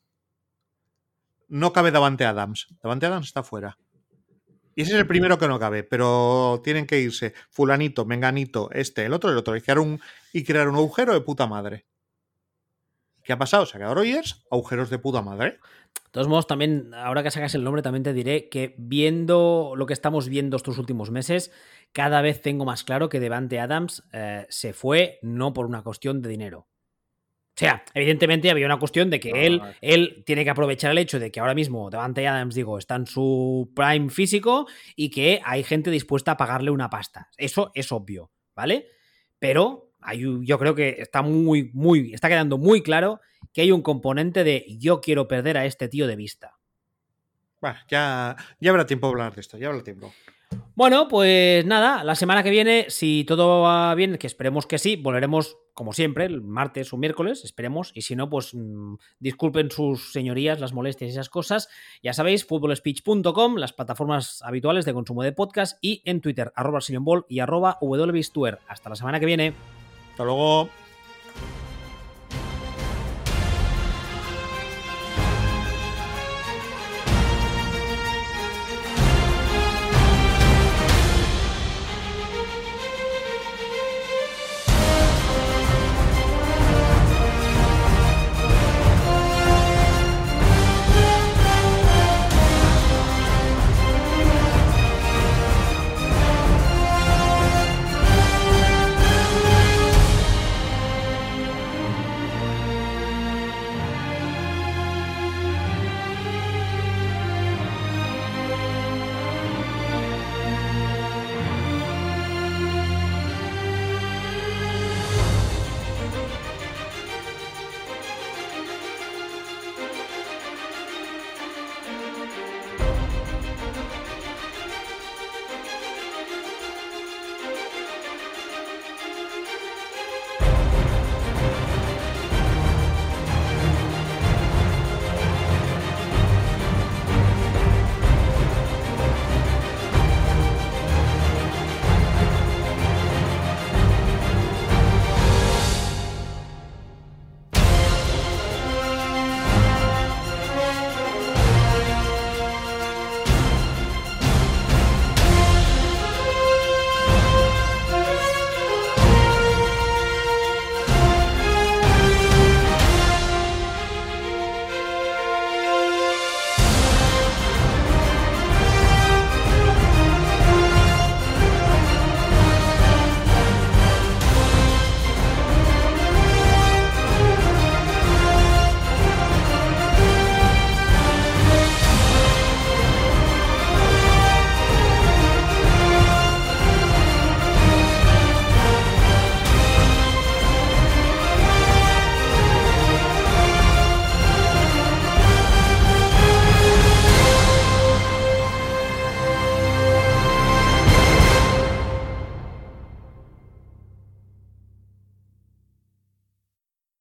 no 1.48 1.72
cabe 1.72 1.90
Davante 1.90 2.24
Adams. 2.24 2.68
Davante 2.82 3.06
Adams 3.06 3.26
está 3.26 3.42
fuera. 3.42 3.78
Y 4.74 4.82
ese 4.82 4.92
es 4.92 4.98
el 4.98 5.06
primero 5.06 5.38
que 5.38 5.48
no 5.48 5.58
cabe, 5.58 5.82
pero 5.82 6.60
tienen 6.64 6.86
que 6.86 7.00
irse 7.00 7.34
fulanito, 7.50 8.06
menganito, 8.06 8.70
este, 8.72 9.04
el 9.04 9.12
otro, 9.12 9.30
el 9.30 9.36
otro, 9.36 9.56
y 9.56 9.60
crear 9.60 9.80
un, 9.80 10.00
y 10.32 10.44
crear 10.44 10.68
un 10.68 10.76
agujero 10.76 11.12
de 11.12 11.20
puta 11.20 11.46
madre. 11.46 11.86
¿Qué 13.22 13.32
ha 13.32 13.38
pasado? 13.38 13.66
Se 13.66 13.76
ha 13.76 13.78
quedado 13.80 13.94
Rogers, 13.94 14.44
agujeros 14.50 14.90
de 14.90 14.98
puta 14.98 15.22
madre. 15.22 15.50
De 15.50 16.10
todos 16.12 16.28
modos, 16.28 16.46
también, 16.46 16.92
ahora 16.94 17.22
que 17.22 17.30
sacas 17.30 17.54
el 17.54 17.62
nombre, 17.62 17.82
también 17.82 18.02
te 18.02 18.12
diré 18.12 18.48
que 18.48 18.74
viendo 18.78 19.74
lo 19.76 19.86
que 19.86 19.92
estamos 19.92 20.28
viendo 20.28 20.56
estos 20.56 20.78
últimos 20.78 21.10
meses, 21.10 21.52
cada 21.92 22.20
vez 22.22 22.40
tengo 22.40 22.64
más 22.64 22.84
claro 22.84 23.08
que 23.08 23.20
Devante 23.20 23.60
Adams 23.60 24.02
eh, 24.12 24.46
se 24.48 24.72
fue 24.72 25.18
no 25.22 25.52
por 25.52 25.66
una 25.66 25.82
cuestión 25.82 26.22
de 26.22 26.28
dinero. 26.28 26.66
O 27.50 27.60
sea, 27.60 27.84
evidentemente 27.92 28.50
había 28.50 28.64
una 28.64 28.78
cuestión 28.78 29.10
de 29.10 29.20
que 29.20 29.46
él, 29.46 29.60
él 29.82 30.22
tiene 30.24 30.44
que 30.44 30.50
aprovechar 30.50 30.92
el 30.92 30.98
hecho 30.98 31.18
de 31.18 31.30
que 31.30 31.40
ahora 31.40 31.54
mismo 31.54 31.90
Devante 31.90 32.26
Adams, 32.26 32.54
digo, 32.54 32.78
está 32.78 32.94
en 32.94 33.06
su 33.06 33.70
prime 33.74 34.08
físico 34.08 34.66
y 34.96 35.10
que 35.10 35.42
hay 35.44 35.62
gente 35.62 35.90
dispuesta 35.90 36.32
a 36.32 36.36
pagarle 36.38 36.70
una 36.70 36.88
pasta. 36.88 37.28
Eso 37.36 37.70
es 37.74 37.92
obvio, 37.92 38.30
¿vale? 38.54 38.86
Pero 39.38 39.89
yo 40.42 40.58
creo 40.58 40.74
que 40.74 40.96
está 40.98 41.22
muy, 41.22 41.70
muy, 41.72 42.12
está 42.14 42.28
quedando 42.28 42.58
muy 42.58 42.82
claro 42.82 43.20
que 43.52 43.62
hay 43.62 43.72
un 43.72 43.82
componente 43.82 44.44
de 44.44 44.64
yo 44.78 45.00
quiero 45.00 45.28
perder 45.28 45.56
a 45.58 45.66
este 45.66 45.88
tío 45.88 46.06
de 46.06 46.16
vista. 46.16 46.58
ya, 47.88 48.36
ya 48.60 48.70
habrá 48.70 48.86
tiempo 48.86 49.06
de 49.06 49.12
hablar 49.12 49.34
de 49.34 49.40
esto, 49.40 49.58
ya 49.58 49.68
habrá 49.68 49.82
tiempo. 49.82 50.12
Bueno, 50.74 51.08
pues 51.08 51.64
nada, 51.66 52.02
la 52.04 52.14
semana 52.14 52.42
que 52.42 52.50
viene, 52.50 52.86
si 52.88 53.24
todo 53.24 53.62
va 53.62 53.94
bien, 53.94 54.18
que 54.18 54.26
esperemos 54.26 54.66
que 54.66 54.78
sí, 54.78 54.96
volveremos 54.96 55.56
como 55.80 55.94
siempre, 55.94 56.26
el 56.26 56.42
martes 56.42 56.92
o 56.92 56.98
miércoles, 56.98 57.42
esperemos, 57.42 57.92
y 57.94 58.02
si 58.02 58.14
no, 58.14 58.28
pues 58.28 58.54
mmm, 58.54 58.96
disculpen 59.18 59.70
sus 59.70 60.12
señorías 60.12 60.60
las 60.60 60.74
molestias 60.74 61.08
y 61.08 61.12
esas 61.12 61.30
cosas. 61.30 61.70
Ya 62.02 62.12
sabéis, 62.12 62.44
footballspeech.com, 62.44 63.56
las 63.56 63.72
plataformas 63.72 64.42
habituales 64.42 64.84
de 64.84 64.92
consumo 64.92 65.22
de 65.22 65.32
podcast 65.32 65.78
y 65.80 66.02
en 66.04 66.20
Twitter, 66.20 66.52
arroba 66.54 66.80
y 67.30 67.40
arroba 67.40 67.78
Hasta 68.68 68.90
la 68.90 68.96
semana 68.96 69.20
que 69.20 69.26
viene. 69.26 69.54
Hasta 70.20 70.26
luego. 70.26 70.79